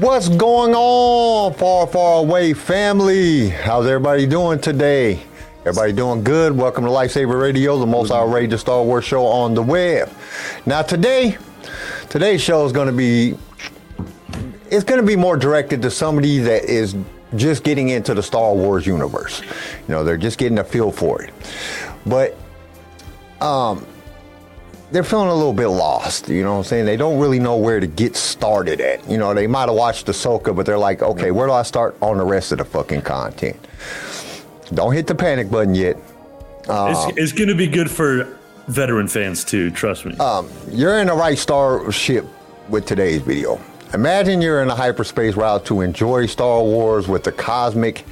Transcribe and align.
What's 0.00 0.28
going 0.28 0.74
on, 0.74 1.54
far, 1.54 1.86
far 1.86 2.20
away 2.20 2.52
family? 2.52 3.48
How's 3.48 3.86
everybody 3.86 4.26
doing 4.26 4.60
today? 4.60 5.22
Everybody 5.60 5.94
doing 5.94 6.22
good? 6.22 6.54
Welcome 6.54 6.84
to 6.84 6.90
Lightsaber 6.90 7.40
Radio, 7.40 7.78
the 7.78 7.86
most 7.86 8.10
outrageous 8.10 8.60
Star 8.60 8.82
Wars 8.82 9.06
show 9.06 9.24
on 9.24 9.54
the 9.54 9.62
web. 9.62 10.12
Now 10.66 10.82
today, 10.82 11.38
today's 12.10 12.42
show 12.42 12.66
is 12.66 12.72
going 12.72 12.88
to 12.88 12.92
be 12.92 13.38
it's 14.70 14.84
going 14.84 15.00
to 15.00 15.06
be 15.06 15.16
more 15.16 15.38
directed 15.38 15.80
to 15.80 15.90
somebody 15.90 16.40
that 16.40 16.64
is 16.64 16.94
just 17.34 17.64
getting 17.64 17.88
into 17.88 18.12
the 18.12 18.22
Star 18.22 18.54
Wars 18.54 18.86
universe. 18.86 19.40
You 19.40 19.94
know, 19.94 20.04
they're 20.04 20.18
just 20.18 20.36
getting 20.36 20.58
a 20.58 20.64
feel 20.64 20.92
for 20.92 21.22
it. 21.22 21.32
But 22.04 22.36
um 23.40 23.86
they're 24.90 25.04
feeling 25.04 25.28
a 25.28 25.34
little 25.34 25.52
bit 25.52 25.68
lost. 25.68 26.28
You 26.28 26.42
know 26.42 26.52
what 26.52 26.58
I'm 26.58 26.64
saying? 26.64 26.86
They 26.86 26.96
don't 26.96 27.18
really 27.18 27.40
know 27.40 27.56
where 27.56 27.80
to 27.80 27.86
get 27.86 28.16
started 28.16 28.80
at. 28.80 29.08
You 29.08 29.18
know, 29.18 29.34
they 29.34 29.46
might 29.46 29.68
have 29.68 29.74
watched 29.74 30.06
Ahsoka, 30.06 30.54
but 30.54 30.66
they're 30.66 30.78
like, 30.78 31.02
okay, 31.02 31.30
where 31.30 31.46
do 31.46 31.52
I 31.52 31.62
start 31.62 31.96
on 32.00 32.18
the 32.18 32.24
rest 32.24 32.52
of 32.52 32.58
the 32.58 32.64
fucking 32.64 33.02
content? 33.02 33.56
Don't 34.74 34.92
hit 34.92 35.06
the 35.06 35.14
panic 35.14 35.50
button 35.50 35.74
yet. 35.74 35.96
it's 37.08 37.18
it's 37.18 37.32
going 37.32 37.48
to 37.48 37.54
be 37.54 37.68
good 37.68 37.90
for 37.90 38.38
veteran 38.68 39.08
fans 39.08 39.44
too. 39.44 39.70
Trust 39.70 40.04
me. 40.04 40.16
You're 40.70 40.98
in 40.98 41.06
the 41.06 41.14
right 41.14 41.38
starship 41.38 42.26
with 42.68 42.86
today's 42.86 43.22
video. 43.22 43.60
Imagine 43.94 44.42
you're 44.42 44.62
in 44.62 44.68
a 44.68 44.74
hyperspace 44.74 45.36
route 45.36 45.64
to 45.66 45.80
enjoy 45.80 46.26
Star 46.26 46.60
Wars 46.62 47.06
with 47.06 47.22
the 47.22 47.30
cosmic, 47.30 48.04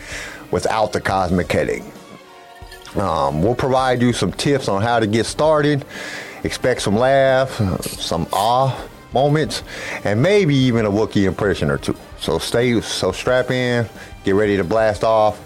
without 0.53 0.93
the 0.93 1.01
cosmic 1.01 1.51
headache. 1.51 1.83
Um, 2.95 3.43
we'll 3.43 3.57
provide 3.57 4.01
you 4.01 4.13
some 4.13 4.33
tips 4.33 4.69
on 4.69 4.83
how 4.83 5.01
to 5.01 5.07
get 5.09 5.27
started. 5.27 5.85
Expect 6.45 6.83
some 6.83 6.97
laugh, 6.97 7.51
some 7.83 8.27
awe 8.33 8.87
moments, 9.15 9.63
and 10.05 10.23
maybe 10.23 10.55
even 10.55 10.85
a 10.85 10.91
Wookiee 10.91 11.27
impression 11.27 11.71
or 11.71 11.79
two. 11.79 11.97
So 12.21 12.39
stay, 12.39 12.81
so 12.81 13.13
strap 13.13 13.51
in, 13.51 13.89
get 14.25 14.35
ready 14.35 14.57
to 14.57 14.65
blast 14.65 15.05
off 15.05 15.41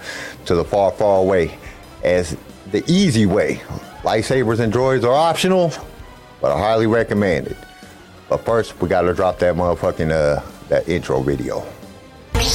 to 0.47 0.55
the 0.55 0.65
far, 0.65 0.91
far 0.91 1.19
away. 1.21 1.57
As 2.03 2.37
the 2.73 2.83
easy 2.91 3.27
way, 3.27 3.63
lightsabers 4.03 4.61
and 4.61 4.73
droids 4.73 5.05
are 5.05 5.15
optional, 5.15 5.73
but 6.41 6.51
are 6.51 6.59
highly 6.59 6.87
recommended. 6.87 7.57
But 8.29 8.45
first, 8.45 8.81
we 8.81 8.89
gotta 8.89 9.15
drop 9.15 9.39
that 9.39 9.55
motherfucking 9.55 10.11
uh 10.11 10.43
that 10.69 10.89
intro 10.89 11.23
video. 11.23 11.67
This 12.35 12.55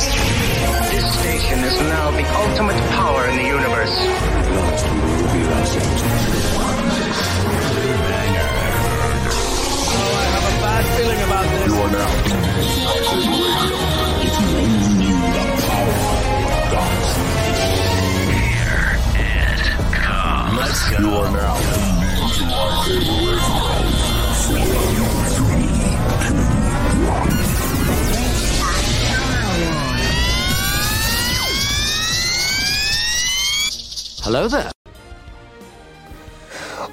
station 1.20 1.60
is 1.60 1.80
now 1.82 2.12
the 2.12 2.24
ultimate 2.36 2.93
Hello 34.24 34.48
there. 34.48 34.72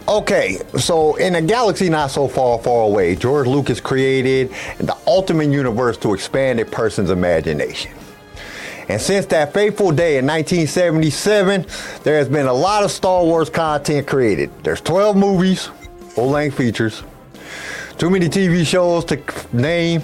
Okay, 0.08 0.58
so 0.76 1.14
in 1.14 1.36
a 1.36 1.40
galaxy 1.40 1.88
not 1.88 2.10
so 2.10 2.26
far, 2.26 2.58
far 2.58 2.82
away, 2.82 3.14
George 3.14 3.46
Lucas 3.46 3.80
created 3.80 4.50
the 4.78 4.96
ultimate 5.06 5.48
universe 5.48 5.96
to 5.98 6.12
expand 6.12 6.58
a 6.58 6.64
person's 6.64 7.10
imagination. 7.10 7.92
And 8.88 9.00
since 9.00 9.26
that 9.26 9.54
fateful 9.54 9.92
day 9.92 10.18
in 10.18 10.26
1977, 10.26 11.66
there 12.02 12.18
has 12.18 12.28
been 12.28 12.46
a 12.46 12.52
lot 12.52 12.82
of 12.82 12.90
Star 12.90 13.22
Wars 13.22 13.48
content 13.48 14.08
created. 14.08 14.50
There's 14.64 14.80
12 14.80 15.16
movies, 15.16 15.70
full 16.08 16.30
length 16.30 16.56
features, 16.56 17.04
too 17.96 18.10
many 18.10 18.28
TV 18.28 18.66
shows 18.66 19.04
to 19.04 19.22
name, 19.52 20.02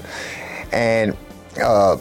and 0.70 1.16
uh, 1.60 1.96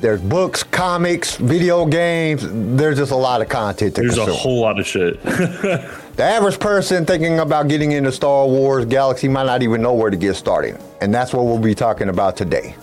there's 0.00 0.20
books, 0.20 0.62
comics, 0.62 1.36
video 1.36 1.86
games. 1.86 2.46
There's 2.76 2.98
just 2.98 3.12
a 3.12 3.16
lot 3.16 3.40
of 3.40 3.48
content 3.48 3.94
to 3.96 4.02
consume. 4.02 4.26
There's 4.26 4.36
a 4.36 4.38
whole 4.38 4.60
lot 4.60 4.78
of 4.78 4.86
shit. 4.86 5.20
The 6.16 6.22
average 6.22 6.58
person 6.58 7.04
thinking 7.04 7.40
about 7.40 7.68
getting 7.68 7.92
into 7.92 8.10
Star 8.10 8.46
Wars 8.46 8.86
Galaxy 8.86 9.28
might 9.28 9.44
not 9.44 9.62
even 9.62 9.82
know 9.82 9.92
where 9.92 10.10
to 10.10 10.16
get 10.16 10.34
started. 10.34 10.80
And 11.02 11.14
that's 11.14 11.34
what 11.34 11.44
we'll 11.44 11.58
be 11.58 11.74
talking 11.74 12.08
about 12.08 12.38
today. 12.38 12.74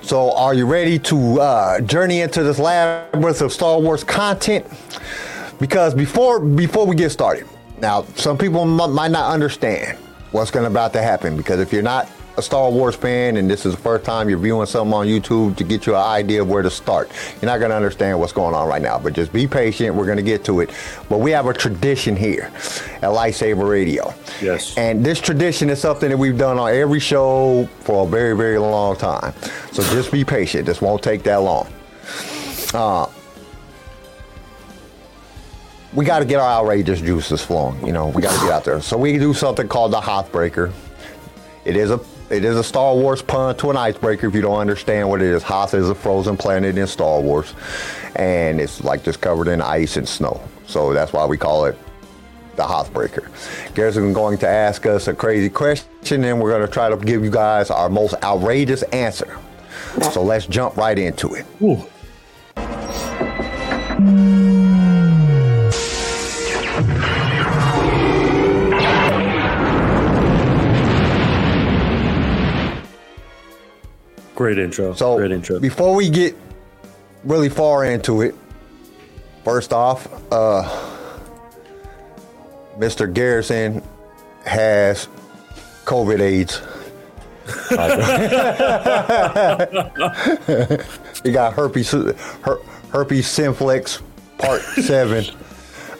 So, 0.00 0.34
are 0.34 0.54
you 0.54 0.64
ready 0.64 0.98
to 1.00 1.38
uh, 1.38 1.80
journey 1.82 2.22
into 2.22 2.42
this 2.42 2.58
labyrinth 2.58 3.42
of 3.42 3.52
Star 3.52 3.78
Wars 3.78 4.02
content? 4.04 4.66
Because 5.60 5.92
before 5.92 6.40
before 6.40 6.86
we 6.86 6.96
get 6.96 7.10
started, 7.10 7.46
now 7.78 8.04
some 8.16 8.38
people 8.38 8.62
m- 8.62 8.94
might 8.94 9.10
not 9.10 9.30
understand 9.30 9.98
what's 10.30 10.50
going 10.50 10.64
about 10.64 10.94
to 10.94 11.02
happen. 11.02 11.36
Because 11.36 11.60
if 11.60 11.74
you're 11.74 11.82
not 11.82 12.08
a 12.36 12.42
Star 12.42 12.70
Wars 12.70 12.94
fan 12.94 13.36
and 13.36 13.50
this 13.50 13.66
is 13.66 13.74
the 13.74 13.80
first 13.80 14.04
time 14.04 14.28
you're 14.28 14.38
viewing 14.38 14.66
something 14.66 14.94
on 14.94 15.06
YouTube 15.06 15.56
to 15.56 15.64
get 15.64 15.86
you 15.86 15.94
an 15.94 16.02
idea 16.02 16.42
of 16.42 16.48
where 16.48 16.62
to 16.62 16.70
start, 16.70 17.10
you're 17.40 17.50
not 17.50 17.58
going 17.58 17.70
to 17.70 17.76
understand 17.76 18.18
what's 18.18 18.32
going 18.32 18.54
on 18.54 18.68
right 18.68 18.80
now. 18.80 18.98
But 18.98 19.12
just 19.12 19.32
be 19.32 19.46
patient. 19.46 19.94
We're 19.94 20.06
going 20.06 20.16
to 20.16 20.22
get 20.22 20.44
to 20.46 20.60
it. 20.60 20.70
But 21.08 21.18
we 21.18 21.30
have 21.32 21.46
a 21.46 21.52
tradition 21.52 22.16
here 22.16 22.50
at 22.96 23.10
Lightsaber 23.10 23.68
Radio. 23.68 24.14
Yes. 24.40 24.76
And 24.78 25.04
this 25.04 25.20
tradition 25.20 25.68
is 25.68 25.80
something 25.80 26.08
that 26.08 26.16
we've 26.16 26.38
done 26.38 26.58
on 26.58 26.72
every 26.72 27.00
show 27.00 27.68
for 27.80 28.06
a 28.06 28.08
very, 28.08 28.36
very 28.36 28.58
long 28.58 28.96
time. 28.96 29.34
So 29.72 29.82
just 29.82 30.10
be 30.10 30.24
patient. 30.24 30.66
This 30.66 30.80
won't 30.80 31.02
take 31.02 31.22
that 31.24 31.36
long. 31.36 31.68
Uh, 32.72 33.06
we 35.92 36.06
got 36.06 36.20
to 36.20 36.24
get 36.24 36.40
our 36.40 36.48
outrageous 36.60 37.00
juices 37.00 37.42
flowing. 37.42 37.86
You 37.86 37.92
know, 37.92 38.08
we 38.08 38.22
got 38.22 38.32
to 38.34 38.40
get 38.40 38.50
out 38.50 38.64
there. 38.64 38.80
So 38.80 38.96
we 38.96 39.18
do 39.18 39.34
something 39.34 39.68
called 39.68 39.92
the 39.92 40.00
Hothbreaker. 40.00 40.72
It 41.64 41.76
is 41.76 41.90
a 41.90 41.98
it 42.32 42.46
is 42.46 42.56
a 42.56 42.64
Star 42.64 42.94
Wars 42.94 43.20
pun 43.20 43.54
to 43.58 43.70
an 43.70 43.76
icebreaker. 43.76 44.26
If 44.26 44.34
you 44.34 44.40
don't 44.40 44.58
understand 44.58 45.08
what 45.08 45.20
it 45.20 45.28
is, 45.28 45.42
Hoth 45.42 45.74
is 45.74 45.90
a 45.90 45.94
frozen 45.94 46.38
planet 46.38 46.78
in 46.78 46.86
Star 46.86 47.20
Wars, 47.20 47.52
and 48.16 48.58
it's 48.58 48.82
like 48.82 49.04
just 49.04 49.20
covered 49.20 49.48
in 49.48 49.60
ice 49.60 49.98
and 49.98 50.08
snow. 50.08 50.40
So 50.66 50.94
that's 50.94 51.12
why 51.12 51.26
we 51.26 51.36
call 51.36 51.66
it 51.66 51.76
the 52.56 52.62
Hothbreaker. 52.62 53.74
Garrison 53.74 54.14
going 54.14 54.38
to 54.38 54.48
ask 54.48 54.86
us 54.86 55.08
a 55.08 55.14
crazy 55.14 55.50
question, 55.50 56.24
and 56.24 56.40
we're 56.40 56.50
going 56.50 56.66
to 56.66 56.72
try 56.72 56.88
to 56.88 56.96
give 56.96 57.22
you 57.22 57.30
guys 57.30 57.70
our 57.70 57.90
most 57.90 58.14
outrageous 58.22 58.82
answer. 58.84 59.38
So 60.10 60.22
let's 60.22 60.46
jump 60.46 60.78
right 60.78 60.98
into 60.98 61.34
it. 61.34 61.44
Ooh. 61.60 61.84
Great 74.42 74.58
intro. 74.58 74.92
So 74.92 75.18
Great 75.18 75.30
intro. 75.30 75.60
before 75.60 75.94
we 75.94 76.10
get 76.10 76.34
really 77.22 77.48
far 77.48 77.84
into 77.84 78.22
it, 78.22 78.34
first 79.44 79.72
off, 79.72 80.08
uh, 80.32 80.64
Mr. 82.76 83.12
Garrison 83.12 83.80
has 84.44 85.06
COVID 85.84 86.18
AIDS. 86.18 86.60
he 91.22 91.30
got 91.30 91.52
herpes 91.52 91.92
her, 91.92 92.58
herpes 92.90 93.28
simplex 93.28 94.02
part 94.38 94.60
seven. 94.62 95.24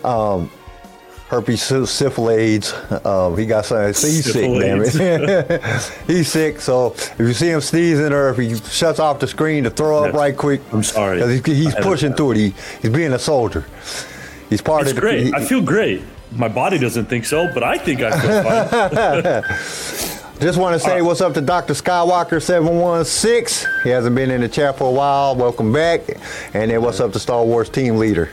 Um, 0.02 0.50
herpes 1.32 1.62
sy- 1.62 1.86
syphilides. 1.86 2.72
Um, 3.06 3.36
he 3.38 3.46
got 3.46 3.64
something. 3.64 3.88
He's 3.88 4.30
sick, 4.32 4.42
damn 4.60 4.82
it. 4.82 5.62
he's 6.06 6.28
sick. 6.30 6.60
So 6.60 6.92
if 6.92 7.18
you 7.18 7.32
see 7.32 7.48
him 7.50 7.60
sneezing 7.62 8.12
or 8.12 8.28
if 8.28 8.36
he 8.36 8.54
shuts 8.70 8.98
off 9.00 9.18
the 9.18 9.26
screen 9.26 9.64
to 9.64 9.70
throw 9.70 10.04
up 10.04 10.14
right 10.14 10.36
quick, 10.36 10.60
I'm 10.72 10.82
sorry. 10.82 11.18
'cause 11.20 11.30
he's, 11.30 11.44
he's 11.46 11.74
pushing 11.76 12.12
through 12.12 12.32
it. 12.32 12.36
He, 12.36 12.54
he's 12.82 12.90
being 12.90 13.12
a 13.14 13.18
soldier. 13.18 13.64
He's 14.50 14.60
part 14.60 14.82
it's 14.82 14.90
of 14.90 14.96
the. 14.96 15.00
great. 15.00 15.24
he- 15.26 15.34
I 15.34 15.44
feel 15.44 15.62
great. 15.62 16.02
My 16.32 16.48
body 16.48 16.78
doesn't 16.78 17.06
think 17.06 17.24
so, 17.24 17.50
but 17.52 17.62
I 17.62 17.76
think 17.78 18.00
I 18.02 18.10
feel 18.20 18.42
fine. 18.42 19.42
Just 20.40 20.58
want 20.58 20.74
to 20.74 20.80
say 20.80 20.98
Uh, 21.00 21.04
what's 21.04 21.20
up 21.20 21.34
to 21.34 21.40
Dr. 21.40 21.72
Skywalker 21.74 22.42
716. 22.42 23.68
He 23.84 23.90
hasn't 23.90 24.16
been 24.16 24.30
in 24.30 24.40
the 24.40 24.48
chat 24.48 24.76
for 24.76 24.88
a 24.88 24.90
while. 24.90 25.36
Welcome 25.36 25.72
back. 25.72 26.00
And 26.52 26.70
then 26.70 26.82
what's 26.82 27.00
up 27.00 27.12
to 27.12 27.18
Star 27.20 27.44
Wars 27.44 27.68
team 27.70 27.96
leader. 27.96 28.28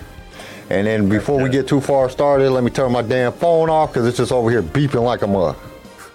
And 0.70 0.86
then 0.86 1.10
before 1.10 1.42
we 1.42 1.50
get 1.50 1.68
too 1.68 1.82
far 1.82 2.10
started, 2.10 2.52
let 2.52 2.64
me 2.64 2.70
turn 2.70 2.92
my 2.92 3.02
damn 3.02 3.34
phone 3.34 3.70
off 3.70 3.92
because 3.92 4.08
it's 4.08 4.18
just 4.18 4.32
over 4.32 4.52
here 4.52 4.62
beeping 4.62 5.04
like 5.04 5.24
a 5.24 5.28
mug. 5.28 5.56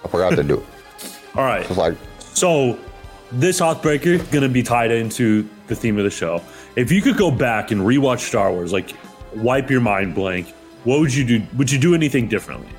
I 0.03 0.07
forgot 0.07 0.31
to 0.35 0.43
do 0.43 0.55
it. 0.55 0.65
All 1.35 1.43
right. 1.43 1.65
It's 1.65 1.77
like 1.77 1.95
So 2.19 2.79
this 3.31 3.59
Hothbreaker 3.59 4.31
gonna 4.31 4.47
be 4.47 4.63
tied 4.63 4.91
into 4.91 5.49
the 5.67 5.75
theme 5.75 5.97
of 5.97 6.05
the 6.05 6.09
show. 6.09 6.41
If 6.77 6.91
you 6.91 7.01
could 7.01 7.17
go 7.17 7.31
back 7.31 7.71
and 7.71 7.81
rewatch 7.81 8.19
Star 8.19 8.51
Wars, 8.51 8.71
like 8.71 8.91
wipe 9.35 9.69
your 9.69 9.81
mind 9.81 10.15
blank, 10.15 10.47
what 10.85 10.99
would 11.01 11.13
you 11.13 11.25
do? 11.25 11.45
Would 11.57 11.69
you 11.71 11.79
do 11.79 11.93
anything 11.93 12.27
differently? 12.27 12.69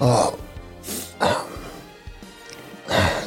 Oh, 0.00 0.36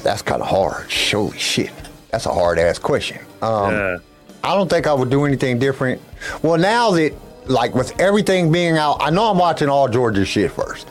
that's 0.04 0.22
kind 0.22 0.42
of 0.42 0.48
hard. 0.50 0.92
Holy 0.92 1.38
shit. 1.38 1.72
That's 2.12 2.26
a 2.26 2.34
hard 2.34 2.60
ass 2.60 2.78
question. 2.78 3.20
Um, 3.42 3.72
yeah. 3.74 3.98
I 4.48 4.56
don't 4.56 4.70
think 4.70 4.88
I 4.88 4.94
would 4.94 5.10
do 5.10 5.26
anything 5.26 5.60
different. 5.60 6.02
Well, 6.42 6.58
now 6.58 6.92
that 6.92 7.14
like 7.50 7.76
with 7.76 8.00
everything 8.00 8.50
being 8.50 8.78
out, 8.78 8.98
I 9.02 9.10
know 9.10 9.30
I'm 9.30 9.38
watching 9.38 9.68
all 9.68 9.90
Georgia 9.90 10.24
shit 10.24 10.52
first. 10.54 10.88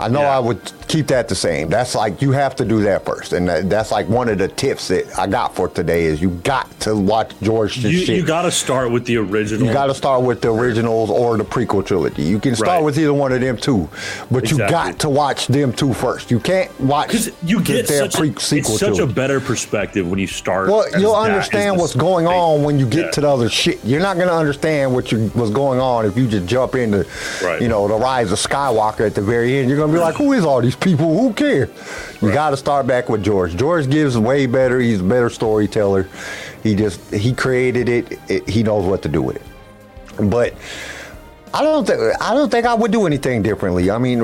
I 0.00 0.08
know 0.08 0.22
Yeah. 0.22 0.36
I 0.36 0.40
would 0.40 0.60
keep 0.92 1.06
that 1.06 1.26
the 1.26 1.34
same. 1.34 1.70
That's 1.70 1.94
like 1.94 2.20
you 2.20 2.32
have 2.32 2.54
to 2.56 2.64
do 2.66 2.82
that 2.82 3.04
first, 3.06 3.32
and 3.32 3.48
that, 3.48 3.70
that's 3.70 3.90
like 3.90 4.06
one 4.08 4.28
of 4.28 4.36
the 4.36 4.48
tips 4.48 4.88
that 4.88 5.18
I 5.18 5.26
got 5.26 5.54
for 5.54 5.68
today 5.68 6.04
is 6.04 6.20
you 6.20 6.30
got 6.44 6.68
to 6.80 6.94
watch 6.94 7.32
George's 7.40 7.82
You, 7.84 7.98
shit. 8.04 8.16
you 8.16 8.22
got 8.26 8.42
to 8.42 8.50
start 8.50 8.90
with 8.90 9.06
the 9.06 9.16
original. 9.16 9.66
You 9.66 9.72
got 9.72 9.86
to 9.86 9.94
start 9.94 10.22
with 10.22 10.42
the 10.42 10.52
originals 10.52 11.08
or 11.08 11.38
the 11.38 11.44
prequel 11.44 11.84
trilogy. 11.86 12.22
You 12.24 12.38
can 12.38 12.54
start 12.54 12.68
Right. 12.68 12.84
with 12.84 12.98
either 12.98 13.14
one 13.14 13.32
of 13.32 13.40
them 13.40 13.56
two, 13.56 13.88
but 14.30 14.50
you 14.50 14.58
got 14.58 14.98
to 15.00 15.08
watch 15.08 15.46
them 15.46 15.72
two 15.72 15.94
first. 15.94 16.30
You 16.30 16.38
can't 16.40 16.68
watch 16.78 17.08
because 17.08 17.32
you 17.42 17.62
get 17.62 17.86
their 17.88 18.10
such, 18.10 18.14
pre- 18.16 18.30
a, 18.30 18.38
sequel 18.40 18.72
it's 18.72 18.80
such 18.80 18.98
a 18.98 19.06
better 19.06 19.40
perspective 19.40 20.06
when 20.06 20.18
you 20.18 20.26
start. 20.26 20.68
Well, 20.68 20.84
you'll 21.00 21.14
understand 21.16 21.78
what's 21.78 21.94
going 21.96 22.26
thing. 22.26 22.34
on 22.34 22.62
when 22.64 22.78
you 22.78 22.86
get 22.86 23.06
Yeah. 23.06 23.10
to 23.12 23.20
the 23.22 23.28
other 23.30 23.48
shit. 23.48 23.82
You're 23.82 24.00
not 24.02 24.16
going 24.16 24.28
to 24.28 24.34
understand 24.34 24.92
what 24.92 25.10
you, 25.10 25.28
what's 25.34 25.50
going 25.50 25.80
on 25.80 26.04
if 26.04 26.16
you 26.18 26.26
just 26.28 26.46
jump 26.46 26.74
into, 26.74 27.06
Right. 27.42 27.62
you 27.62 27.68
know, 27.68 27.88
the 27.88 27.94
rise 27.94 28.30
of 28.30 28.38
Skywalker 28.38 29.06
at 29.06 29.14
the 29.14 29.22
very 29.22 29.58
end. 29.58 29.68
You're 29.70 29.78
going 29.78 29.90
to 29.90 29.96
be 29.96 30.00
like, 30.00 30.16
who 30.16 30.32
is 30.34 30.44
all 30.44 30.60
these 30.60 30.76
people? 30.82 31.18
Who 31.18 31.32
care. 31.32 31.68
You 32.20 32.32
got 32.32 32.50
to 32.50 32.56
start 32.56 32.86
back 32.86 33.08
with 33.08 33.22
George. 33.22 33.56
George 33.56 33.88
gives 33.88 34.18
way 34.18 34.46
better. 34.46 34.80
He's 34.80 35.00
a 35.00 35.04
better 35.04 35.30
storyteller. 35.30 36.08
He 36.62 36.74
just 36.74 37.12
he 37.12 37.32
created 37.32 37.88
it. 37.88 38.18
it 38.28 38.48
he 38.48 38.62
knows 38.62 38.84
what 38.86 39.02
to 39.02 39.08
do 39.08 39.22
with 39.22 39.36
it. 39.36 40.30
But 40.30 40.54
I 41.54 41.62
don't 41.62 41.86
think 41.86 42.00
I 42.20 42.34
don't 42.34 42.50
think 42.50 42.66
I 42.66 42.74
would 42.74 42.92
do 42.92 43.06
anything 43.06 43.42
differently. 43.42 43.90
I 43.90 43.98
mean, 43.98 44.22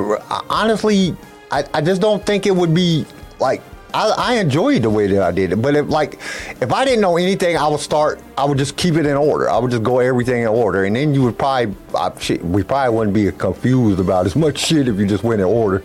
honestly, 0.48 1.16
I, 1.50 1.64
I 1.74 1.80
just 1.80 2.00
don't 2.00 2.24
think 2.24 2.46
it 2.46 2.54
would 2.54 2.74
be 2.74 3.06
like 3.38 3.62
I, 3.98 4.14
I 4.16 4.34
enjoyed 4.34 4.82
the 4.82 4.90
way 4.90 5.08
that 5.08 5.22
I 5.22 5.32
did 5.32 5.52
it. 5.52 5.56
But 5.56 5.74
if 5.74 5.88
like 5.88 6.14
if 6.60 6.72
I 6.72 6.84
didn't 6.84 7.00
know 7.00 7.16
anything, 7.16 7.56
I 7.56 7.66
would 7.66 7.80
start. 7.80 8.20
I 8.36 8.44
would 8.44 8.58
just 8.58 8.76
keep 8.76 8.94
it 8.94 9.06
in 9.06 9.16
order. 9.16 9.50
I 9.50 9.58
would 9.58 9.72
just 9.72 9.82
go 9.82 9.98
everything 9.98 10.42
in 10.42 10.48
order, 10.48 10.84
and 10.84 10.94
then 10.94 11.14
you 11.14 11.22
would 11.24 11.36
probably 11.36 11.74
I, 11.96 12.16
shit, 12.20 12.44
we 12.44 12.62
probably 12.62 12.96
wouldn't 12.96 13.14
be 13.14 13.30
confused 13.32 13.98
about 13.98 14.26
as 14.26 14.36
much 14.36 14.58
shit 14.58 14.86
if 14.86 14.96
you 14.98 15.06
just 15.06 15.24
went 15.24 15.40
in 15.40 15.46
order. 15.46 15.82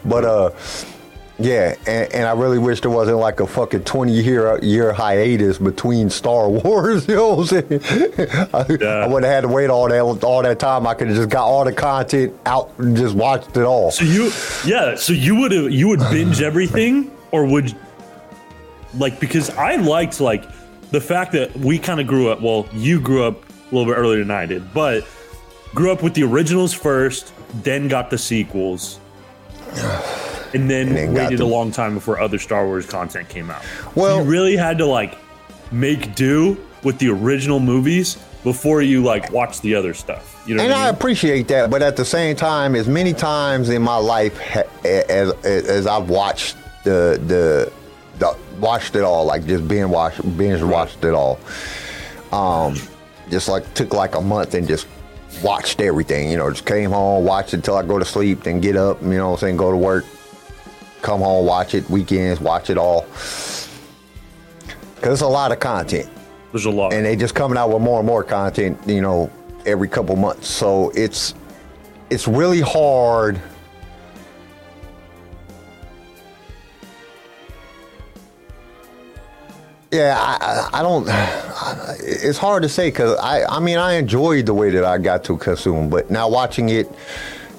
but 0.04 0.24
uh. 0.24 0.50
Yeah, 1.40 1.76
and, 1.86 2.12
and 2.12 2.26
I 2.26 2.32
really 2.32 2.58
wish 2.58 2.80
there 2.80 2.90
wasn't 2.90 3.18
like 3.18 3.38
a 3.38 3.46
fucking 3.46 3.84
twenty 3.84 4.10
year 4.10 4.58
year 4.60 4.92
hiatus 4.92 5.58
between 5.58 6.10
Star 6.10 6.48
Wars. 6.64 7.06
You 7.06 7.14
know 7.14 7.34
what 7.34 7.52
I'm 7.52 7.68
saying? 7.68 8.48
I, 8.52 8.66
Yeah. 8.68 8.88
I 9.04 9.06
wouldn't 9.06 9.24
have 9.24 9.34
had 9.34 9.40
to 9.42 9.48
wait 9.48 9.70
all 9.70 9.88
that 9.88 10.24
all 10.24 10.42
that 10.42 10.58
time. 10.58 10.84
I 10.84 10.94
could 10.94 11.06
have 11.06 11.16
just 11.16 11.28
got 11.28 11.44
all 11.44 11.64
the 11.64 11.72
content 11.72 12.34
out 12.44 12.72
and 12.78 12.96
just 12.96 13.14
watched 13.14 13.56
it 13.56 13.62
all. 13.62 13.92
So 13.92 14.04
you, 14.04 14.32
yeah. 14.66 14.96
So 14.96 15.12
you 15.12 15.36
would 15.36 15.52
you 15.52 15.86
would 15.86 16.00
binge 16.10 16.42
everything, 16.42 17.08
or 17.32 17.44
would 17.46 17.74
like 18.96 19.20
because 19.20 19.50
I 19.50 19.76
liked 19.76 20.20
like 20.20 20.44
the 20.90 21.00
fact 21.00 21.32
that 21.32 21.54
we 21.56 21.78
kind 21.78 22.00
of 22.00 22.06
grew 22.06 22.30
up. 22.30 22.40
Well, 22.40 22.66
you 22.72 23.00
grew 23.00 23.24
up 23.24 23.42
a 23.70 23.74
little 23.74 23.92
bit 23.92 23.98
earlier 23.98 24.20
than 24.20 24.30
I 24.30 24.46
did, 24.46 24.72
but 24.72 25.06
grew 25.74 25.92
up 25.92 26.02
with 26.02 26.14
the 26.14 26.22
originals 26.24 26.72
first, 26.72 27.32
then 27.62 27.88
got 27.88 28.08
the 28.10 28.16
sequels, 28.18 28.98
and 30.54 30.70
then, 30.70 30.88
And 30.88 30.96
then 30.96 31.14
waited 31.14 31.38
the- 31.40 31.44
a 31.44 31.46
long 31.46 31.70
time 31.70 31.94
before 31.94 32.18
other 32.20 32.38
Star 32.38 32.66
Wars 32.66 32.86
content 32.86 33.28
came 33.28 33.50
out. 33.50 33.62
Well- 33.94 34.24
you 34.24 34.30
really 34.30 34.56
had 34.56 34.78
to 34.78 34.86
like 34.86 35.16
make 35.70 36.14
do 36.14 36.56
with 36.82 36.98
the 36.98 37.10
original 37.10 37.60
movies 37.60 38.16
before 38.44 38.80
you 38.80 39.02
like 39.02 39.30
watch 39.32 39.60
the 39.60 39.74
other 39.74 39.92
stuff. 39.92 40.42
You 40.46 40.54
know, 40.54 40.62
And 40.62 40.72
I 40.72 40.86
I 40.86 40.88
appreciate 40.88 41.48
that, 41.48 41.68
but 41.68 41.82
at 41.82 41.96
the 41.96 42.04
same 42.04 42.34
time, 42.36 42.74
as 42.74 42.88
many 42.88 43.12
times 43.12 43.68
in 43.68 43.82
my 43.82 43.96
life 43.96 44.38
ha- 44.40 44.62
as 44.84 45.32
as 45.44 45.86
I've 45.86 46.08
watched 46.08 46.56
the 46.88 47.20
the, 47.26 47.72
the 48.18 48.36
watched 48.58 48.96
it 48.96 49.02
all, 49.02 49.24
like 49.24 49.44
just 49.46 49.66
binge 49.68 49.90
watched 49.90 50.20
binge 50.36 50.62
watched 50.62 51.04
it 51.04 51.14
all. 51.14 51.38
Um, 52.32 52.76
just 53.30 53.48
like 53.48 53.72
took 53.74 53.92
like 53.92 54.14
a 54.14 54.20
month 54.20 54.54
and 54.54 54.66
just 54.66 54.86
watched 55.42 55.80
everything. 55.80 56.30
You 56.30 56.38
know, 56.38 56.50
just 56.50 56.66
came 56.66 56.90
home, 56.90 57.24
watched 57.24 57.54
it 57.54 57.62
till 57.64 57.76
I 57.76 57.82
go 57.82 57.98
to 57.98 58.04
sleep, 58.04 58.42
then 58.44 58.60
get 58.60 58.76
up. 58.76 59.02
You 59.02 59.08
know, 59.08 59.28
what 59.30 59.34
I'm 59.34 59.40
saying 59.40 59.56
go 59.56 59.70
to 59.70 59.76
work, 59.76 60.04
come 61.02 61.20
home, 61.20 61.46
watch 61.46 61.74
it 61.74 61.88
weekends, 61.90 62.40
watch 62.40 62.70
it 62.70 62.78
all. 62.78 63.02
Cause 65.00 65.12
it's 65.12 65.22
a 65.22 65.28
lot 65.28 65.52
of 65.52 65.60
content 65.60 66.10
There's 66.50 66.64
a 66.64 66.70
lot. 66.70 66.92
and 66.92 67.06
they 67.06 67.14
just 67.14 67.32
coming 67.32 67.56
out 67.56 67.70
with 67.70 67.80
more 67.80 68.00
and 68.00 68.06
more 68.06 68.24
content, 68.24 68.76
you 68.84 69.00
know, 69.00 69.30
every 69.64 69.86
couple 69.86 70.16
months. 70.16 70.48
So 70.48 70.90
it's 70.90 71.34
it's 72.10 72.26
really 72.26 72.60
hard. 72.60 73.40
Yeah, 79.90 80.16
I, 80.18 80.80
I 80.80 80.82
don't. 80.82 81.06
It's 82.00 82.36
hard 82.36 82.62
to 82.62 82.68
say 82.68 82.88
because 82.90 83.18
I 83.18 83.44
I 83.44 83.58
mean 83.60 83.78
I 83.78 83.94
enjoyed 83.94 84.46
the 84.46 84.54
way 84.54 84.70
that 84.70 84.84
I 84.84 84.98
got 84.98 85.24
to 85.24 85.36
consume, 85.38 85.88
but 85.88 86.10
now 86.10 86.28
watching 86.28 86.68
it, 86.68 86.92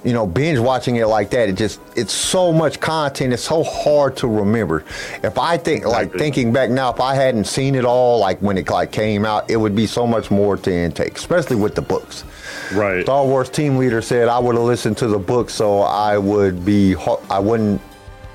you 0.03 0.13
know, 0.13 0.27
binge 0.27 0.59
watching 0.59 0.97
it 0.97 1.07
like 1.07 1.31
that, 1.31 1.49
it 1.49 1.53
just 1.53 1.79
it's 1.95 2.13
so 2.13 2.53
much 2.53 2.79
content. 2.79 3.33
It's 3.33 3.43
so 3.43 3.63
hard 3.63 4.15
to 4.17 4.27
remember. 4.27 4.83
If 5.23 5.39
I 5.39 5.57
think 5.57 5.85
like 5.85 6.13
thinking 6.13 6.53
back 6.53 6.69
now, 6.69 6.91
if 6.93 6.99
I 6.99 7.15
hadn't 7.15 7.45
seen 7.45 7.73
it 7.73 7.83
all, 7.83 8.19
like 8.19 8.39
when 8.43 8.59
it 8.59 8.69
like 8.69 8.91
came 8.91 9.25
out, 9.25 9.49
it 9.49 9.57
would 9.57 9.75
be 9.75 9.87
so 9.87 10.05
much 10.05 10.29
more 10.29 10.55
to 10.55 10.71
intake, 10.71 11.17
especially 11.17 11.55
with 11.55 11.73
the 11.73 11.81
books. 11.81 12.23
right. 12.71 13.03
Star 13.03 13.25
Wars 13.25 13.49
team 13.49 13.77
leader 13.77 14.03
said 14.03 14.27
I 14.27 14.37
would 14.37 14.53
have 14.55 14.65
listened 14.65 14.97
to 14.99 15.07
the 15.07 15.19
book, 15.19 15.49
so 15.49 15.79
I 15.79 16.19
would 16.19 16.63
be 16.63 16.95
I 17.31 17.39
wouldn't 17.39 17.81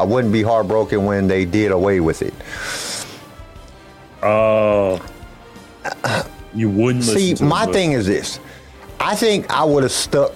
I 0.00 0.02
wouldn't 0.04 0.32
be 0.32 0.42
heartbroken 0.42 1.04
when 1.04 1.28
they 1.28 1.44
did 1.44 1.70
away 1.70 2.00
with 2.00 2.22
it. 2.22 2.34
Oh. 4.24 5.04
You 6.54 6.70
wouldn't 6.70 7.04
See, 7.04 7.34
to 7.34 7.44
my 7.44 7.66
thing 7.66 7.92
is 7.92 8.06
this: 8.06 8.38
I 9.00 9.16
think 9.16 9.50
I 9.50 9.64
would 9.64 9.82
have 9.82 9.92
stuck 9.92 10.32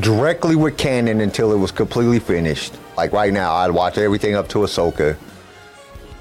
directly 0.00 0.56
with 0.56 0.78
canon 0.78 1.20
until 1.20 1.52
it 1.52 1.56
was 1.56 1.70
completely 1.70 2.18
finished. 2.18 2.74
Like 2.96 3.12
right 3.12 3.32
now, 3.32 3.52
I'd 3.52 3.70
watch 3.70 3.98
everything 3.98 4.34
up 4.34 4.48
to 4.48 4.58
Ahsoka, 4.60 5.16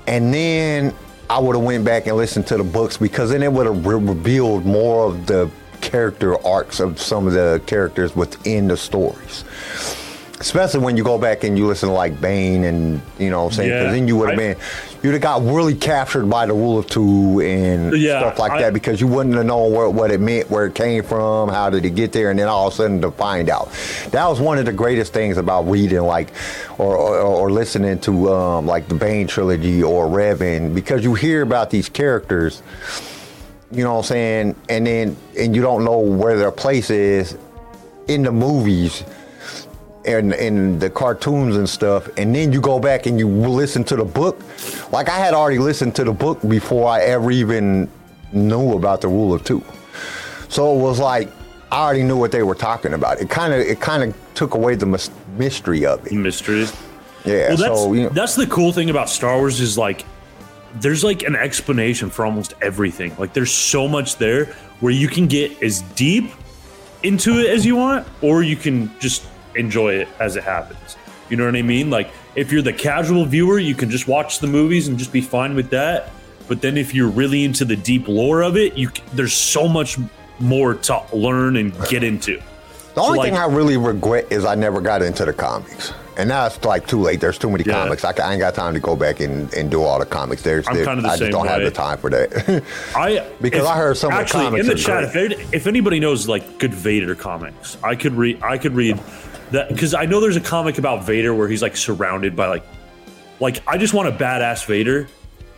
and 0.07 0.33
then 0.33 0.93
I 1.29 1.39
would 1.39 1.55
have 1.55 1.63
went 1.63 1.85
back 1.85 2.07
and 2.07 2.17
listened 2.17 2.47
to 2.47 2.57
the 2.57 2.63
books 2.63 2.97
because 2.97 3.29
then 3.29 3.41
it 3.41 3.51
would 3.51 3.65
have 3.65 3.85
re- 3.85 3.95
revealed 3.95 4.65
more 4.65 5.07
of 5.07 5.25
the 5.25 5.49
character 5.79 6.45
arcs 6.45 6.79
of 6.79 6.99
some 6.99 7.25
of 7.25 7.33
the 7.33 7.61
characters 7.65 8.15
within 8.15 8.67
the 8.67 8.75
stories. 8.75 9.45
Especially 10.39 10.79
when 10.79 10.95
you 10.95 11.03
go 11.03 11.17
back 11.17 11.43
and 11.43 11.57
you 11.57 11.67
listen 11.67 11.89
to 11.89 11.93
like 11.95 12.21
Bane 12.21 12.63
and 12.63 13.01
you 13.17 13.29
know 13.29 13.43
what 13.43 13.49
I'm 13.51 13.55
saying, 13.57 13.69
because 13.71 13.85
Yeah, 13.87 13.91
then 13.91 14.07
you 14.07 14.15
would 14.15 14.29
have 14.29 14.37
been, 14.37 14.55
you'd 15.03 15.11
have 15.11 15.21
got 15.21 15.43
really 15.43 15.75
captured 15.75 16.29
by 16.29 16.45
the 16.45 16.53
rule 16.53 16.77
of 16.77 16.87
two 16.87 17.41
and 17.41 17.93
Yeah, 17.97 18.19
stuff 18.19 18.39
like 18.39 18.53
I- 18.53 18.61
that 18.61 18.73
because 18.73 19.01
you 19.01 19.07
wouldn't 19.07 19.35
have 19.35 19.45
known 19.45 19.73
where, 19.73 19.89
what 19.89 20.11
it 20.11 20.21
meant, 20.21 20.49
where 20.49 20.65
it 20.67 20.75
came 20.75 21.03
from, 21.03 21.49
how 21.49 21.69
did 21.69 21.83
it 21.83 21.89
get 21.89 22.13
there, 22.13 22.29
and 22.29 22.39
then 22.39 22.47
all 22.47 22.67
of 22.67 22.73
a 22.73 22.75
sudden 22.77 23.01
to 23.01 23.11
find 23.11 23.49
out. 23.49 23.69
That 24.11 24.27
was 24.29 24.39
one 24.39 24.57
of 24.57 24.65
the 24.65 24.71
greatest 24.71 25.11
things 25.11 25.35
about 25.37 25.67
reading, 25.67 25.99
like, 26.03 26.29
or 26.77 26.95
or, 26.95 27.17
or 27.19 27.51
listening 27.51 27.99
to 27.99 28.33
um, 28.33 28.65
like 28.65 28.87
the 28.87 28.95
Bane 28.95 29.27
trilogy 29.27 29.83
or 29.83 30.07
Revan, 30.07 30.73
because 30.73 31.03
you 31.03 31.15
hear 31.15 31.41
about 31.41 31.69
these 31.69 31.89
characters, 31.89 32.63
you 33.71 33.83
know 33.83 33.91
what 33.95 33.99
I'm 33.99 34.05
saying, 34.05 34.55
and 34.69 34.87
then 34.87 35.17
and 35.37 35.53
you 35.53 35.61
don't 35.61 35.83
know 35.83 35.99
where 35.99 36.37
their 36.37 36.51
place 36.51 36.89
is 36.89 37.37
in 38.07 38.23
the 38.23 38.31
movies. 38.31 39.03
And 40.05 40.33
in 40.33 40.79
the 40.79 40.89
cartoons 40.89 41.57
and 41.57 41.67
stuff, 41.67 42.07
and 42.17 42.33
then 42.33 42.53
you 42.53 42.61
go 42.61 42.79
back 42.79 43.05
and 43.05 43.19
you 43.19 43.27
listen 43.27 43.83
to 43.85 43.97
the 43.97 44.05
book. 44.05 44.41
Like 44.93 45.09
I 45.09 45.17
had 45.17 45.33
already 45.33 45.59
listened 45.59 45.93
to 45.97 46.05
the 46.05 46.13
book 46.13 46.39
before 46.47 46.87
I 46.89 47.01
ever 47.01 47.31
even 47.31 47.89
knew 48.31 48.73
about 48.73 49.01
the 49.01 49.09
rule 49.09 49.33
of 49.33 49.43
two. 49.43 49.61
So 50.47 50.73
it 50.77 50.81
was 50.81 50.99
like 50.99 51.29
I 51.71 51.83
already 51.83 52.03
knew 52.03 52.17
what 52.17 52.31
they 52.31 52.43
were 52.43 52.55
talking 52.55 52.93
about. 52.93 53.19
It 53.19 53.29
kind 53.29 53.53
of 53.53 53.59
it 53.59 53.79
kind 53.79 54.03
of 54.03 54.15
took 54.35 54.53
away 54.53 54.75
the 54.75 54.85
mys- 54.85 55.11
mystery 55.37 55.85
of 55.85 56.05
it. 56.07 56.13
mystery. 56.13 56.65
Yeah. 57.25 57.49
Well, 57.49 57.57
that's 57.57 57.81
so 57.81 57.93
you 57.93 58.03
know, 58.03 58.09
that's 58.09 58.35
the 58.35 58.47
cool 58.47 58.71
thing 58.71 58.89
about 58.89 59.09
Star 59.09 59.37
Wars 59.37 59.59
is 59.59 59.77
like 59.77 60.05
there's 60.75 61.03
like 61.03 61.23
an 61.23 61.35
explanation 61.35 62.09
for 62.09 62.25
almost 62.25 62.53
everything. 62.61 63.15
Like 63.17 63.33
there's 63.33 63.51
so 63.51 63.87
much 63.87 64.17
there 64.17 64.45
where 64.79 64.93
you 64.93 65.07
can 65.07 65.27
get 65.27 65.61
as 65.61 65.81
deep 65.95 66.31
into 67.03 67.39
it 67.39 67.49
as 67.49 67.65
you 67.65 67.75
want, 67.75 68.07
or 68.21 68.43
you 68.43 68.55
can 68.55 68.97
just 68.99 69.25
enjoy 69.55 69.93
it 69.95 70.07
as 70.19 70.35
it 70.35 70.43
happens. 70.43 70.97
You 71.29 71.37
know 71.37 71.45
what 71.45 71.55
I 71.55 71.61
mean? 71.61 71.89
Like 71.89 72.09
if 72.35 72.51
you're 72.51 72.61
the 72.61 72.73
casual 72.73 73.25
viewer, 73.25 73.59
you 73.59 73.75
can 73.75 73.89
just 73.89 74.07
watch 74.07 74.39
the 74.39 74.47
movies 74.47 74.87
and 74.87 74.97
just 74.97 75.11
be 75.13 75.21
fine 75.21 75.55
with 75.55 75.69
that. 75.71 76.09
But 76.47 76.61
then 76.61 76.77
if 76.77 76.95
you're 76.95 77.09
really 77.09 77.43
into 77.43 77.65
the 77.65 77.75
deep 77.75 78.07
lore 78.07 78.41
of 78.41 78.57
it, 78.57 78.75
you 78.75 78.89
there's 79.13 79.33
so 79.33 79.67
much 79.67 79.97
more 80.39 80.73
to 80.73 81.03
learn 81.13 81.57
and 81.57 81.73
get 81.89 82.03
into. 82.03 82.41
the 82.95 83.01
only 83.01 83.19
so, 83.19 83.23
thing 83.23 83.35
I 83.37 83.45
really 83.45 83.77
regret 83.77 84.25
is 84.31 84.45
I 84.45 84.55
never 84.55 84.81
got 84.81 85.01
into 85.03 85.25
the 85.25 85.33
comics. 85.33 85.93
And 86.17 86.27
now 86.27 86.47
it's 86.47 86.61
like 86.65 86.85
too 86.87 86.99
late. 86.99 87.21
There's 87.21 87.37
too 87.37 87.49
many 87.49 87.63
Yeah. 87.65 87.73
comics. 87.83 88.03
I, 88.03 88.11
I 88.21 88.31
ain't 88.33 88.39
got 88.41 88.53
time 88.55 88.73
to 88.73 88.79
go 88.81 88.95
back 88.95 89.19
and, 89.21 89.53
and 89.53 89.69
do 89.71 89.83
all 89.83 89.99
the 89.99 90.05
comics. 90.05 90.41
There's, 90.41 90.67
I'm 90.67 90.75
there- 90.75 90.83
kinda 90.85 91.03
the 91.03 91.07
I 91.09 91.17
just 91.17 91.31
don't 91.31 91.47
have 91.47 91.61
the 91.61 91.71
time 91.71 91.97
for 91.97 92.09
that. 92.09 92.63
I 92.95 93.25
Because 93.39 93.65
I 93.65 93.77
heard 93.77 93.95
some 93.95 94.11
of 94.11 94.17
the 94.17 94.21
actually 94.21 94.43
comics 94.45 94.63
in 94.67 94.69
the 94.69 94.75
chat. 94.75 95.13
great. 95.13 95.31
If, 95.33 95.53
if 95.53 95.67
anybody 95.67 95.99
knows 95.99 96.27
like 96.27 96.57
good 96.57 96.73
Vader 96.73 97.15
comics, 97.15 97.77
I 97.83 97.95
could 97.95 98.13
read. 98.15 98.41
I 98.43 98.57
could 98.57 98.73
read 98.75 98.99
that 99.51 99.69
because 99.69 99.93
I 99.93 100.05
know 100.05 100.19
there's 100.19 100.35
a 100.35 100.41
comic 100.41 100.77
about 100.77 101.05
Vader 101.05 101.33
where 101.33 101.47
he's 101.47 101.61
like 101.61 101.75
surrounded 101.77 102.35
by 102.35 102.47
like, 102.47 102.63
like 103.39 103.61
I 103.67 103.77
just 103.77 103.93
want 103.93 104.07
a 104.07 104.11
badass 104.11 104.65
Vader, 104.65 105.07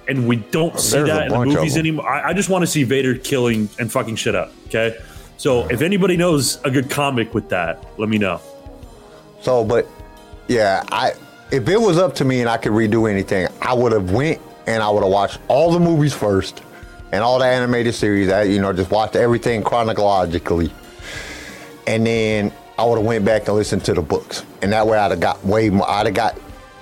and 0.07 0.27
we 0.27 0.37
don't 0.37 0.79
see 0.79 1.01
that 1.01 1.27
in 1.27 1.31
the 1.31 1.45
movies 1.45 1.77
anymore. 1.77 2.07
I, 2.07 2.29
I 2.29 2.33
just 2.33 2.49
want 2.49 2.63
to 2.63 2.67
see 2.67 2.83
Vader 2.83 3.15
killing 3.15 3.69
and 3.79 3.91
fucking 3.91 4.15
shit 4.15 4.35
up. 4.35 4.51
Okay, 4.67 4.97
so 5.37 5.67
if 5.67 5.81
anybody 5.81 6.17
knows 6.17 6.61
a 6.63 6.71
good 6.71 6.89
comic 6.89 7.33
with 7.33 7.49
that, 7.49 7.83
let 7.97 8.09
me 8.09 8.17
know. 8.17 8.41
So, 9.41 9.63
but 9.63 9.87
yeah, 10.47 10.83
I 10.91 11.13
if 11.51 11.67
it 11.67 11.77
was 11.79 11.97
up 11.97 12.15
to 12.15 12.25
me 12.25 12.41
and 12.41 12.49
I 12.49 12.57
could 12.57 12.71
redo 12.71 13.09
anything, 13.09 13.47
I 13.61 13.73
would 13.73 13.91
have 13.91 14.11
went 14.11 14.41
and 14.67 14.81
I 14.81 14.89
would 14.89 15.03
have 15.03 15.11
watched 15.11 15.39
all 15.47 15.71
the 15.71 15.79
movies 15.79 16.13
first 16.13 16.61
and 17.11 17.23
all 17.23 17.39
the 17.39 17.45
animated 17.45 17.93
series. 17.93 18.29
I, 18.29 18.43
you 18.43 18.61
know, 18.61 18.71
just 18.71 18.91
watched 18.91 19.15
everything 19.15 19.63
chronologically, 19.63 20.71
and 21.87 22.05
then 22.05 22.53
I 22.81 22.85
would 22.85 22.97
have 22.97 23.05
went 23.05 23.23
back 23.23 23.47
and 23.47 23.55
listened 23.55 23.85
to 23.85 23.93
the 23.93 24.01
books, 24.01 24.43
and 24.63 24.73
that 24.73 24.87
way 24.87 24.97
I'd 24.97 25.11
have 25.11 25.19
got 25.19 25.45
way 25.45 25.69
more. 25.69 25.87
I'd 25.87 26.07
have 26.07 26.15
got. 26.15 26.35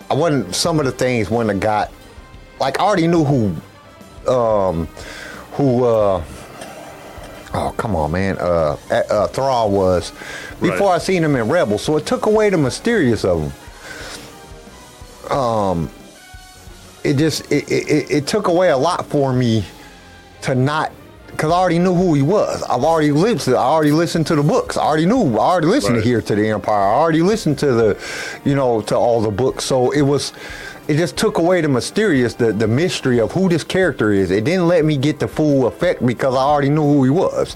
I 0.10 0.14
wasn't. 0.14 0.56
Some 0.56 0.80
of 0.80 0.86
the 0.86 0.94
things 0.94 1.30
wouldn't 1.30 1.50
have 1.50 1.60
got. 1.60 1.92
Like 2.60 2.80
I 2.80 2.84
already 2.84 3.08
knew 3.08 3.26
who, 3.26 4.32
um, 4.32 4.86
who. 5.54 5.84
uh 5.84 6.24
Oh 7.54 7.74
come 7.76 7.96
on, 7.96 8.12
man! 8.12 8.38
Uh, 8.40 8.78
uh, 8.92 9.28
Thrawn 9.28 9.72
was 9.74 10.12
before 10.62 10.90
Right. 10.90 10.96
I 10.96 10.98
seen 11.00 11.24
him 11.24 11.36
in 11.36 11.50
Rebels, 11.50 11.82
so 11.84 11.98
it 11.98 12.06
took 12.06 12.28
away 12.28 12.50
the 12.52 12.58
mysterious 12.60 13.26
of 13.26 13.52
him. 15.30 15.32
Um, 15.38 15.90
it 17.04 17.16
just 17.18 17.52
it, 17.52 17.70
it, 17.72 17.88
it- 17.90 18.12
it 18.12 18.28
took 18.28 18.48
away 18.48 18.70
a 18.70 18.78
lot 18.78 19.06
for 19.08 19.34
me 19.34 19.66
to 20.44 20.54
not 20.56 20.92
because 21.40 21.54
I 21.54 21.56
already 21.56 21.80
knew 21.80 21.96
who 21.96 22.16
he 22.16 22.22
was. 22.22 22.62
I've 22.64 22.84
already 22.84 23.14
lived. 23.14 23.44
To, 23.46 23.56
I 23.56 23.64
already 23.64 23.94
listened 23.94 24.28
to 24.28 24.36
the 24.36 24.44
books. 24.44 24.76
I 24.76 24.82
already 24.84 25.06
knew. 25.06 25.38
I 25.38 25.40
already 25.40 25.68
listened 25.68 25.96
Right. 25.96 26.04
to 26.04 26.10
Heir 26.10 26.22
to 26.22 26.36
the 26.36 26.50
Empire. 26.50 26.84
I 26.84 26.94
already 26.96 27.22
listened 27.22 27.58
to 27.60 27.72
the, 27.72 27.98
you 28.44 28.56
know, 28.56 28.82
to 28.82 28.98
all 28.98 29.22
the 29.22 29.32
books. 29.32 29.64
So 29.64 29.92
it 29.92 30.02
was, 30.02 30.34
it 30.90 30.98
just 30.98 31.16
took 31.16 31.38
away 31.38 31.62
the 31.62 31.70
mysterious, 31.70 32.34
the 32.34 32.52
the 32.52 32.68
mystery 32.68 33.22
of 33.22 33.32
who 33.32 33.48
this 33.48 33.64
character 33.64 34.12
is. 34.12 34.32
It 34.32 34.44
didn't 34.44 34.68
let 34.68 34.84
me 34.84 34.98
get 34.98 35.20
the 35.22 35.30
full 35.30 35.66
effect 35.66 36.06
because 36.06 36.36
I 36.36 36.40
already 36.42 36.72
knew 36.72 36.84
who 36.84 37.06
he 37.06 37.10
was. 37.10 37.56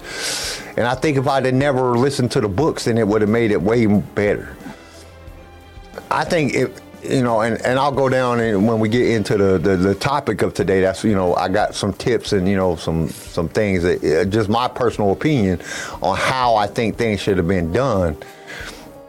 And 0.78 0.88
I 0.88 0.96
think 0.96 1.18
if 1.18 1.28
I'd 1.28 1.44
have 1.44 1.54
never 1.54 1.98
listened 1.98 2.32
to 2.32 2.40
the 2.40 2.48
books, 2.48 2.86
then 2.86 2.98
it 2.98 3.06
would 3.06 3.20
have 3.20 3.30
made 3.30 3.52
it 3.52 3.62
way 3.62 3.86
better. 3.86 4.56
I 6.10 6.24
think 6.24 6.54
it, 6.54 6.82
you 7.04 7.22
know, 7.22 7.42
and, 7.42 7.62
and 7.66 7.78
I'll 7.78 7.92
go 7.92 8.10
down 8.10 8.40
and 8.40 8.68
when 8.68 8.80
we 8.80 8.90
get 8.90 9.10
into 9.10 9.38
the, 9.38 9.58
the, 9.58 9.76
the 9.76 9.96
topic 9.96 10.42
of 10.42 10.54
today, 10.54 10.82
that's, 10.82 11.04
you 11.04 11.16
know, 11.16 11.36
I 11.36 11.50
got 11.50 11.76
some 11.76 11.94
tips 11.94 12.34
and, 12.34 12.48
you 12.48 12.56
know, 12.56 12.76
some, 12.76 13.10
some 13.10 13.50
things 13.50 13.84
that, 13.84 14.04
uh, 14.04 14.26
just 14.26 14.50
my 14.50 14.68
personal 14.68 15.12
opinion 15.12 15.62
on 16.02 16.18
how 16.18 16.56
I 16.56 16.68
think 16.68 16.98
things 16.98 17.20
should 17.20 17.38
have 17.38 17.48
been 17.48 17.72
done 17.72 18.18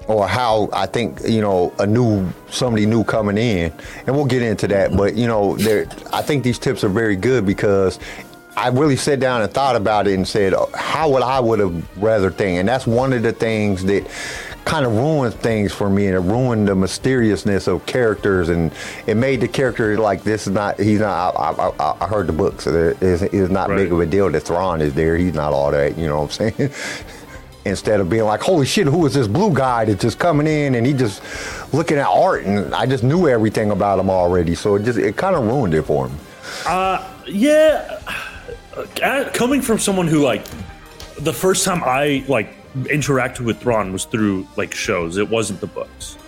or 0.07 0.29
how 0.29 0.69
I 0.73 0.87
think, 0.87 1.21
you 1.27 1.41
know, 1.41 1.73
a 1.79 1.87
new, 1.87 2.29
somebody 2.51 2.85
new 2.87 3.05
coming 3.05 3.39
in 3.39 3.73
and 4.07 4.15
we'll 4.15 4.27
get 4.27 4.43
into 4.43 4.69
that. 4.69 4.97
But, 4.97 5.15
you 5.15 5.27
know, 5.27 5.57
there, 5.57 5.87
I 6.13 6.23
think 6.23 6.45
these 6.45 6.59
tips 6.59 6.85
are 6.85 6.89
very 6.89 7.17
good 7.17 7.47
because 7.47 7.99
I 8.57 8.69
really 8.69 8.97
sat 8.97 9.21
down 9.21 9.43
and 9.43 9.53
thought 9.53 9.77
about 9.77 10.07
it 10.07 10.15
and 10.15 10.27
said, 10.27 10.55
"Oh, 10.55 10.71
how 10.75 11.11
would 11.11 11.23
I 11.23 11.41
would 11.41 11.59
have 11.59 12.03
rather 12.03 12.31
think? 12.31 12.61
And 12.61 12.69
that's 12.69 12.87
one 12.87 13.13
of 13.13 13.25
the 13.25 13.33
things 13.33 13.85
that 13.85 14.07
kind 14.65 14.87
of 14.87 14.93
ruined 14.93 15.35
things 15.35 15.73
for 15.73 15.91
me 15.91 16.07
and 16.07 16.15
it 16.17 16.21
ruined 16.21 16.67
the 16.69 16.75
mysteriousness 16.75 17.67
of 17.67 17.85
characters 17.87 18.49
and 18.49 18.73
it 19.07 19.15
made 19.17 19.41
the 19.41 19.49
character 19.49 19.99
like 19.99 20.23
this 20.25 20.47
is 20.47 20.53
not 20.55 20.81
he's 20.81 21.01
not 21.01 21.35
I, 21.37 21.51
I, 21.51 21.73
I- 21.79 21.97
I 22.05 22.07
heard 22.09 22.27
the 22.27 22.33
book 22.33 22.61
so 22.63 22.73
there 22.73 22.97
is 23.01 23.23
it's 23.23 23.51
not 23.51 23.69
Right. 23.69 23.77
big 23.77 23.93
of 23.93 24.01
a 24.01 24.07
deal 24.07 24.31
that 24.31 24.41
Thrawn 24.41 24.81
is 24.81 24.95
there 24.95 25.17
he's 25.19 25.35
not 25.35 25.53
all 25.53 25.71
that 25.73 25.99
you 25.99 26.07
know 26.07 26.23
what 26.23 26.41
I'm 26.41 26.53
saying 26.57 26.71
instead 27.67 28.01
of 28.01 28.09
being 28.09 28.25
like 28.25 28.41
holy 28.41 28.65
shit 28.67 28.87
who 28.87 29.05
is 29.07 29.13
this 29.15 29.27
blue 29.27 29.53
guy 29.53 29.85
that's 29.85 30.01
just 30.03 30.19
coming 30.19 30.47
in 30.47 30.75
and 30.77 30.87
he 30.87 30.93
just 30.95 31.23
looking 31.75 31.99
at 31.99 32.07
art 32.07 32.45
and 32.45 32.75
I 32.75 32.87
just 32.87 33.05
knew 33.05 33.29
everything 33.29 33.71
about 33.71 33.99
him 33.99 34.09
already 34.11 34.55
so 34.55 34.77
it 34.77 34.85
just 34.85 34.99
it 34.99 35.17
kind 35.17 35.37
of 35.37 35.45
ruined 35.45 35.75
it 35.75 35.83
for 35.83 36.09
me 36.09 36.15
Yeah, 37.27 38.01
uh, 39.03 39.31
coming 39.33 39.61
from 39.63 39.79
someone 39.79 40.07
who 40.09 40.21
like 40.21 40.45
the 41.21 41.33
first 41.33 41.65
time 41.65 41.83
I 41.85 42.25
like 42.29 42.49
interacted 42.75 43.41
with 43.41 43.61
Thrawn 43.61 43.93
was 43.93 44.05
through 44.05 44.47
like 44.57 44.75
shows. 44.75 45.17
It 45.17 45.29
wasn't 45.29 45.61
the 45.61 45.67
books, 45.67 46.19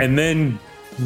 and 0.00 0.18
then 0.18 0.58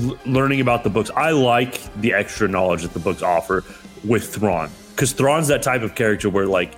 l- 0.05 0.19
learning 0.27 0.61
about 0.61 0.85
the 0.85 0.91
books. 0.91 1.11
I 1.17 1.31
like 1.31 1.81
the 2.01 2.13
extra 2.13 2.49
knowledge 2.49 2.83
that 2.83 2.93
the 2.93 2.99
books 3.01 3.23
offer 3.23 3.65
with 4.05 4.35
Thrawn 4.35 4.71
because 4.95 5.13
Thrawn's 5.13 5.49
that 5.49 5.63
type 5.63 5.83
of 5.83 5.95
character 5.95 6.29
where 6.29 6.47
like 6.47 6.75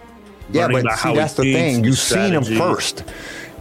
Yeah, 0.50 0.68
but 0.68 0.82
see, 0.82 0.88
how 1.08 1.14
that's 1.14 1.34
the 1.34 1.52
thing. 1.52 1.84
You've 1.84 1.98
seen 1.98 2.32
him 2.34 2.44
first. 2.44 3.04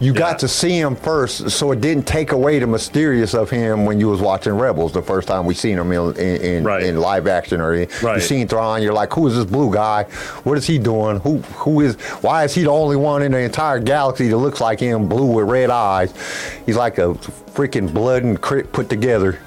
You 0.00 0.12
Yeah. 0.12 0.18
got 0.18 0.38
to 0.40 0.48
see 0.48 0.78
him 0.78 0.96
first, 0.96 1.50
so 1.50 1.70
it 1.72 1.80
didn't 1.80 2.04
take 2.06 2.32
away 2.32 2.58
the 2.58 2.66
mysterious 2.66 3.32
of 3.32 3.48
him 3.48 3.86
when 3.86 4.00
you 4.00 4.08
was 4.08 4.20
watching 4.20 4.52
Rebels 4.54 4.92
the 4.92 5.02
first 5.02 5.28
time 5.28 5.46
we 5.46 5.54
seen 5.54 5.78
him 5.78 5.92
in 5.92 6.16
in, 6.16 6.36
in, 6.40 6.64
Right. 6.64 6.82
in 6.82 7.00
live 7.00 7.26
action 7.28 7.60
or 7.60 7.74
you 7.74 7.86
Right. 8.02 8.20
seen 8.20 8.48
Thrawn. 8.48 8.82
You're 8.82 8.92
like, 8.92 9.12
who 9.12 9.26
is 9.28 9.36
this 9.36 9.44
blue 9.44 9.72
guy? 9.72 10.06
What 10.42 10.58
is 10.58 10.66
he 10.66 10.78
doing? 10.78 11.20
Who 11.20 11.38
who 11.56 11.80
is? 11.80 11.94
Why 12.22 12.44
is 12.44 12.54
he 12.54 12.64
the 12.64 12.70
only 12.70 12.96
one 12.96 13.22
in 13.22 13.32
the 13.32 13.38
entire 13.38 13.78
galaxy 13.78 14.28
that 14.28 14.36
looks 14.36 14.60
like 14.60 14.80
him, 14.80 15.06
blue 15.08 15.26
with 15.26 15.48
red 15.48 15.70
eyes? 15.70 16.12
He's 16.66 16.76
like 16.76 16.98
a 16.98 17.14
freaking 17.54 17.92
blood 17.92 18.24
and 18.24 18.40
crit 18.40 18.72
put 18.72 18.88
together. 18.88 19.38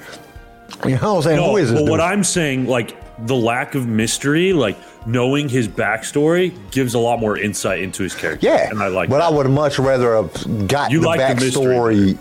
You 0.84 0.92
know 0.96 1.14
what 1.14 1.16
I'm 1.16 1.22
saying? 1.22 1.36
No, 1.36 1.50
who 1.50 1.56
is 1.58 1.70
this? 1.70 1.80
but 1.82 1.90
what? 1.90 2.00
I'm 2.00 2.24
saying, 2.24 2.66
like 2.66 2.96
the 3.26 3.36
lack 3.36 3.74
of 3.74 3.86
mystery, 3.86 4.52
like 4.52 4.78
knowing 5.06 5.48
his 5.48 5.68
backstory, 5.68 6.54
gives 6.70 6.94
a 6.94 6.98
lot 6.98 7.20
more 7.20 7.36
insight 7.36 7.80
into 7.80 8.02
his 8.02 8.14
character. 8.14 8.46
Yeah, 8.46 8.70
and 8.70 8.82
I 8.82 8.88
like. 8.88 9.08
But 9.08 9.18
that. 9.18 9.32
I 9.32 9.36
would 9.36 9.48
much 9.48 9.78
rather 9.78 10.14
have 10.16 10.68
got 10.68 10.90
You 10.90 11.00
the 11.00 11.06
like 11.06 11.38
the 11.38 11.46
backstory 11.46 12.18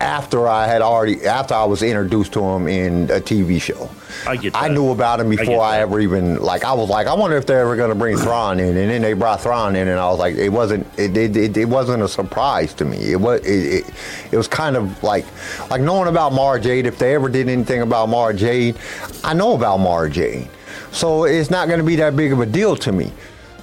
after 0.00 0.46
I 0.46 0.66
had 0.66 0.80
already 0.80 1.26
after 1.26 1.54
I 1.54 1.64
was 1.64 1.82
introduced 1.82 2.32
to 2.34 2.42
him 2.42 2.68
in 2.68 3.04
a 3.10 3.20
TV 3.20 3.60
show. 3.60 3.90
I 4.26 4.36
get 4.36 4.54
I 4.54 4.68
knew 4.68 4.90
about 4.90 5.20
him 5.20 5.28
before 5.28 5.60
I, 5.60 5.76
that. 5.76 5.82
ever 5.82 6.00
even 6.00 6.40
like. 6.40 6.64
I 6.64 6.72
was 6.72 6.88
like, 6.88 7.06
I 7.06 7.14
wonder 7.14 7.36
if 7.36 7.46
they're 7.46 7.60
ever 7.60 7.76
going 7.76 7.90
to 7.90 7.94
bring 7.94 8.16
Thrawn 8.16 8.60
in, 8.60 8.76
and 8.76 8.90
then 8.90 9.02
they 9.02 9.12
brought 9.12 9.40
Thrawn 9.40 9.74
in, 9.74 9.88
and 9.88 9.98
I 9.98 10.08
was 10.08 10.18
like, 10.18 10.36
it 10.36 10.50
wasn't. 10.50 10.86
It 10.98 11.16
it, 11.16 11.36
it, 11.36 11.56
it 11.56 11.64
wasn't 11.64 12.02
a 12.02 12.08
surprise 12.08 12.74
to 12.74 12.84
me. 12.84 12.98
It 12.98 13.20
was. 13.20 13.40
It, 13.40 13.86
it, 13.86 13.94
it 14.32 14.36
was 14.36 14.48
kind 14.48 14.76
of 14.76 15.02
like 15.02 15.26
like 15.70 15.80
knowing 15.80 16.08
about 16.08 16.32
Mara 16.32 16.60
Jade. 16.60 16.86
If 16.86 16.98
they 16.98 17.14
ever 17.14 17.28
did 17.28 17.48
anything 17.48 17.82
about 17.82 18.08
Mara 18.08 18.34
Jade, 18.34 18.76
I 19.24 19.34
know 19.34 19.54
about 19.54 19.78
Mara 19.78 20.08
Jade, 20.08 20.48
so 20.92 21.24
it's 21.24 21.50
not 21.50 21.66
going 21.66 21.80
to 21.80 21.86
be 21.86 21.96
that 21.96 22.14
big 22.14 22.32
of 22.32 22.40
a 22.40 22.46
deal 22.46 22.76
to 22.76 22.92
me. 22.92 23.12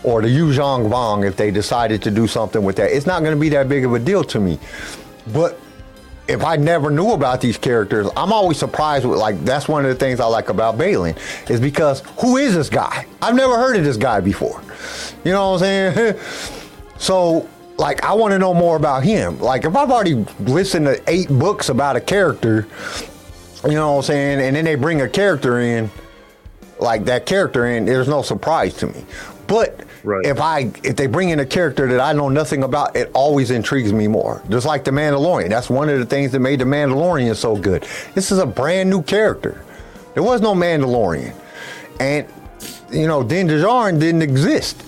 Or 0.04 0.22
the 0.22 0.28
Yuuzhan 0.28 0.88
Vong, 0.88 1.28
if 1.28 1.36
they 1.36 1.50
decided 1.50 2.04
to 2.04 2.12
do 2.12 2.28
something 2.28 2.64
with 2.64 2.76
that, 2.76 2.92
it's 2.92 3.08
not 3.08 3.24
going 3.24 3.36
to 3.36 3.42
be 3.42 3.50
that 3.50 3.68
big 3.68 3.86
of 3.86 3.94
a 3.96 3.98
deal 3.98 4.24
to 4.26 4.40
me. 4.40 4.60
But 5.34 5.60
if 6.28 6.44
I 6.44 6.56
never 6.56 6.90
knew 6.90 7.12
about 7.12 7.42
these 7.42 7.58
characters, 7.58 8.08
I'm 8.18 8.34
always 8.34 8.58
surprised 8.58 9.06
with 9.06 9.20
like 9.20 9.44
that's 9.46 9.68
one 9.68 9.86
of 9.86 9.90
the 9.90 9.96
things 9.96 10.20
I 10.20 10.26
like 10.26 10.50
about 10.50 10.78
Baylan 10.78 11.18
is 11.50 11.60
because 11.60 12.02
who 12.20 12.38
is 12.38 12.56
this 12.56 12.70
guy? 12.70 13.06
I've 13.22 13.36
never 13.36 13.56
heard 13.56 13.76
of 13.76 13.84
this 13.84 13.98
guy 13.98 14.20
before. 14.20 14.62
You 15.24 15.32
know 15.32 15.52
what 15.52 15.64
I'm 15.64 15.94
saying? 15.94 16.20
so 16.98 17.48
like 17.78 18.04
I 18.04 18.14
want 18.14 18.32
to 18.32 18.40
know 18.40 18.54
more 18.54 18.76
about 18.76 19.04
him. 19.04 19.40
Like 19.40 19.66
if 19.66 19.76
I've 19.76 19.92
already 19.92 20.26
listened 20.40 20.86
to 20.86 21.02
eight 21.08 21.30
books 21.30 21.70
about 21.70 21.96
a 21.96 22.02
character, 22.02 22.68
you 23.64 23.74
know 23.74 23.94
what 23.94 23.98
I'm 23.98 24.04
saying, 24.04 24.42
and 24.42 24.56
then 24.56 24.66
they 24.66 24.76
bring 24.76 25.02
a 25.02 25.10
character 25.10 25.60
in, 25.60 25.92
like 26.80 27.06
that 27.06 27.26
character 27.26 27.68
in, 27.68 27.86
there's 27.86 28.08
no 28.08 28.22
surprise 28.22 28.74
to 28.78 28.88
me. 28.88 29.06
But 29.48 29.82
Right. 30.06 30.26
if 30.26 30.40
I 30.40 30.72
if 30.84 30.96
they 30.96 31.08
bring 31.08 31.30
in 31.30 31.40
a 31.40 31.46
character 31.46 31.88
that 31.88 32.00
I 32.00 32.14
know 32.14 32.30
nothing 32.30 32.64
about, 32.64 32.96
it 32.96 33.10
always 33.14 33.52
intrigues 33.52 33.92
me 33.92 34.08
more. 34.08 34.44
Just 34.50 34.66
like 34.66 34.84
the 34.84 34.92
Mandalorian. 34.92 35.50
That's 35.50 35.70
one 35.70 35.90
of 35.90 35.98
the 36.00 36.06
things 36.06 36.32
that 36.34 36.40
made 36.40 36.60
the 36.60 36.66
Mandalorian 36.66 37.36
so 37.36 37.56
good. 37.56 37.88
This 38.14 38.32
is 38.32 38.38
a 38.38 38.46
brand 38.46 38.90
new 38.90 39.02
character. 39.02 39.64
There 40.14 40.24
was 40.24 40.42
no 40.42 40.54
Mandalorian. 40.54 41.36
And 42.00 42.28
you 42.92 43.08
know, 43.08 43.24
Din 43.24 43.48
Djarin 43.48 44.00
didn't 44.00 44.22
exist. 44.22 44.84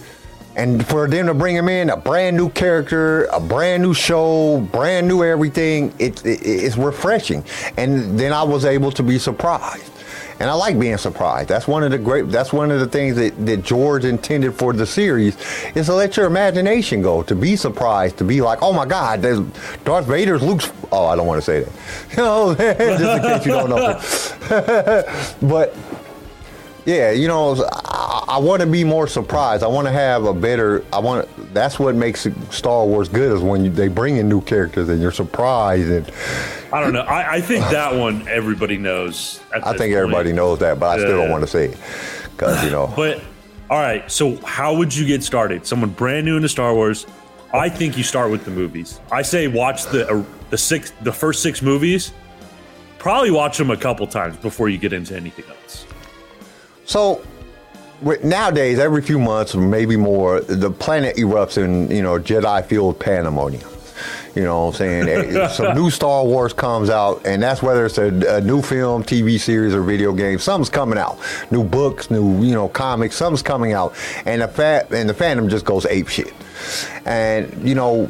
And 0.55 0.85
for 0.87 1.07
them 1.07 1.27
to 1.27 1.35
bring 1.35 1.55
him 1.55 1.69
in, 1.69 1.91
a 1.91 1.97
brand 1.97 2.35
new 2.35 2.49
character, 2.49 3.25
a 3.25 3.39
brand 3.39 3.83
new 3.83 3.93
show, 3.93 4.59
brand 4.71 5.07
new 5.07 5.23
everything, 5.23 5.93
it, 5.99 6.25
it, 6.25 6.39
it's 6.43 6.77
refreshing. 6.77 7.43
And 7.77 8.19
then 8.19 8.33
I 8.33 8.41
was 8.41 8.65
able 8.65 8.91
to 8.93 9.03
be 9.03 9.19
surprised. 9.19 9.91
And 10.39 10.49
I 10.49 10.53
like 10.53 10.79
being 10.79 10.97
surprised. 10.97 11.49
That's 11.49 11.67
one 11.67 11.83
of 11.83 11.91
the 11.91 11.97
great. 11.97 12.29
That's 12.29 12.53
one 12.53 12.69
of 12.69 12.79
the 12.79 12.87
things 12.87 13.15
that, 13.15 13.45
that 13.45 13.63
George 13.63 14.05
intended 14.05 14.53
for 14.53 14.71
the 14.71 14.85
series 14.85 15.35
is 15.75 15.87
to 15.87 15.93
let 15.93 16.15
your 16.15 16.27
imagination 16.27 17.01
go, 17.01 17.23
to 17.23 17.35
be 17.35 17.55
surprised, 17.55 18.17
to 18.17 18.23
be 18.23 18.41
like, 18.41 18.59
oh 18.61 18.71
my 18.71 18.85
God, 18.85 19.21
there's 19.21 19.39
Darth 19.83 20.05
Vader's 20.05 20.43
Luke's. 20.43 20.71
Oh, 20.91 21.05
I 21.05 21.15
don't 21.15 21.27
want 21.27 21.43
to 21.43 21.45
say 21.45 21.61
that. 21.61 21.71
You 22.11 22.17
know, 22.23 22.55
just 22.55 23.01
in 23.01 23.21
case 23.21 23.45
you 23.45 23.51
don't 23.51 23.69
know. 23.69 23.99
but 25.41 25.75
yeah, 26.87 27.11
you 27.11 27.27
know, 27.27 27.53
I, 27.73 28.23
I 28.29 28.37
want 28.37 28.61
to 28.61 28.65
be 28.65 28.85
more 28.85 29.07
surprised. 29.07 29.61
I 29.61 29.67
want 29.67 29.87
to 29.87 29.91
have 29.91 30.23
a 30.23 30.33
better. 30.33 30.85
I 30.93 30.99
want. 30.99 31.27
That's 31.53 31.77
what 31.77 31.95
makes 31.95 32.25
Star 32.49 32.85
Wars 32.85 33.09
good 33.09 33.35
is 33.35 33.41
when 33.41 33.65
you, 33.65 33.69
they 33.69 33.89
bring 33.89 34.15
in 34.15 34.29
new 34.29 34.39
characters 34.39 34.87
and 34.87 35.01
you're 35.01 35.11
surprised. 35.11 35.89
And 35.89 36.09
I 36.71 36.79
don't 36.79 36.93
know. 36.93 37.01
I, 37.01 37.35
I 37.35 37.41
think 37.41 37.65
that 37.71 37.93
one 37.93 38.25
everybody 38.29 38.77
knows. 38.77 39.41
I 39.51 39.71
think 39.71 39.79
point. 39.79 39.93
everybody 39.95 40.31
knows 40.31 40.59
that, 40.59 40.79
but 40.79 40.97
I 40.97 41.03
still 41.03 41.17
don't 41.17 41.29
want 41.29 41.43
to 41.43 41.47
say 41.47 41.65
it 41.65 41.77
because 42.31 42.63
you 42.63 42.69
know. 42.69 42.87
But 42.95 43.21
all 43.69 43.79
right, 43.79 44.09
so 44.09 44.37
how 44.45 44.73
would 44.73 44.95
you 44.95 45.05
get 45.05 45.23
started? 45.23 45.65
Someone 45.65 45.89
brand 45.89 46.25
new 46.25 46.37
into 46.37 46.47
Star 46.47 46.73
Wars. 46.73 47.05
I 47.53 47.67
think 47.67 47.97
you 47.97 48.03
start 48.03 48.31
with 48.31 48.45
the 48.45 48.51
movies. 48.51 49.01
I 49.11 49.23
say 49.23 49.49
watch 49.49 49.87
the 49.87 50.09
uh, 50.09 50.23
the 50.51 50.57
six 50.57 50.93
the 51.01 51.11
first 51.11 51.43
six 51.43 51.61
movies. 51.61 52.13
Probably 52.97 53.31
watch 53.31 53.57
them 53.57 53.71
a 53.71 53.77
couple 53.77 54.07
times 54.07 54.37
before 54.37 54.69
you 54.69 54.77
get 54.77 54.93
into 54.93 55.17
anything 55.17 55.45
else. 55.49 55.86
So 56.87 57.21
nowadays, 58.23 58.79
every 58.79 59.01
few 59.01 59.19
months, 59.19 59.53
or 59.53 59.61
maybe 59.61 59.97
more, 59.97 60.39
the 60.39 60.71
planet 60.71 61.17
erupts 61.17 61.61
in 61.63 61.91
you 61.91 62.01
know 62.01 62.17
Jedi 62.17 62.65
field 62.65 62.99
pandemonium. 62.99 63.69
You 64.35 64.43
know 64.43 64.65
what 64.65 64.81
I'm 64.81 65.05
saying? 65.05 65.49
Some 65.49 65.75
new 65.75 65.89
Star 65.89 66.23
Wars 66.23 66.53
comes 66.53 66.89
out, 66.89 67.25
and 67.25 67.43
that's 67.43 67.61
whether 67.61 67.85
it's 67.85 67.97
a, 67.97 68.37
a 68.37 68.41
new 68.41 68.61
film, 68.61 69.03
TV 69.03 69.39
series, 69.39 69.73
or 69.73 69.81
video 69.81 70.13
game. 70.13 70.39
Something's 70.39 70.69
coming 70.69 70.97
out. 70.97 71.19
New 71.51 71.63
books, 71.63 72.09
new 72.09 72.41
you 72.41 72.53
know 72.53 72.69
comics. 72.69 73.17
Something's 73.17 73.41
coming 73.41 73.73
out, 73.73 73.93
and 74.25 74.41
the 74.41 74.47
fat 74.47 74.91
and 74.93 75.09
the 75.09 75.13
fandom 75.13 75.49
just 75.49 75.65
goes 75.65 75.85
ape 75.87 76.07
shit. 76.07 76.33
And 77.05 77.67
you 77.67 77.75
know, 77.75 78.09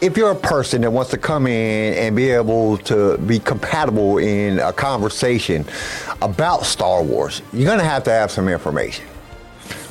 if 0.00 0.16
you're 0.16 0.30
a 0.30 0.36
person 0.36 0.82
that 0.82 0.90
wants 0.90 1.10
to 1.10 1.18
come 1.18 1.46
in 1.46 1.94
and 1.94 2.14
be 2.14 2.30
able 2.30 2.78
to 2.78 3.18
be 3.18 3.38
compatible 3.38 4.18
in 4.18 4.58
a 4.60 4.72
conversation 4.72 5.64
about 6.22 6.64
Star 6.64 7.02
Wars, 7.02 7.42
you're 7.52 7.68
gonna 7.68 7.82
have 7.82 8.04
to 8.04 8.10
have 8.10 8.30
some 8.30 8.48
information. 8.48 9.04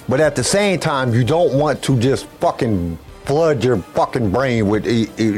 But 0.10 0.22
at 0.22 0.36
the 0.36 0.44
same 0.44 0.80
time, 0.80 1.14
you 1.14 1.24
don't 1.24 1.54
want 1.54 1.82
to 1.84 2.00
just 2.00 2.26
fucking 2.40 2.98
flood 3.26 3.62
your 3.62 3.78
fucking 3.78 4.32
brain 4.32 4.70
with 4.70 4.86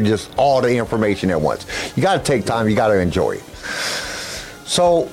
just 0.06 0.32
all 0.38 0.62
the 0.62 0.78
information 0.78 1.32
at 1.32 1.42
once. 1.42 1.66
You 1.98 2.04
got 2.04 2.18
to 2.18 2.24
take 2.24 2.46
time. 2.46 2.70
You 2.70 2.76
got 2.76 2.90
to 2.90 3.00
enjoy 3.00 3.32
it. 3.32 3.44
So, 4.66 5.10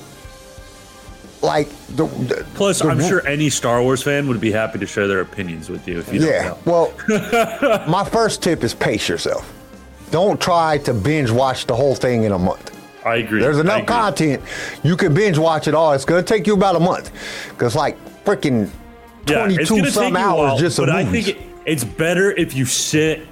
like 1.41 1.69
the, 1.89 2.05
the 2.05 2.45
Plus, 2.55 2.81
the 2.81 2.89
I'm 2.89 2.99
sure 2.99 3.25
any 3.27 3.49
Star 3.49 3.81
Wars 3.81 4.01
fan 4.03 4.27
would 4.27 4.41
be 4.41 4.51
happy 4.51 4.79
to 4.79 4.85
share 4.85 5.07
their 5.07 5.21
opinions 5.21 5.69
with 5.69 5.87
you 5.87 5.99
if 5.99 6.11
you 6.13 6.25
Yeah. 6.27 6.55
Well, 6.65 6.93
my 7.87 8.07
first 8.11 8.41
tip 8.41 8.63
is 8.63 8.73
pace 8.73 9.07
yourself. 9.07 9.51
Don't 10.11 10.39
try 10.39 10.77
to 10.79 10.93
binge 10.93 11.29
watch 11.29 11.65
the 11.65 11.75
whole 11.75 11.95
thing 11.95 12.23
in 12.23 12.31
a 12.31 12.39
month. 12.39 12.73
I 13.05 13.17
agree. 13.17 13.39
There's 13.41 13.59
enough 13.59 13.83
agree. 13.83 13.87
content. 13.95 14.43
You 14.83 14.97
can 14.97 15.13
binge 15.13 15.37
watch 15.37 15.67
it 15.67 15.73
all. 15.75 15.93
It's 15.93 16.05
going 16.05 16.23
to 16.23 16.27
take 16.27 16.47
you 16.47 16.53
about 16.53 16.75
a 16.75 16.79
month. 16.79 17.11
Because, 17.49 17.75
like, 17.75 17.97
freaking 18.25 18.69
Yeah, 19.27 19.45
22 19.45 19.75
gonna 19.77 19.91
some 19.91 20.03
take 20.03 20.11
you 20.13 20.17
a 20.17 20.19
hours 20.19 20.37
while, 20.39 20.57
just 20.57 20.77
but 20.77 20.89
I 20.89 21.03
movies. 21.03 21.25
think 21.25 21.37
it, 21.37 21.45
it's 21.65 21.83
better 21.83 22.31
if 22.31 22.53
you 22.53 22.65
sit 22.65 23.27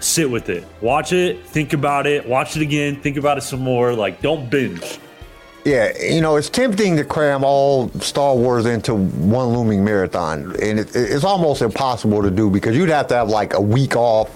sit 0.00 0.30
with 0.30 0.48
it 0.48 0.64
watch 0.80 1.12
it 1.12 1.44
think 1.46 1.72
about 1.72 2.06
it 2.06 2.24
watch 2.26 2.54
it 2.56 2.62
again 2.62 2.94
think 3.00 3.16
about 3.16 3.36
it 3.36 3.40
some 3.40 3.58
more 3.58 3.94
like 3.94 4.22
don't 4.22 4.48
binge 4.48 5.00
Yeah, 5.64 5.92
you 6.02 6.20
know, 6.22 6.36
it's 6.36 6.48
tempting 6.48 6.96
to 6.96 7.04
cram 7.04 7.44
all 7.44 7.90
Star 8.00 8.34
Wars 8.34 8.64
into 8.64 8.94
one 8.94 9.48
looming 9.48 9.84
marathon, 9.84 10.54
and 10.62 10.78
it, 10.80 10.94
it's 10.96 11.24
almost 11.24 11.60
impossible 11.60 12.22
to 12.22 12.30
do 12.30 12.48
because 12.48 12.74
you'd 12.76 12.88
have 12.88 13.06
to 13.08 13.14
have 13.16 13.28
like 13.28 13.52
a 13.54 13.60
week 13.60 13.94
off 13.94 14.30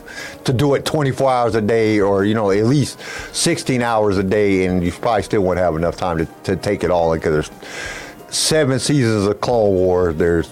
to 0.45 0.52
do 0.52 0.75
it 0.75 0.85
24 0.85 1.31
hours 1.31 1.55
a 1.55 1.61
day, 1.62 2.00
or 2.00 2.25
you 2.25 2.35
know, 2.35 2.50
at 2.50 2.64
least 2.67 3.00
16 3.35 3.81
hours 3.81 4.19
a 4.19 4.23
day, 4.23 4.67
and 4.67 4.85
you 4.85 4.93
probably 4.93 5.23
still 5.23 5.43
wouldn't 5.43 5.64
have 5.64 5.75
enough 5.76 5.97
time 5.97 6.19
to, 6.19 6.26
to 6.43 6.57
take 6.57 6.85
it 6.85 6.91
all 6.91 7.12
in 7.14 7.21
because 7.21 7.49
there's 7.49 8.37
seven 8.37 8.79
seasons 8.79 9.26
of 9.26 9.41
Clone 9.41 9.75
Wars, 9.75 10.17
there's 10.17 10.49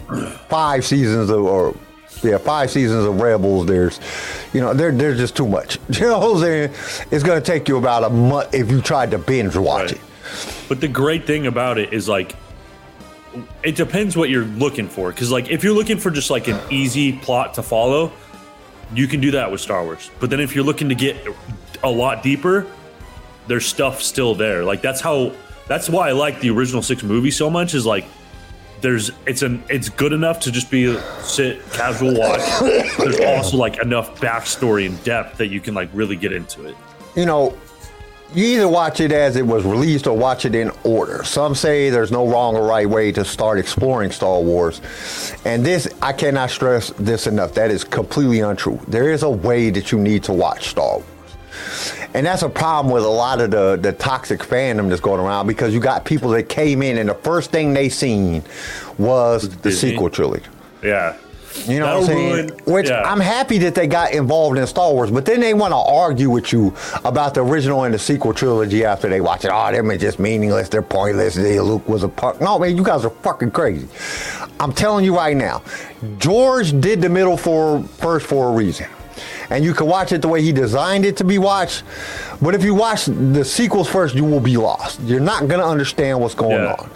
five 0.49 0.85
seasons 0.87 1.31
of 1.31 1.45
or. 1.45 1.77
Yeah, 2.23 2.37
five 2.37 2.71
seasons 2.71 3.07
of 3.07 3.19
Rebels. 3.19 3.65
There's, 3.65 3.99
you 4.53 4.61
know, 4.61 4.75
there, 4.75 4.93
there's 4.93 5.17
just 5.17 5.35
too 5.35 5.49
much. 5.49 5.79
You 5.89 6.01
know 6.03 6.19
what 6.19 6.35
I'm 6.35 6.41
saying? 6.43 6.71
It's 7.11 7.23
going 7.25 7.41
to 7.41 7.47
take 7.47 7.67
you 7.67 7.79
about 7.79 8.05
a 8.05 8.11
month 8.11 8.53
if 8.53 8.71
you 8.71 8.83
tried 8.83 9.11
to 9.13 9.19
binge 9.19 9.57
watch 9.57 9.93
Right. 9.93 9.93
it. 9.93 10.01
But 10.69 10.81
the 10.81 10.89
great 10.89 11.27
thing 11.27 11.47
about 11.47 11.79
it 11.79 11.93
is 11.93 12.09
like 12.09 12.35
it 13.63 13.77
depends 13.77 14.17
what 14.17 14.29
you're 14.29 14.45
looking 14.45 14.89
for. 14.89 15.11
Because 15.11 15.31
like 15.31 15.51
if 15.51 15.63
you're 15.63 15.75
looking 15.75 15.99
for 15.99 16.11
just 16.11 16.31
like 16.31 16.49
an 16.49 16.61
easy 16.71 17.13
plot 17.13 17.55
to 17.55 17.63
follow 17.63 18.13
you 18.93 19.07
can 19.07 19.21
do 19.21 19.31
that 19.31 19.51
with 19.51 19.61
star 19.61 19.85
wars. 19.85 20.11
But 20.19 20.31
then 20.31 20.41
if 20.41 20.55
you're 20.55 20.65
looking 20.65 20.89
to 20.89 20.97
get 20.97 21.17
a 21.83 21.91
lot 21.91 22.23
deeper 22.23 22.67
there's 23.47 23.67
stuff 23.67 24.03
still 24.03 24.35
there. 24.35 24.65
Like 24.65 24.83
that's 24.83 25.01
how 25.01 25.33
that's 25.67 25.89
why 25.89 26.09
i 26.09 26.13
like 26.13 26.41
the 26.41 26.51
original 26.51 26.83
six 26.83 27.03
movies 27.03 27.37
so 27.37 27.49
much 27.49 27.75
is 27.75 27.87
like 27.87 28.05
there's 28.81 29.11
it's 29.27 29.43
an 29.43 29.63
it's 29.69 29.89
good 29.89 30.13
enough 30.13 30.41
to 30.41 30.51
just 30.51 30.71
be 30.71 30.99
sit 31.21 31.63
casual 31.73 32.17
watch. 32.17 32.41
There's 32.99 33.21
also 33.21 33.57
like 33.57 33.79
enough 33.79 34.21
backstory 34.21 34.87
and 34.87 35.03
depth 35.05 35.39
that 35.39 35.49
you 35.49 35.61
can 35.61 35.75
like 35.75 35.91
really 35.93 36.17
get 36.17 36.33
into 36.33 36.67
it. 36.67 36.77
You 37.15 37.27
know, 37.27 37.57
you 38.35 38.45
either 38.45 38.69
watch 38.69 39.01
it 39.01 39.13
as 39.13 39.37
it 39.37 39.47
was 39.47 39.65
released 39.65 40.07
or 40.07 40.17
watch 40.17 40.45
it 40.45 40.55
in 40.55 40.71
order. 40.85 41.25
Some 41.25 41.55
say 41.55 41.91
there's 41.91 42.13
no 42.13 42.29
wrong 42.29 42.57
or 42.57 42.67
right 42.67 42.89
way 42.89 43.11
to 43.13 43.25
start 43.25 43.59
exploring 43.59 44.11
Star 44.11 44.41
Wars. 44.41 44.81
And 45.45 45.65
this, 45.65 45.89
I 46.01 46.13
cannot 46.13 46.51
stress 46.51 46.91
this 46.91 47.27
enough. 47.27 47.55
That 47.55 47.71
is 47.71 47.83
completely 47.83 48.41
untrue. 48.41 48.81
There 48.87 49.11
is 49.11 49.23
a 49.23 49.31
way 49.31 49.71
that 49.71 49.91
you 49.91 49.99
need 49.99 50.23
to 50.25 50.33
watch 50.33 50.69
Star 50.69 50.99
Wars. 50.99 51.05
And 52.15 52.27
that's 52.27 52.43
a 52.43 52.49
problem 52.49 52.93
with 52.93 53.05
a 53.05 53.09
lot 53.09 53.41
of 53.41 53.51
the, 53.51 53.77
the 53.77 53.93
toxic 53.93 54.41
fandom 54.41 54.89
that's 54.89 55.01
going 55.01 55.21
around 55.21 55.47
because 55.47 55.73
you 55.75 55.81
got 55.81 56.05
people 56.05 56.31
that 56.31 56.49
came 56.49 56.83
in 56.83 56.99
and 56.99 57.09
the 57.09 57.15
first 57.15 57.51
thing 57.51 57.73
they 57.73 57.89
seen 57.89 58.43
was 58.99 59.49
the 59.49 59.57
Disney. 59.71 59.91
sequel 59.91 60.11
trilogy. 60.11 60.47
yeah 60.83 61.17
You 61.67 61.81
know 61.81 61.87
what 61.87 61.97
I'm 61.97 62.05
saying? 62.07 62.33
ruin- 62.33 62.49
Which 62.65 62.89
yeah. 62.89 63.03
I'm 63.03 63.21
happy 63.21 63.59
that 63.59 63.75
they 63.75 63.87
got 63.87 64.13
involved 64.13 64.57
in 64.59 64.67
Star 64.67 64.93
Wars, 64.93 65.11
but 65.11 65.25
then 65.27 65.41
they 65.41 65.53
want 65.55 65.73
to 65.73 65.77
argue 65.77 66.31
with 66.31 66.53
you 66.53 66.75
about 67.05 67.35
the 67.35 67.43
original 67.45 67.85
and 67.85 67.93
the 67.93 67.99
sequel 67.99 68.33
trilogy 68.33 68.85
after 68.85 69.09
they 69.09 69.21
watch 69.21 69.45
it. 69.45 69.51
Oh, 69.53 69.73
them 69.73 69.91
are 69.91 69.97
just 69.99 70.19
meaningless. 70.19 70.69
They're 70.69 70.81
pointless. 70.83 71.35
They, 71.35 71.59
Luke 71.61 71.89
was 71.89 72.03
a 72.05 72.09
punk. 72.09 72.41
No, 72.41 72.59
man, 72.59 72.77
you 72.77 72.85
guys 72.85 73.05
are 73.05 73.11
fucking 73.11 73.51
crazy. 73.51 73.89
I'm 74.61 74.73
telling 74.73 75.05
you 75.05 75.17
right 75.17 75.37
now, 75.37 75.63
George 76.19 76.79
did 76.81 77.01
the 77.03 77.09
middle 77.09 77.37
for 77.37 77.83
first 77.83 78.27
for 78.27 78.49
a 78.49 78.53
reason. 78.53 78.87
And 79.51 79.65
you 79.65 79.75
can 79.75 79.89
watch 79.89 80.13
it 80.13 80.23
the 80.23 80.29
way 80.29 80.43
he 80.43 80.53
designed 80.53 81.05
it 81.05 81.17
to 81.17 81.25
be 81.25 81.39
watched. 81.39 81.83
But 82.41 82.55
if 82.55 82.63
you 82.63 82.73
watch 82.73 83.07
the 83.07 83.45
sequels 83.45 83.89
first, 83.89 84.15
you 84.15 84.25
will 84.25 84.39
be 84.39 84.57
lost. 84.57 85.01
You're 85.01 85.19
not 85.19 85.41
going 85.49 85.61
to 85.61 85.67
understand 85.67 86.21
what's 86.21 86.37
going 86.37 86.63
Yeah. 86.63 86.75
on. 86.75 86.89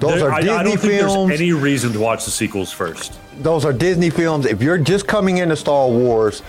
Those 0.00 0.18
There- 0.20 0.28
are 0.28 0.32
I, 0.32 0.38
I 0.38 0.40
Disney 0.40 0.56
don't 0.56 0.64
think 0.64 0.80
films 0.80 1.28
there's 1.28 1.40
any 1.40 1.52
reason 1.52 1.92
to 1.92 2.00
watch 2.00 2.24
the 2.24 2.32
sequels 2.32 2.72
first 2.72 3.12
those 3.42 3.64
are 3.64 3.72
Disney 3.72 4.10
films. 4.10 4.46
If 4.46 4.62
you're 4.62 4.78
just 4.78 5.06
coming 5.06 5.38
into 5.38 5.56
Star 5.56 5.88
Wars, 5.88 6.42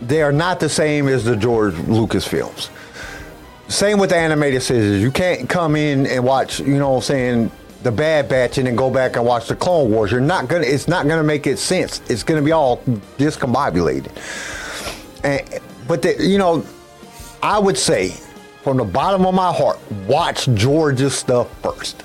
they 0.00 0.22
are 0.22 0.32
not 0.32 0.60
the 0.60 0.68
same 0.68 1.08
as 1.08 1.24
the 1.24 1.36
George 1.36 1.74
Lucas 1.80 2.26
films. 2.26 2.70
Same 3.68 3.98
with 3.98 4.10
the 4.10 4.16
animated 4.16 4.62
series. 4.62 5.02
You 5.02 5.10
can't 5.10 5.48
come 5.48 5.74
in 5.74 6.06
and 6.06 6.24
watch, 6.24 6.60
you 6.60 6.78
know 6.78 6.90
what 6.90 6.96
I'm 6.96 7.02
saying, 7.02 7.50
the 7.82 7.92
Bad 7.92 8.28
Batch 8.28 8.58
and 8.58 8.66
then 8.66 8.76
go 8.76 8.90
back 8.90 9.16
and 9.16 9.24
watch 9.24 9.48
the 9.48 9.56
Clone 9.56 9.90
Wars. 9.90 10.10
You're 10.10 10.20
not 10.20 10.48
gonna 10.48 10.66
it's 10.66 10.88
not 10.88 11.06
gonna 11.06 11.22
make 11.22 11.46
it 11.46 11.58
sense. 11.58 12.00
It's 12.08 12.22
gonna 12.22 12.42
be 12.42 12.52
all 12.52 12.78
discombobulated. 13.18 14.10
And 15.24 15.60
but 15.86 16.02
the, 16.02 16.16
you 16.18 16.38
know, 16.38 16.64
I 17.42 17.58
would 17.58 17.78
say 17.78 18.10
from 18.62 18.78
the 18.78 18.84
bottom 18.84 19.24
of 19.24 19.34
my 19.34 19.52
heart, 19.52 19.78
watch 20.08 20.46
George's 20.54 21.14
stuff 21.14 21.48
first. 21.62 22.02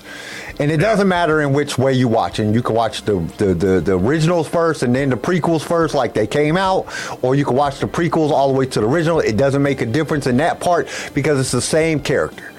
And 0.62 0.70
it 0.70 0.76
doesn't 0.76 1.08
matter 1.08 1.40
in 1.40 1.52
which 1.52 1.76
way 1.76 1.92
you 1.92 2.06
watch 2.06 2.38
it. 2.38 2.54
You 2.54 2.62
can 2.62 2.76
watch 2.76 3.02
the, 3.02 3.18
the, 3.36 3.46
the, 3.46 3.80
the 3.80 3.98
originals 3.98 4.46
first 4.48 4.84
and 4.84 4.94
then 4.94 5.10
the 5.10 5.16
prequels 5.16 5.60
first, 5.60 5.92
like 5.92 6.14
they 6.14 6.28
came 6.28 6.56
out, 6.56 6.86
or 7.20 7.34
you 7.34 7.44
can 7.44 7.56
watch 7.56 7.80
the 7.80 7.88
prequels 7.88 8.30
all 8.30 8.46
the 8.52 8.56
way 8.56 8.66
to 8.66 8.80
the 8.80 8.86
original. 8.86 9.18
It 9.18 9.36
doesn't 9.36 9.60
make 9.60 9.80
a 9.80 9.86
difference 9.86 10.28
in 10.28 10.36
that 10.36 10.60
part 10.60 10.86
because 11.14 11.40
it's 11.40 11.50
the 11.50 11.60
same 11.60 11.98
character. 11.98 12.52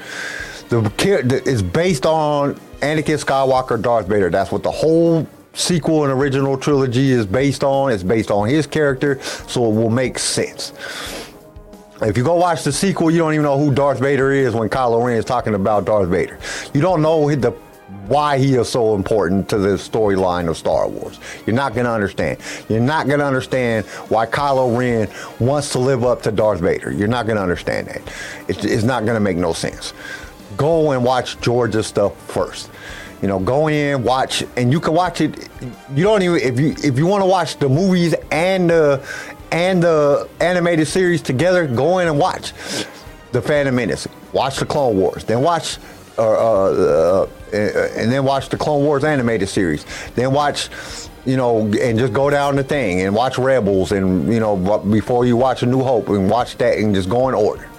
The 0.68 0.82
char- 0.98 1.22
the- 1.22 1.50
it's 1.50 1.62
based 1.62 2.06
on 2.06 2.56
Anakin 2.82 3.24
Skywalker, 3.24 3.82
Darth 3.82 4.08
Vader. 4.08 4.30
That's 4.30 4.52
what 4.52 4.64
the 4.64 4.72
whole 4.72 5.26
sequel 5.54 6.04
and 6.04 6.12
original 6.12 6.58
trilogy 6.58 7.10
is 7.12 7.26
based 7.26 7.64
on. 7.64 7.90
It's 7.90 8.04
based 8.04 8.32
on 8.32 8.50
his 8.50 8.68
character, 8.68 9.22
so 9.22 9.72
it 9.72 9.76
will 9.76 9.90
make 9.90 10.20
sense. 10.20 10.74
If 12.02 12.18
you 12.18 12.24
go 12.26 12.36
watch 12.36 12.64
the 12.64 12.74
sequel, 12.74 13.12
you 13.12 13.20
don't 13.20 13.34
even 13.34 13.44
know 13.44 13.58
who 13.58 13.74
Darth 13.74 14.00
Vader 14.00 14.34
is 14.34 14.54
when 14.54 14.68
Kylo 14.68 15.06
Ren 15.06 15.16
is 15.16 15.24
talking 15.24 15.54
about 15.54 15.86
Darth 15.86 16.10
Vader. 16.10 16.38
You 16.74 16.82
don't 16.82 17.02
know 17.02 17.34
the 17.34 17.54
why 18.08 18.38
he 18.38 18.56
is 18.56 18.70
so 18.70 18.96
important 18.96 19.50
to 19.50 19.58
the 19.58 19.76
storyline 19.76 20.50
of 20.50 20.58
Star 20.58 20.88
Wars. 20.88 21.20
You're 21.46 21.56
not 21.56 21.74
going 21.74 21.86
to 21.86 21.92
understand. 21.92 22.40
You're 22.70 22.80
not 22.80 23.08
going 23.08 23.20
to 23.20 23.26
understand 23.26 23.86
why 24.10 24.26
Kylo 24.26 24.78
Ren 24.78 25.10
wants 25.40 25.72
to 25.72 25.80
live 25.80 26.04
up 26.04 26.22
to 26.24 26.32
Darth 26.32 26.60
Vader. 26.60 26.92
You're 26.92 27.08
not 27.08 27.26
going 27.26 27.38
to 27.38 27.42
understand 27.42 27.88
that. 27.88 28.02
It's, 28.48 28.64
it's 28.66 28.84
not 28.84 29.06
going 29.06 29.16
to 29.16 29.20
make 29.22 29.38
no 29.38 29.54
sense. 29.54 29.94
Go 30.58 30.92
and 30.92 31.04
watch 31.04 31.40
George's 31.42 31.88
stuff 31.88 32.16
first. 32.30 32.70
You 33.22 33.30
know, 33.30 33.40
go 33.40 33.70
in, 33.70 34.04
watch, 34.04 34.44
and 34.58 34.72
you 34.72 34.82
can 34.82 34.94
watch 34.94 35.22
it. 35.22 35.48
You 35.96 36.04
don't 36.04 36.22
even 36.24 36.38
if 36.42 36.60
you 36.60 36.76
if 36.84 36.98
you 36.98 37.08
want 37.08 37.22
to 37.22 37.26
watch 37.26 37.58
the 37.58 37.70
movies 37.70 38.14
and 38.32 38.70
the 38.70 39.02
and 39.54 39.82
the 39.82 40.28
animated 40.42 40.88
series 40.88 41.22
together. 41.22 41.66
Go 41.66 42.00
in 42.00 42.10
and 42.10 42.20
watch 42.20 42.52
the 43.32 43.42
Phantom 43.42 43.74
Menace. 43.74 44.08
Watch 44.34 44.58
the 44.58 44.66
Clone 44.66 44.98
Wars. 44.98 45.24
Then 45.24 45.42
watch, 45.42 45.78
uh, 46.18 46.22
uh, 46.22 47.26
uh, 47.26 47.30
Uh, 47.54 47.90
and 47.96 48.12
then 48.12 48.24
watch 48.24 48.50
the 48.50 48.58
Clone 48.58 48.84
Wars 48.84 49.04
animated 49.04 49.48
series. 49.48 49.86
Then 50.16 50.34
watch, 50.34 50.70
you 51.26 51.38
know, 51.38 51.60
and 51.60 52.00
just 52.00 52.14
go 52.14 52.30
down 52.30 52.56
the 52.56 52.64
thing 52.64 53.02
and 53.02 53.14
watch 53.14 53.38
Rebels. 53.38 53.92
And 53.92 54.32
you 54.32 54.40
know, 54.40 54.80
before 54.80 55.26
you 55.26 55.38
watch 55.38 55.64
A 55.64 55.66
New 55.66 55.84
Hope, 55.84 56.10
and 56.10 56.30
watch 56.30 56.58
that 56.58 56.78
and 56.78 56.96
just 56.96 57.10
go 57.10 57.30
in 57.30 57.36
order. 57.36 57.70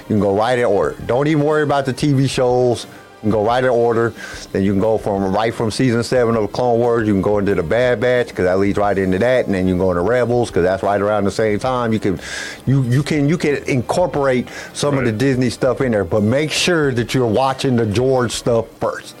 You 0.00 0.06
can 0.06 0.20
go 0.20 0.36
right 0.36 0.58
in 0.58 0.64
order. 0.64 0.96
Don't 1.06 1.26
even 1.26 1.44
worry 1.44 1.62
about 1.62 1.86
the 1.86 1.94
TV 1.94 2.28
shows. 2.28 2.86
You 3.20 3.24
can 3.24 3.30
go 3.30 3.44
right 3.44 3.62
in 3.62 3.68
order. 3.68 4.14
Then 4.50 4.62
you 4.62 4.72
can 4.72 4.80
go 4.80 4.96
from 4.96 5.34
right 5.34 5.54
from 5.54 5.70
season 5.70 6.02
seven 6.02 6.36
of 6.36 6.52
Clone 6.52 6.78
Wars. 6.78 7.06
You 7.06 7.12
can 7.12 7.20
go 7.20 7.38
into 7.38 7.54
the 7.54 7.62
Bad 7.62 8.00
Batch 8.00 8.28
because 8.28 8.46
that 8.46 8.58
leads 8.58 8.78
right 8.78 8.96
into 8.96 9.18
that, 9.18 9.44
and 9.44 9.54
then 9.54 9.66
you 9.66 9.74
can 9.74 9.78
go 9.78 9.90
into 9.90 10.02
Rebels 10.02 10.48
because 10.48 10.62
that's 10.62 10.82
right 10.82 11.00
around 11.00 11.24
the 11.24 11.30
same 11.30 11.58
time. 11.58 11.92
You 11.92 12.00
can, 12.00 12.18
you 12.64 12.82
you 12.84 13.02
can 13.02 13.28
you 13.28 13.36
can 13.36 13.62
incorporate 13.64 14.48
some 14.72 14.96
of 14.96 15.04
the 15.04 15.12
Disney 15.12 15.50
stuff 15.50 15.82
in 15.82 15.92
there, 15.92 16.04
but 16.04 16.22
make 16.22 16.50
sure 16.50 16.92
that 16.92 17.12
you're 17.12 17.26
watching 17.26 17.76
the 17.76 17.84
George 17.84 18.32
stuff 18.32 18.68
first. 18.78 19.14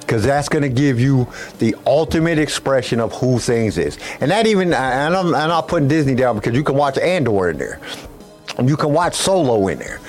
Because 0.00 0.22
that's 0.22 0.50
going 0.50 0.62
to 0.62 0.68
give 0.68 1.00
you 1.00 1.26
the 1.58 1.74
ultimate 1.86 2.38
expression 2.38 3.00
of 3.00 3.12
who 3.14 3.38
things 3.38 3.78
is. 3.78 3.98
And 4.20 4.30
that 4.30 4.46
even, 4.46 4.74
and 4.74 5.16
I'm, 5.16 5.34
I'm 5.34 5.64
putting 5.64 5.88
Disney 5.88 6.14
down 6.14 6.36
because 6.36 6.54
you 6.54 6.62
can 6.62 6.76
watch 6.76 6.98
Andor 6.98 7.50
in 7.50 7.56
there. 7.56 7.80
You 8.62 8.76
can 8.76 8.92
watch 8.92 9.14
Solo 9.14 9.68
in 9.68 9.78
there. 9.78 10.00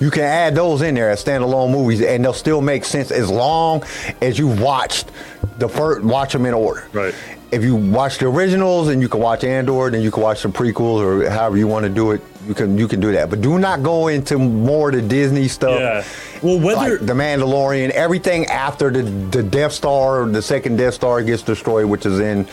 You 0.00 0.10
can 0.10 0.24
add 0.24 0.54
those 0.56 0.82
in 0.82 0.96
there 0.96 1.10
as 1.10 1.22
standalone 1.24 1.70
movies, 1.70 2.00
and 2.00 2.24
they'll 2.24 2.32
still 2.32 2.60
make 2.60 2.84
sense 2.84 3.12
as 3.12 3.30
long 3.30 3.84
as 4.20 4.38
you 4.38 4.48
watched 4.48 5.10
the 5.58 5.68
first, 5.68 6.04
watch 6.04 6.32
them 6.32 6.46
in 6.46 6.54
order. 6.54 6.88
Right. 6.92 7.14
If 7.52 7.62
you 7.62 7.76
watch 7.76 8.18
the 8.18 8.26
originals 8.28 8.88
and 8.88 9.02
you 9.02 9.08
can 9.10 9.20
watch 9.20 9.44
Andor, 9.44 9.90
then 9.90 10.00
you 10.00 10.10
can 10.10 10.22
watch 10.22 10.42
the 10.42 10.48
prequels 10.48 11.00
or 11.02 11.28
however 11.28 11.58
you 11.58 11.66
want 11.66 11.84
to 11.84 11.90
do 11.90 12.12
it. 12.12 12.22
You 12.48 12.54
can 12.54 12.76
you 12.78 12.88
can 12.88 12.98
do 12.98 13.12
that, 13.12 13.30
but 13.30 13.40
do 13.40 13.58
not 13.58 13.82
go 13.82 14.08
into 14.08 14.38
more 14.38 14.88
of 14.88 14.96
the 14.96 15.02
Disney 15.02 15.46
stuff. 15.48 15.78
Yeah. 15.78 16.04
Well, 16.42 16.58
whether 16.58 16.98
Like 16.98 17.06
the 17.06 17.12
Mandalorian, 17.12 17.90
everything 17.90 18.46
after 18.46 18.90
the, 18.90 19.02
the 19.02 19.42
Death 19.42 19.72
Star, 19.72 20.26
the 20.26 20.42
second 20.42 20.76
Death 20.76 20.94
Star 20.94 21.22
gets 21.22 21.42
destroyed, 21.42 21.84
which 21.84 22.04
is 22.06 22.18
in 22.18 22.48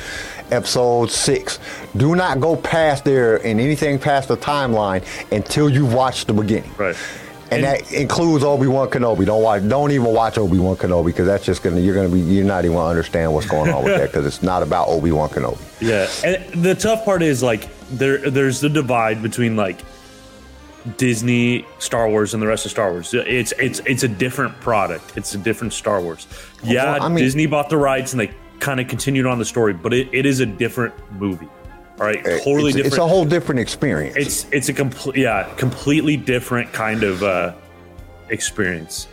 episode 0.52 1.10
six. 1.10 1.60
Do 1.96 2.16
not 2.16 2.40
go 2.40 2.56
past 2.56 3.06
there 3.06 3.38
and 3.38 3.60
anything 3.60 4.00
past 4.00 4.28
the 4.28 4.38
timeline 4.38 5.04
until 5.32 5.70
you 5.70 5.86
watch 5.86 6.26
the 6.26 6.34
beginning. 6.34 6.72
Right. 6.78 6.96
And, 7.52 7.64
And- 7.64 7.64
that 7.66 7.92
includes 7.92 8.44
Obi 8.44 8.68
Wan 8.68 8.90
Kenobi. 8.90 9.26
Don't 9.26 9.42
watch. 9.42 9.68
Don't 9.68 9.92
even 9.92 10.08
watch 10.08 10.38
Obi 10.38 10.60
Wan 10.60 10.76
Kenobi 10.76 11.08
because 11.08 11.26
that's 11.26 11.44
just 11.46 11.64
gonna. 11.64 11.80
You're 11.80 11.96
gonna 11.96 12.10
be. 12.10 12.20
You're 12.20 12.46
not 12.46 12.64
even 12.66 12.78
gonna 12.78 12.90
understand 12.90 13.34
what's 13.34 13.48
going 13.48 13.72
on 13.74 13.84
with 13.84 13.96
that 13.98 14.12
because 14.12 14.26
it's 14.26 14.44
not 14.44 14.62
about 14.64 14.88
Obi 14.90 15.12
Wan 15.12 15.30
Kenobi. 15.30 15.58
Yeah, 15.82 16.08
and 16.24 16.64
the 16.64 16.76
tough 16.76 17.06
part 17.06 17.22
is 17.24 17.42
like 17.42 17.68
there 17.90 18.30
there's 18.30 18.60
the 18.62 18.70
divide 18.70 19.22
between 19.24 19.56
like 19.56 19.80
Disney, 20.98 21.66
Star 21.80 22.10
Wars, 22.10 22.34
and 22.34 22.42
the 22.42 22.48
rest 22.48 22.66
of 22.66 22.72
Star 22.72 22.92
Wars. 22.92 23.14
It's 23.14 23.52
it's 23.60 23.80
it's 23.86 24.04
a 24.04 24.08
different 24.08 24.60
product. 24.62 25.14
It's 25.18 25.34
a 25.36 25.38
different 25.38 25.74
Star 25.74 26.02
Wars. 26.02 26.28
Yeah, 26.64 26.94
Well, 26.94 27.04
I 27.04 27.10
mean- 27.10 27.18
Disney 27.24 27.46
bought 27.48 27.70
the 27.70 27.78
rights 27.78 28.14
and 28.14 28.20
they 28.20 28.32
kind 28.60 28.80
of 28.80 28.88
continued 28.88 29.26
on 29.26 29.40
the 29.40 29.46
story, 29.46 29.74
but 29.74 29.94
it, 29.94 30.10
it 30.14 30.26
is 30.26 30.40
a 30.40 30.46
different 30.46 30.94
movie. 31.20 31.48
All 32.00 32.06
right, 32.06 32.24
totally 32.24 32.70
it's, 32.70 32.76
different. 32.76 32.86
It's 32.86 32.98
a 32.98 33.08
whole 33.08 33.26
different 33.26 33.60
experience. 33.60 34.16
it's 34.16 34.46
it's 34.52 34.70
a 34.70 34.74
complete 34.74 35.18
yeah, 35.18 35.54
completely 35.58 36.16
different 36.16 36.72
kind 36.72 37.04
of 37.04 37.24
uh 37.24 37.54
experience. 38.30 39.08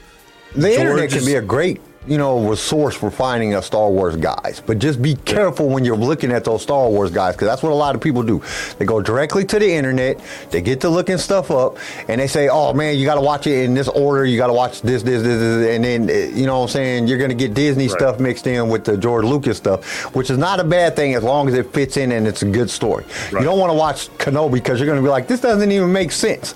The 0.55 0.72
internet 0.79 1.09
can 1.09 1.18
is- 1.18 1.27
be 1.27 1.35
a 1.35 1.42
great, 1.42 1.81
you 2.07 2.19
know, 2.19 2.49
resource 2.49 2.95
for 2.95 3.11
finding 3.11 3.55
a 3.55 3.62
Star 3.62 3.90
Wars 3.90 4.16
guys, 4.16 4.62
but 4.64 4.79
just 4.79 5.03
be 5.03 5.14
careful 5.16 5.69
when 5.69 5.85
you're 5.85 5.97
looking 5.97 6.31
at 6.33 6.45
those 6.45 6.62
Star 6.62 6.88
Wars 6.88 7.11
guys 7.11 7.35
because 7.35 7.49
that's 7.49 7.62
what 7.62 7.73
a 7.73 7.75
lot 7.75 7.95
of 7.95 8.01
people 8.01 8.23
do. 8.23 8.42
They 8.79 8.85
go 8.85 9.01
directly 9.01 9.45
to 9.47 9.59
the 9.59 9.71
internet, 9.71 10.21
they 10.51 10.61
get 10.61 10.81
to 10.83 10.88
looking 10.88 11.19
stuff 11.19 11.51
up, 11.51 11.79
and 12.09 12.21
they 12.21 12.27
say, 12.29 12.49
"Oh 12.49 12.73
man, 12.73 12.97
you 12.97 13.05
got 13.07 13.16
to 13.16 13.21
watch 13.21 13.47
it 13.47 13.64
in 13.64 13.75
this 13.75 13.88
order. 13.88 14.25
You 14.25 14.37
got 14.37 14.47
to 14.49 14.53
watch 14.53 14.83
this, 14.83 15.03
this, 15.03 15.23
this, 15.23 15.38
this," 15.38 15.75
and 15.75 15.85
then 15.85 16.09
eh, 16.11 16.31
you 16.35 16.47
know 16.47 16.59
what 16.59 16.64
I'm 16.64 16.69
saying 16.71 17.09
you're 17.09 17.19
going 17.19 17.31
to 17.31 17.37
get 17.37 17.55
Disney 17.55 17.88
Right. 17.88 17.99
stuff 17.99 18.21
mixed 18.21 18.47
in 18.47 18.69
with 18.69 18.85
the 18.85 18.97
George 18.97 19.25
Lucas 19.25 19.57
stuff, 19.57 19.85
which 20.14 20.31
is 20.31 20.38
not 20.38 20.61
a 20.61 20.64
bad 20.64 20.97
thing 20.97 21.14
as 21.14 21.23
long 21.23 21.49
as 21.49 21.55
it 21.55 21.73
fits 21.73 21.97
in 21.97 22.12
and 22.12 22.27
it's 22.27 22.42
a 22.42 22.47
good 22.47 22.71
story. 22.71 23.05
You 23.33 23.40
don't 23.42 23.59
want 23.59 23.71
to 23.71 23.77
watch 23.77 24.09
Kenobi 24.19 24.53
because 24.55 24.79
you're 24.79 24.87
going 24.87 24.99
to 24.99 25.03
be 25.03 25.09
like, 25.11 25.27
"This 25.29 25.40
doesn't 25.40 25.71
even 25.73 25.92
make 25.92 26.12
sense." 26.12 26.55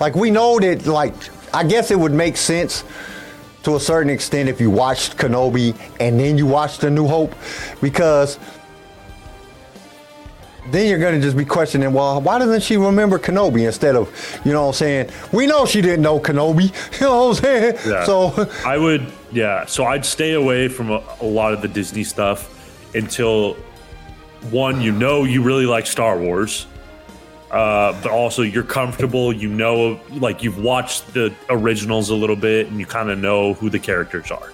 Like 0.00 0.14
we 0.14 0.30
know 0.30 0.58
that, 0.60 0.86
like 0.86 1.14
I 1.54 1.64
guess 1.64 1.90
it 1.90 1.98
would 1.98 2.12
make 2.12 2.36
sense 2.36 2.84
to 3.66 3.74
a 3.74 3.80
certain 3.80 4.10
extent 4.10 4.48
if 4.48 4.60
you 4.60 4.70
watched 4.70 5.16
Kenobi 5.16 5.76
and 5.98 6.20
then 6.20 6.38
you 6.38 6.46
watched 6.46 6.82
The 6.82 6.88
New 6.88 7.08
Hope 7.08 7.34
because 7.82 8.38
then 10.70 10.88
you're 10.88 11.00
going 11.00 11.16
to 11.16 11.20
just 11.20 11.36
be 11.36 11.44
questioning, 11.44 11.92
well, 11.92 12.20
why 12.20 12.38
doesn't 12.38 12.62
she 12.62 12.76
remember 12.76 13.18
Kenobi 13.18 13.66
instead 13.66 13.96
of, 13.96 14.08
you 14.44 14.52
know 14.52 14.62
what 14.62 14.68
I'm 14.68 14.74
saying? 14.74 15.10
We 15.32 15.48
know 15.48 15.66
she 15.66 15.80
didn't 15.80 16.02
know 16.02 16.20
Kenobi. 16.20 16.72
You 17.00 17.06
know 17.06 17.26
what 17.26 17.38
I'm 17.38 17.42
saying? 17.42 17.74
Yeah. 17.84 18.04
So, 18.04 18.48
I 18.64 18.78
would, 18.78 19.12
yeah. 19.32 19.66
So 19.66 19.84
I'd 19.84 20.04
stay 20.04 20.34
away 20.34 20.68
from 20.68 20.92
a, 20.92 21.02
a 21.20 21.26
lot 21.26 21.52
of 21.52 21.60
the 21.60 21.68
Disney 21.68 22.04
stuff 22.04 22.48
until 22.94 23.54
one, 24.52 24.80
you 24.80 24.92
know, 24.92 25.24
you 25.24 25.42
really 25.42 25.66
like 25.66 25.88
Star 25.88 26.16
Wars, 26.16 26.68
uh, 27.50 27.92
but 28.02 28.10
also 28.10 28.42
you're 28.42 28.62
comfortable. 28.62 29.32
You 29.32 29.48
know, 29.48 30.00
like 30.14 30.42
you've 30.42 30.58
watched 30.58 31.12
the 31.14 31.32
originals 31.48 32.10
a 32.10 32.14
little 32.14 32.36
bit, 32.36 32.68
and 32.68 32.78
you 32.80 32.86
kind 32.86 33.10
of 33.10 33.18
know 33.18 33.54
who 33.54 33.70
the 33.70 33.78
characters 33.78 34.30
are. 34.30 34.52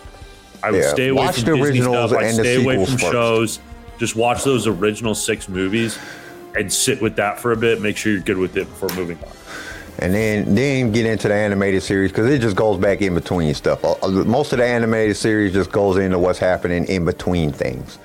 I 0.63 0.71
would 0.71 0.83
Yeah, 0.83 0.91
stay 0.91 1.09
away 1.09 1.25
watch 1.27 1.35
from 1.37 1.45
the 1.45 1.51
Disney 1.57 1.63
originals 1.81 2.11
stuff. 2.11 2.21
I'd 2.21 2.27
and 2.27 2.39
the 2.39 2.43
stay 2.45 2.63
away 2.63 2.77
from 2.85 2.97
first. 2.99 3.13
shows. 3.13 3.59
Just 3.99 4.17
watch 4.17 4.45
those 4.45 4.67
original 4.67 5.15
six 5.15 5.49
movies 5.49 5.99
and 6.57 6.73
sit 6.73 7.01
with 7.01 7.17
that 7.17 7.39
for 7.41 7.53
a 7.53 7.57
bit. 7.57 7.81
Make 7.81 7.97
sure 7.97 8.13
you're 8.13 8.21
good 8.21 8.39
with 8.39 8.57
it 8.57 8.65
before 8.69 8.89
moving 8.97 9.19
on. 9.19 9.29
and 9.99 10.15
then 10.15 10.55
then 10.55 10.91
get 10.93 11.05
into 11.07 11.29
the 11.29 11.35
animated 11.35 11.83
series 11.83 12.11
because 12.11 12.29
it 12.29 12.41
just 12.41 12.57
goes 12.57 12.79
back 12.79 13.03
in 13.03 13.15
between 13.15 13.55
stuff. 13.55 13.85
Uh, 13.85 13.93
uh, 14.03 14.09
Most 14.09 14.53
of 14.53 14.59
the 14.59 14.65
animated 14.67 15.17
series 15.17 15.53
just 15.53 15.71
goes 15.73 15.97
into 15.99 16.19
what's 16.19 16.39
happening 16.39 16.85
in 16.87 17.05
between 17.05 17.53
things. 17.53 17.99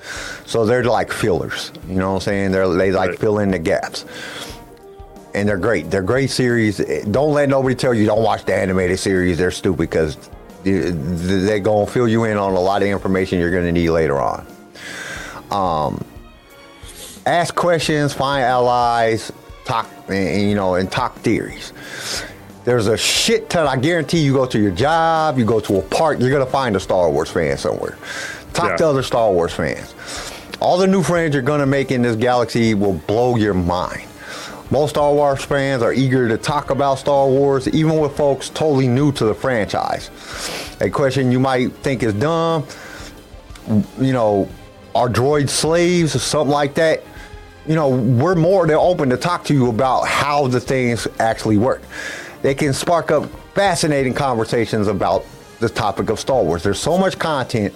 So 0.46 0.66
they're 0.66 0.84
like 0.84 1.12
fillers. 1.12 1.72
You 1.88 1.96
know 1.96 2.10
what 2.10 2.16
I'm 2.16 2.22
saying? 2.22 2.52
They're, 2.52 2.68
they 2.70 2.92
like 2.92 3.12
Right. 3.12 3.20
fill 3.20 3.40
in 3.40 3.52
the 3.52 3.60
gaps. 3.60 4.06
And 5.34 5.48
they're 5.48 5.58
great. 5.58 5.90
They're 5.92 6.02
great 6.02 6.30
series. 6.30 6.78
Don't 7.12 7.34
let 7.34 7.50
nobody 7.50 7.76
tell 7.76 7.94
you 7.94 8.06
don't 8.06 8.24
watch 8.24 8.46
the 8.46 8.56
animated 8.56 9.00
series. 9.00 9.38
They're 9.38 9.52
stupid 9.52 9.78
because 9.90 10.18
they're 10.64 11.60
gonna 11.60 11.86
fill 11.88 12.08
you 12.08 12.24
in 12.26 12.38
on 12.38 12.54
a 12.54 12.60
lot 12.60 12.82
of 12.82 12.88
information 12.88 13.40
you're 13.40 13.52
gonna 13.52 13.72
need 13.72 13.90
later 13.90 14.20
on. 14.20 14.46
Um, 15.52 16.04
ask 17.26 17.56
questions, 17.56 18.14
find 18.14 18.44
allies, 18.44 19.32
talk, 19.66 19.90
and, 20.10 20.42
you 20.50 20.56
know, 20.56 20.76
and 20.76 20.92
talk 20.92 21.16
theories. 21.20 21.72
There's 22.66 22.88
a 22.88 22.98
shit 22.98 23.50
ton. 23.50 23.66
I 23.66 23.78
guarantee 23.78 24.20
you 24.20 24.34
go 24.34 24.46
to 24.46 24.60
your 24.60 24.72
job, 24.72 25.38
you 25.40 25.46
go 25.46 25.62
to 25.62 25.78
a 25.78 25.82
park, 25.84 26.20
you're 26.20 26.32
gonna 26.32 26.46
find 26.46 26.76
a 26.76 26.80
Star 26.82 27.10
Wars 27.10 27.30
fan 27.30 27.58
somewhere. 27.58 27.98
Talk 28.54 28.72
Yeah. 28.72 28.78
to 28.78 28.88
other 28.90 29.04
Star 29.04 29.32
Wars 29.32 29.54
fans. 29.54 29.94
All 30.60 30.78
the 30.78 30.88
new 30.88 31.04
friends 31.04 31.34
you're 31.34 31.44
gonna 31.44 31.66
make 31.68 31.92
in 31.92 32.02
this 32.02 32.16
galaxy 32.18 32.74
will 32.74 32.94
blow 32.94 33.36
your 33.38 33.54
mind. 33.54 34.02
Most 34.70 34.92
Star 34.92 35.14
Wars 35.14 35.44
fans 35.46 35.82
are 35.82 35.94
eager 35.94 36.28
to 36.28 36.38
talk 36.38 36.72
about 36.72 37.00
Star 37.00 37.28
Wars, 37.28 37.70
even 37.70 38.00
with 38.00 38.18
folks 38.18 38.50
totally 38.50 38.88
new 38.88 39.14
to 39.14 39.26
the 39.26 39.34
franchise. 39.34 40.10
A 40.82 40.90
question 40.90 41.32
you 41.32 41.40
might 41.40 41.72
think 41.78 42.04
is 42.04 42.14
dumb, 42.14 42.68
you 43.98 44.12
know, 44.12 44.50
are 44.94 45.08
droid 45.08 45.50
slaves 45.50 46.16
or 46.16 46.20
something 46.20 46.52
like 46.52 46.74
that? 46.76 47.04
You 47.66 47.76
know, 47.76 47.90
we're 47.90 48.36
more 48.36 48.68
than 48.68 48.76
open 48.76 49.10
to 49.10 49.18
talk 49.18 49.46
to 49.46 49.54
you 49.54 49.70
about 49.70 50.08
how 50.08 50.48
the 50.48 50.60
things 50.60 51.08
actually 51.20 51.58
work. 51.58 51.82
They 52.42 52.54
can 52.54 52.74
spark 52.74 53.10
up 53.10 53.30
fascinating 53.54 54.14
conversations 54.14 54.88
about 54.88 55.26
the 55.60 55.70
topic 55.70 56.10
of 56.10 56.20
Star 56.20 56.44
Wars. 56.44 56.64
There's 56.64 56.80
so 56.80 56.98
much 56.98 57.18
content, 57.18 57.74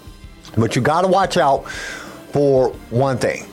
but 0.57 0.75
you 0.75 0.81
got 0.81 1.01
to 1.03 1.07
watch 1.07 1.37
out 1.37 1.69
for 2.31 2.69
one 2.89 3.17
thing, 3.17 3.45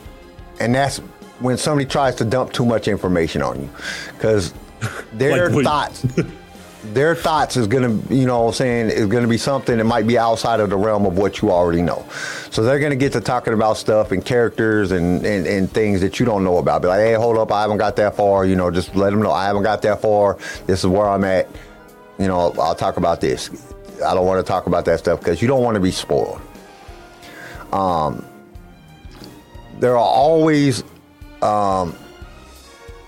and 0.59 0.75
that's 0.75 1.01
when 1.39 1.57
somebody 1.57 1.85
tries 1.85 2.15
to 2.15 2.25
dump 2.25 2.53
too 2.53 2.65
much 2.65 2.87
information 2.87 3.41
on 3.41 3.61
you, 3.61 3.69
because 4.13 4.53
their 5.13 5.49
Like 5.49 5.63
thoughts 5.65 6.05
their 6.83 7.13
thoughts 7.13 7.57
is 7.57 7.67
going 7.67 7.83
to, 7.83 8.15
you 8.15 8.25
know, 8.25 8.41
what 8.41 8.47
I'm 8.49 8.53
saying 8.53 8.89
is 8.89 9.07
going 9.07 9.23
to 9.23 9.29
be 9.29 9.37
something 9.37 9.77
that 9.77 9.83
might 9.83 10.07
be 10.07 10.17
outside 10.17 10.59
of 10.59 10.69
the 10.69 10.77
realm 10.77 11.05
of 11.05 11.17
what 11.17 11.41
you 11.41 11.51
already 11.51 11.81
know. 11.81 12.05
So 12.51 12.63
they're 12.63 12.79
going 12.79 12.91
to 12.91 12.95
get 12.95 13.11
to 13.13 13.21
talking 13.21 13.53
about 13.53 13.77
stuff 13.77 14.11
and 14.11 14.23
characters 14.23 14.91
and, 14.91 15.25
and, 15.25 15.45
and 15.45 15.71
things 15.71 16.01
that 16.01 16.19
you 16.19 16.25
don't 16.25 16.43
know 16.43 16.57
about. 16.57 16.81
Be 16.81 16.87
like, 16.87 16.99
hey, 16.99 17.13
hold 17.13 17.37
up, 17.37 17.51
I 17.51 17.61
haven't 17.61 17.77
got 17.77 17.95
that 17.97 18.15
far. 18.15 18.45
You 18.45 18.55
know, 18.55 18.71
just 18.71 18.95
let 18.95 19.09
them 19.09 19.21
know 19.21 19.31
I 19.31 19.45
haven't 19.45 19.63
got 19.63 19.81
that 19.81 20.01
far. 20.01 20.37
This 20.67 20.79
is 20.79 20.87
where 20.87 21.07
I'm 21.07 21.23
at. 21.23 21.47
You 22.17 22.27
know, 22.27 22.53
I'll 22.59 22.75
talk 22.75 22.97
about 22.97 23.21
this. 23.21 23.49
I 24.05 24.13
don't 24.13 24.25
want 24.25 24.45
to 24.45 24.49
talk 24.49 24.67
about 24.67 24.85
that 24.85 24.99
stuff 24.99 25.19
because 25.19 25.41
you 25.41 25.47
don't 25.47 25.63
want 25.63 25.75
to 25.75 25.81
be 25.81 25.91
spoiled. 25.91 26.41
Um, 27.73 28.25
there 29.79 29.93
are 29.93 29.97
always 29.97 30.83
um, 31.41 31.95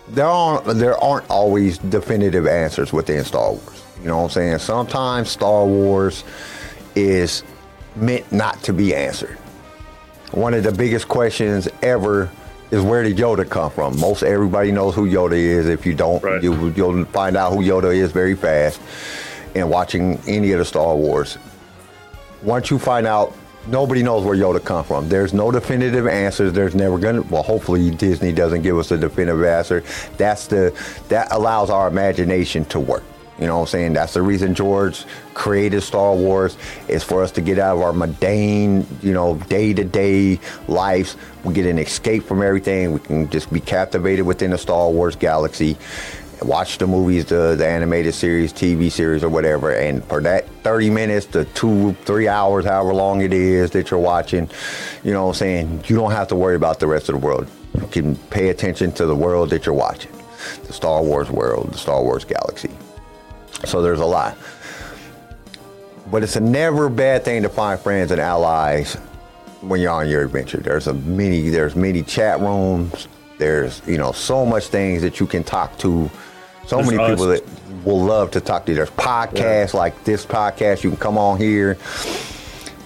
there 0.10 0.26
aren't 0.26 0.65
there 0.78 0.98
aren't 0.98 1.30
always 1.30 1.78
definitive 1.78 2.48
answers 2.48 2.91
within 2.94 3.24
Star 3.24 3.52
Wars. 3.52 3.84
You 4.02 4.08
know 4.08 4.17
what 4.17 4.24
I'm 4.24 4.30
saying? 4.30 4.58
Sometimes 4.60 5.30
Star 5.30 5.65
Wars 5.65 6.24
is 6.96 7.44
meant 7.96 8.30
not 8.32 8.62
to 8.63 8.74
be 8.74 8.96
answered. 8.96 9.38
One 10.32 10.54
of 10.54 10.63
the 10.63 10.72
biggest 10.72 11.08
questions 11.08 11.67
ever 11.82 12.30
is 12.72 12.82
where 12.82 13.04
did 13.04 13.17
Yoda 13.17 13.48
come 13.48 13.70
from? 13.70 14.00
Most 14.00 14.24
everybody 14.24 14.72
knows 14.72 14.96
who 14.96 15.08
Yoda 15.10 15.34
is. 15.34 15.67
If 15.67 15.86
you 15.86 15.94
don't, 15.94 16.24
Right. 16.24 16.41
you, 16.41 16.70
you'll 16.70 17.04
find 17.06 17.36
out 17.36 17.52
who 17.54 17.60
Yoda 17.60 17.94
is 17.94 18.12
very 18.12 18.34
fast. 18.36 18.80
And 19.56 19.70
watching 19.70 20.17
any 20.28 20.54
of 20.54 20.60
the 20.60 20.65
Star 20.65 20.96
Wars, 20.96 21.38
once 22.41 22.72
you 22.72 22.80
find 22.80 23.06
out, 23.06 23.36
nobody 23.67 24.04
knows 24.04 24.24
where 24.24 24.36
Yoda 24.36 24.63
come 24.63 24.84
from. 24.84 25.10
There's 25.10 25.34
no 25.34 25.52
definitive 25.52 26.08
answers. 26.08 26.54
There's 26.54 26.76
never 26.76 26.97
gonna. 26.97 27.21
Well, 27.24 27.43
hopefully 27.43 27.91
Disney 27.91 28.32
doesn't 28.32 28.62
give 28.62 28.78
us 28.78 28.91
a 28.91 28.97
definitive 28.97 29.43
answer. 29.43 29.84
That's 30.17 30.47
the 30.47 30.74
that 31.10 31.32
allows 31.32 31.69
our 31.69 31.88
imagination 31.88 32.65
to 32.65 32.80
work. 32.80 33.04
You 33.39 33.47
know 33.47 33.56
what 33.56 33.62
I'm 33.62 33.67
saying? 33.67 33.93
That's 33.93 34.13
the 34.13 34.21
reason 34.21 34.54
George 34.54 35.04
created 35.34 35.82
Star 35.82 36.13
Wars 36.13 36.58
is 36.88 37.04
for 37.04 37.24
us 37.24 37.32
to 37.32 37.41
get 37.41 37.58
out 37.58 37.78
of 37.78 37.82
our 37.82 37.91
mundane, 37.91 38.86
you 39.02 39.13
know, 39.13 39.36
day 39.50 39.74
to 39.74 39.84
day 39.84 40.39
lives. 40.67 41.17
We 41.43 41.56
get 41.56 41.65
an 41.65 41.80
escape 41.80 42.24
from 42.24 42.43
everything. 42.43 42.91
We 42.91 43.00
can 43.00 43.30
just 43.32 43.52
be 43.52 43.60
captivated 43.60 44.28
within 44.28 44.52
the 44.52 44.60
Star 44.60 44.91
Wars 44.91 45.15
galaxy. 45.15 45.76
Watch 46.41 46.80
the 46.80 46.88
movies, 46.88 47.25
the, 47.25 47.56
the 47.56 47.67
animated 47.67 48.15
series, 48.15 48.51
TV 48.51 48.91
series, 48.91 49.23
or 49.23 49.30
whatever. 49.30 49.71
And 49.71 50.04
for 50.06 50.21
that 50.21 50.47
30 50.63 50.89
minutes 50.89 51.27
to 51.27 51.45
two, 51.45 51.93
three 52.06 52.27
hours, 52.27 52.65
however 52.65 52.93
long 52.93 53.21
it 53.21 53.32
is 53.32 53.71
that 53.71 53.91
you're 53.91 53.99
watching, 53.99 54.49
you 55.04 55.13
know 55.13 55.25
what 55.25 55.30
I'm 55.30 55.36
saying? 55.36 55.84
You 55.88 55.95
don't 55.95 56.12
have 56.12 56.27
to 56.30 56.36
worry 56.36 56.56
about 56.56 56.80
the 56.80 56.88
rest 56.88 57.10
of 57.10 57.13
the 57.13 57.25
world. 57.25 57.47
You 57.75 57.88
can 57.88 58.15
pay 58.15 58.49
attention 58.49 58.91
to 58.93 59.06
the 59.06 59.15
world 59.15 59.51
that 59.51 59.65
you're 59.65 59.75
watching 59.75 60.12
the 60.63 60.73
Star 60.73 61.04
Wars 61.04 61.30
world, 61.30 61.71
the 61.71 61.77
Star 61.77 62.01
Wars 62.01 62.25
galaxy. 62.25 62.71
So 63.65 63.82
there's 63.82 63.99
a 63.99 64.06
lot. 64.06 64.36
But 66.10 66.23
it's 66.23 66.36
a 66.36 66.41
never 66.41 66.89
bad 66.89 67.23
thing 67.23 67.43
to 67.43 67.49
find 67.49 67.80
friends 67.80 68.12
and 68.12 68.19
allies 68.19 68.95
when 69.62 69.80
you're 69.80 69.91
on 69.91 70.10
your 70.10 70.23
adventure. 70.23 70.58
There's 70.58 70.88
a 70.88 70.93
many 70.93 71.49
there's 71.49 71.75
many 71.75 72.04
chat 72.04 72.39
rooms. 72.39 73.08
There's, 73.38 73.82
you 73.88 73.97
know, 73.97 74.12
so 74.12 74.45
much 74.45 74.67
things 74.67 75.01
that 75.01 75.19
you 75.19 75.25
can 75.25 75.43
talk 75.43 75.77
to. 75.80 76.10
So 76.67 76.78
There's 76.78 76.91
many 76.91 77.10
people 77.10 77.28
that 77.28 77.43
will 77.84 78.02
love 78.04 78.32
to 78.32 78.41
talk 78.41 78.65
to 78.65 78.71
you. 78.71 78.76
There's 78.76 78.89
podcasts 78.91 79.74
like 79.74 80.04
this 80.04 80.26
podcast. 80.26 80.84
You 80.84 80.91
can 80.91 81.00
come 81.00 81.17
on 81.17 81.38
here 81.38 81.78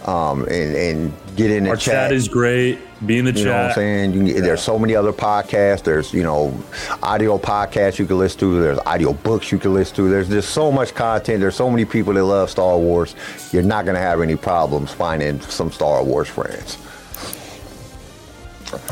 um, 0.06 0.44
and, 0.44 0.76
and 0.76 1.14
get 1.36 1.52
in 1.52 1.66
the 1.66 1.72
Our 1.72 1.76
chat 1.76 2.12
is 2.12 2.28
great. 2.28 2.80
Be 3.06 3.18
in 3.18 3.26
the 3.26 3.34
you 3.34 3.46
know 3.46 3.52
what 3.52 3.60
I'm 3.60 3.68
chat. 3.70 3.76
saying? 3.76 4.14
You 4.14 4.34
can, 4.34 4.44
There's 4.44 4.62
so 4.62 4.80
many 4.80 4.96
other 4.96 5.12
podcasts. 5.12 5.84
There's, 5.84 6.14
you 6.14 6.24
know, 6.24 6.58
audio 7.04 7.38
podcasts 7.38 8.00
you 8.00 8.06
can 8.06 8.18
listen 8.18 8.40
to. 8.40 8.60
There's 8.62 8.80
audio 8.80 9.14
books 9.14 9.52
you 9.52 9.60
can 9.60 9.74
listen 9.74 9.96
to. 9.98 10.10
There's 10.10 10.30
just 10.30 10.52
so 10.52 10.72
much 10.72 10.94
content. 10.96 11.42
There's 11.42 11.56
so 11.56 11.70
many 11.70 11.84
people 11.86 12.14
that 12.14 12.24
love 12.24 12.50
Star 12.50 12.78
Wars. 12.78 13.16
You're 13.52 13.64
not 13.64 13.86
going 13.86 13.96
to 13.96 14.02
have 14.02 14.22
any 14.22 14.36
problems 14.38 14.92
finding 14.92 15.42
some 15.42 15.72
Star 15.72 16.04
Wars 16.04 16.30
friends. 16.30 16.78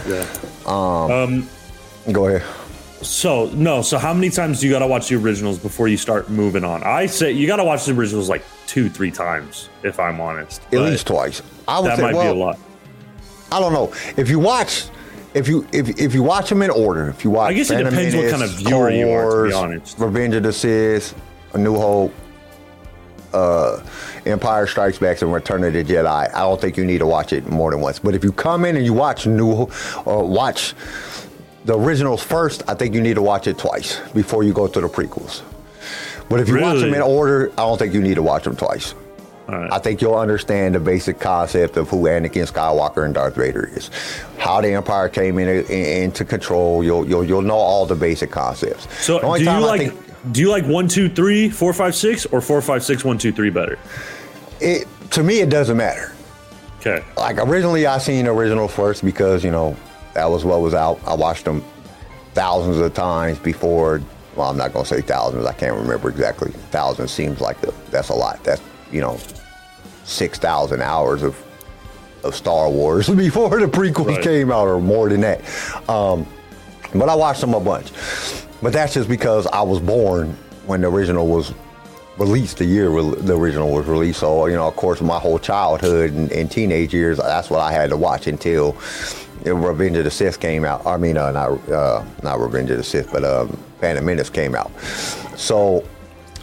Yeah. 0.07 0.25
Um, 0.65 1.47
Go 2.11 2.27
ahead. 2.27 2.43
So 3.03 3.45
no, 3.53 3.81
so 3.81 3.97
how 3.97 4.13
many 4.13 4.29
times 4.29 4.59
do 4.59 4.67
you 4.67 4.73
got 4.73 4.79
to 4.79 4.87
watch 4.87 5.09
the 5.09 5.15
originals 5.15 5.59
before 5.59 5.87
you 5.87 5.97
start 5.97 6.29
moving 6.29 6.63
on? 6.63 6.83
I 6.83 7.05
say 7.05 7.31
you 7.31 7.45
got 7.47 7.57
to 7.57 7.63
watch 7.63 7.85
the 7.85 7.93
originals 7.93 8.29
like 8.29 8.43
two, 8.67 8.89
three 8.89 9.11
times, 9.11 9.69
if 9.83 9.99
I'm 9.99 10.19
honest. 10.19 10.63
At 10.65 10.71
But 10.71 10.81
least 10.81 11.07
twice. 11.07 11.41
I 11.67 11.79
would 11.79 11.89
that 11.89 11.97
say, 11.97 12.03
might 12.03 12.15
well, 12.15 12.33
be 12.33 12.39
a 12.39 12.43
lot. 12.43 12.59
I 13.51 13.59
don't 13.59 13.73
know. 13.73 13.93
If 14.17 14.29
you 14.29 14.39
watch, 14.39 14.85
if 15.33 15.47
you 15.47 15.67
if 15.71 15.99
if 15.99 16.13
you 16.13 16.23
watch 16.23 16.49
them 16.49 16.61
in 16.61 16.71
order, 16.71 17.09
if 17.09 17.23
you 17.23 17.29
watch, 17.29 17.51
I 17.51 17.53
guess 17.53 17.69
it 17.69 17.75
Phantom 17.75 17.93
depends 17.93 18.15
what 18.15 18.31
kind 18.31 18.43
of 18.43 18.49
viewer 18.51 18.87
Clone 18.89 18.95
you 18.95 19.09
are, 19.11 19.43
to 19.43 19.49
be 19.49 19.53
honest. 19.53 19.99
Revenge 19.99 20.35
of 20.35 20.43
the 20.43 20.53
Sith, 20.53 21.15
A 21.53 21.57
New 21.57 21.75
Hope, 21.75 22.13
uh, 23.33 23.83
Empire 24.25 24.67
Strikes 24.67 24.97
Back, 24.97 25.21
and 25.21 25.33
Return 25.33 25.63
of 25.63 25.73
the 25.73 25.83
Jedi. 25.83 26.05
I 26.33 26.39
don't 26.39 26.59
think 26.59 26.77
you 26.77 26.85
need 26.85 26.99
to 26.99 27.07
watch 27.07 27.33
it 27.33 27.47
more 27.47 27.71
than 27.71 27.81
once. 27.81 27.99
But 27.99 28.15
if 28.15 28.23
you 28.23 28.31
come 28.31 28.65
in 28.65 28.75
and 28.75 28.85
you 28.85 28.93
watch 28.93 29.27
New 29.27 29.69
or 30.05 30.27
watch 30.27 30.73
the 31.65 31.77
originals 31.77 32.23
first, 32.23 32.63
I 32.67 32.73
think 32.73 32.93
you 32.93 33.01
need 33.01 33.15
to 33.15 33.21
watch 33.21 33.47
it 33.47 33.57
twice 33.57 33.99
before 34.11 34.43
you 34.43 34.53
go 34.53 34.67
to 34.67 34.81
the 34.81 34.87
prequels. 34.87 35.41
But 36.29 36.39
if 36.39 36.47
you 36.47 36.59
watch 36.59 36.79
them 36.79 36.93
in 36.93 37.01
order, 37.01 37.51
I 37.53 37.57
don't 37.57 37.77
think 37.77 37.93
you 37.93 38.01
need 38.01 38.15
to 38.15 38.23
watch 38.23 38.43
them 38.43 38.55
twice. 38.55 38.95
Right. 39.47 39.71
I 39.73 39.77
think 39.79 40.01
you'll 40.01 40.15
understand 40.15 40.73
the 40.73 40.79
basic 40.79 41.19
concept 41.19 41.75
of 41.75 41.89
who 41.89 42.03
Anakin 42.03 42.49
Skywalker 42.49 43.05
and 43.05 43.13
Darth 43.13 43.35
Vader 43.35 43.69
is, 43.73 43.89
how 44.37 44.61
the 44.61 44.69
Empire 44.69 45.09
came 45.09 45.37
in, 45.37 45.49
in- 45.65 46.03
into 46.03 46.23
control. 46.23 46.81
You'll 46.83 47.05
you'll 47.07 47.25
you'll 47.25 47.41
know 47.41 47.55
all 47.55 47.85
the 47.85 47.95
basic 47.95 48.31
concepts. 48.31 48.87
So 49.03 49.19
do 49.19 49.43
you 49.43 49.49
I 49.49 49.57
like 49.57 49.81
think 49.81 49.99
do 50.31 50.39
you 50.39 50.49
like 50.49 50.65
one, 50.65 50.87
two, 50.87 51.09
three, 51.09 51.49
four, 51.49 51.73
five, 51.73 51.93
six, 51.93 52.25
or 52.27 52.39
four, 52.39 52.61
five, 52.61 52.83
six, 52.85 53.03
one, 53.03 53.17
two, 53.17 53.33
three 53.33 53.49
better? 53.49 53.77
it 54.61 54.87
to 55.11 55.23
me 55.23 55.41
it 55.41 55.49
doesn't 55.49 55.75
matter. 55.77 56.13
Okay. 56.79 57.03
Like 57.17 57.37
originally, 57.37 57.85
I 57.85 57.97
seen 57.97 58.27
original 58.27 58.69
first 58.69 59.03
because 59.03 59.43
you 59.43 59.51
know 59.51 59.75
that 60.13 60.25
was 60.29 60.43
what 60.45 60.61
was 60.61 60.73
out. 60.73 60.99
I 61.05 61.13
watched 61.15 61.45
them 61.45 61.63
thousands 62.33 62.77
of 62.77 62.93
times 62.93 63.39
before. 63.39 64.01
Well, 64.35 64.49
I'm 64.49 64.57
not 64.57 64.73
gonna 64.73 64.85
say 64.85 65.01
thousands. 65.01 65.45
I 65.45 65.53
can't 65.53 65.75
remember 65.75 66.09
exactly. 66.09 66.51
Thousands 66.71 67.11
seems 67.11 67.39
like 67.41 67.61
a, 67.63 67.73
that's 67.91 68.09
a 68.09 68.15
lot. 68.15 68.43
That's 68.43 68.61
you 68.91 69.01
know 69.01 69.19
six 70.03 70.37
thousand 70.39 70.81
hours 70.81 71.23
of 71.23 71.41
of 72.23 72.35
Star 72.35 72.69
Wars 72.69 73.09
before 73.15 73.59
the 73.59 73.67
prequels 73.67 74.07
Right. 74.07 74.23
came 74.23 74.51
out, 74.51 74.67
or 74.67 74.79
more 74.81 75.09
than 75.09 75.21
that. 75.21 75.41
Um, 75.89 76.25
but 76.95 77.09
I 77.09 77.15
watched 77.15 77.41
them 77.41 77.53
a 77.53 77.59
bunch. 77.59 77.91
But 78.61 78.71
that's 78.73 78.93
just 78.93 79.09
because 79.09 79.45
I 79.47 79.61
was 79.61 79.79
born 79.79 80.37
when 80.65 80.81
the 80.81 80.87
original 80.89 81.27
was 81.27 81.53
released. 82.17 82.57
The 82.59 82.65
year 82.65 82.89
re- 82.89 83.15
the 83.21 83.35
original 83.37 83.71
was 83.71 83.85
released. 83.87 84.19
So 84.21 84.45
you 84.45 84.55
know, 84.55 84.67
of 84.67 84.75
course, 84.75 85.01
my 85.01 85.19
whole 85.19 85.37
childhood 85.37 86.11
and, 86.11 86.31
and 86.31 86.49
teenage 86.49 86.93
years, 86.93 87.17
that's 87.17 87.49
what 87.49 87.59
I 87.59 87.71
had 87.71 87.89
to 87.89 87.97
watch 87.97 88.25
until 88.27 88.77
Revenge 89.45 89.97
of 89.97 90.05
the 90.05 90.11
Sith 90.11 90.39
came 90.39 90.65
out. 90.65 90.85
I 90.85 90.97
mean, 90.97 91.17
uh, 91.17 91.31
not 91.31 91.69
uh, 91.69 92.03
not 92.21 92.39
Revenge 92.39 92.69
of 92.71 92.77
the 92.77 92.83
Sith, 92.83 93.11
but 93.11 93.23
um, 93.23 93.57
Phantom 93.79 94.05
Menace 94.05 94.29
came 94.29 94.55
out. 94.55 94.71
So, 95.35 95.87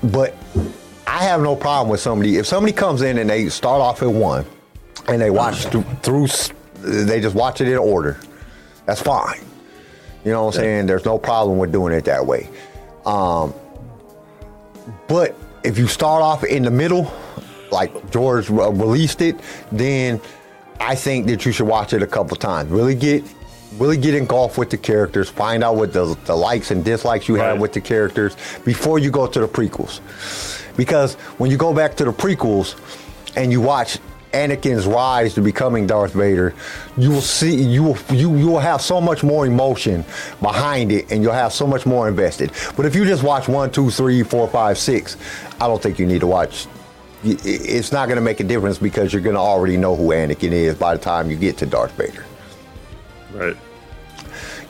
but 0.03 0.37
I 1.07 1.25
have 1.25 1.41
no 1.41 1.57
problem 1.57 1.89
with 1.89 2.01
somebody 2.01 2.37
if 2.37 2.47
somebody 2.47 2.73
comes 2.73 3.03
in 3.03 3.19
and 3.19 3.29
they 3.29 3.49
start 3.49 3.81
off 3.81 4.03
at 4.03 4.11
one 4.11 4.45
and 5.09 5.21
they 5.21 5.31
watch 5.31 5.65
through, 5.67 5.83
through 6.03 6.27
they 6.81 7.21
just 7.21 7.35
watch 7.35 7.61
it 7.61 7.69
in 7.69 7.79
order. 7.79 8.21
That's 8.87 9.01
fine. 9.01 9.41
You 10.25 10.33
know 10.33 10.47
what 10.47 10.57
I'm 10.57 10.61
saying? 10.61 10.87
There's 10.87 11.05
no 11.05 11.19
problem 11.19 11.59
with 11.59 11.73
doing 11.73 11.95
it 11.95 12.05
that 12.05 12.27
way. 12.27 12.49
Um, 13.07 13.55
but 15.09 15.35
if 15.65 15.79
you 15.79 15.87
start 15.87 16.23
off 16.23 16.45
in 16.45 16.63
the 16.63 16.71
middle, 16.71 17.13
like 17.71 18.11
George 18.11 18.51
released 18.51 19.23
it, 19.23 19.41
then 19.73 20.21
I 20.81 20.95
think 20.95 21.27
that 21.27 21.45
you 21.45 21.53
should 21.53 21.67
watch 21.67 21.93
it 21.93 22.03
a 22.03 22.07
couple 22.07 22.37
times. 22.37 22.71
Really 22.71 22.95
get, 22.95 23.23
really 23.79 23.99
get 23.99 24.15
engulfed 24.15 24.59
with 24.59 24.71
the 24.71 24.79
characters. 24.79 25.29
Find 25.29 25.63
out 25.63 25.77
what 25.77 25.93
the, 25.93 26.17
the 26.25 26.35
likes 26.35 26.71
and 26.71 26.85
dislikes 26.85 27.29
you 27.29 27.35
have 27.35 27.61
with 27.61 27.73
the 27.73 27.81
characters 27.81 28.35
before 28.65 28.99
you 28.99 29.11
go 29.11 29.27
to 29.27 29.41
the 29.41 29.49
prequels. 29.49 30.01
Because 30.77 31.15
when 31.39 31.51
you 31.51 31.57
go 31.59 31.75
back 31.75 31.97
to 31.97 32.05
the 32.05 32.13
prequels 32.13 32.77
and 33.37 33.53
you 33.53 33.61
watch 33.61 33.99
Anakin's 34.33 34.87
rise 34.87 35.35
to 35.35 35.43
becoming 35.43 35.87
Darth 35.87 36.13
Vader, 36.13 36.55
you 36.97 37.11
will 37.11 37.21
see 37.21 37.55
you 37.55 37.83
will 37.83 37.99
you 38.11 38.37
you 38.37 38.47
will 38.47 38.61
have 38.61 38.81
so 38.81 39.01
much 39.01 39.25
more 39.25 39.45
emotion 39.45 40.05
behind 40.41 40.93
it, 40.93 41.11
and 41.11 41.23
you'll 41.23 41.33
have 41.33 41.53
so 41.53 41.67
much 41.67 41.85
more 41.85 42.09
invested. 42.09 42.53
But 42.77 42.87
if 42.87 42.95
you 42.95 43.05
just 43.05 43.25
watch 43.25 43.49
one, 43.49 43.73
two, 43.73 43.91
three, 43.91 44.23
four, 44.23 44.47
five, 44.49 44.79
six, 44.79 45.17
I 45.61 45.67
don't 45.67 45.83
think 45.83 45.99
you 45.99 46.07
need 46.07 46.21
to 46.21 46.29
watch. 46.29 46.69
It's 47.23 47.93
not 47.93 48.07
going 48.07 48.17
to 48.17 48.23
make 48.23 48.41
a 48.41 48.45
difference 48.45 48.79
because 48.79 49.13
you're 49.13 49.23
going 49.23 49.35
to 49.37 49.41
already 49.41 49.77
know 49.77 49.95
who 49.95 50.09
Anakin 50.09 50.53
is 50.53 50.75
by 50.75 50.95
the 50.97 51.03
time 51.03 51.31
you 51.31 51.37
get 51.37 51.57
to 51.59 51.67
Darth 51.67 51.93
Vader. 51.93 52.25
Right. 53.35 53.57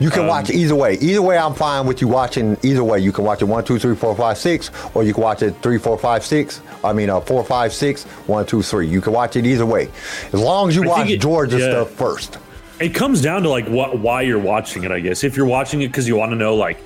You 0.01 0.09
can 0.11 0.23
Um, 0.23 0.29
watch 0.29 0.51
either 0.51 0.75
way. 0.75 0.95
Either 0.95 1.21
way, 1.23 1.37
I'm 1.39 1.55
fine 1.55 1.87
with 1.87 2.01
you 2.01 2.09
watching. 2.09 2.57
Either 2.63 2.83
way, 2.83 2.99
you 3.01 3.13
can 3.13 3.23
watch 3.25 3.43
it 3.43 3.45
one, 3.45 3.63
two, 3.65 3.79
three, 3.79 3.95
four, 3.95 4.17
five, 4.17 4.39
six, 4.39 4.71
or 4.95 5.05
you 5.05 5.13
can 5.13 5.23
watch 5.23 5.43
it 5.43 5.55
three, 5.63 5.77
four, 5.79 5.99
five, 5.99 6.25
six. 6.25 6.63
I 6.83 6.93
mean, 6.95 7.11
uh, 7.11 7.21
four, 7.21 7.45
five, 7.45 7.73
six, 7.75 8.05
one, 8.27 8.47
two, 8.47 8.63
three. 8.63 8.89
You 8.89 9.01
can 9.03 9.13
watch 9.13 9.37
it 9.37 9.45
either 9.47 9.67
way, 9.67 9.91
as 10.33 10.41
long 10.41 10.71
as 10.71 10.77
you 10.77 10.85
I 10.85 10.87
watch 10.87 11.11
it- 11.11 11.21
George's 11.21 11.61
yeah. 11.61 11.71
stuff 11.71 11.91
first. 11.91 12.39
It 12.81 12.95
comes 12.95 13.21
down 13.21 13.43
to 13.43 13.51
like 13.51 13.67
what 13.69 13.99
why 13.99 14.23
you're 14.23 14.39
watching 14.39 14.85
it, 14.85 14.91
I 14.91 15.01
guess. 15.01 15.23
If 15.23 15.37
you're 15.37 15.45
watching 15.47 15.83
it 15.83 15.89
because 15.89 16.09
you 16.09 16.17
want 16.17 16.33
to 16.33 16.37
know 16.37 16.57
like 16.57 16.79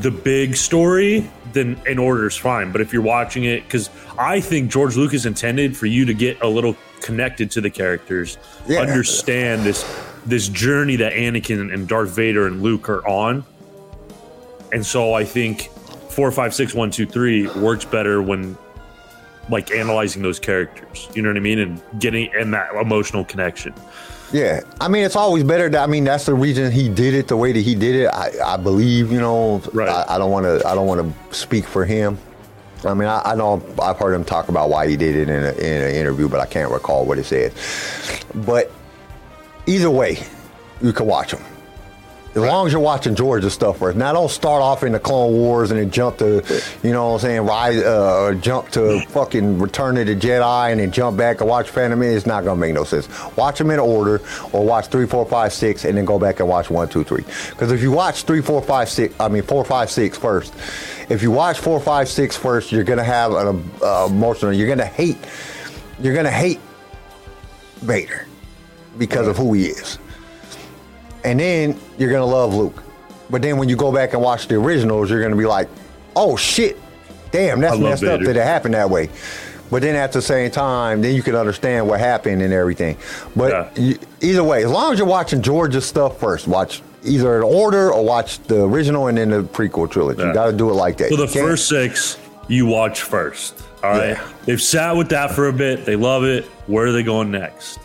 the 0.00 0.12
big 0.12 0.54
story, 0.54 1.28
then 1.52 1.80
in 1.86 1.98
order 1.98 2.26
is 2.26 2.36
fine. 2.36 2.72
But 2.72 2.80
if 2.80 2.92
you're 2.92 3.02
watching 3.02 3.44
it 3.44 3.64
because 3.64 3.90
I 4.18 4.40
think 4.40 4.70
George 4.70 4.96
Lucas 4.96 5.24
intended 5.24 5.76
for 5.76 5.86
you 5.86 6.04
to 6.06 6.14
get 6.14 6.40
a 6.42 6.48
little 6.48 6.76
connected 7.00 7.50
to 7.52 7.60
the 7.60 7.70
characters, 7.70 8.38
Yeah. 8.66 8.80
understand 8.80 9.64
this 9.64 9.84
this 10.26 10.48
journey 10.48 10.96
that 10.96 11.12
Anakin 11.14 11.72
and 11.72 11.88
Darth 11.88 12.10
Vader 12.10 12.46
and 12.46 12.62
Luke 12.62 12.88
are 12.90 13.06
on. 13.08 13.44
And 14.72 14.84
so 14.84 15.14
I 15.14 15.24
think 15.24 15.70
four, 16.10 16.30
five, 16.30 16.54
six, 16.54 16.74
one, 16.74 16.90
two, 16.90 17.06
three 17.06 17.46
works 17.48 17.84
better 17.86 18.20
when 18.20 18.58
like 19.48 19.70
analyzing 19.70 20.20
those 20.22 20.38
characters. 20.38 21.08
You 21.14 21.22
know 21.22 21.30
what 21.30 21.38
I 21.38 21.40
mean? 21.40 21.58
And 21.60 21.80
getting 21.98 22.30
in 22.38 22.50
that 22.50 22.74
emotional 22.74 23.24
connection. 23.24 23.72
Yeah, 24.32 24.60
I 24.80 24.88
mean, 24.88 25.04
it's 25.04 25.16
always 25.16 25.42
better. 25.42 25.70
To, 25.70 25.78
I 25.78 25.86
mean, 25.86 26.04
that's 26.04 26.26
the 26.26 26.34
reason 26.34 26.70
he 26.70 26.88
did 26.88 27.14
it 27.14 27.28
the 27.28 27.36
way 27.36 27.52
that 27.52 27.60
he 27.60 27.74
did 27.74 27.94
it. 27.94 28.08
I, 28.08 28.30
I 28.44 28.56
believe, 28.58 29.10
you 29.10 29.20
know. 29.20 29.62
Right. 29.72 29.88
I, 29.88 30.16
I 30.16 30.18
don't 30.18 30.30
want 30.30 30.44
to. 30.44 30.66
I 30.68 30.74
don't 30.74 30.86
want 30.86 31.00
to 31.00 31.34
speak 31.34 31.64
for 31.64 31.84
him. 31.84 32.18
I 32.84 32.94
mean, 32.94 33.08
I, 33.08 33.22
I 33.24 33.34
know 33.34 33.62
I've 33.82 33.96
heard 33.96 34.14
him 34.14 34.24
talk 34.24 34.48
about 34.48 34.68
why 34.68 34.86
he 34.86 34.96
did 34.96 35.16
it 35.16 35.28
in, 35.28 35.44
a, 35.44 35.52
in 35.52 35.82
an 35.82 35.94
interview, 35.94 36.28
but 36.28 36.40
I 36.40 36.46
can't 36.46 36.70
recall 36.70 37.06
what 37.06 37.18
he 37.18 37.24
said. 37.24 37.52
But 38.46 38.70
either 39.66 39.90
way, 39.90 40.22
you 40.80 40.92
can 40.92 41.06
watch 41.06 41.32
them. 41.32 41.42
As 42.38 42.44
long 42.44 42.68
as 42.68 42.72
you're 42.72 42.80
watching 42.80 43.16
Georgia 43.16 43.50
stuff 43.50 43.78
first. 43.78 43.98
Now 43.98 44.12
don't 44.12 44.30
start 44.30 44.62
off 44.62 44.84
in 44.84 44.92
the 44.92 45.00
Clone 45.00 45.32
Wars 45.32 45.72
and 45.72 45.80
then 45.80 45.90
jump 45.90 46.18
to, 46.18 46.44
you 46.84 46.92
know 46.92 47.08
what 47.08 47.14
I'm 47.14 47.20
saying, 47.20 47.40
rise, 47.40 47.78
uh, 47.78 48.34
jump 48.40 48.70
to 48.70 49.00
fucking 49.08 49.58
Return 49.58 49.96
of 49.96 50.06
the 50.06 50.14
Jedi 50.14 50.70
and 50.70 50.78
then 50.78 50.92
jump 50.92 51.16
back 51.16 51.40
and 51.40 51.50
watch 51.50 51.68
Phantom 51.68 51.98
Menace. 51.98 52.18
It's 52.18 52.26
not 52.26 52.44
gonna 52.44 52.60
make 52.60 52.74
no 52.74 52.84
sense. 52.84 53.08
Watch 53.36 53.58
them 53.58 53.72
in 53.72 53.80
order, 53.80 54.20
or 54.52 54.64
watch 54.64 54.86
three, 54.86 55.04
four, 55.04 55.26
five, 55.26 55.52
six, 55.52 55.84
and 55.84 55.98
then 55.98 56.04
go 56.04 56.16
back 56.16 56.38
and 56.38 56.48
watch 56.48 56.70
one, 56.70 56.88
two, 56.88 57.02
three. 57.02 57.24
Because 57.50 57.72
if 57.72 57.82
you 57.82 57.90
watch 57.90 58.22
three, 58.22 58.40
four, 58.40 58.62
five, 58.62 58.88
six, 58.88 59.12
I 59.18 59.26
mean 59.26 59.42
four, 59.42 59.64
five, 59.64 59.90
six 59.90 60.16
first, 60.16 60.54
if 61.08 61.24
you 61.24 61.32
watch 61.32 61.58
four, 61.58 61.80
five, 61.80 62.08
six 62.08 62.36
first, 62.36 62.70
you're 62.70 62.84
gonna 62.84 63.02
have 63.02 63.32
an 63.32 63.68
uh, 63.82 64.06
emotional. 64.08 64.52
You're 64.52 64.68
gonna 64.68 64.86
hate. 64.86 65.18
You're 66.00 66.14
gonna 66.14 66.30
hate 66.30 66.60
Vader 67.78 68.28
because 68.96 69.26
of 69.26 69.36
who 69.36 69.54
he 69.54 69.66
is. 69.66 69.98
And 71.28 71.38
then 71.38 71.78
you're 71.98 72.10
gonna 72.10 72.24
love 72.26 72.54
Luke. 72.54 72.82
But 73.30 73.42
then 73.42 73.58
when 73.58 73.68
you 73.68 73.76
go 73.76 73.92
back 73.92 74.14
and 74.14 74.22
watch 74.22 74.48
the 74.48 74.54
originals, 74.54 75.10
you're 75.10 75.22
gonna 75.22 75.36
be 75.36 75.46
like, 75.46 75.68
oh 76.16 76.36
shit, 76.36 76.78
damn, 77.30 77.60
that's 77.60 77.78
messed 77.78 78.04
up 78.04 78.20
that 78.20 78.36
it 78.36 78.42
happened 78.42 78.74
that 78.74 78.88
way. 78.88 79.10
But 79.70 79.82
then 79.82 79.94
at 79.96 80.12
the 80.12 80.22
same 80.22 80.50
time, 80.50 81.02
then 81.02 81.14
you 81.14 81.22
can 81.22 81.34
understand 81.34 81.86
what 81.86 82.00
happened 82.00 82.40
and 82.40 82.54
everything. 82.54 82.96
But 83.36 83.50
Yeah. 83.52 83.68
you, 83.82 83.98
either 84.22 84.42
way, 84.42 84.64
as 84.64 84.70
long 84.70 84.94
as 84.94 84.98
you're 84.98 85.06
watching 85.06 85.42
Georgia 85.42 85.82
stuff 85.82 86.18
first, 86.18 86.48
watch 86.48 86.80
either 87.04 87.36
in 87.36 87.42
order 87.42 87.92
or 87.92 88.02
watch 88.02 88.38
the 88.44 88.62
original 88.64 89.08
and 89.08 89.18
then 89.18 89.28
the 89.28 89.42
prequel 89.42 89.90
trilogy. 89.90 90.22
Yeah. 90.22 90.28
You 90.28 90.34
got 90.34 90.46
to 90.46 90.52
do 90.54 90.70
it 90.70 90.74
like 90.74 90.96
that. 90.96 91.10
So 91.10 91.16
the 91.16 91.28
first 91.28 91.68
six 91.68 92.16
you 92.48 92.64
watch 92.64 93.02
first. 93.02 93.62
All 93.84 93.90
right. 93.90 94.08
Yeah. 94.16 94.28
They've 94.46 94.60
sat 94.62 94.96
with 94.96 95.10
that 95.10 95.32
for 95.32 95.48
a 95.48 95.52
bit. 95.52 95.84
They 95.84 95.96
love 95.96 96.24
it. 96.24 96.46
Where 96.66 96.86
are 96.86 96.92
they 96.92 97.02
going 97.02 97.30
next? 97.30 97.78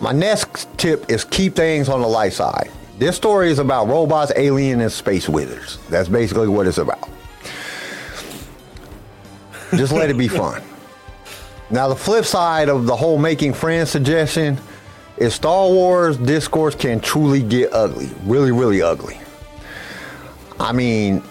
My 0.00 0.12
next 0.12 0.68
tip 0.76 1.10
is 1.10 1.24
keep 1.24 1.54
things 1.54 1.88
on 1.88 2.00
the 2.00 2.06
light 2.06 2.32
side. 2.32 2.70
This 2.98 3.16
story 3.16 3.50
is 3.50 3.58
about 3.58 3.88
robots, 3.88 4.32
alien, 4.36 4.80
and 4.80 4.92
space 4.92 5.28
wizards. 5.28 5.78
That's 5.88 6.08
basically 6.08 6.48
what 6.48 6.66
it's 6.66 6.78
about. 6.78 7.08
Just 9.74 9.92
let 9.92 10.10
it 10.10 10.16
be 10.16 10.28
fun. 10.42 10.62
Now, 11.70 11.88
the 11.88 11.96
flip 11.96 12.24
side 12.24 12.68
of 12.68 12.86
the 12.86 12.94
whole 12.94 13.18
making 13.18 13.54
friends 13.54 13.90
suggestion 13.90 14.58
is 15.16 15.34
Star 15.34 15.66
Wars 15.68 16.16
discourse 16.16 16.74
can 16.74 17.00
truly 17.00 17.42
get 17.42 17.72
ugly. 17.72 18.10
Really, 18.24 18.52
really 18.52 18.82
ugly. 18.82 19.18
I 20.60 20.72
mean, 20.72 21.22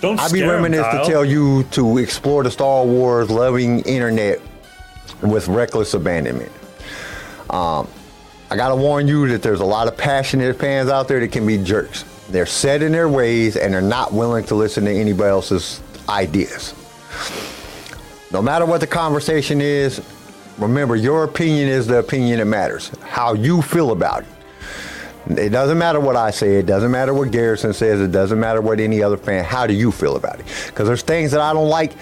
Don't 0.00 0.18
I'd 0.18 0.32
be 0.32 0.42
remiss 0.42 0.80
to 0.80 1.02
tell 1.04 1.24
you 1.24 1.64
to 1.72 1.98
explore 1.98 2.42
the 2.42 2.50
Star 2.50 2.84
Wars 2.84 3.30
loving 3.30 3.80
internet 3.80 4.40
with 5.22 5.48
reckless 5.48 5.94
abandonment. 5.94 6.50
Um, 7.54 7.86
I 8.50 8.56
gotta 8.56 8.74
warn 8.74 9.06
you 9.06 9.28
that 9.28 9.40
there's 9.40 9.60
a 9.60 9.64
lot 9.64 9.86
of 9.86 9.96
passionate 9.96 10.58
fans 10.58 10.90
out 10.90 11.06
there 11.06 11.20
that 11.20 11.30
can 11.30 11.46
be 11.46 11.56
jerks. 11.56 12.04
They're 12.28 12.46
set 12.46 12.82
in 12.82 12.90
their 12.90 13.08
ways 13.08 13.56
and 13.56 13.72
they're 13.72 13.80
not 13.80 14.12
willing 14.12 14.44
to 14.46 14.56
listen 14.56 14.84
to 14.86 14.90
anybody 14.90 15.30
else's 15.30 15.80
ideas. 16.08 16.74
No 18.32 18.42
matter 18.42 18.66
what 18.66 18.80
the 18.80 18.88
conversation 18.88 19.60
is, 19.60 20.02
remember 20.58 20.96
your 20.96 21.22
opinion 21.22 21.68
is 21.68 21.86
the 21.86 22.00
opinion 22.00 22.40
that 22.40 22.46
matters. 22.46 22.88
How 23.02 23.34
you 23.34 23.62
feel 23.62 23.92
about 23.92 24.24
it. 24.24 25.38
It 25.38 25.50
doesn't 25.50 25.78
matter 25.78 26.00
what 26.00 26.16
I 26.16 26.32
say. 26.32 26.56
It 26.56 26.66
doesn't 26.66 26.90
matter 26.90 27.14
what 27.14 27.30
Garrison 27.30 27.72
says. 27.72 28.00
It 28.00 28.10
doesn't 28.10 28.38
matter 28.40 28.60
what 28.62 28.80
any 28.80 29.00
other 29.00 29.16
fan. 29.16 29.44
How 29.44 29.68
do 29.68 29.74
you 29.74 29.92
feel 29.92 30.16
about 30.16 30.40
it? 30.40 30.46
Because 30.66 30.88
there's 30.88 31.02
things 31.02 31.30
that 31.30 31.40
I 31.40 31.52
don't 31.52 31.68
like 31.68 31.92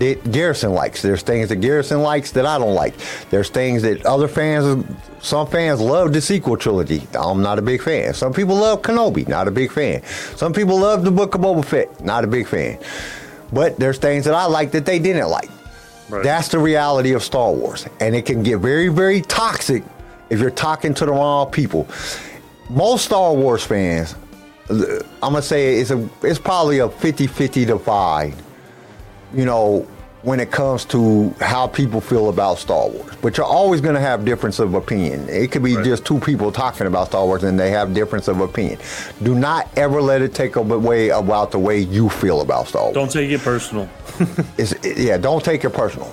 that 0.00 0.32
Garrison 0.32 0.72
likes. 0.72 1.02
There's 1.02 1.22
things 1.22 1.48
that 1.48 1.56
Garrison 1.56 2.02
likes 2.02 2.32
that 2.32 2.46
I 2.46 2.58
don't 2.58 2.74
like. 2.74 2.94
There's 3.30 3.50
things 3.50 3.82
that 3.82 4.04
other 4.06 4.28
fans, 4.28 4.84
some 5.20 5.46
fans 5.46 5.80
love 5.80 6.12
the 6.12 6.20
sequel 6.20 6.56
trilogy. 6.56 7.06
I'm 7.18 7.42
not 7.42 7.58
a 7.58 7.62
big 7.62 7.82
fan. 7.82 8.14
Some 8.14 8.32
people 8.32 8.56
love 8.56 8.82
Kenobi. 8.82 9.26
Not 9.28 9.48
a 9.48 9.50
big 9.50 9.72
fan. 9.72 10.02
Some 10.36 10.52
people 10.52 10.78
love 10.78 11.04
the 11.04 11.10
Book 11.10 11.34
of 11.34 11.40
Boba 11.40 11.64
Fett. 11.64 12.04
Not 12.04 12.24
a 12.24 12.26
big 12.26 12.46
fan. 12.46 12.78
But 13.52 13.78
there's 13.78 13.98
things 13.98 14.24
that 14.24 14.34
I 14.34 14.46
like 14.46 14.72
that 14.72 14.84
they 14.84 14.98
didn't 14.98 15.28
like. 15.28 15.50
Right. 16.08 16.22
That's 16.22 16.48
the 16.48 16.58
reality 16.58 17.12
of 17.12 17.22
Star 17.22 17.52
Wars. 17.52 17.86
And 18.00 18.14
it 18.14 18.24
can 18.26 18.42
get 18.42 18.58
very, 18.58 18.88
very 18.88 19.20
toxic 19.22 19.84
if 20.30 20.40
you're 20.40 20.50
talking 20.50 20.94
to 20.94 21.06
the 21.06 21.12
wrong 21.12 21.50
people. 21.50 21.86
Most 22.70 23.06
Star 23.06 23.32
Wars 23.32 23.64
fans, 23.64 24.14
I'm 24.70 25.02
gonna 25.22 25.42
say 25.42 25.76
it's 25.76 25.90
a 25.90 26.08
it's 26.22 26.38
probably 26.38 26.80
a 26.80 26.88
50-50 26.88 27.66
divide, 27.66 28.34
you 29.34 29.44
know, 29.44 29.86
when 30.22 30.40
it 30.40 30.50
comes 30.50 30.84
to 30.84 31.32
how 31.40 31.68
people 31.68 32.00
feel 32.00 32.28
about 32.28 32.58
Star 32.58 32.88
Wars. 32.88 33.14
But 33.22 33.36
you're 33.36 33.46
always 33.46 33.80
gonna 33.80 34.00
have 34.00 34.24
difference 34.24 34.58
of 34.58 34.74
opinion. 34.74 35.28
It 35.28 35.52
could 35.52 35.62
be 35.62 35.76
Right. 35.76 35.84
just 35.84 36.04
two 36.04 36.18
people 36.18 36.50
talking 36.50 36.88
about 36.88 37.06
Star 37.06 37.24
Wars 37.24 37.44
and 37.44 37.58
they 37.58 37.70
have 37.70 37.94
difference 37.94 38.26
of 38.26 38.40
opinion. 38.40 38.78
Do 39.22 39.36
not 39.36 39.68
ever 39.76 40.02
let 40.02 40.20
it 40.20 40.34
take 40.34 40.56
away 40.56 41.10
about 41.10 41.52
the 41.52 41.58
way 41.60 41.78
you 41.78 42.08
feel 42.08 42.40
about 42.40 42.66
Star 42.66 42.82
Wars. 42.82 42.94
Don't 42.94 43.10
take 43.12 43.30
it 43.30 43.40
personal. 43.42 43.88
It's, 44.58 44.74
yeah, 44.84 45.18
don't 45.18 45.44
take 45.44 45.64
it 45.64 45.70
personal. 45.70 46.12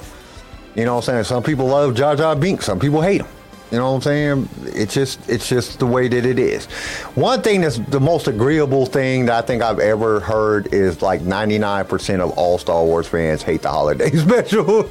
You 0.76 0.86
know 0.86 0.96
what 0.96 1.10
I'm 1.10 1.14
saying? 1.16 1.24
Some 1.24 1.42
people 1.42 1.66
love 1.68 1.96
Jar 1.96 2.16
Jar 2.16 2.36
Binks. 2.36 2.66
Some 2.66 2.80
people 2.80 3.02
hate 3.02 3.22
him. 3.22 3.28
You 3.76 3.82
know 3.82 3.92
what 3.92 3.96
I'm 3.98 4.02
saying? 4.04 4.50
It's 4.68 4.94
just 4.94 5.30
it's 5.30 5.50
just 5.50 5.80
the 5.80 5.86
way 5.86 6.08
that 6.08 6.26
it 6.26 6.40
is. 6.40 6.66
One 7.16 7.42
thing 7.42 7.60
that's 7.60 7.78
the 7.78 8.00
most 8.00 8.26
agreeable 8.30 8.86
thing 8.86 9.26
that 9.26 9.44
I 9.44 9.46
think 9.46 9.62
I've 9.62 9.80
ever 9.80 10.22
heard 10.22 10.74
is 10.74 11.02
like 11.02 11.20
99% 11.20 12.22
of 12.22 12.32
all 12.38 12.58
Star 12.58 12.86
Wars 12.86 13.06
fans 13.06 13.44
hate 13.44 13.64
the 13.64 13.70
holiday 13.70 14.12
special. 14.16 14.90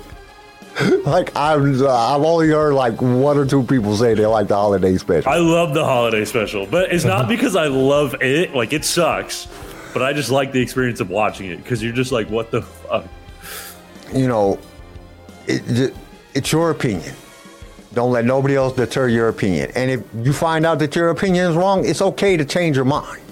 like 1.07 1.35
I've 1.35 1.62
I've 1.83 2.20
only 2.20 2.49
heard 2.49 2.75
like 2.75 3.01
one 3.01 3.38
or 3.38 3.47
two 3.47 3.62
people 3.62 3.97
say 3.97 4.12
they 4.12 4.27
like 4.27 4.49
the 4.49 4.55
holiday 4.57 4.99
special. 4.99 5.33
I 5.33 5.38
love 5.38 5.73
the 5.73 5.83
holiday 5.83 6.27
special, 6.27 6.66
but 6.66 6.92
it's 6.92 7.07
not 7.07 7.27
because 7.27 7.57
I 7.57 7.68
love 7.68 8.14
it. 8.20 8.55
Like 8.55 8.75
it 8.75 8.85
sucks, 8.85 9.49
but 9.94 10.03
I 10.03 10.12
just 10.12 10.31
like 10.31 10.53
the 10.53 10.61
experience 10.61 11.01
of 11.01 11.09
watching 11.09 11.51
it 11.51 11.57
because 11.57 11.83
you're 11.83 11.94
just 11.94 12.12
like, 12.12 12.29
what 12.29 12.51
the 12.51 12.61
fuck? 12.61 13.07
you 14.12 14.29
know, 14.29 14.59
it, 15.47 15.94
it's 16.35 16.53
your 16.53 16.70
opinion. 16.70 17.14
Don't 17.94 18.12
let 18.12 18.24
nobody 18.24 18.57
else 18.57 18.74
deter 18.74 19.09
your 19.09 19.28
opinion. 19.28 19.70
And 19.74 19.90
if 19.90 20.02
you 20.14 20.33
find 20.33 20.66
out 20.66 20.78
that 20.80 20.94
your 20.96 21.11
opinion 21.11 21.50
is 21.50 21.57
wrong, 21.57 21.85
it's 21.85 22.02
okay 22.02 22.37
to 22.37 22.44
change 22.44 22.76
your 22.76 22.85
mind. 22.85 23.23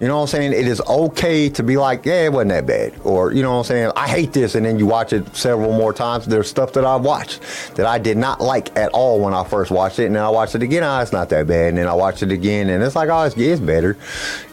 You 0.00 0.08
know 0.08 0.16
what 0.16 0.22
I'm 0.22 0.28
saying? 0.28 0.52
It 0.54 0.66
is 0.66 0.80
okay 0.88 1.50
to 1.50 1.62
be 1.62 1.76
like, 1.76 2.06
yeah, 2.06 2.24
it 2.24 2.32
wasn't 2.32 2.52
that 2.52 2.64
bad. 2.64 2.94
Or, 3.04 3.32
you 3.32 3.42
know 3.42 3.50
what 3.52 3.58
I'm 3.58 3.64
saying? 3.64 3.92
I 3.96 4.08
hate 4.08 4.32
this. 4.32 4.54
And 4.54 4.64
then 4.64 4.78
you 4.78 4.86
watch 4.86 5.12
it 5.12 5.36
several 5.36 5.72
more 5.74 5.92
times. 5.92 6.24
There's 6.24 6.48
stuff 6.48 6.72
that 6.72 6.86
I've 6.86 7.02
watched 7.02 7.42
that 7.74 7.84
I 7.84 7.98
did 7.98 8.16
not 8.16 8.40
like 8.40 8.74
at 8.78 8.90
all 8.92 9.20
when 9.20 9.34
I 9.34 9.44
first 9.44 9.70
watched 9.70 9.98
it. 9.98 10.06
And 10.06 10.16
then 10.16 10.22
I 10.22 10.30
watched 10.30 10.54
it 10.54 10.62
again. 10.62 10.82
Oh, 10.84 11.00
it's 11.00 11.12
not 11.12 11.28
that 11.28 11.46
bad. 11.46 11.68
And 11.68 11.78
then 11.78 11.86
I 11.86 11.92
watched 11.92 12.22
it 12.22 12.32
again. 12.32 12.70
And 12.70 12.82
it's 12.82 12.96
like, 12.96 13.10
oh, 13.10 13.24
it's, 13.24 13.36
it's 13.36 13.60
better. 13.60 13.94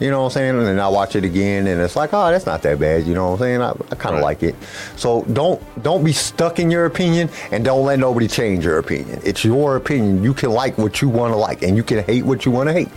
You 0.02 0.10
know 0.12 0.20
what 0.24 0.26
I'm 0.26 0.32
saying? 0.32 0.58
And 0.58 0.66
then 0.68 0.80
I 0.82 0.90
watch 0.90 1.16
it 1.16 1.24
again. 1.24 1.66
And 1.68 1.80
it's 1.80 1.96
like, 1.96 2.14
oh, 2.14 2.30
that's 2.30 2.46
not 2.46 2.62
that 2.64 2.78
bad. 2.78 3.08
You 3.08 3.14
know 3.14 3.28
what 3.32 3.34
I'm 3.36 3.40
saying? 3.40 3.62
I, 3.62 3.70
I 3.70 3.96
kind 3.96 4.16
of 4.16 4.22
Right. 4.22 4.42
like 4.42 4.44
it. 4.44 4.56
So 4.98 5.22
don't 5.32 5.62
don't 5.82 6.04
be 6.04 6.12
stuck 6.12 6.60
in 6.60 6.70
your 6.70 6.88
opinion 6.88 7.30
and 7.52 7.64
don't 7.64 7.86
let 7.86 8.00
nobody 8.00 8.28
change 8.28 8.66
your 8.66 8.80
opinion. 8.80 9.22
It's 9.24 9.46
your 9.46 9.78
opinion. 9.78 10.24
You 10.24 10.34
can 10.34 10.50
like 10.50 10.78
what 10.78 11.02
you 11.02 11.08
want 11.08 11.32
to 11.34 11.38
like 11.38 11.62
and 11.64 11.78
you 11.78 11.84
can 11.84 12.04
hate 12.04 12.24
what 12.26 12.46
you 12.46 12.52
want 12.52 12.68
to 12.68 12.74
hate. 12.74 12.90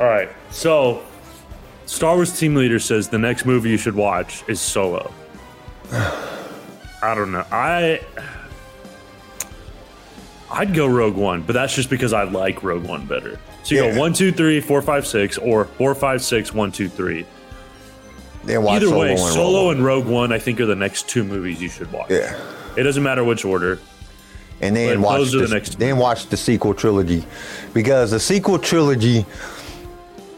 All 0.00 0.06
right, 0.06 0.30
so 0.50 1.02
Star 1.84 2.14
Wars 2.14 2.38
team 2.38 2.54
leader 2.54 2.78
says 2.78 3.08
the 3.10 3.18
next 3.18 3.44
movie 3.44 3.68
you 3.68 3.76
should 3.76 3.94
watch 3.94 4.42
is 4.48 4.58
Solo. 4.60 5.12
I 5.92 7.14
don't 7.14 7.32
know. 7.32 7.44
I 7.52 8.00
I'd 10.50 10.74
go 10.74 10.86
Rogue 10.86 11.16
One, 11.16 11.42
but 11.42 11.52
that's 11.52 11.74
just 11.74 11.90
because 11.90 12.12
I 12.14 12.22
like 12.24 12.62
Rogue 12.62 12.84
One 12.84 13.06
better. 13.06 13.38
So 13.62 13.74
you 13.74 13.84
Yeah. 13.84 13.92
go 13.92 14.00
one, 14.00 14.12
two, 14.14 14.32
three, 14.32 14.60
four, 14.60 14.80
five, 14.82 15.06
six, 15.06 15.36
or 15.38 15.66
four, 15.66 15.94
five, 15.94 16.22
six, 16.22 16.54
one, 16.54 16.72
two, 16.72 16.88
three. 16.88 17.26
Then 18.44 18.62
watch 18.62 18.76
Either 18.76 18.86
Solo 18.86 19.00
way, 19.00 19.10
and 19.10 19.18
Solo 19.18 19.64
Rogue 19.66 19.76
and 19.76 19.84
Rogue 19.84 20.06
One, 20.06 20.32
I 20.32 20.38
think, 20.38 20.60
are 20.60 20.66
the 20.66 20.74
next 20.74 21.08
two 21.08 21.24
movies 21.24 21.60
you 21.60 21.68
should 21.68 21.92
watch. 21.92 22.10
Yeah. 22.10 22.40
It 22.76 22.84
doesn't 22.84 23.02
matter 23.02 23.22
which 23.22 23.44
order. 23.44 23.78
and 24.62 24.74
then 24.74 25.02
watch 25.02 25.30
the 25.30 25.40
the, 25.40 25.48
next 25.54 25.78
then 25.78 25.96
watch 25.98 26.26
the 26.26 26.36
sequel 26.36 26.72
trilogy 26.74 27.24
because 27.74 28.10
the 28.12 28.20
sequel 28.20 28.58
trilogy 28.58 29.24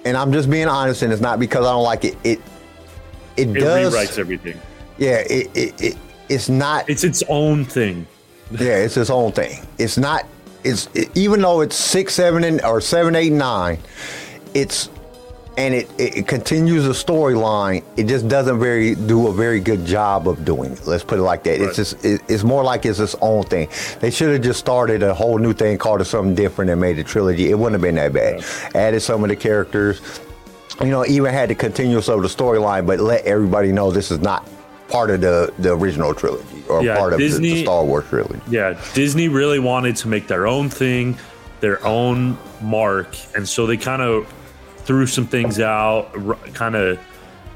and 0.05 0.17
I'm 0.17 0.33
just 0.33 0.51
being 0.51 0.69
honest 0.69 1.03
and 1.03 1.13
it's 1.13 1.23
not 1.23 1.39
because 1.39 1.65
I 1.67 1.71
don't 1.73 1.83
like 1.85 2.05
it 2.05 2.17
it 2.25 2.41
it, 3.37 3.49
It 3.49 3.61
does 3.61 3.95
rewrites 3.95 4.19
everything. 4.19 4.61
yeah 4.99 5.19
it, 5.29 5.51
it, 5.55 5.81
it 5.83 5.97
it's 6.29 6.49
not 6.49 6.89
It's 6.89 7.05
its 7.05 7.23
own 7.29 7.65
thing. 7.65 8.07
yeah 8.51 8.77
it's 8.77 8.97
its 8.97 9.11
own 9.11 9.33
thing 9.33 9.65
it's 9.79 9.97
not 9.99 10.27
it's 10.65 10.89
it, 10.95 11.11
even 11.17 11.41
though 11.41 11.61
it's 11.63 11.77
six 11.77 12.15
seven 12.15 12.45
and 12.45 12.61
or 12.63 12.81
seven 12.81 13.17
eight 13.17 13.33
nine 13.33 13.79
it's 14.55 14.89
and 15.59 15.75
it, 15.75 15.91
it, 15.99 16.17
it 16.19 16.29
continues 16.29 16.85
the 16.85 16.93
storyline. 16.93 17.85
It 17.97 18.05
just 18.07 18.29
doesn't 18.29 18.59
very 18.59 18.95
do 18.95 19.29
a 19.29 19.33
very 19.33 19.61
good 19.61 19.85
job 19.85 20.27
of 20.29 20.45
doing 20.45 20.73
it. 20.73 20.87
Let's 20.87 21.05
put 21.05 21.19
it 21.19 21.23
like 21.23 21.43
that. 21.45 21.61
Right. 21.61 21.69
It's 21.69 21.77
just 21.77 22.05
it, 22.05 22.23
it's 22.29 22.43
more 22.43 22.65
like 22.65 22.87
it's 22.87 22.99
its 22.99 23.15
own 23.21 23.45
thing. 23.45 23.69
They 24.01 24.11
should 24.11 24.33
have 24.33 24.43
just 24.43 24.61
started 24.61 25.03
a 25.03 25.13
whole 25.15 25.39
new 25.39 25.53
thing, 25.53 25.79
called 25.79 26.01
it 26.01 26.07
something 26.07 26.35
different, 26.35 26.71
and 26.71 26.81
made 26.81 26.99
a 26.99 27.05
trilogy. 27.05 27.51
It 27.51 27.55
wouldn't 27.59 27.75
have 27.75 27.83
been 27.83 27.97
that 27.97 28.13
bad. 28.13 28.45
Added 28.75 29.01
some 29.01 29.23
of 29.25 29.29
the 29.29 29.37
characters. 29.37 30.01
You 30.81 30.89
know, 30.89 31.05
even 31.07 31.33
had 31.33 31.51
the 31.51 31.55
continuous 31.55 32.09
of 32.09 32.23
the 32.23 32.29
storyline, 32.29 32.87
but 32.87 32.99
let 32.99 33.25
everybody 33.27 33.73
know 33.73 33.91
this 33.91 34.11
is 34.11 34.21
not 34.21 34.49
part 34.89 35.11
of 35.11 35.21
the 35.21 35.53
the 35.59 35.73
original 35.75 36.15
trilogy 36.15 36.65
or 36.69 36.83
Yeah, 36.83 36.97
part 36.97 37.13
of 37.13 37.19
the, 37.19 37.29
the 37.29 37.63
Star 37.63 37.85
Wars 37.85 38.07
trilogy. 38.09 38.41
Yeah, 38.49 38.81
Disney 38.95 39.29
really 39.29 39.59
wanted 39.59 39.97
to 39.97 40.09
make 40.09 40.29
their 40.29 40.47
own 40.47 40.71
thing. 40.71 41.19
their 41.61 41.85
own 41.87 42.37
mark, 42.61 43.15
and 43.37 43.49
so 43.49 43.67
they 43.67 43.77
kind 43.77 44.03
of 44.03 44.27
threw 44.85 45.07
some 45.07 45.27
things 45.27 45.61
out, 45.61 46.13
kind 46.55 46.75
of, 46.75 46.99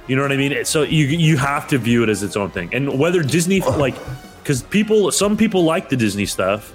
you 0.07 0.17
know 0.17 0.23
what 0.23 0.33
I 0.33 0.37
mean. 0.37 0.65
So 0.65 0.83
you 0.83 1.07
you 1.07 1.37
have 1.37 1.67
to 1.69 1.79
view 1.79 2.03
it 2.03 2.09
as 2.09 2.23
its 2.23 2.37
own 2.37 2.51
thing, 2.51 2.71
and 2.73 2.99
whether 2.99 3.23
Disney 3.23 3.61
like, 3.61 3.95
because 4.43 4.63
people, 4.63 5.11
some 5.11 5.37
people 5.37 5.65
like 5.65 5.89
the 5.89 5.97
Disney 5.97 6.27
stuff, 6.27 6.73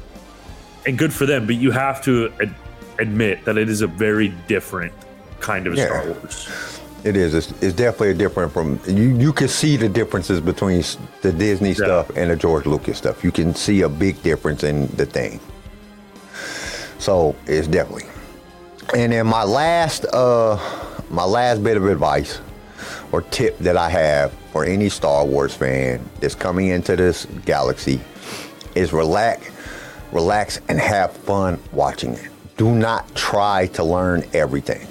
and 0.85 0.97
good 0.97 1.13
for 1.13 1.25
them, 1.25 1.45
but 1.45 1.55
you 1.55 1.71
have 1.71 2.03
to 2.03 2.31
ad- 2.41 2.55
admit 2.99 3.45
that 3.45 3.57
it 3.57 3.69
is 3.69 3.81
a 3.81 3.87
very 3.87 4.29
different 4.47 4.93
kind 5.39 5.67
of 5.67 5.75
Yeah. 5.75 5.85
Star 5.85 6.05
Wars. 6.07 6.47
It 7.03 7.17
is. 7.17 7.33
It's, 7.33 7.51
it's 7.63 7.73
definitely 7.75 8.13
different 8.13 8.51
from 8.53 8.79
you. 8.85 9.17
You 9.17 9.33
can 9.33 9.47
see 9.47 9.75
the 9.75 9.89
differences 9.89 10.39
between 10.39 10.83
the 11.21 11.31
Disney 11.31 11.73
stuff 11.73 12.11
and 12.15 12.29
the 12.29 12.35
George 12.35 12.67
Lucas 12.67 12.99
stuff. 12.99 13.23
You 13.23 13.31
can 13.31 13.55
see 13.55 13.81
a 13.81 13.89
big 13.89 14.21
difference 14.21 14.63
in 14.63 14.85
the 14.97 15.07
thing. 15.07 15.39
So 16.99 17.35
it's 17.47 17.67
definitely. 17.67 18.10
And 18.93 19.13
then 19.13 19.27
my 19.27 19.43
last, 19.43 20.05
uh, 20.05 20.59
my 21.09 21.23
last 21.23 21.63
bit 21.63 21.77
of 21.77 21.85
advice 21.87 22.41
or 23.11 23.21
tip 23.21 23.57
that 23.59 23.77
I 23.77 23.89
have 23.89 24.33
for 24.51 24.65
any 24.65 24.89
Star 24.89 25.25
Wars 25.25 25.53
fan 25.53 26.03
that's 26.19 26.35
coming 26.35 26.67
into 26.67 26.95
this 26.95 27.25
galaxy 27.45 28.01
is 28.75 28.91
relax, 28.91 29.49
relax, 30.11 30.59
and 30.67 30.79
have 30.79 31.11
fun 31.13 31.57
watching 31.71 32.13
it. 32.15 32.29
Do 32.57 32.73
not 32.75 33.13
try 33.15 33.67
to 33.67 33.83
learn 33.83 34.23
everything. 34.33 34.85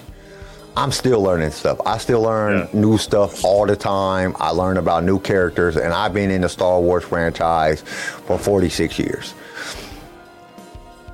I'm 0.76 0.92
still 0.92 1.20
learning 1.20 1.50
stuff. 1.50 1.78
I 1.84 1.98
still 1.98 2.22
learn 2.22 2.60
Yeah. 2.72 2.80
new 2.80 2.96
stuff 2.96 3.44
all 3.44 3.66
the 3.66 3.76
time. 3.76 4.34
I 4.40 4.50
learn 4.50 4.78
about 4.78 5.04
new 5.04 5.18
characters, 5.18 5.76
and 5.76 5.92
I've 5.92 6.14
been 6.14 6.30
in 6.30 6.40
the 6.40 6.48
Star 6.48 6.80
Wars 6.80 7.04
franchise 7.04 7.82
for 8.26 8.38
46 8.38 8.98
years. 8.98 9.34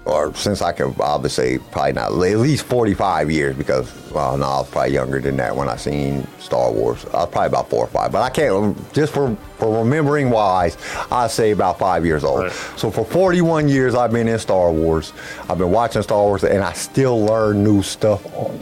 Or 0.07 0.33
since 0.37 0.63
I 0.63 0.71
can 0.71 0.95
obviously 1.01 1.59
probably 1.59 1.95
not 1.95 2.13
at 2.13 2.39
least 2.39 2.65
45 2.67 3.29
years 3.29 3.57
because 3.57 3.93
well 4.13 4.39
no 4.39 4.45
I 4.45 4.59
was 4.61 4.71
probably 4.71 4.93
younger 4.95 5.21
than 5.21 5.37
that 5.39 5.55
when 5.55 5.69
I 5.69 5.75
seen 5.75 6.27
Star 6.39 6.71
Wars. 6.71 7.05
I 7.07 7.25
was 7.25 7.29
probably 7.31 7.49
about 7.49 7.69
four 7.69 7.85
or 7.85 7.89
five, 7.89 8.13
but 8.13 8.23
I 8.23 8.31
can't 8.31 8.77
just 8.95 9.13
for 9.13 9.37
for 9.59 9.83
remembering 9.83 10.31
wise, 10.31 10.77
I 11.11 11.27
say 11.27 11.51
about 11.51 11.81
five 11.81 12.07
years 12.07 12.23
old. 12.23 12.45
Right. 12.45 12.53
So 12.77 12.91
for 12.91 13.05
41 13.05 13.69
years 13.69 13.97
I've 13.97 14.13
been 14.13 14.29
in 14.29 14.39
Star 14.39 14.71
Wars. 14.71 15.13
I've 15.49 15.59
been 15.59 15.73
watching 15.73 16.03
Star 16.03 16.23
Wars, 16.23 16.45
and 16.45 16.63
I 16.63 16.73
still 16.73 17.25
learn 17.25 17.65
new 17.65 17.83
stuff 17.83 18.25
all, 18.35 18.59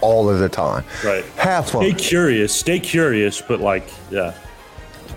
all 0.00 0.28
of 0.28 0.40
the 0.40 0.48
time. 0.48 0.84
Right. 1.04 1.24
Have 1.36 1.70
fun. 1.70 1.82
Stay 1.82 1.94
curious. 1.94 2.54
Stay 2.54 2.80
curious, 2.80 3.40
but 3.40 3.60
like, 3.60 3.88
yeah. 4.10 4.34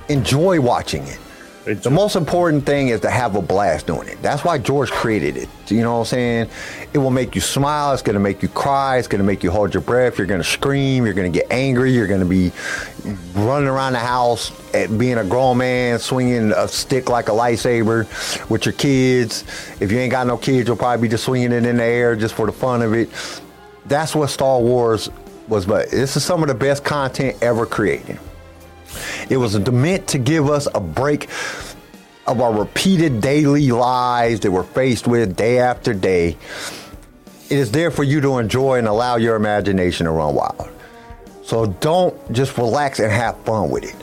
Enjoy 0.09 0.59
watching 0.61 1.03
it. 1.07 1.19
It's- 1.65 1.83
The 1.83 1.89
most 1.89 2.15
important 2.17 2.65
thing 2.65 2.89
is 2.89 2.99
to 3.01 3.09
have 3.09 3.35
a 3.37 3.41
blast 3.41 3.87
doing 3.87 4.09
it. 4.09 4.21
That's 4.21 4.43
why 4.43 4.57
George 4.57 4.91
created 4.91 5.37
it. 5.37 5.47
You 5.67 5.81
know 5.81 5.93
what 5.93 5.99
I'm 5.99 6.05
saying? 6.05 6.49
It 6.93 6.97
will 6.97 7.09
make 7.09 7.35
you 7.35 7.41
smile. 7.41 7.93
It's 7.93 8.01
going 8.01 8.15
to 8.15 8.19
make 8.19 8.41
you 8.43 8.49
cry. 8.49 8.97
It's 8.97 9.07
going 9.07 9.19
to 9.19 9.25
make 9.25 9.43
you 9.43 9.49
hold 9.51 9.73
your 9.73 9.81
breath. 9.81 10.17
You're 10.17 10.27
going 10.27 10.41
to 10.41 10.47
scream. 10.47 11.05
You're 11.05 11.13
going 11.13 11.31
to 11.31 11.39
get 11.39 11.49
angry. 11.51 11.91
You're 11.93 12.07
going 12.07 12.19
to 12.19 12.25
be 12.25 12.51
running 13.33 13.69
around 13.69 13.93
the 13.93 13.99
house 13.99 14.51
at 14.73 14.97
being 14.97 15.17
a 15.17 15.23
grown 15.23 15.57
man, 15.57 15.99
swinging 15.99 16.51
a 16.51 16.67
stick 16.67 17.09
like 17.09 17.29
a 17.29 17.31
lightsaber 17.31 18.49
with 18.49 18.65
your 18.65 18.73
kids. 18.73 19.43
If 19.79 19.89
you 19.91 19.99
ain't 19.99 20.11
got 20.11 20.27
no 20.27 20.35
kids, 20.37 20.67
you'll 20.67 20.75
probably 20.77 21.07
be 21.07 21.09
just 21.11 21.23
swinging 21.23 21.53
it 21.53 21.65
in 21.65 21.77
the 21.77 21.83
air 21.83 22.15
just 22.17 22.35
for 22.35 22.45
the 22.45 22.51
fun 22.51 22.81
of 22.81 22.93
it. 22.93 23.09
That's 23.85 24.13
what 24.13 24.29
Star 24.29 24.59
Wars 24.59 25.09
was. 25.47 25.65
But 25.65 25.91
this 25.91 26.17
is 26.17 26.25
some 26.25 26.41
of 26.41 26.49
the 26.49 26.55
best 26.55 26.83
content 26.83 27.37
ever 27.41 27.65
created. 27.65 28.19
It 29.29 29.37
was 29.37 29.57
meant 29.69 30.07
to 30.09 30.17
give 30.17 30.49
us 30.49 30.67
a 30.73 30.79
break 30.79 31.29
of 32.25 32.39
our 32.39 32.53
repeated 32.53 33.21
daily 33.21 33.71
lives 33.71 34.39
that 34.41 34.51
we're 34.51 34.63
faced 34.63 35.07
with 35.07 35.35
day 35.35 35.59
after 35.59 35.93
day. 35.93 36.37
It 37.49 37.57
is 37.59 37.71
there 37.71 37.91
for 37.91 38.03
you 38.03 38.21
to 38.21 38.37
enjoy 38.37 38.77
and 38.79 38.87
allow 38.87 39.17
your 39.17 39.35
imagination 39.35 40.05
to 40.05 40.11
run 40.11 40.33
wild. 40.35 40.69
So 41.43 41.65
don't 41.65 42.31
just 42.31 42.57
relax 42.57 42.99
and 42.99 43.11
have 43.11 43.37
fun 43.43 43.69
with 43.69 43.83
it. 43.83 43.95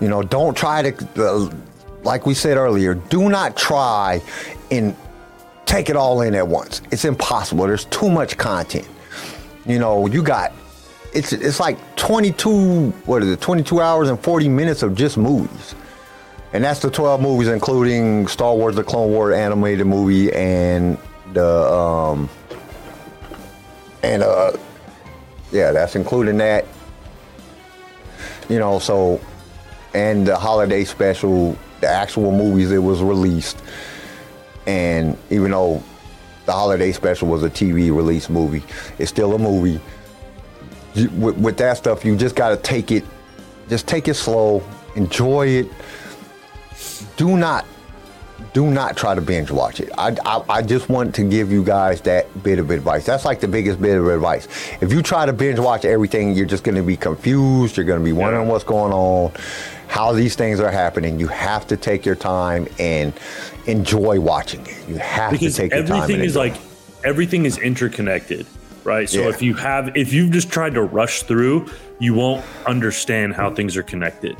You 0.00 0.08
know, 0.08 0.22
don't 0.22 0.56
try 0.56 0.90
to, 0.90 1.08
uh, 1.22 1.50
like 2.02 2.24
we 2.24 2.34
said 2.34 2.56
earlier, 2.56 2.94
do 2.94 3.28
not 3.28 3.56
try 3.56 4.22
and 4.70 4.96
take 5.66 5.90
it 5.90 5.96
all 5.96 6.22
in 6.22 6.34
at 6.34 6.48
once. 6.48 6.80
It's 6.90 7.04
impossible. 7.04 7.66
There's 7.66 7.84
too 7.86 8.10
much 8.10 8.38
content. 8.38 8.88
You 9.66 9.78
know, 9.78 10.06
you 10.06 10.22
got 10.22 10.52
it's 11.12 11.32
it's 11.32 11.60
like 11.60 11.78
22 11.96 12.90
what 13.06 13.22
is 13.22 13.30
it 13.30 13.40
22 13.40 13.80
hours 13.80 14.08
and 14.08 14.20
40 14.20 14.48
minutes 14.48 14.82
of 14.82 14.94
just 14.94 15.16
movies. 15.16 15.74
And 16.52 16.64
that's 16.64 16.80
the 16.80 16.90
12 16.90 17.20
movies 17.20 17.48
including 17.48 18.26
star 18.28 18.54
wars 18.54 18.76
the 18.76 18.84
clone 18.84 19.10
war 19.10 19.32
animated 19.32 19.86
movie 19.86 20.32
and 20.32 20.98
the 21.32 21.72
um 21.72 22.28
and 24.02 24.22
uh 24.22 24.52
yeah 25.50 25.72
that's 25.72 25.96
including 25.96 26.38
that. 26.38 26.66
You 28.48 28.58
know 28.58 28.78
so 28.78 29.20
and 29.94 30.26
the 30.26 30.36
holiday 30.36 30.84
special 30.84 31.56
the 31.80 31.88
actual 31.88 32.32
movies 32.32 32.70
that 32.70 32.82
was 32.82 33.02
released. 33.02 33.62
And 34.66 35.16
even 35.30 35.52
though 35.52 35.82
the 36.48 36.52
holiday 36.52 36.92
special 36.92 37.28
was 37.28 37.42
a 37.42 37.50
tv 37.50 37.94
release 37.94 38.30
movie 38.30 38.62
it's 38.98 39.10
still 39.10 39.34
a 39.34 39.38
movie 39.38 39.78
with, 41.06 41.36
with 41.36 41.56
that 41.58 41.76
stuff, 41.76 42.04
you 42.04 42.16
just 42.16 42.34
got 42.34 42.50
to 42.50 42.56
take 42.56 42.90
it, 42.90 43.04
just 43.68 43.86
take 43.86 44.08
it 44.08 44.14
slow, 44.14 44.62
enjoy 44.96 45.46
it. 45.46 45.68
Do 47.16 47.36
not, 47.36 47.64
do 48.52 48.70
not 48.70 48.96
try 48.96 49.14
to 49.14 49.20
binge 49.20 49.50
watch 49.50 49.80
it. 49.80 49.90
I, 49.98 50.16
I, 50.24 50.44
I 50.48 50.62
just 50.62 50.88
want 50.88 51.14
to 51.16 51.28
give 51.28 51.50
you 51.50 51.64
guys 51.64 52.00
that 52.02 52.42
bit 52.42 52.58
of 52.58 52.70
advice. 52.70 53.04
That's 53.04 53.24
like 53.24 53.40
the 53.40 53.48
biggest 53.48 53.80
bit 53.80 53.98
of 53.98 54.06
advice. 54.08 54.48
If 54.80 54.92
you 54.92 55.02
try 55.02 55.26
to 55.26 55.32
binge 55.32 55.58
watch 55.58 55.84
everything, 55.84 56.34
you're 56.34 56.46
just 56.46 56.64
going 56.64 56.76
to 56.76 56.82
be 56.82 56.96
confused. 56.96 57.76
You're 57.76 57.86
going 57.86 58.00
to 58.00 58.04
be 58.04 58.12
wondering 58.12 58.48
what's 58.48 58.64
going 58.64 58.92
on, 58.92 59.32
how 59.88 60.12
these 60.12 60.36
things 60.36 60.60
are 60.60 60.70
happening. 60.70 61.18
You 61.18 61.28
have 61.28 61.66
to 61.68 61.76
take 61.76 62.06
your 62.06 62.16
time 62.16 62.68
and 62.78 63.12
enjoy 63.66 64.20
watching 64.20 64.66
it. 64.66 64.88
You 64.88 64.96
have 64.96 65.32
because 65.32 65.54
to 65.54 65.62
take 65.62 65.72
your 65.72 65.84
time. 65.84 66.02
everything 66.02 66.24
is 66.24 66.36
like 66.36 66.54
everything 67.04 67.44
is 67.44 67.58
interconnected 67.58 68.46
right 68.88 69.08
so 69.08 69.20
Yeah. 69.22 69.28
if 69.28 69.42
you 69.42 69.54
have 69.54 69.96
if 69.96 70.12
you've 70.12 70.30
just 70.32 70.50
tried 70.50 70.74
to 70.74 70.82
rush 70.82 71.22
through 71.24 71.66
you 72.00 72.14
won't 72.14 72.44
understand 72.66 73.34
how 73.34 73.54
things 73.54 73.76
are 73.76 73.82
connected 73.82 74.36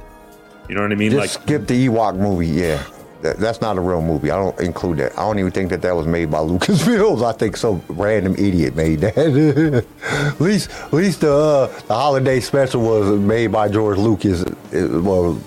you 0.68 0.74
know 0.74 0.82
what 0.82 0.92
i 0.92 0.94
mean 0.94 1.10
Just 1.12 1.20
like 1.36 1.42
skip 1.44 1.66
the 1.66 1.86
Ewok 1.88 2.16
movie. 2.16 2.46
Yeah, 2.46 2.82
that, 3.22 3.38
that's 3.38 3.60
not 3.60 3.76
a 3.78 3.80
real 3.80 4.02
movie. 4.02 4.30
I 4.30 4.36
don't 4.36 4.58
include 4.60 4.98
that. 4.98 5.12
I 5.18 5.22
don't 5.22 5.38
even 5.38 5.50
think 5.50 5.70
that 5.70 5.80
that 5.82 5.96
was 5.96 6.06
made 6.06 6.30
by 6.30 6.40
Lucas 6.40 6.82
Lucasfilms. 6.86 7.22
I 7.24 7.32
think 7.32 7.56
some 7.56 7.82
random 7.88 8.34
idiot 8.34 8.76
made 8.76 9.00
that. 9.00 9.16
at 10.02 10.40
least, 10.40 10.70
at 10.70 10.92
least 10.92 11.20
the 11.22 11.32
uh, 11.32 11.66
the 11.88 11.94
holiday 11.94 12.38
special 12.40 12.82
was 12.82 13.18
made 13.18 13.48
by 13.50 13.68
George 13.70 13.96
Lucas. 13.98 14.42
It, 14.72 14.88
well, 15.02 15.40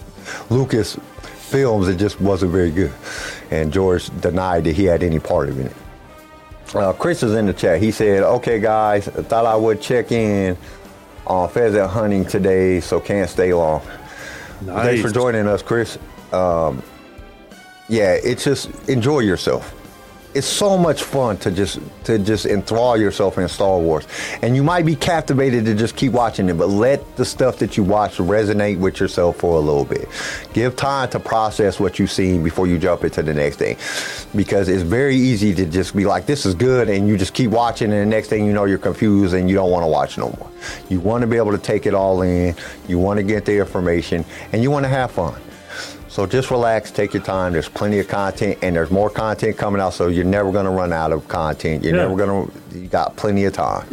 Lucas 0.50 0.98
Films. 1.52 1.88
It 1.88 1.98
just 1.98 2.20
wasn't 2.20 2.52
very 2.52 2.72
good, 2.72 2.92
and 3.52 3.72
George 3.72 4.10
denied 4.22 4.64
that 4.66 4.76
he 4.76 4.86
had 4.86 5.04
any 5.04 5.20
part 5.20 5.50
of 5.50 5.60
it. 5.60 5.72
Uh, 6.74 6.94
Chris 6.94 7.22
is 7.24 7.34
in 7.34 7.46
the 7.46 7.54
chat. 7.54 7.82
He 7.82 7.92
said, 7.92 8.24
"Okay, 8.24 8.60
guys, 8.60 9.08
thought 9.08 9.46
I 9.46 9.56
would 9.56 9.82
check 9.82 10.12
in 10.12 10.58
on 11.28 11.50
pheasant 11.50 11.90
hunting 11.90 12.26
today, 12.26 12.80
so 12.80 13.00
can't 13.00 13.30
stay 13.30 13.54
long." 13.54 13.82
Thanks 14.66 15.02
for 15.02 15.10
joining 15.12 15.48
us, 15.48 15.62
Chris. 15.62 15.98
Um, 16.32 16.82
yeah, 17.90 18.14
it's 18.14 18.44
just 18.44 18.70
enjoy 18.88 19.20
yourself. 19.20 19.76
It's 20.34 20.48
so 20.48 20.78
much 20.78 21.04
fun 21.04 21.38
to 21.40 21.52
just 21.52 21.80
to 22.06 22.18
just 22.18 22.46
enthrall 22.46 22.98
yourself 22.98 23.38
in 23.38 23.50
Star 23.50 23.78
Wars, 23.78 24.08
and 24.42 24.56
you 24.56 24.64
might 24.64 24.86
be 24.86 24.96
captivated 24.96 25.66
to 25.66 25.76
just 25.76 25.98
keep 25.98 26.14
watching 26.14 26.48
it. 26.48 26.58
But 26.58 26.70
let 26.70 27.18
the 27.18 27.26
stuff 27.26 27.58
that 27.58 27.76
you 27.76 27.84
watch 27.84 28.16
resonate 28.16 28.80
with 28.80 29.02
yourself 29.02 29.38
for 29.38 29.58
a 29.58 29.60
little 29.60 29.84
bit. 29.84 30.08
Give 30.54 30.74
time 30.76 31.10
to 31.10 31.20
process 31.20 31.82
what 31.82 32.00
you've 32.00 32.12
seen 32.12 32.44
before 32.44 32.66
you 32.66 32.78
jump 32.78 33.04
into 33.04 33.22
the 33.24 33.34
next 33.34 33.58
thing, 33.58 33.76
because 34.34 34.70
it's 34.70 34.84
very 34.84 35.18
easy 35.18 35.54
to 35.54 35.66
just 35.66 35.94
be 35.94 36.06
like, 36.06 36.28
"This 36.28 36.46
is 36.46 36.54
good," 36.56 36.88
and 36.88 37.10
you 37.10 37.18
just 37.18 37.34
keep 37.34 37.52
watching, 37.52 37.92
and 37.92 38.02
the 38.02 38.06
next 38.06 38.30
thing 38.30 38.46
you 38.46 38.54
know, 38.54 38.64
you're 38.64 38.78
confused 38.78 39.34
and 39.34 39.50
you 39.50 39.56
don't 39.58 39.70
want 39.70 39.84
to 39.84 39.88
watch 39.88 40.18
no 40.18 40.34
more. 40.40 40.50
You 40.90 41.02
want 41.02 41.24
to 41.24 41.28
be 41.28 41.36
able 41.36 41.52
to 41.52 41.58
take 41.58 41.86
it 41.86 41.94
all 41.94 42.22
in. 42.22 42.56
You 42.88 43.00
want 43.00 43.18
to 43.18 43.24
get 43.24 43.44
the 43.44 43.58
information, 43.58 44.24
and 44.54 44.64
you 44.64 44.72
want 44.72 44.86
to 44.86 44.90
have 44.90 45.12
fun. 45.12 45.34
So 46.12 46.26
just 46.26 46.52
relax, 46.52 46.92
take 46.92 47.14
your 47.14 47.24
time. 47.24 47.54
There's 47.54 47.70
plenty 47.70 47.98
of 48.00 48.10
content, 48.10 48.58
and 48.62 48.76
there's 48.76 48.92
more 48.92 49.10
content 49.10 49.56
coming 49.56 49.80
out. 49.82 49.94
So 49.94 50.10
you're 50.10 50.26
never 50.26 50.52
going 50.52 50.66
to 50.66 50.72
run 50.72 50.92
out 50.92 51.14
of 51.14 51.26
content. 51.30 51.86
You're 51.86 51.96
Yeah. 51.96 52.02
never 52.02 52.18
going 52.18 52.52
to. 52.52 52.78
You 52.80 52.88
got 52.90 53.16
plenty 53.16 53.46
of 53.46 53.54
time. 53.54 53.88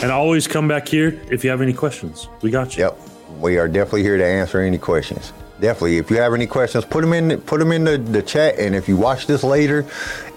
and 0.00 0.12
always 0.12 0.46
come 0.46 0.68
back 0.68 0.86
here 0.86 1.20
if 1.28 1.42
you 1.42 1.50
have 1.50 1.60
any 1.60 1.72
questions 1.72 2.28
we 2.42 2.50
got 2.52 2.76
you 2.76 2.84
Yep, 2.84 2.98
we 3.40 3.58
are 3.58 3.66
definitely 3.66 4.04
here 4.04 4.16
to 4.16 4.24
answer 4.24 4.60
any 4.60 4.78
questions. 4.78 5.32
Definitely, 5.60 5.96
if 5.98 6.08
you 6.08 6.18
have 6.18 6.34
any 6.34 6.46
questions, 6.46 6.84
put 6.84 7.00
them 7.00 7.12
in. 7.12 7.40
Put 7.40 7.58
them 7.58 7.72
in 7.72 7.82
the, 7.82 7.98
the 7.98 8.22
chat, 8.22 8.58
and 8.60 8.76
if 8.76 8.88
you 8.88 8.96
watch 8.96 9.26
this 9.26 9.42
later, 9.42 9.84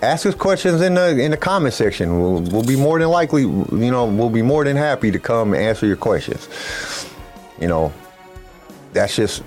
ask 0.02 0.26
us 0.26 0.34
questions 0.34 0.82
in 0.82 0.96
the 0.96 1.10
in 1.20 1.30
the 1.30 1.38
comment 1.38 1.76
section. 1.76 2.20
We'll, 2.20 2.42
we'll 2.42 2.64
be 2.64 2.76
more 2.78 2.98
than 2.98 3.10
likely, 3.10 3.44
you 3.44 3.92
know, 3.92 4.06
we'll 4.06 4.32
be 4.32 4.42
more 4.42 4.64
than 4.64 4.78
happy 4.78 5.12
to 5.12 5.20
come 5.20 5.54
and 5.54 5.62
answer 5.62 5.86
your 5.86 5.98
questions. 5.98 6.48
You 7.62 7.68
know, 7.68 7.94
that's 8.94 9.16
just 9.16 9.44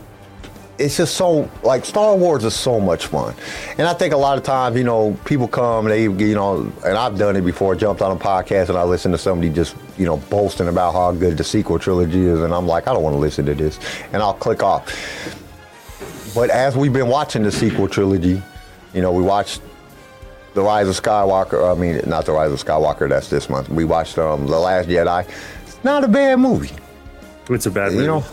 it's 0.82 0.96
just 0.96 1.14
so 1.14 1.48
like 1.62 1.84
Star 1.84 2.16
Wars 2.16 2.44
is 2.44 2.54
so 2.54 2.80
much 2.80 3.06
fun, 3.06 3.34
and 3.78 3.86
I 3.86 3.94
think 3.94 4.12
a 4.12 4.16
lot 4.16 4.36
of 4.36 4.44
times 4.44 4.76
you 4.76 4.84
know 4.84 5.16
people 5.24 5.46
come 5.46 5.86
they 5.86 6.02
you 6.02 6.34
know 6.34 6.70
and 6.84 6.98
I've 6.98 7.16
done 7.16 7.36
it 7.36 7.42
before. 7.42 7.74
Jumped 7.74 8.02
on 8.02 8.14
a 8.14 8.20
podcast 8.20 8.68
and 8.68 8.76
I 8.76 8.82
listened 8.82 9.14
to 9.14 9.18
somebody 9.18 9.50
just 9.50 9.76
you 9.96 10.04
know 10.04 10.16
boasting 10.16 10.68
about 10.68 10.92
how 10.92 11.12
good 11.12 11.38
the 11.38 11.44
sequel 11.44 11.78
trilogy 11.78 12.26
is, 12.26 12.40
and 12.40 12.52
I'm 12.52 12.66
like 12.66 12.88
I 12.88 12.92
don't 12.92 13.02
want 13.02 13.14
to 13.14 13.20
listen 13.20 13.46
to 13.46 13.54
this, 13.54 13.78
and 14.12 14.22
I'll 14.22 14.34
click 14.34 14.62
off. 14.62 14.86
But 16.34 16.50
as 16.50 16.76
we've 16.76 16.92
been 16.92 17.08
watching 17.08 17.42
the 17.42 17.52
sequel 17.52 17.88
trilogy, 17.88 18.42
you 18.92 19.00
know 19.00 19.12
we 19.12 19.22
watched 19.22 19.62
the 20.54 20.62
Rise 20.62 20.88
of 20.88 21.00
Skywalker. 21.00 21.70
I 21.70 21.78
mean 21.78 22.00
not 22.06 22.26
the 22.26 22.32
Rise 22.32 22.52
of 22.52 22.62
Skywalker. 22.62 23.08
That's 23.08 23.28
this 23.28 23.48
month. 23.48 23.68
We 23.68 23.84
watched 23.84 24.18
um, 24.18 24.46
the 24.46 24.58
Last 24.58 24.88
Jedi. 24.88 25.28
It's 25.64 25.82
not 25.84 26.02
a 26.04 26.08
bad 26.08 26.40
movie. 26.40 26.74
It's 27.48 27.66
a 27.66 27.70
bad 27.70 27.92
movie. 27.92 28.04
You 28.04 28.08
know, 28.08 28.24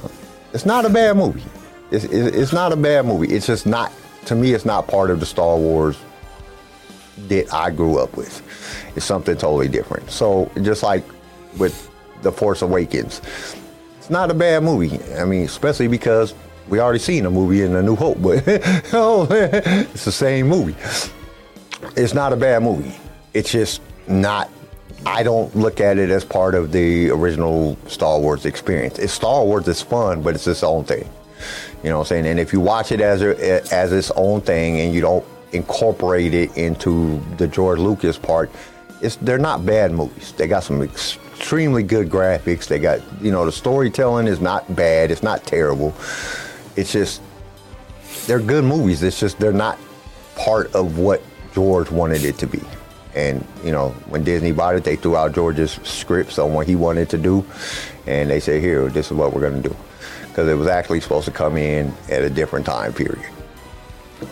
it's 0.54 0.66
not 0.66 0.86
a 0.86 0.90
bad 0.90 1.16
movie. 1.16 1.44
It's, 1.92 2.06
it's, 2.06 2.36
it's 2.36 2.54
not 2.54 2.72
a 2.72 2.76
bad 2.76 3.06
movie. 3.06 3.34
It's 3.34 3.48
just 3.48 3.66
not, 3.66 3.92
to 4.26 4.36
me, 4.36 4.54
it's 4.54 4.66
not 4.66 4.88
part 4.88 5.10
of 5.10 5.20
the 5.20 5.26
Star 5.26 5.58
Wars 5.58 5.98
that 7.28 7.54
I 7.54 7.72
grew 7.72 8.00
up 8.00 8.16
with. 8.16 8.42
It's 8.96 9.06
something 9.06 9.36
totally 9.36 9.68
different. 9.68 10.10
So, 10.10 10.52
just 10.62 10.84
like 10.84 11.04
with 11.58 11.90
The 12.22 12.32
Force 12.32 12.62
Awakens, 12.62 13.22
it's 13.98 14.10
not 14.10 14.32
a 14.32 14.34
bad 14.34 14.64
movie. 14.64 15.00
I 15.16 15.26
mean, 15.26 15.44
especially 15.44 15.88
because 15.88 16.34
we 16.68 16.80
already 16.80 17.00
seen 17.00 17.26
a 17.26 17.32
movie 17.32 17.64
in 17.64 17.76
A 17.76 17.82
New 17.82 17.96
Hope, 17.96 18.22
but 18.22 18.44
oh, 18.94 19.28
it's 19.32 20.06
the 20.06 20.12
same 20.12 20.48
movie. 20.48 20.76
It's 21.96 22.14
not 22.14 22.34
a 22.34 22.38
bad 22.38 22.64
movie. 22.64 22.96
It's 23.34 23.52
just 23.52 23.82
not 24.08 24.50
I 25.06 25.24
don't 25.24 25.56
look 25.56 25.80
at 25.80 25.98
it 25.98 26.10
as 26.10 26.26
part 26.26 26.56
of 26.56 26.72
the 26.72 27.10
original 27.10 27.78
Star 27.88 28.20
Wars 28.20 28.46
experience. 28.46 29.00
It's 29.00 29.14
Star 29.14 29.46
Wars 29.46 29.68
is 29.68 29.82
fun, 29.82 30.22
but 30.22 30.36
it's 30.36 30.46
its 30.48 30.64
own 30.64 30.84
thing. 30.84 31.08
You 31.84 31.90
know 31.90 32.00
what 32.00 32.06
I'm 32.06 32.08
saying? 32.08 32.28
And 32.28 32.40
if 32.40 32.52
you 32.52 32.60
watch 32.60 32.92
it 32.92 33.02
as 33.02 33.22
a, 33.22 33.74
as 33.74 33.92
its 33.94 34.12
own 34.12 34.42
thing 34.42 34.80
and 34.80 34.94
you 34.94 35.02
don't 35.02 35.26
incorporate 35.54 36.34
it 36.34 36.56
into 36.58 37.22
the 37.38 37.48
George 37.48 37.80
Lucas 37.80 38.18
part, 38.18 38.52
it's 39.02 39.16
they're 39.18 39.38
not 39.38 39.66
bad 39.66 39.92
movies. 39.92 40.34
They 40.34 40.48
got 40.48 40.64
some 40.64 40.82
extremely 40.82 41.84
good 41.84 42.10
graphics. 42.10 42.68
They 42.68 42.80
got 42.80 43.02
you 43.22 43.32
know 43.32 43.46
the 43.46 43.52
storytelling 43.52 44.28
is 44.28 44.42
not 44.42 44.76
bad. 44.76 45.10
It's 45.10 45.24
not 45.24 45.46
terrible. 45.46 45.96
It's 46.76 46.92
just 46.92 47.22
they're 48.28 48.40
good 48.40 48.66
movies. 48.66 49.02
It's 49.02 49.20
just 49.20 49.40
they're 49.40 49.54
not 49.54 49.80
part 50.36 50.74
of 50.76 50.98
what 50.98 51.22
George 51.54 51.90
wanted 51.92 52.26
it 52.26 52.38
to 52.40 52.48
be. 52.48 52.62
And 53.16 53.46
you 53.64 53.72
know, 53.72 53.90
when 54.08 54.24
Disney 54.24 54.52
bought 54.52 54.76
it, 54.76 54.84
they 54.84 54.96
threw 54.96 55.16
out 55.16 55.34
George's 55.34 55.80
scripts 55.84 56.38
on 56.38 56.54
what 56.54 56.68
he 56.68 56.76
wanted 56.76 57.10
to 57.10 57.18
do, 57.18 57.46
and 58.06 58.30
they 58.30 58.40
said, 58.40 58.62
"Here, 58.62 58.88
this 58.90 59.08
is 59.08 59.14
what 59.14 59.34
we're 59.34 59.42
going 59.42 59.64
to 59.64 59.70
do," 59.70 59.76
because 60.40 60.54
it 60.54 60.56
was 60.56 60.68
actually 60.68 61.02
supposed 61.02 61.26
to 61.26 61.32
come 61.32 61.58
in 61.58 61.94
at 62.10 62.24
a 62.24 62.30
different 62.30 62.66
time 62.66 62.94
period. 62.94 63.30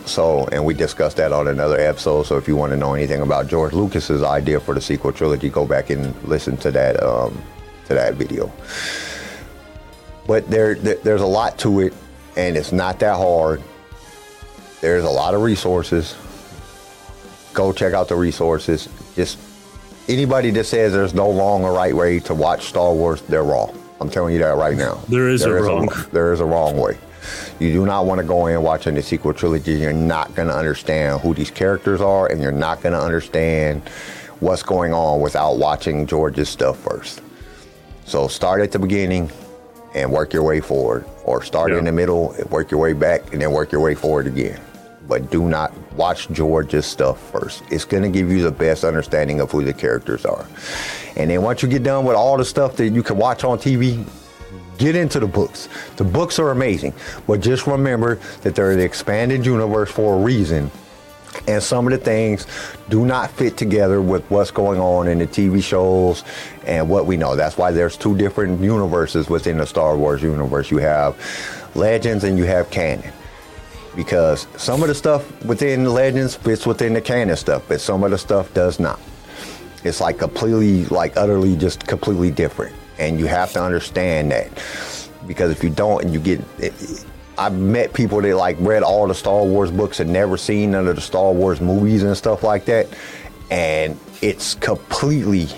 So, 0.06 0.48
and 0.50 0.64
we 0.64 0.72
discussed 0.72 1.18
that 1.18 1.32
on 1.32 1.48
another 1.48 1.78
episode. 1.78 2.22
So, 2.22 2.38
if 2.38 2.48
you 2.48 2.56
want 2.56 2.72
to 2.72 2.78
know 2.78 2.94
anything 2.94 3.20
about 3.20 3.46
George 3.46 3.74
Lucas's 3.74 4.22
idea 4.22 4.58
for 4.58 4.72
the 4.74 4.80
sequel 4.80 5.12
trilogy, 5.12 5.50
go 5.50 5.66
back 5.66 5.90
and 5.90 6.14
listen 6.24 6.56
to 6.58 6.70
that 6.70 7.02
um, 7.02 7.42
to 7.86 7.94
that 7.94 8.14
video. 8.14 8.50
But 10.26 10.50
there, 10.50 10.76
there, 10.76 10.96
there's 10.96 11.20
a 11.20 11.26
lot 11.26 11.58
to 11.58 11.80
it, 11.80 11.92
and 12.38 12.56
it's 12.56 12.72
not 12.72 13.00
that 13.00 13.16
hard. 13.16 13.62
There's 14.80 15.04
a 15.04 15.10
lot 15.10 15.34
of 15.34 15.42
resources 15.42 16.16
go 17.52 17.72
check 17.72 17.92
out 17.92 18.08
the 18.08 18.16
resources. 18.16 18.88
Just 19.14 19.38
anybody 20.08 20.50
that 20.52 20.64
says 20.64 20.94
there's 20.94 21.12
no 21.12 21.32
wrong 21.34 21.64
or 21.64 21.72
right 21.72 21.94
way 21.94 22.20
to 22.20 22.34
watch 22.34 22.66
Star 22.66 22.94
Wars, 22.94 23.20
they're 23.22 23.42
wrong. 23.42 23.77
I'm 24.00 24.08
telling 24.10 24.32
you 24.34 24.40
that 24.40 24.56
right 24.56 24.76
now. 24.76 24.94
There 25.08 25.28
is 25.28 25.42
there 25.42 25.58
a 25.58 25.62
wrong. 25.62 25.88
A, 25.92 26.06
there 26.12 26.32
is 26.32 26.40
a 26.40 26.44
wrong 26.44 26.76
way. 26.76 26.98
You 27.58 27.72
do 27.72 27.84
not 27.84 28.06
want 28.06 28.20
to 28.20 28.26
go 28.26 28.46
in 28.46 28.62
watching 28.62 28.94
the 28.94 29.02
sequel 29.02 29.34
trilogy. 29.34 29.72
You're 29.72 29.92
not 29.92 30.34
going 30.34 30.48
to 30.48 30.54
understand 30.56 31.20
who 31.20 31.34
these 31.34 31.50
characters 31.50 32.00
are, 32.00 32.26
and 32.26 32.40
you're 32.40 32.52
not 32.52 32.80
going 32.80 32.92
to 32.92 33.00
understand 33.00 33.82
what's 34.40 34.62
going 34.62 34.92
on 34.94 35.20
without 35.20 35.58
watching 35.58 36.06
George's 36.06 36.48
stuff 36.48 36.78
first. 36.78 37.20
So 38.04 38.28
start 38.28 38.60
at 38.62 38.70
the 38.72 38.78
beginning 38.78 39.30
and 39.94 40.12
work 40.12 40.32
your 40.32 40.44
way 40.44 40.60
forward, 40.60 41.04
or 41.24 41.42
start 41.42 41.72
Yeah. 41.72 41.78
in 41.78 41.84
the 41.84 41.92
middle, 41.92 42.32
and 42.32 42.48
work 42.50 42.70
your 42.70 42.80
way 42.80 42.92
back, 42.92 43.32
and 43.32 43.42
then 43.42 43.50
work 43.50 43.72
your 43.72 43.80
way 43.80 43.94
forward 43.94 44.26
again. 44.28 44.60
But 45.08 45.30
do 45.30 45.48
not 45.48 45.72
watch 45.98 46.30
George's 46.30 46.86
stuff 46.86 47.20
first. 47.30 47.62
It's 47.70 47.84
going 47.84 48.04
to 48.04 48.08
give 48.08 48.30
you 48.30 48.42
the 48.42 48.52
best 48.52 48.84
understanding 48.84 49.40
of 49.40 49.50
who 49.50 49.62
the 49.62 49.74
characters 49.74 50.24
are. 50.24 50.46
And 51.16 51.30
then 51.30 51.42
once 51.42 51.62
you 51.62 51.68
get 51.68 51.82
done 51.82 52.06
with 52.06 52.16
all 52.16 52.38
the 52.38 52.44
stuff 52.44 52.76
that 52.76 52.88
you 52.90 53.02
can 53.02 53.18
watch 53.18 53.44
on 53.44 53.58
TV, 53.58 54.08
get 54.78 54.94
into 54.94 55.20
the 55.20 55.26
books. 55.26 55.68
The 55.96 56.04
books 56.04 56.38
are 56.38 56.50
amazing, 56.50 56.94
but 57.26 57.40
just 57.40 57.66
remember 57.66 58.14
that 58.42 58.54
they're 58.54 58.76
the 58.76 58.84
expanded 58.84 59.44
universe 59.44 59.90
for 59.90 60.14
a 60.14 60.18
reason. 60.22 60.70
And 61.46 61.62
some 61.62 61.86
of 61.86 61.92
the 61.92 61.98
things 61.98 62.46
do 62.88 63.04
not 63.04 63.30
fit 63.30 63.56
together 63.56 64.00
with 64.00 64.24
what's 64.30 64.50
going 64.50 64.80
on 64.80 65.08
in 65.08 65.18
the 65.18 65.26
TV 65.26 65.62
shows 65.62 66.24
and 66.64 66.88
what 66.88 67.06
we 67.06 67.16
know. 67.16 67.36
That's 67.36 67.56
why 67.56 67.70
there's 67.70 67.96
two 67.96 68.16
different 68.16 68.60
universes 68.60 69.28
within 69.28 69.58
the 69.58 69.66
Star 69.66 69.96
Wars 69.96 70.22
universe. 70.22 70.70
You 70.70 70.78
have 70.78 71.16
Legends 71.74 72.24
and 72.24 72.38
you 72.38 72.44
have 72.44 72.70
canon. 72.70 73.12
Because 73.98 74.46
some 74.56 74.80
of 74.82 74.86
the 74.86 74.94
stuff 74.94 75.44
within 75.44 75.84
Legends 75.84 76.36
fits 76.36 76.64
within 76.64 76.92
the 76.92 77.00
canon 77.00 77.36
stuff, 77.36 77.64
but 77.66 77.80
some 77.80 78.04
of 78.04 78.12
the 78.12 78.16
stuff 78.16 78.54
does 78.54 78.78
not. 78.78 79.00
It's 79.82 80.00
like 80.00 80.18
completely, 80.18 80.84
like 80.84 81.16
utterly 81.16 81.56
just 81.56 81.84
completely 81.84 82.30
different. 82.30 82.76
And 83.00 83.18
you 83.18 83.26
have 83.26 83.52
to 83.54 83.60
understand 83.60 84.30
that. 84.30 84.50
Because 85.26 85.50
if 85.50 85.64
you 85.64 85.70
don't 85.70 86.04
and 86.04 86.14
you 86.14 86.20
get, 86.20 86.40
I've 87.36 87.58
met 87.58 87.92
people 87.92 88.20
that 88.22 88.36
like 88.36 88.56
read 88.60 88.84
all 88.84 89.08
the 89.08 89.16
Star 89.16 89.42
Wars 89.42 89.72
books 89.72 89.98
and 89.98 90.12
never 90.12 90.36
seen 90.36 90.70
none 90.70 90.86
of 90.86 90.94
the 90.94 91.02
Star 91.02 91.32
Wars 91.32 91.60
movies 91.60 92.04
and 92.04 92.16
stuff 92.16 92.44
like 92.44 92.66
that. 92.66 92.86
And 93.50 93.98
it's 94.22 94.54
completely, 94.54 95.48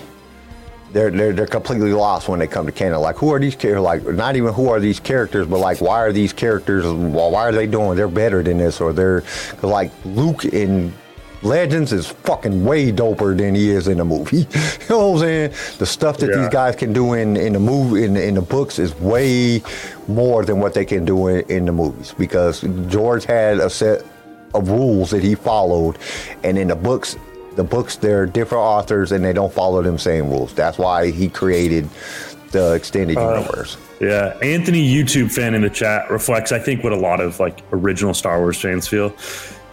they're, 0.93 1.09
they're, 1.11 1.33
they're 1.33 1.47
completely 1.47 1.93
lost 1.93 2.27
when 2.27 2.39
they 2.39 2.47
come 2.47 2.65
to 2.65 2.71
canon. 2.71 2.99
Like, 3.01 3.17
who 3.17 3.29
are 3.33 3.39
these 3.39 3.55
characters? 3.55 3.81
Like, 3.81 4.03
not 4.03 4.35
even 4.35 4.53
who 4.53 4.69
are 4.69 4.79
these 4.79 4.99
characters, 4.99 5.47
but 5.47 5.59
like, 5.59 5.81
why 5.81 5.99
are 5.99 6.11
these 6.11 6.33
characters, 6.33 6.85
well, 6.85 7.31
why 7.31 7.47
are 7.47 7.51
they 7.51 7.67
doing, 7.67 7.95
they're 7.95 8.07
better 8.07 8.43
than 8.43 8.57
this? 8.57 8.81
Or 8.81 8.93
they're, 8.93 9.23
like, 9.61 9.91
Luke 10.05 10.45
in 10.45 10.93
Legends 11.43 11.91
is 11.91 12.07
fucking 12.07 12.63
way 12.63 12.91
doper 12.91 13.35
than 13.35 13.55
he 13.55 13.71
is 13.71 13.87
in 13.87 13.97
the 13.97 14.05
movie. 14.05 14.37
you 14.51 14.89
know 14.89 15.09
what 15.09 15.13
I'm 15.15 15.19
saying? 15.19 15.53
The 15.79 15.85
stuff 15.85 16.17
that 16.17 16.29
Yeah. 16.29 16.41
these 16.41 16.49
guys 16.49 16.75
can 16.75 16.93
do 16.93 17.13
in, 17.13 17.35
in 17.35 17.53
the 17.53 17.59
movie 17.59 18.03
in, 18.03 18.15
in 18.15 18.35
the 18.35 18.41
books 18.43 18.77
is 18.77 18.93
way 18.99 19.63
more 20.07 20.45
than 20.45 20.59
what 20.59 20.73
they 20.75 20.85
can 20.85 21.03
do 21.03 21.27
in, 21.27 21.41
in 21.49 21.65
the 21.65 21.71
movies 21.71 22.13
because 22.17 22.61
George 22.87 23.25
had 23.25 23.57
a 23.59 23.69
set 23.71 24.03
of 24.53 24.69
rules 24.69 25.09
that 25.11 25.23
he 25.23 25.33
followed, 25.33 25.97
and 26.43 26.57
in 26.57 26.67
the 26.67 26.75
books, 26.75 27.15
the 27.55 27.63
books 27.63 27.97
they're 27.97 28.25
different 28.25 28.63
authors 28.63 29.11
and 29.11 29.23
they 29.23 29.33
don't 29.33 29.53
follow 29.53 29.81
them 29.81 29.97
same 29.97 30.29
rules. 30.29 30.53
That's 30.53 30.77
why 30.77 31.11
he 31.11 31.29
created 31.29 31.89
the 32.51 32.73
extended 32.73 33.17
uh, 33.17 33.39
universe. 33.39 33.77
Yeah, 33.99 34.37
Anthony, 34.41 34.87
YouTube 34.87 35.31
fan 35.31 35.53
in 35.53 35.61
the 35.61 35.69
chat, 35.69 36.09
reflects, 36.09 36.51
I 36.51 36.59
think, 36.59 36.83
what 36.83 36.93
a 36.93 36.97
lot 36.97 37.19
of 37.19 37.39
like 37.39 37.61
original 37.71 38.13
Star 38.13 38.39
Wars 38.39 38.59
fans 38.59 38.87
feel. 38.87 39.13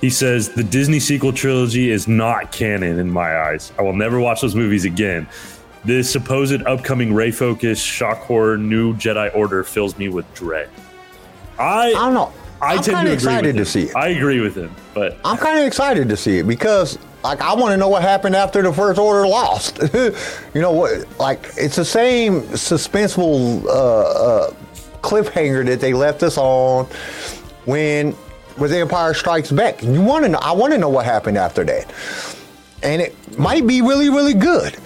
He 0.00 0.10
says 0.10 0.50
the 0.50 0.62
Disney 0.62 1.00
sequel 1.00 1.32
trilogy 1.32 1.90
is 1.90 2.06
not 2.06 2.52
canon 2.52 2.98
in 2.98 3.10
my 3.10 3.36
eyes. 3.36 3.72
I 3.78 3.82
will 3.82 3.96
never 3.96 4.20
watch 4.20 4.40
those 4.40 4.54
movies 4.54 4.84
again. 4.84 5.26
This 5.84 6.10
supposed 6.10 6.62
upcoming 6.62 7.14
Rey 7.14 7.30
focus 7.30 7.80
shock 7.80 8.18
horror 8.18 8.58
new 8.58 8.94
Jedi 8.94 9.34
Order 9.34 9.64
fills 9.64 9.96
me 9.96 10.08
with 10.08 10.32
dread. 10.34 10.68
I 11.58 11.88
I 11.88 11.92
don't 11.92 12.14
know. 12.14 12.32
I 12.60 12.74
I'm 12.74 12.82
tend 12.82 12.96
to 12.96 13.00
agree 13.00 13.12
excited 13.12 13.56
to 13.56 13.64
see 13.64 13.84
it. 13.84 13.96
I 13.96 14.08
agree 14.08 14.40
with 14.40 14.56
him, 14.56 14.74
but 14.94 15.16
I'm 15.24 15.36
kind 15.36 15.60
of 15.60 15.66
excited 15.66 16.08
to 16.08 16.16
see 16.16 16.38
it 16.38 16.46
because, 16.46 16.98
like, 17.24 17.40
I 17.40 17.54
want 17.54 17.72
to 17.72 17.76
know 17.76 17.88
what 17.88 18.02
happened 18.02 18.36
after 18.36 18.62
the 18.62 18.72
First 18.72 18.98
Order 18.98 19.26
lost. 19.26 19.80
you 19.94 20.60
know 20.60 20.72
what? 20.72 21.18
Like, 21.18 21.50
it's 21.56 21.76
the 21.76 21.84
same 21.84 22.42
suspenseful 22.42 23.64
uh, 23.64 23.68
uh, 23.68 24.50
cliffhanger 25.02 25.66
that 25.66 25.80
they 25.80 25.92
left 25.92 26.22
us 26.22 26.38
on 26.38 26.86
when 27.64 28.14
with 28.56 28.72
Empire 28.72 29.14
Strikes 29.14 29.50
Back. 29.50 29.82
You 29.82 30.00
want 30.02 30.24
to 30.24 30.28
know? 30.28 30.38
I 30.38 30.52
want 30.52 30.72
to 30.72 30.78
know 30.78 30.88
what 30.88 31.04
happened 31.04 31.38
after 31.38 31.64
that, 31.64 31.92
and 32.82 33.02
it 33.02 33.38
might 33.38 33.66
be 33.66 33.82
really, 33.82 34.10
really 34.10 34.34
good. 34.34 34.76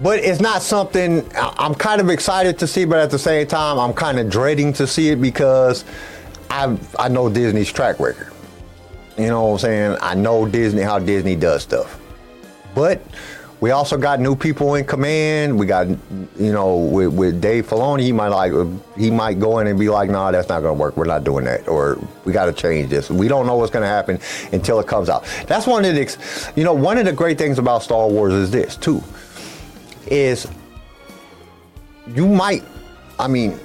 But 0.00 0.20
it's 0.20 0.40
not 0.40 0.62
something 0.62 1.28
I'm 1.36 1.74
kind 1.74 2.00
of 2.00 2.08
excited 2.08 2.58
to 2.60 2.66
see, 2.66 2.86
but 2.86 2.98
at 3.00 3.10
the 3.10 3.18
same 3.18 3.46
time, 3.46 3.78
I'm 3.78 3.92
kind 3.92 4.18
of 4.18 4.30
dreading 4.30 4.72
to 4.74 4.86
see 4.86 5.10
it 5.10 5.20
because 5.20 5.84
I 6.48 6.78
I 6.98 7.08
know 7.08 7.28
Disney's 7.28 7.70
track 7.72 8.00
record. 8.00 8.32
You 9.20 9.28
know 9.28 9.44
what 9.46 9.52
I'm 9.52 9.58
saying? 9.58 9.98
I 10.00 10.14
know 10.14 10.46
Disney 10.46 10.82
how 10.82 10.98
Disney 10.98 11.36
does 11.36 11.62
stuff. 11.62 12.00
But 12.74 13.02
we 13.60 13.72
also 13.72 13.98
got 13.98 14.20
new 14.20 14.34
people 14.34 14.74
in 14.76 14.86
command. 14.86 15.58
We 15.58 15.66
got 15.66 15.86
you 15.88 16.52
know 16.52 16.76
with, 16.76 17.12
with 17.12 17.40
Dave 17.42 17.68
Filoni, 17.68 18.00
he 18.00 18.12
might 18.12 18.28
like 18.28 18.52
he 18.96 19.10
might 19.10 19.38
go 19.38 19.58
in 19.58 19.66
and 19.66 19.78
be 19.78 19.90
like, 19.90 20.08
"Nah, 20.08 20.30
that's 20.30 20.48
not 20.48 20.60
to 20.60 20.72
work. 20.72 20.96
We're 20.96 21.04
not 21.04 21.24
doing 21.24 21.44
that." 21.44 21.68
Or 21.68 21.98
we 22.24 22.32
got 22.32 22.46
to 22.46 22.54
change 22.54 22.88
this. 22.88 23.10
We 23.10 23.28
don't 23.28 23.46
know 23.46 23.56
what's 23.56 23.70
to 23.72 23.86
happen 23.86 24.18
until 24.52 24.80
it 24.80 24.86
comes 24.86 25.10
out. 25.10 25.24
That's 25.46 25.66
one 25.66 25.84
of 25.84 25.94
the 25.94 26.52
you 26.56 26.64
know 26.64 26.72
one 26.72 26.96
of 26.96 27.04
the 27.04 27.12
great 27.12 27.36
things 27.36 27.58
about 27.58 27.82
Star 27.82 28.08
Wars 28.08 28.32
is 28.32 28.50
this 28.50 28.76
too. 28.76 29.02
Is 30.06 30.48
you 32.14 32.26
might 32.26 32.64
I 33.18 33.28
mean 33.28 33.60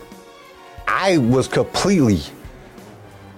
I 0.87 1.17
was 1.19 1.47
completely 1.47 2.19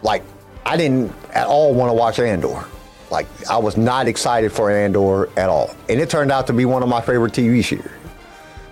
like 0.02 0.24
I 0.68 0.76
didn't 0.76 1.14
at 1.34 1.48
all 1.48 1.74
want 1.74 1.90
to 1.90 1.94
watch 1.94 2.20
Andor. 2.20 2.66
Like 3.10 3.26
I 3.50 3.58
was 3.58 3.78
not 3.78 4.08
excited 4.08 4.52
for 4.52 4.70
Andor 4.70 5.30
at 5.40 5.50
all, 5.50 5.74
and 5.88 6.00
it 6.00 6.10
turned 6.10 6.32
out 6.32 6.46
to 6.48 6.54
be 6.54 6.66
one 6.66 6.84
of 6.84 6.90
my 6.90 7.00
favorite 7.00 7.32
TV 7.34 7.64
series. 7.64 7.90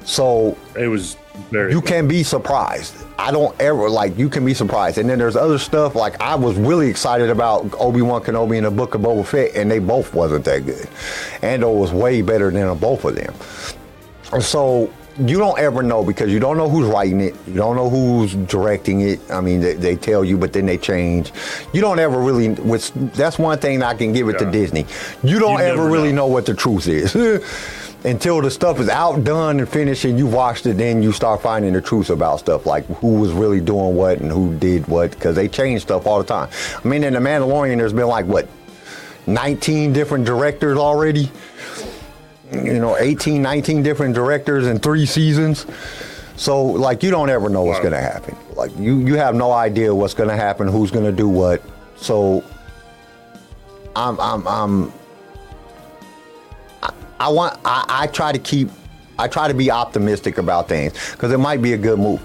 So 0.03 0.57
It 0.77 0.87
was 0.87 1.15
very. 1.49 1.71
you 1.71 1.81
can 1.81 2.07
be 2.07 2.21
surprised. 2.21 2.95
I 3.17 3.31
don't 3.31 3.59
ever 3.61 3.89
like 3.89 4.17
you 4.17 4.29
can 4.29 4.45
be 4.45 4.53
surprised. 4.53 4.97
And 4.97 5.09
then 5.09 5.17
there's 5.17 5.37
other 5.37 5.57
stuff 5.57 5.95
like 5.95 6.19
I 6.21 6.35
was 6.35 6.57
really 6.57 6.89
excited 6.89 7.29
about 7.29 7.73
Obi 7.79 8.01
Wan 8.01 8.21
Kenobi 8.21 8.57
and 8.57 8.65
the 8.65 8.71
Book 8.71 8.93
of 8.93 9.01
Boba 9.01 9.25
Fett, 9.25 9.55
and 9.55 9.71
they 9.71 9.79
both 9.79 10.13
wasn't 10.13 10.43
that 10.45 10.65
good. 10.65 10.87
Andor 11.41 11.69
was 11.69 11.91
way 11.93 12.21
better 12.21 12.51
than 12.51 12.77
both 12.77 13.05
of 13.05 13.15
them. 13.15 13.33
So 14.41 14.91
you 15.18 15.38
don't 15.38 15.57
ever 15.59 15.82
know 15.82 16.03
because 16.03 16.32
you 16.32 16.39
don't 16.39 16.57
know 16.57 16.70
who's 16.70 16.88
writing 16.88 17.22
it, 17.22 17.36
you 17.47 17.53
don't 17.53 17.76
know 17.76 17.89
who's 17.89 18.36
directing 18.36 19.01
it. 19.01 19.20
I 19.32 19.39
mean, 19.41 19.61
they, 19.61 19.74
they 19.74 19.95
tell 19.95 20.26
you, 20.26 20.38
but 20.38 20.51
then 20.53 20.66
they 20.66 20.78
change. 20.78 21.32
You 21.74 21.82
don't 21.82 21.99
ever 21.99 22.20
really. 22.20 22.49
Which 22.49 22.91
that's 22.91 23.39
one 23.39 23.57
thing 23.59 23.82
I 23.82 23.93
can 23.93 24.13
give 24.13 24.28
it 24.30 24.38
to 24.39 24.51
Disney. 24.51 24.86
You 25.24 25.39
don't 25.39 25.59
You 25.59 25.66
ever 25.66 25.89
really 25.89 26.09
know. 26.11 26.16
know 26.24 26.28
what 26.28 26.45
the 26.45 26.53
truth 26.53 26.88
is. 26.88 27.16
Until 28.05 28.39
the 28.39 28.51
stuff 28.51 28.80
is 28.80 28.88
out, 28.88 29.24
done, 29.24 29.59
and 29.59 29.68
finished, 29.68 30.05
and 30.05 30.16
you 30.16 30.28
watched 30.28 30.68
it, 30.68 30.78
then 30.78 31.01
you 31.01 31.11
start 31.11 31.41
finding 31.41 31.74
the 31.74 31.82
truth 31.82 32.11
about 32.11 32.38
stuff, 32.39 32.68
like 32.68 32.86
who 32.97 33.16
was 33.16 33.32
really 33.32 33.59
doing 33.59 33.95
what 33.95 34.20
and 34.20 34.32
who 34.32 34.55
did 34.57 34.88
what, 34.88 35.09
because 35.09 35.36
they 35.36 35.47
change 35.47 35.82
stuff 35.82 36.05
all 36.05 36.20
the 36.20 36.24
time. 36.24 36.47
I 36.84 36.88
mean, 36.88 37.03
in 37.03 37.13
The 37.13 37.20
Mandalorian, 37.20 37.78
there's 37.78 37.93
been 37.93 38.05
like, 38.05 38.28
what, 38.28 38.47
19 39.26 39.91
different 39.91 40.24
directors 40.26 40.78
already? 40.78 41.32
You 42.51 42.79
know, 42.79 42.97
18, 42.97 43.41
19 43.41 43.83
different 43.83 44.13
directors 44.13 44.67
in 44.67 44.79
three 44.79 45.05
seasons. 45.05 45.65
So, 46.35 46.63
like, 46.63 47.01
you 47.01 47.11
don't 47.11 47.29
ever 47.29 47.49
know 47.49 47.63
what's 47.63 47.79
going 47.79 47.93
to 47.93 48.01
happen. 48.01 48.35
Like, 48.55 48.75
you, 48.77 48.99
you 48.99 49.15
have 49.15 49.35
no 49.35 49.51
idea 49.51 49.93
what's 49.95 50.13
going 50.13 50.29
to 50.29 50.35
happen, 50.35 50.67
who's 50.67 50.91
going 50.91 51.05
to 51.05 51.11
do 51.11 51.29
what. 51.29 51.61
So, 51.95 52.43
I'm, 53.95 54.19
I'm, 54.19 54.47
I'm, 54.47 54.93
I 57.19 57.29
want 57.29 57.59
I, 57.63 57.85
I 57.87 58.07
try 58.07 58.31
to 58.31 58.39
keep 58.39 58.69
I 59.17 59.27
try 59.27 59.47
to 59.47 59.53
be 59.53 59.71
optimistic 59.71 60.37
about 60.37 60.67
things 60.67 60.93
because 61.11 61.31
it 61.31 61.37
might 61.37 61.61
be 61.61 61.73
a 61.73 61.77
good 61.77 61.99
movie. 61.99 62.23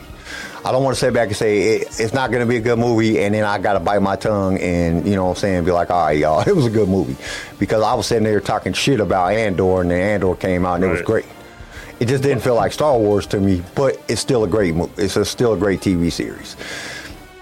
I 0.64 0.72
don't 0.72 0.84
want 0.84 0.94
to 0.94 1.00
sit 1.00 1.14
back 1.14 1.28
and 1.28 1.36
say 1.36 1.76
it, 1.76 2.00
it's 2.00 2.12
not 2.12 2.30
going 2.30 2.40
to 2.40 2.46
be 2.46 2.56
a 2.56 2.60
good 2.60 2.78
movie, 2.78 3.22
and 3.22 3.34
then 3.34 3.44
I 3.44 3.58
got 3.58 3.74
to 3.74 3.80
bite 3.80 4.00
my 4.00 4.16
tongue 4.16 4.58
and 4.58 5.06
you 5.06 5.14
know 5.14 5.24
what 5.24 5.30
I'm 5.30 5.36
saying, 5.36 5.64
be 5.64 5.70
like, 5.70 5.90
all 5.90 6.04
right, 6.04 6.18
y'all, 6.18 6.40
it 6.46 6.54
was 6.54 6.66
a 6.66 6.70
good 6.70 6.88
movie 6.88 7.16
because 7.58 7.82
I 7.82 7.94
was 7.94 8.06
sitting 8.06 8.24
there 8.24 8.40
talking 8.40 8.72
shit 8.72 9.00
about 9.00 9.32
Andor, 9.32 9.80
and 9.80 9.90
then 9.90 10.00
Andor 10.00 10.36
came 10.36 10.66
out 10.66 10.74
and 10.74 10.84
it 10.84 10.88
was 10.88 11.02
great. 11.02 11.26
It 11.98 12.08
just 12.08 12.22
didn't 12.22 12.42
feel 12.42 12.54
like 12.54 12.72
Star 12.72 12.98
Wars 12.98 13.26
to 13.26 13.40
me, 13.40 13.62
but 13.74 14.02
it's 14.08 14.20
still 14.20 14.44
a 14.44 14.48
great 14.48 14.74
movie. 14.74 14.92
It's 15.02 15.16
a, 15.16 15.24
still 15.24 15.52
a 15.52 15.56
great 15.56 15.80
TV 15.80 16.10
series. 16.10 16.56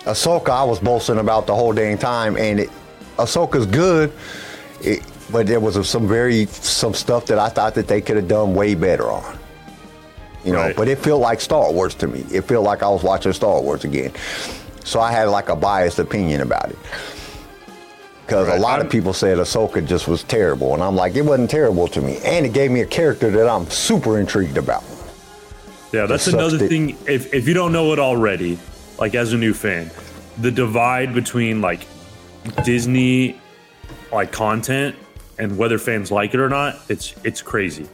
Ahsoka, 0.00 0.50
I 0.50 0.64
was 0.64 0.80
boasting 0.80 1.18
about 1.18 1.46
the 1.46 1.54
whole 1.54 1.72
dang 1.72 1.98
time, 1.98 2.36
and 2.36 2.60
it, 2.60 2.70
Ahsoka's 3.18 3.66
good, 3.66 4.12
it, 4.80 5.04
but 5.30 5.46
there 5.46 5.60
was 5.60 5.88
some 5.88 6.08
very 6.08 6.46
some 6.46 6.94
stuff 6.94 7.26
that 7.26 7.38
I 7.38 7.48
thought 7.48 7.74
that 7.74 7.88
they 7.88 8.00
could 8.00 8.16
have 8.16 8.28
done 8.28 8.54
way 8.54 8.74
better 8.74 9.10
on. 9.10 9.38
You 10.44 10.52
know, 10.52 10.58
Right. 10.60 10.76
but 10.76 10.88
it 10.88 10.98
felt 10.98 11.20
like 11.20 11.40
Star 11.40 11.70
Wars 11.72 11.94
to 11.96 12.06
me. 12.06 12.24
It 12.32 12.42
felt 12.42 12.64
like 12.64 12.82
I 12.82 12.88
was 12.88 13.02
watching 13.02 13.32
Star 13.32 13.60
Wars 13.60 13.84
again. 13.84 14.12
So 14.84 15.00
I 15.00 15.10
had 15.12 15.24
like 15.28 15.48
a 15.48 15.56
biased 15.56 15.98
opinion 15.98 16.40
about 16.40 16.70
it. 16.70 16.78
Because 18.26 18.46
Right. 18.48 18.58
a 18.58 18.60
lot 18.60 18.78
of 18.78 18.84
I'm- 18.84 18.90
people 18.90 19.12
said 19.12 19.38
Ahsoka 19.38 19.84
just 19.84 20.06
was 20.06 20.22
terrible, 20.22 20.74
and 20.74 20.82
I'm 20.82 20.94
like, 20.96 21.16
it 21.16 21.22
wasn't 21.22 21.50
terrible 21.50 21.88
to 21.88 22.00
me, 22.00 22.18
and 22.24 22.44
it 22.46 22.52
gave 22.52 22.70
me 22.70 22.82
a 22.82 22.86
character 22.86 23.30
that 23.30 23.48
I'm 23.48 23.68
super 23.70 24.18
intrigued 24.18 24.58
about. 24.58 24.84
Yeah, 25.92 26.04
that's 26.06 26.26
another 26.28 26.58
thing. 26.58 26.96
If 27.06 27.32
if 27.32 27.48
you 27.48 27.54
don't 27.54 27.72
know 27.72 27.92
it 27.94 27.98
already, 27.98 28.58
like 28.98 29.14
as 29.14 29.32
a 29.32 29.36
new 29.38 29.54
fan, 29.54 29.90
the 30.38 30.50
divide 30.50 31.14
between 31.14 31.62
like 31.62 31.80
Disney 32.64 33.40
like 34.12 34.30
content 34.30 34.94
and 35.38 35.56
whether 35.56 35.78
fans 35.78 36.10
like 36.10 36.34
it 36.34 36.40
or 36.40 36.48
not, 36.50 36.76
it's 36.90 37.14
it's 37.24 37.40
crazy. 37.40 37.86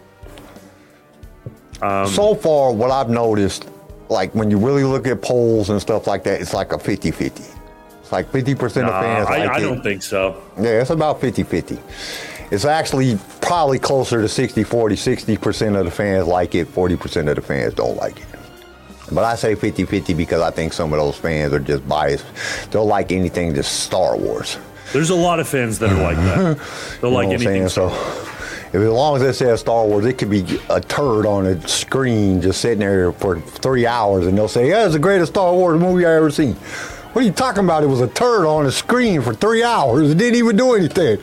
Um, 1.84 2.06
so 2.08 2.34
far, 2.34 2.72
what 2.72 2.90
I've 2.90 3.10
noticed, 3.10 3.68
like 4.08 4.34
when 4.34 4.50
you 4.50 4.58
really 4.58 4.84
look 4.84 5.06
at 5.06 5.20
polls 5.22 5.70
and 5.70 5.80
stuff 5.80 6.06
like 6.06 6.24
that, 6.24 6.40
it's 6.40 6.54
like 6.54 6.72
a 6.72 6.78
50 6.78 7.10
50. 7.10 7.42
It's 8.00 8.12
like 8.12 8.30
50% 8.30 8.54
of 8.82 8.88
Uh, 8.90 9.00
fans 9.00 9.28
I, 9.28 9.38
like 9.38 9.50
I 9.50 9.60
don't 9.60 9.82
think 9.82 10.02
so. 10.02 10.42
Yeah, 10.58 10.80
it's 10.80 10.90
about 10.90 11.20
50 11.20 11.42
50. 11.42 11.78
It's 12.50 12.64
actually 12.64 13.18
probably 13.40 13.78
closer 13.78 14.20
to 14.20 14.28
60 14.28 14.62
40. 14.64 14.94
60% 14.96 15.78
of 15.78 15.84
the 15.86 15.90
fans 15.90 16.26
like 16.26 16.54
it, 16.54 16.68
40% 16.72 17.28
of 17.28 17.36
the 17.36 17.42
fans 17.42 17.74
don't 17.74 17.96
like 17.96 18.18
it. 18.18 18.26
But 19.12 19.24
I 19.24 19.34
say 19.34 19.54
50 19.54 19.84
50 19.84 20.14
because 20.14 20.40
I 20.40 20.50
think 20.50 20.72
some 20.72 20.92
of 20.92 20.98
those 20.98 21.16
fans 21.16 21.52
are 21.52 21.58
just 21.58 21.86
biased. 21.88 22.24
They'll 22.70 22.86
like 22.86 23.12
anything 23.12 23.52
that's 23.54 23.68
Star 23.68 24.16
Wars. 24.16 24.58
There's 24.92 25.10
a 25.10 25.14
lot 25.14 25.40
of 25.40 25.48
fans 25.48 25.78
that 25.80 25.90
are 25.90 26.02
like 26.02 26.16
that. 26.16 26.58
They'll 27.00 27.10
You 27.10 27.16
like 27.16 27.28
know 27.28 27.34
what 27.34 27.46
anything. 27.46 27.68
So, 27.68 27.88
if 28.74 28.80
as 28.80 28.88
long 28.88 29.14
as 29.14 29.22
it 29.22 29.34
says 29.34 29.60
Star 29.60 29.86
Wars, 29.86 30.04
it 30.04 30.18
could 30.18 30.30
be 30.30 30.44
a 30.68 30.80
turd 30.80 31.26
on 31.26 31.46
a 31.46 31.68
screen 31.68 32.42
just 32.42 32.60
sitting 32.60 32.80
there 32.80 33.12
for 33.12 33.40
three 33.40 33.86
hours, 33.86 34.26
and 34.26 34.36
they'll 34.36 34.48
say, 34.48 34.68
"Yeah, 34.68 34.84
it's 34.84 34.94
the 34.94 34.98
greatest 34.98 35.32
Star 35.32 35.52
Wars 35.52 35.80
movie 35.80 36.04
I 36.04 36.16
ever 36.16 36.28
seen." 36.28 36.54
What 37.14 37.22
are 37.22 37.24
you 37.24 37.32
talking 37.32 37.62
about? 37.62 37.84
It 37.84 37.86
was 37.86 38.00
a 38.00 38.08
turd 38.08 38.44
on 38.44 38.66
a 38.66 38.72
screen 38.72 39.22
for 39.22 39.32
three 39.32 39.62
hours. 39.62 40.10
It 40.10 40.18
didn't 40.18 40.34
even 40.34 40.56
do 40.56 40.74
anything. 40.74 41.20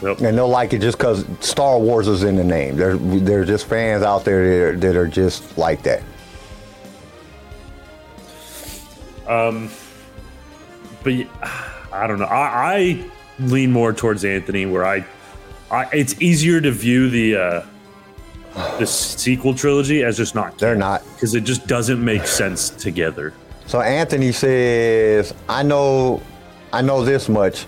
Yep. 0.00 0.20
And 0.20 0.38
they'll 0.38 0.48
like 0.48 0.72
it 0.72 0.80
just 0.80 0.96
because 0.96 1.24
Star 1.40 1.80
Wars 1.80 2.06
is 2.06 2.22
in 2.22 2.36
the 2.36 2.44
name. 2.44 2.76
There, 2.76 2.96
there's 2.96 3.48
just 3.48 3.66
fans 3.66 4.04
out 4.04 4.24
there 4.24 4.44
that 4.44 4.62
are, 4.62 4.76
that 4.78 4.96
are 4.96 5.08
just 5.08 5.58
like 5.58 5.82
that. 5.82 6.04
Um, 9.26 9.68
but 11.02 11.14
I 11.92 12.06
don't 12.06 12.20
know. 12.20 12.26
I, 12.26 12.76
I 12.76 13.10
lean 13.40 13.72
more 13.72 13.92
towards 13.92 14.24
Anthony, 14.24 14.66
where 14.66 14.86
I, 14.86 15.04
I 15.72 15.88
it's 15.92 16.20
easier 16.20 16.60
to 16.60 16.70
view 16.70 17.08
the 17.10 17.36
uh, 17.36 17.66
the 18.78 18.86
sequel 18.86 19.54
trilogy 19.54 20.04
as 20.04 20.18
just 20.18 20.34
not 20.34 20.58
They're 20.58 20.76
not. 20.76 21.02
because 21.14 21.34
it 21.34 21.44
just 21.44 21.66
doesn't 21.66 22.04
make 22.04 22.26
sense 22.26 22.68
together. 22.70 23.32
So 23.66 23.80
Anthony 23.80 24.32
says, 24.32 25.32
"I 25.48 25.62
know, 25.62 26.22
I 26.72 26.82
know 26.82 27.04
this 27.04 27.28
much. 27.28 27.66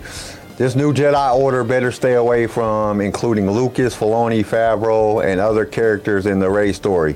This 0.56 0.76
new 0.76 0.92
Jedi 0.92 1.34
Order 1.34 1.64
better 1.64 1.90
stay 1.90 2.14
away 2.14 2.46
from 2.46 3.00
including 3.00 3.50
Lucas, 3.50 3.96
Filoni, 3.96 4.44
Favreau, 4.44 5.24
and 5.24 5.40
other 5.40 5.64
characters 5.64 6.26
in 6.26 6.38
the 6.38 6.48
Rey 6.50 6.72
story 6.72 7.14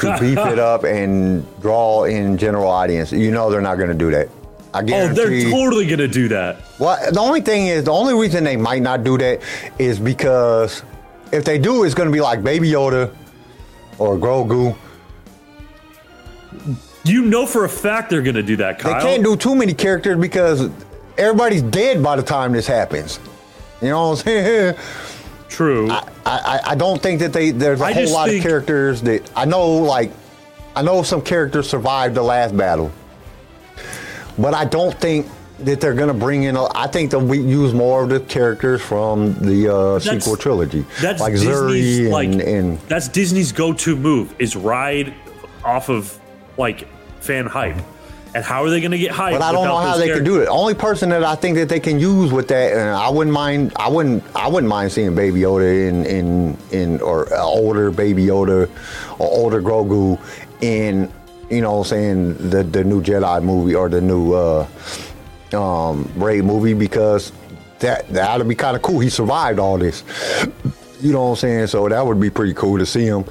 to 0.00 0.16
beef 0.18 0.38
it 0.38 0.58
up 0.70 0.84
and 0.84 1.44
draw 1.60 2.04
in 2.04 2.38
general 2.38 2.68
audience. 2.68 3.12
You 3.12 3.32
know 3.32 3.50
they're 3.50 3.60
not 3.60 3.76
going 3.76 3.90
to 3.90 3.94
do 3.94 4.10
that. 4.12 4.28
I 4.74 4.80
Oh, 4.80 5.08
they're 5.14 5.50
totally 5.50 5.86
gonna 5.86 6.08
do 6.08 6.28
that. 6.28 6.56
Well, 6.78 6.98
the 7.12 7.20
only 7.20 7.40
thing 7.40 7.68
is, 7.68 7.84
the 7.84 7.92
only 7.92 8.12
reason 8.14 8.42
they 8.44 8.56
might 8.56 8.82
not 8.82 9.04
do 9.04 9.16
that 9.18 9.40
is 9.78 9.98
because 10.00 10.82
if 11.32 11.44
they 11.44 11.58
do, 11.58 11.84
it's 11.84 11.94
going 11.94 12.08
to 12.08 12.12
be 12.12 12.20
like 12.20 12.42
Baby 12.42 12.70
Yoda 12.70 13.14
or 13.98 14.16
Grogu. 14.16 14.76
You 17.04 17.22
know 17.22 17.44
for 17.46 17.64
a 17.64 17.68
fact 17.68 18.10
they're 18.10 18.22
gonna 18.22 18.42
do 18.42 18.56
that, 18.56 18.78
Kyle. 18.78 18.94
They 18.94 19.00
can't 19.00 19.22
do 19.22 19.36
too 19.36 19.54
many 19.54 19.74
characters 19.74 20.16
because 20.18 20.70
everybody's 21.18 21.62
dead 21.62 22.02
by 22.02 22.16
the 22.16 22.22
time 22.22 22.52
this 22.52 22.66
happens. 22.66 23.20
You 23.82 23.90
know 23.90 24.08
what 24.10 24.18
I'm 24.20 24.24
saying? 24.24 24.76
True. 25.48 25.90
I, 25.90 26.08
I, 26.24 26.60
I 26.68 26.74
don't 26.74 27.00
think 27.02 27.20
that 27.20 27.32
they 27.32 27.50
there's 27.50 27.80
a 27.80 27.84
I 27.84 27.92
whole 27.92 28.10
lot 28.10 28.28
think- 28.28 28.42
of 28.44 28.48
characters 28.48 29.02
that 29.02 29.30
I 29.36 29.44
know 29.44 29.68
like 29.76 30.10
I 30.74 30.82
know 30.82 31.02
some 31.02 31.20
characters 31.20 31.68
survived 31.68 32.14
the 32.14 32.22
last 32.22 32.56
battle. 32.56 32.90
But 34.38 34.54
I 34.54 34.64
don't 34.64 34.94
think 34.98 35.26
that 35.60 35.80
they're 35.80 35.94
gonna 35.94 36.14
bring 36.14 36.44
in 36.44 36.56
a, 36.56 36.64
I 36.76 36.88
think 36.88 37.10
they'll 37.10 37.24
we 37.24 37.38
use 37.38 37.72
more 37.72 38.02
of 38.02 38.08
the 38.08 38.20
characters 38.20 38.82
from 38.82 39.34
the 39.34 39.72
uh, 39.74 39.98
sequel 40.00 40.36
trilogy. 40.36 40.84
that's 41.00 41.20
like 41.20 41.34
Disney's 41.34 42.00
Zuri 42.00 42.10
like 42.10 42.28
and, 42.28 42.40
and 42.40 42.78
that's 42.80 43.08
Disney's 43.08 43.52
go-to 43.52 43.94
move 43.94 44.34
is 44.40 44.56
ride 44.56 45.14
off 45.64 45.88
of 45.88 46.18
like 46.56 46.88
fan 47.20 47.46
hype. 47.46 47.76
And 48.34 48.44
how 48.44 48.64
are 48.64 48.70
they 48.70 48.80
gonna 48.80 48.98
get 48.98 49.12
hype? 49.12 49.34
But 49.34 49.42
I 49.42 49.52
don't 49.52 49.68
know 49.68 49.76
how 49.76 49.96
they 49.96 50.08
can 50.08 50.24
do 50.24 50.42
it. 50.42 50.48
Only 50.48 50.74
person 50.74 51.10
that 51.10 51.22
I 51.22 51.36
think 51.36 51.56
that 51.56 51.68
they 51.68 51.78
can 51.78 52.00
use 52.00 52.32
with 52.32 52.48
that, 52.48 52.72
and 52.72 52.90
I 52.90 53.08
wouldn't 53.08 53.32
mind. 53.32 53.72
I 53.76 53.88
wouldn't. 53.88 54.24
I 54.34 54.48
wouldn't 54.48 54.68
mind 54.68 54.90
seeing 54.90 55.14
Baby 55.14 55.42
Yoda 55.42 55.88
in 55.88 56.04
in 56.04 56.58
in 56.72 57.00
or 57.00 57.32
uh, 57.32 57.40
older 57.44 57.92
Baby 57.92 58.24
Yoda 58.24 58.68
or 59.20 59.30
older 59.30 59.62
Grogu 59.62 60.18
in 60.62 61.12
you 61.54 61.60
know 61.60 61.72
what 61.78 61.78
I'm 61.78 61.84
saying 61.84 62.50
the 62.50 62.62
the 62.64 62.84
new 62.84 63.02
Jedi 63.02 63.42
movie 63.42 63.74
or 63.74 63.88
the 63.88 64.00
new 64.00 64.32
uh, 64.34 64.66
um, 65.52 66.10
Rey 66.16 66.40
movie 66.40 66.74
because 66.74 67.32
that 67.78 68.08
that'd 68.08 68.48
be 68.48 68.54
kind 68.54 68.76
of 68.76 68.82
cool. 68.82 69.00
He 69.00 69.10
survived 69.10 69.58
all 69.58 69.78
this. 69.78 70.02
You 71.00 71.12
know 71.12 71.24
what 71.24 71.30
I'm 71.30 71.36
saying? 71.36 71.66
So 71.68 71.88
that 71.88 72.04
would 72.04 72.20
be 72.20 72.30
pretty 72.30 72.54
cool 72.54 72.78
to 72.78 72.86
see 72.86 73.04
him. 73.04 73.24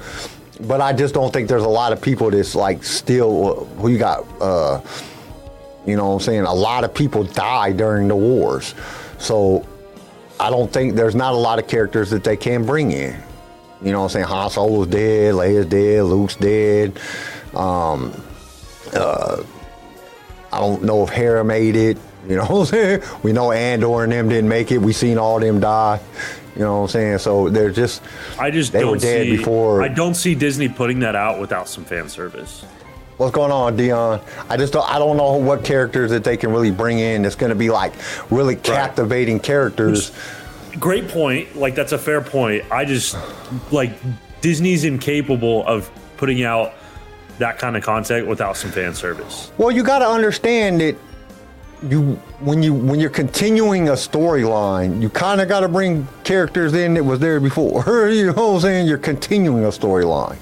But 0.60 0.80
I 0.80 0.92
just 0.92 1.12
don't 1.14 1.32
think 1.32 1.48
there's 1.48 1.64
a 1.64 1.68
lot 1.68 1.92
of 1.92 2.00
people 2.00 2.30
that's 2.30 2.54
like 2.54 2.84
still 2.84 3.64
who 3.78 3.88
you 3.88 3.98
got. 3.98 4.24
Uh, 4.40 4.80
you 5.86 5.96
know 5.96 6.08
what 6.08 6.14
I'm 6.14 6.20
saying? 6.20 6.42
A 6.42 6.54
lot 6.54 6.84
of 6.84 6.94
people 6.94 7.24
died 7.24 7.76
during 7.76 8.08
the 8.08 8.16
wars. 8.16 8.74
So 9.18 9.66
I 10.40 10.50
don't 10.50 10.72
think 10.72 10.94
there's 10.94 11.14
not 11.14 11.34
a 11.34 11.36
lot 11.36 11.58
of 11.58 11.66
characters 11.66 12.10
that 12.10 12.24
they 12.24 12.36
can 12.36 12.64
bring 12.64 12.92
in. 12.92 13.20
You 13.82 13.92
know 13.92 13.98
what 13.98 14.04
I'm 14.04 14.10
saying? 14.10 14.26
Han 14.26 14.50
Solo's 14.50 14.86
dead, 14.86 15.34
Leia's 15.34 15.66
dead, 15.66 16.04
Luke's 16.04 16.36
dead. 16.36 16.98
Um, 17.56 18.12
uh, 18.94 19.42
I 20.52 20.58
don't 20.60 20.82
know 20.84 21.02
if 21.04 21.10
Hera 21.10 21.44
made 21.44 21.76
it. 21.76 21.98
You 22.26 22.36
know 22.36 22.44
what 22.46 22.60
I'm 22.60 22.64
saying? 22.64 23.02
We 23.22 23.34
know 23.34 23.52
Andor 23.52 24.02
and 24.02 24.10
them 24.10 24.30
didn't 24.30 24.48
make 24.48 24.72
it. 24.72 24.78
We 24.78 24.94
seen 24.94 25.18
all 25.18 25.38
them 25.38 25.60
die. 25.60 26.00
You 26.56 26.62
know 26.62 26.76
what 26.78 26.82
I'm 26.84 26.88
saying? 26.88 27.18
So 27.18 27.50
they're 27.50 27.70
just 27.70 28.00
I 28.38 28.50
just 28.50 28.72
They 28.72 28.80
don't 28.80 28.92
were 28.92 28.96
dead 28.96 29.24
see, 29.26 29.36
before- 29.36 29.82
I 29.82 29.88
don't 29.88 30.14
see 30.14 30.34
Disney 30.34 30.70
putting 30.70 31.00
that 31.00 31.14
out 31.14 31.38
without 31.38 31.68
some 31.68 31.84
fan 31.84 32.08
service. 32.08 32.64
what's 33.18 33.30
going 33.34 33.52
on, 33.52 33.76
Dion? 33.76 34.22
I 34.48 34.56
just 34.56 34.72
don't 34.72 34.90
I 34.90 34.98
don't 34.98 35.18
know 35.18 35.34
what 35.36 35.64
characters 35.64 36.12
that 36.12 36.24
they 36.24 36.38
can 36.38 36.50
really 36.50 36.70
bring 36.70 36.98
in 36.98 37.20
that's 37.20 37.34
gonna 37.34 37.54
be 37.54 37.68
like 37.68 37.92
really 38.30 38.56
captivating 38.56 39.38
characters. 39.38 40.10
Great 40.80 41.08
point. 41.08 41.54
Like 41.56 41.74
that's 41.74 41.92
a 41.92 41.98
fair 41.98 42.22
point. 42.22 42.64
I 42.72 42.86
just 42.86 43.18
like 43.70 43.92
Disney's 44.40 44.84
incapable 44.84 45.62
of 45.66 45.90
putting 46.16 46.42
out 46.42 46.72
that 47.38 47.58
kind 47.58 47.76
of 47.76 47.82
content 47.82 48.26
without 48.26 48.56
some 48.56 48.70
fan 48.70 48.94
service. 48.94 49.50
Well, 49.58 49.70
you 49.70 49.82
got 49.82 49.98
to 50.00 50.08
understand 50.08 50.80
that 50.80 50.96
you 51.88 52.14
when 52.40 52.62
you 52.62 52.72
when 52.72 52.98
you're 52.98 53.10
continuing 53.10 53.88
a 53.88 53.92
storyline, 53.92 55.02
you 55.02 55.10
kind 55.10 55.40
of 55.40 55.48
got 55.48 55.60
to 55.60 55.68
bring 55.68 56.08
characters 56.22 56.72
in 56.72 56.94
that 56.94 57.04
was 57.04 57.18
there 57.18 57.40
before. 57.40 57.84
you 58.10 58.26
know 58.26 58.32
what 58.32 58.54
I'm 58.54 58.60
saying? 58.60 58.86
You're 58.86 58.96
continuing 58.98 59.64
a 59.64 59.68
storyline. 59.68 60.36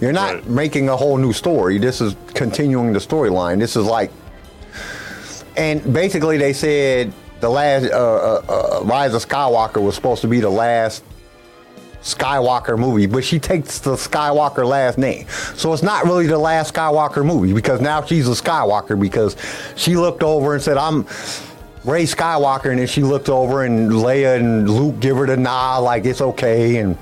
You're 0.00 0.12
not 0.12 0.34
Right. 0.34 0.48
making 0.48 0.88
a 0.88 0.96
whole 0.96 1.16
new 1.16 1.32
story. 1.32 1.78
This 1.78 2.00
is 2.00 2.16
continuing 2.34 2.92
the 2.92 2.98
storyline. 2.98 3.60
This 3.60 3.76
is 3.76 3.84
like, 3.84 4.10
and 5.56 5.92
basically 5.92 6.36
they 6.38 6.52
said 6.52 7.12
the 7.40 7.48
last 7.48 7.84
uh, 7.84 7.96
uh, 7.96 8.42
uh, 8.80 8.84
Rise 8.84 9.14
of 9.14 9.24
Skywalker 9.26 9.80
was 9.80 9.94
supposed 9.94 10.22
to 10.22 10.28
be 10.28 10.40
the 10.40 10.50
last 10.50 11.04
Skywalker 12.14 12.78
movie, 12.78 13.06
but 13.06 13.24
she 13.24 13.38
takes 13.38 13.78
the 13.78 13.92
Skywalker 13.94 14.66
last 14.66 14.98
name. 14.98 15.26
So 15.54 15.72
it's 15.72 15.82
not 15.82 16.04
really 16.04 16.26
the 16.26 16.38
last 16.38 16.74
Skywalker 16.74 17.24
movie 17.24 17.52
because 17.52 17.80
now 17.80 18.02
she's 18.02 18.28
a 18.28 18.32
Skywalker 18.32 18.98
because 18.98 19.36
she 19.76 19.96
looked 19.96 20.22
over 20.22 20.54
and 20.54 20.62
said, 20.62 20.76
I'm 20.76 21.02
Rey 21.84 22.04
Skywalker. 22.04 22.70
And 22.70 22.78
then 22.78 22.86
she 22.86 23.02
looked 23.02 23.28
over 23.28 23.64
and 23.64 23.90
Leia 23.90 24.36
and 24.36 24.68
Luke 24.68 25.00
give 25.00 25.16
her 25.16 25.26
the 25.26 25.36
nod 25.36 25.78
like 25.78 26.04
it's 26.04 26.20
okay. 26.20 26.76
And 26.78 26.96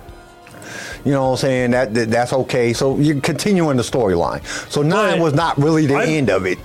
you 1.05 1.13
know 1.13 1.27
what 1.27 1.31
I'm 1.33 1.37
saying? 1.39 1.71
That, 1.71 1.95
that 1.95 2.11
That's 2.11 2.33
okay. 2.33 2.73
So 2.73 2.99
you're 2.99 3.21
continuing 3.21 3.77
the 3.77 3.83
storyline. 3.85 4.45
So 4.71 4.83
nine 4.83 5.19
But 5.19 5.23
was 5.25 5.35
not 5.35 5.57
really 5.59 5.87
the 5.87 5.95
I- 5.97 6.07
end 6.07 6.31
of 6.31 6.47
it. 6.47 6.59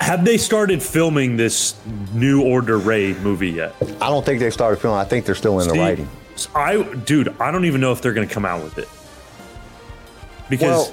Have 0.00 0.24
they 0.24 0.38
started 0.38 0.82
filming 0.82 1.36
this 1.36 1.74
New 2.14 2.42
Order 2.42 2.78
Rey 2.78 3.12
movie 3.14 3.50
yet? 3.50 3.74
I 4.00 4.08
don't 4.08 4.24
think 4.24 4.40
they 4.40 4.48
started 4.50 4.80
filming. 4.80 4.98
I 4.98 5.04
think 5.04 5.26
they're 5.26 5.34
still 5.34 5.60
in 5.60 5.68
the 5.68 5.74
Steve, 5.94 6.08
writing. 6.48 6.88
I, 6.88 6.94
dude, 7.04 7.28
I 7.40 7.50
don't 7.50 7.64
even 7.64 7.80
know 7.80 7.92
if 7.92 8.00
they're 8.02 8.12
going 8.12 8.26
to 8.26 8.32
come 8.32 8.44
out 8.44 8.62
with 8.62 8.78
it 8.78 8.88
because, 10.48 10.92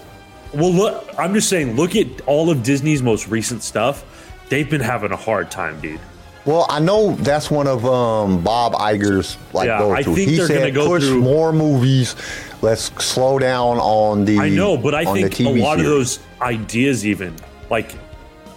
well, 0.53 0.71
look, 0.71 1.09
I'm 1.17 1.33
just 1.33 1.49
saying, 1.49 1.75
look 1.75 1.95
at 1.95 2.21
all 2.21 2.49
of 2.49 2.63
Disney's 2.63 3.01
most 3.01 3.27
recent 3.27 3.63
stuff. 3.63 4.05
They've 4.49 4.69
been 4.69 4.81
having 4.81 5.11
a 5.11 5.17
hard 5.17 5.51
time, 5.51 5.79
dude. 5.81 5.99
Well, 6.45 6.65
I 6.69 6.79
know 6.79 7.13
that's 7.15 7.51
one 7.51 7.67
of 7.67 7.85
um, 7.85 8.41
Bob 8.41 8.73
Iger's 8.73 9.37
like 9.51 9.67
Yeah, 9.67 9.79
go 9.79 9.91
I 9.91 10.01
think 10.01 10.17
He 10.17 10.37
they're 10.37 10.47
gonna 10.47 10.59
said 10.61 10.73
go 10.73 10.87
push 10.87 11.03
through- 11.03 11.21
more 11.21 11.51
movies. 11.51 12.15
Let's 12.61 12.83
slow 13.03 13.37
down 13.37 13.77
on 13.79 14.23
the. 14.25 14.39
I 14.39 14.49
know, 14.49 14.77
but 14.77 14.95
I 14.95 15.03
think 15.13 15.39
a 15.41 15.49
lot 15.49 15.77
of 15.79 15.85
those 15.85 16.19
ideas, 16.41 17.05
even 17.05 17.35
like, 17.69 17.93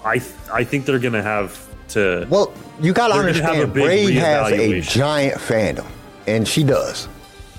I, 0.04 0.22
I 0.52 0.64
think 0.64 0.86
they're 0.86 0.98
going 1.00 1.12
to 1.14 1.22
have 1.22 1.66
to. 1.88 2.26
Well, 2.30 2.52
you 2.80 2.92
got 2.92 3.08
to 3.08 3.14
they're 3.14 3.32
have 3.42 3.56
a 3.56 3.62
understand, 3.62 3.76
Rey 3.76 4.12
has 4.12 4.52
a 4.52 4.80
giant 4.80 5.38
fandom, 5.38 5.86
and 6.26 6.46
she 6.46 6.64
does. 6.64 7.08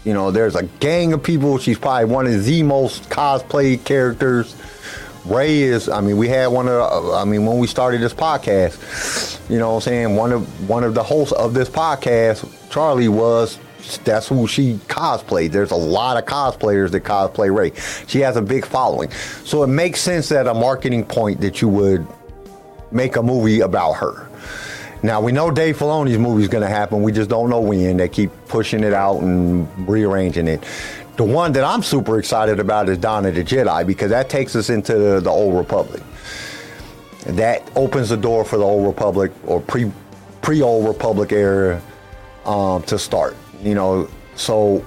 You 0.04 0.14
know, 0.14 0.32
there's 0.32 0.56
a 0.56 0.64
gang 0.64 1.14
of 1.14 1.22
people. 1.22 1.58
She's 1.60 1.78
probably 1.78 2.06
one 2.06 2.26
of 2.28 2.44
the 2.44 2.64
most 2.64 3.10
cosplay 3.10 3.84
characters. 3.84 4.56
Rey 5.26 5.62
is. 5.62 5.88
I 5.88 6.02
mean, 6.02 6.18
we 6.18 6.28
had 6.28 6.48
one 6.48 6.68
of. 6.68 7.14
I 7.14 7.26
mean, 7.26 7.46
when 7.46 7.60
we 7.60 7.68
started 7.68 8.02
this 8.02 8.14
podcast, 8.14 9.50
you 9.50 9.60
know, 9.60 9.70
what 9.70 9.76
I'm 9.76 9.82
saying 9.82 10.16
one 10.16 10.32
of 10.32 10.70
one 10.70 10.84
of 10.84 10.96
the 10.96 11.04
hosts 11.04 11.34
of 11.34 11.54
this 11.54 11.70
podcast, 11.70 12.72
Charlie 12.72 13.08
was. 13.08 13.60
That's 14.04 14.28
who 14.28 14.48
she 14.48 14.76
cosplayed. 14.88 15.52
There's 15.52 15.72
a 15.72 15.76
lot 15.76 16.16
of 16.16 16.26
cosplayers 16.26 16.92
that 16.92 17.04
cosplay 17.04 17.54
Rey. 17.54 17.74
She 18.08 18.20
has 18.20 18.38
a 18.38 18.42
big 18.42 18.64
following, 18.64 19.10
so 19.44 19.64
it 19.64 19.68
makes 19.68 20.00
sense 20.02 20.32
at 20.32 20.48
a 20.48 20.54
marketing 20.54 21.04
point 21.04 21.42
that 21.42 21.62
you 21.62 21.68
would 21.68 22.08
make 22.92 23.16
a 23.16 23.24
movie 23.24 23.62
about 23.62 23.94
her. 23.94 24.30
Now 25.04 25.20
we 25.20 25.32
know 25.32 25.50
Dave 25.50 25.78
Filoni's 25.78 26.18
movie 26.18 26.44
is 26.44 26.48
going 26.48 26.64
to 26.64 26.70
happen. 26.70 27.02
We 27.02 27.12
just 27.12 27.30
don't 27.30 27.50
know 27.50 27.60
when. 27.60 27.98
They 27.98 28.08
keep 28.08 28.32
pushing 28.48 28.84
it 28.84 28.94
out 28.94 29.22
and 29.22 29.68
rearranging 29.90 30.48
it. 30.48 30.64
The 31.18 31.24
one 31.24 31.52
that 31.54 31.64
I'm 31.64 31.84
super 31.84 32.20
excited 32.20 32.60
about 32.60 32.88
is 32.88 32.98
Dawn 32.98 33.26
of 33.26 33.36
the 33.36 33.44
Jedi 33.44 33.86
because 33.86 34.12
that 34.12 34.30
takes 34.30 34.56
us 34.56 34.70
into 34.70 34.94
the, 34.94 35.20
the 35.20 35.30
Old 35.30 35.58
Republic. 35.58 36.02
That 37.26 37.70
opens 37.76 38.10
the 38.10 38.18
door 38.18 38.46
for 38.46 38.58
the 38.58 38.64
Old 38.64 38.86
Republic 38.86 39.32
or 39.46 39.60
pre 39.62 39.92
pre 40.42 40.62
Old 40.62 40.88
Republic 40.88 41.32
era 41.32 41.82
um, 42.46 42.84
to 42.84 42.98
start. 42.98 43.36
You 43.62 43.76
know, 43.76 44.10
so 44.36 44.86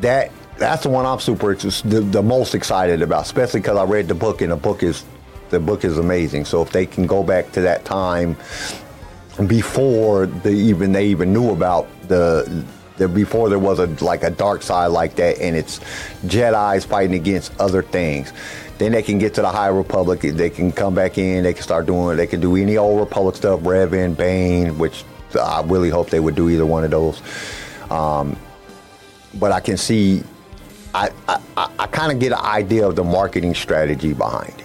that 0.00 0.30
that's 0.58 0.84
the 0.84 0.88
one 0.88 1.04
I'm 1.04 1.20
super 1.20 1.54
the, 1.54 2.00
the 2.00 2.22
most 2.22 2.54
excited 2.54 3.02
about, 3.02 3.22
especially 3.22 3.60
because 3.60 3.76
I 3.76 3.84
read 3.84 4.08
the 4.08 4.14
book 4.14 4.40
and 4.40 4.52
the 4.52 4.56
book 4.56 4.82
is 4.82 5.04
the 5.50 5.60
book 5.60 5.84
is 5.84 5.98
amazing. 5.98 6.44
So 6.44 6.62
if 6.62 6.70
they 6.70 6.86
can 6.86 7.06
go 7.06 7.22
back 7.22 7.52
to 7.52 7.60
that 7.62 7.84
time 7.84 8.36
before 9.46 10.26
they 10.26 10.54
even 10.54 10.92
they 10.92 11.06
even 11.06 11.32
knew 11.32 11.50
about 11.50 11.88
the 12.08 12.64
the 12.96 13.08
before 13.08 13.48
there 13.48 13.58
was 13.58 13.80
a 13.80 13.86
like 14.04 14.22
a 14.22 14.30
dark 14.30 14.62
side 14.62 14.88
like 14.88 15.16
that 15.16 15.40
and 15.40 15.56
it's 15.56 15.80
Jedi's 16.26 16.84
fighting 16.84 17.14
against 17.14 17.58
other 17.60 17.82
things. 17.82 18.32
Then 18.78 18.92
they 18.92 19.02
can 19.02 19.18
get 19.18 19.34
to 19.34 19.40
the 19.40 19.48
High 19.48 19.68
Republic. 19.68 20.20
They 20.20 20.50
can 20.50 20.72
come 20.72 20.94
back 20.94 21.16
in. 21.16 21.44
They 21.44 21.54
can 21.54 21.62
start 21.62 21.86
doing. 21.86 22.16
They 22.16 22.26
can 22.26 22.40
do 22.40 22.56
any 22.56 22.76
old 22.76 22.98
Republic 22.98 23.36
stuff. 23.36 23.60
Revan, 23.60 24.16
Bane, 24.16 24.78
which 24.78 25.04
I 25.40 25.62
really 25.62 25.90
hope 25.90 26.10
they 26.10 26.20
would 26.20 26.34
do 26.34 26.48
either 26.48 26.66
one 26.66 26.84
of 26.84 26.90
those. 26.90 27.22
Um, 27.90 28.36
but 29.34 29.52
I 29.52 29.60
can 29.60 29.76
see. 29.76 30.22
I 30.94 31.10
I, 31.28 31.40
I, 31.78 31.86
kind 31.88 32.12
of 32.12 32.20
get 32.20 32.32
an 32.32 32.38
idea 32.38 32.86
of 32.86 32.94
the 32.94 33.02
marketing 33.02 33.54
strategy 33.54 34.12
behind 34.12 34.54
it. 34.58 34.63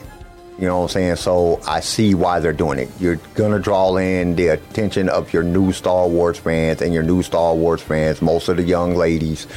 You 0.59 0.67
know 0.67 0.79
what 0.79 0.83
I'm 0.83 0.89
saying? 0.89 1.15
So 1.15 1.61
I 1.65 1.79
see 1.79 2.13
why 2.13 2.39
they're 2.41 2.51
doing 2.51 2.79
it. 2.79 2.89
You're 2.99 3.15
gonna 3.33 3.59
draw 3.59 3.95
in 3.95 4.35
the 4.35 4.47
attention 4.49 5.07
of 5.07 5.31
your 5.31 5.43
new 5.43 5.71
Star 5.71 6.05
Wars 6.05 6.37
fans 6.37 6.81
and 6.81 6.93
your 6.93 7.03
new 7.03 7.23
Star 7.23 7.55
Wars 7.55 7.81
fans, 7.81 8.21
most 8.21 8.49
of 8.49 8.57
the 8.57 8.63
young 8.63 8.93
ladies, 8.95 9.47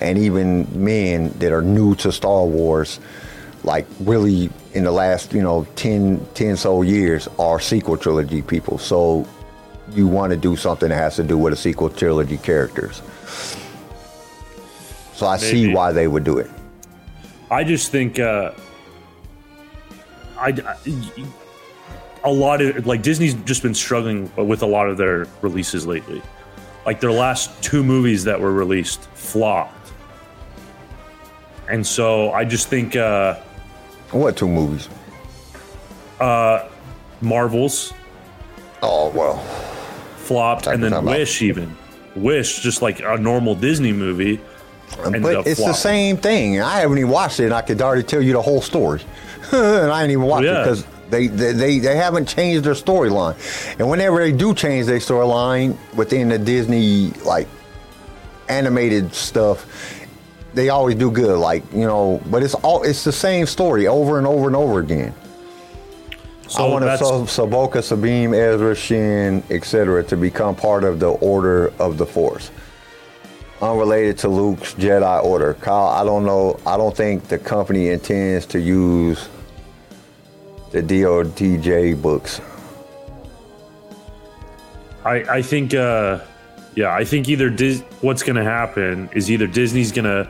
and 0.00 0.16
even 0.16 0.68
men 0.72 1.30
that 1.40 1.50
are 1.50 1.62
new 1.62 1.96
to 1.96 2.12
Star 2.12 2.44
Wars, 2.44 3.00
like 3.64 3.86
really 3.98 4.48
in 4.72 4.84
the 4.84 4.92
last, 4.92 5.32
you 5.32 5.42
know, 5.42 5.66
10, 5.74 6.24
10 6.34 6.56
so 6.56 6.82
years 6.82 7.28
are 7.40 7.58
sequel 7.58 7.96
trilogy 7.96 8.40
people. 8.40 8.78
So 8.78 9.26
you 9.90 10.06
want 10.06 10.30
to 10.30 10.36
do 10.36 10.54
something 10.54 10.90
that 10.90 10.94
has 10.94 11.16
to 11.16 11.24
do 11.24 11.36
with 11.36 11.54
a 11.54 11.56
sequel 11.56 11.88
trilogy 11.88 12.36
characters. 12.36 13.02
So 15.14 15.26
I 15.26 15.38
see 15.38 15.74
why 15.74 15.90
they 15.90 16.06
would 16.06 16.22
do 16.22 16.38
it. 16.38 16.48
I 17.50 17.64
just 17.64 17.90
think 17.90 18.20
uh, 18.20 18.52
I, 20.38 20.48
I- 20.48 20.76
a 22.24 22.30
lot 22.32 22.60
of 22.60 22.86
like 22.86 23.02
Disney's 23.02 23.34
just 23.44 23.62
been 23.62 23.74
struggling 23.74 24.30
with 24.36 24.62
a 24.62 24.66
lot 24.66 24.88
of 24.88 24.96
their 24.96 25.26
releases 25.42 25.86
lately. 25.86 26.20
Like 26.84 27.00
their 27.00 27.12
last 27.12 27.62
two 27.62 27.84
movies 27.84 28.24
that 28.24 28.40
were 28.40 28.52
released 28.52 29.02
flopped, 29.14 29.92
and 31.68 31.86
so 31.86 32.32
I 32.32 32.44
just 32.44 32.68
think 32.68 32.96
uh, 32.96 33.36
What 34.10 34.36
two 34.36 34.48
movies? 34.48 34.88
Uh, 36.20 36.68
Marvels 37.20 37.92
Oh 38.82 39.10
well. 39.10 39.38
flopped, 40.16 40.66
and 40.66 40.82
then 40.82 40.90
Talking 40.92 41.08
about- 41.08 41.18
Wish 41.18 41.42
even 41.42 41.76
Wish 42.16 42.60
just 42.60 42.82
like 42.82 43.00
a 43.00 43.16
normal 43.18 43.54
Disney 43.54 43.92
movie. 43.92 44.40
But 45.02 45.46
it's 45.46 45.62
the 45.62 45.72
same 45.74 46.16
thing. 46.16 46.60
I 46.60 46.78
haven't 46.80 46.98
even 46.98 47.10
watched 47.10 47.40
it, 47.40 47.46
and 47.46 47.54
I 47.54 47.60
could 47.60 47.82
already 47.82 48.02
tell 48.04 48.22
you 48.22 48.32
the 48.32 48.40
whole 48.42 48.62
story. 48.62 49.02
and 49.52 49.90
I 49.90 50.00
didn't 50.02 50.12
even 50.12 50.24
watch 50.24 50.44
Yeah. 50.44 50.60
it 50.60 50.64
because 50.64 50.86
they, 51.10 51.26
they, 51.28 51.52
they, 51.52 51.78
they 51.78 51.96
haven't 51.96 52.26
changed 52.26 52.64
their 52.64 52.74
storyline. 52.74 53.36
And 53.78 53.88
whenever 53.88 54.18
they 54.18 54.32
do 54.32 54.54
change 54.54 54.86
their 54.86 54.98
storyline 54.98 55.76
within 55.94 56.28
the 56.28 56.38
Disney 56.38 57.10
like 57.24 57.46
animated 58.48 59.14
stuff, 59.14 59.66
they 60.54 60.68
always 60.70 60.96
do 60.96 61.10
good. 61.10 61.38
Like 61.38 61.62
you 61.72 61.86
know, 61.86 62.20
but 62.26 62.42
it's 62.42 62.54
all 62.54 62.82
it's 62.82 63.04
the 63.04 63.12
same 63.12 63.46
story 63.46 63.86
over 63.86 64.18
and 64.18 64.26
over 64.26 64.46
and 64.46 64.56
over 64.56 64.80
again. 64.80 65.14
So 66.48 66.64
I 66.64 66.68
want 66.68 66.84
to 66.84 66.96
so 66.98 67.24
Saboka, 67.24 67.82
Sabine, 67.82 68.32
Ezra, 68.32 68.74
Shin, 68.74 69.42
etc., 69.50 70.04
to 70.04 70.16
become 70.16 70.54
part 70.54 70.84
of 70.84 71.00
the 71.00 71.08
Order 71.10 71.72
of 71.80 71.98
the 71.98 72.06
Force. 72.06 72.50
Unrelated 73.60 74.18
to 74.18 74.28
Luke's 74.28 74.74
Jedi 74.74 75.24
Order. 75.24 75.54
Kyle, 75.54 75.88
I 75.88 76.04
don't 76.04 76.24
know. 76.24 76.60
I 76.66 76.76
don't 76.76 76.96
think 76.96 77.26
the 77.28 77.38
company 77.38 77.88
intends 77.88 78.46
to 78.46 78.60
use 78.60 79.28
the 80.70 80.82
DOTJ 80.82 82.00
books. 82.00 82.40
I, 85.04 85.36
I 85.36 85.42
think, 85.42 85.72
uh, 85.74 86.20
yeah, 86.74 86.92
I 86.92 87.04
think 87.04 87.28
either 87.28 87.48
Dis- 87.48 87.82
what's 88.00 88.22
going 88.22 88.36
to 88.36 88.44
happen 88.44 89.08
is 89.12 89.30
either 89.30 89.46
Disney's 89.46 89.92
going 89.92 90.04
to 90.04 90.28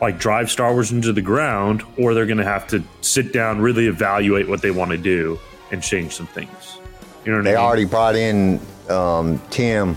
like 0.00 0.18
drive 0.18 0.50
Star 0.50 0.72
Wars 0.72 0.90
into 0.90 1.12
the 1.12 1.22
ground, 1.22 1.82
or 1.98 2.14
they're 2.14 2.26
going 2.26 2.38
to 2.38 2.44
have 2.44 2.66
to 2.68 2.82
sit 3.00 3.32
down, 3.32 3.60
really 3.60 3.86
evaluate 3.86 4.48
what 4.48 4.62
they 4.62 4.70
want 4.70 4.90
to 4.90 4.98
do, 4.98 5.38
and 5.70 5.82
change 5.82 6.12
some 6.14 6.26
things. 6.26 6.78
You 7.24 7.32
know 7.32 7.42
they 7.42 7.50
I 7.50 7.54
mean? 7.54 7.64
already 7.64 7.84
brought 7.84 8.16
in 8.16 8.60
um, 8.88 9.40
Tim 9.50 9.96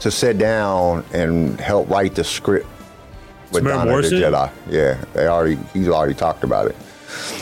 to 0.00 0.10
sit 0.10 0.38
down 0.38 1.04
and 1.12 1.60
help 1.60 1.88
write 1.88 2.14
the 2.14 2.24
script 2.24 2.66
with 3.52 3.62
Samara 3.62 3.86
Dawn 3.86 4.04
of 4.04 4.10
the 4.10 4.16
Jedi. 4.16 4.50
Yeah, 4.68 5.04
they 5.12 5.26
already 5.26 5.58
he's 5.72 5.88
already 5.88 6.14
talked 6.14 6.42
about 6.42 6.66
it. 6.66 6.76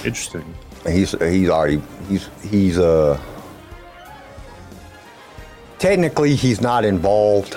Interesting. 0.04 0.54
And 0.84 0.94
he's 0.94 1.12
he's 1.12 1.48
already 1.48 1.82
he's 2.08 2.28
he's 2.42 2.78
uh 2.78 3.18
technically 5.78 6.34
he's 6.34 6.60
not 6.60 6.84
involved. 6.84 7.56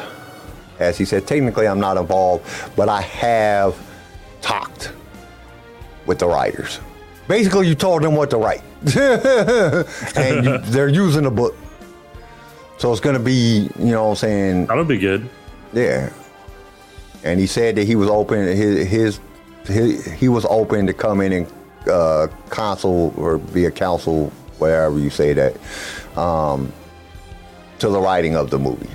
As 0.80 0.98
he 0.98 1.06
said 1.06 1.28
technically 1.28 1.68
I'm 1.68 1.80
not 1.80 1.98
involved 1.98 2.46
but 2.76 2.90
I 2.90 3.02
have 3.02 3.76
talked 4.42 4.92
with 6.06 6.20
the 6.20 6.28
writers. 6.28 6.80
Basically 7.28 7.68
you 7.68 7.76
told 7.76 8.04
them 8.04 8.16
what 8.16 8.30
to 8.32 8.38
write. 8.38 8.62
And 10.16 10.46
you, 10.46 10.58
they're 10.72 10.90
using 10.90 11.24
the 11.24 11.32
book. 11.32 11.56
So 12.78 12.92
it's 12.92 13.00
going 13.00 13.16
to 13.16 13.22
be 13.24 13.70
you 13.80 13.86
know 13.94 14.04
what 14.06 14.10
I'm 14.10 14.16
saying? 14.18 14.66
That'll 14.66 14.84
be 14.84 14.98
good. 14.98 15.30
yeah. 15.72 16.12
And 17.24 17.40
he 17.40 17.48
said 17.48 17.78
that 17.78 17.86
he 17.88 17.96
was 17.96 18.10
open 18.10 18.40
his 18.46 18.86
his, 18.90 19.20
his 19.66 20.06
he 20.06 20.28
was 20.28 20.46
open 20.50 20.86
to 20.88 20.94
come 20.94 21.22
in 21.22 21.32
and 21.32 21.48
uh, 21.88 22.28
or 23.18 23.38
be 23.38 23.66
a 23.66 23.72
counsel, 23.72 24.30
whatever 24.58 25.00
you 25.00 25.10
say 25.10 25.34
that, 25.34 25.58
um, 26.18 26.72
to 27.80 27.90
the 27.90 28.00
writing 28.00 28.36
of 28.36 28.50
the 28.50 28.60
movie. 28.60 28.90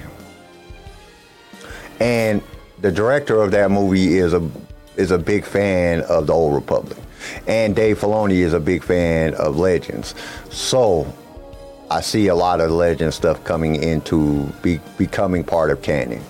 And 2.00 2.42
the 2.80 2.92
director 2.92 3.40
of 3.42 3.50
that 3.52 3.70
movie 3.70 4.18
is 4.18 4.32
a 4.32 4.48
is 4.96 5.10
a 5.10 5.18
big 5.18 5.44
fan 5.44 6.00
of 6.02 6.26
the 6.26 6.32
Old 6.32 6.54
Republic, 6.54 6.98
and 7.46 7.74
Dave 7.74 8.00
Filoni 8.00 8.38
is 8.38 8.52
a 8.52 8.60
big 8.60 8.82
fan 8.82 9.34
of 9.34 9.56
Legends. 9.56 10.14
So 10.50 11.12
I 11.90 12.00
see 12.00 12.28
a 12.28 12.34
lot 12.34 12.60
of 12.60 12.70
Legend 12.70 13.14
stuff 13.14 13.42
coming 13.44 13.82
into 13.82 14.44
be, 14.62 14.80
becoming 14.96 15.44
part 15.44 15.70
of 15.70 15.82
canon. 15.82 16.22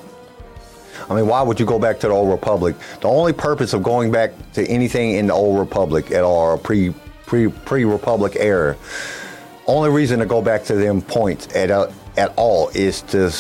I 1.11 1.15
mean, 1.15 1.27
why 1.27 1.43
would 1.43 1.59
you 1.59 1.67
go 1.67 1.79
back 1.79 1.99
to 2.01 2.09
the 2.09 2.13
Old 2.13 2.31
Republic? 2.31 2.77
The 3.01 3.09
only 3.09 3.33
purpose 3.33 3.73
of 3.73 3.83
going 3.83 4.11
back 4.11 4.33
to 4.55 4.67
anything 4.67 5.13
in 5.13 5.29
the 5.29 5.35
Old 5.35 5.59
Republic 5.59 6.11
at 6.11 6.23
all, 6.23 6.53
or 6.53 6.59
pre 6.59 6.95
pre 7.27 7.49
pre 7.49 7.85
Republic 7.85 8.37
era, 8.39 8.77
only 9.67 9.91
reason 9.91 10.19
to 10.19 10.27
go 10.27 10.43
back 10.43 10.65
to 10.65 10.75
them 10.75 11.01
points 11.01 11.55
at 11.55 11.71
uh, 11.71 11.91
at 12.17 12.33
all 12.37 12.69
is 12.71 13.03
to 13.03 13.31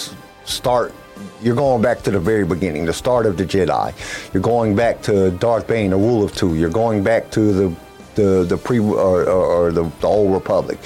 start. 0.45 0.95
You're 1.43 1.57
going 1.57 1.83
back 1.83 2.03
to 2.03 2.11
the 2.13 2.21
very 2.21 2.45
beginning, 2.45 2.85
the 2.85 2.93
start 2.93 3.27
of 3.27 3.37
the 3.37 3.45
Jedi. 3.45 3.93
You're 4.33 4.43
going 4.43 4.77
back 4.77 5.03
to 5.03 5.31
Darth 5.33 5.67
Bane, 5.67 5.91
the 5.91 5.97
Rule 5.97 6.25
of 6.25 6.35
Two. 6.35 6.55
You're 6.55 6.71
going 6.71 7.03
back 7.03 7.31
to 7.33 7.53
the 7.53 7.77
the 8.15 8.45
the 8.45 8.57
pre 8.57 8.79
or, 8.79 9.25
or, 9.25 9.27
or 9.27 9.73
the, 9.73 9.85
the 10.01 10.07
Old 10.07 10.33
Republic 10.33 10.79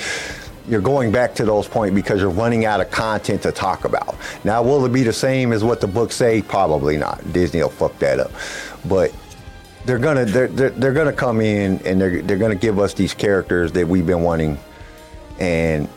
you're 0.69 0.81
going 0.81 1.11
back 1.11 1.35
to 1.37 1.45
those 1.45 1.67
points 1.67 1.95
because 1.95 2.21
you're 2.21 2.31
running 2.31 2.65
out 2.65 2.81
of 2.81 2.91
content 2.91 3.43
to 3.43 3.53
talk 3.53 3.85
about. 3.85 4.17
Now, 4.45 4.63
will 4.63 4.85
it 4.87 4.93
be 4.93 5.03
the 5.03 5.13
same 5.13 5.53
as 5.53 5.65
what 5.65 5.81
the 5.81 5.87
books 5.87 6.15
say? 6.15 6.43
Probably 6.43 6.97
not. 6.97 7.33
Disney 7.33 7.63
will 7.63 7.71
fuck 7.71 7.99
that 7.99 8.21
up. 8.21 8.31
But 8.85 9.13
they're 9.85 9.99
gonna 9.99 10.25
they're, 10.25 10.49
they're, 10.49 10.71
they're 10.71 10.93
gonna 10.93 11.13
come 11.13 11.41
in 11.41 11.85
and 11.85 12.01
they're 12.01 12.23
they're 12.23 12.39
gonna 12.39 12.55
give 12.55 12.79
us 12.79 12.95
these 12.95 13.15
characters 13.15 13.73
that 13.73 13.87
we've 13.87 14.07
been 14.07 14.23
wanting, 14.23 14.59
and 15.41 15.89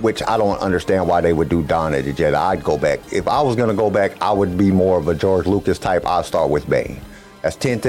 which 0.00 0.22
I 0.22 0.36
don't 0.36 0.58
understand 0.58 1.08
why 1.08 1.20
they 1.20 1.32
would 1.32 1.48
do 1.48 1.62
of 1.94 2.04
the 2.04 2.12
Jedi. 2.12 2.34
I'd 2.34 2.62
go 2.62 2.78
back 2.78 3.00
if 3.12 3.26
I 3.26 3.42
was 3.42 3.56
gonna 3.56 3.74
go 3.74 3.90
back. 3.90 4.20
I 4.22 4.32
would 4.32 4.56
be 4.56 4.70
more 4.70 4.98
of 4.98 5.08
a 5.08 5.14
George 5.14 5.46
Lucas 5.46 5.78
type. 5.78 6.06
I'd 6.06 6.24
start 6.24 6.50
with 6.50 6.68
Bane. 6.68 7.00
That's 7.42 7.56
ten 7.56 7.80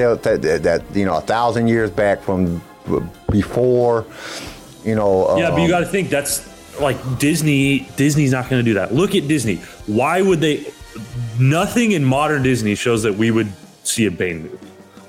that, 0.42 0.64
that 0.64 0.84
you 0.96 1.06
know 1.06 1.18
a 1.18 1.22
thousand 1.22 1.68
years 1.68 1.92
back 1.92 2.22
from 2.22 2.62
before. 3.30 4.06
You 4.86 4.96
know, 4.96 5.38
Yeah, 5.38 5.50
but 5.50 5.58
you 5.58 5.64
um, 5.64 5.70
got 5.70 5.80
to 5.80 5.86
think 5.88 6.10
that's 6.10 6.80
like 6.80 6.98
Disney. 7.18 7.90
Disney's 7.98 8.32
not 8.32 8.50
going 8.50 8.64
to 8.64 8.64
do 8.64 8.76
that. 8.76 8.94
Look 8.94 9.16
at 9.16 9.28
Disney. 9.28 9.58
Why 9.88 10.22
would 10.22 10.40
they? 10.40 10.66
Nothing 11.40 11.92
in 11.92 12.06
modern 12.06 12.44
Disney 12.44 12.76
shows 12.76 13.04
that 13.04 13.16
we 13.16 13.32
would 13.32 13.52
see 13.84 14.06
a 14.06 14.12
Bane 14.12 14.44
movie. 14.44 14.58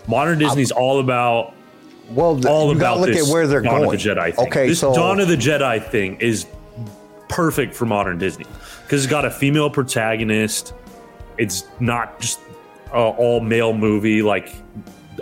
Modern 0.08 0.38
Disney's 0.38 0.72
all 0.72 0.98
about 1.00 1.54
well, 2.10 2.36
the- 2.36 2.48
all 2.48 2.70
about 2.70 3.00
look 3.00 3.08
this 3.10 3.28
at 3.28 3.32
where 3.32 3.46
they're 3.46 3.60
Dawn 3.60 3.82
going. 3.82 3.94
of 3.94 4.02
the 4.02 4.08
Jedi 4.08 4.34
thing. 4.34 4.46
Okay, 4.46 4.68
this 4.68 4.80
so 4.80 4.94
Dawn 4.94 5.20
of 5.20 5.28
the 5.28 5.36
Jedi 5.36 5.84
thing 5.90 6.16
is 6.20 6.46
perfect 7.28 7.74
for 7.74 7.86
modern 7.86 8.18
Disney 8.18 8.46
because 8.82 9.04
it's 9.04 9.10
got 9.10 9.24
a 9.24 9.30
female 9.30 9.68
protagonist. 9.68 10.72
It's 11.38 11.64
not 11.80 12.20
just 12.20 12.40
a 12.92 12.98
all 12.98 13.40
male 13.40 13.72
movie 13.72 14.22
like 14.22 14.54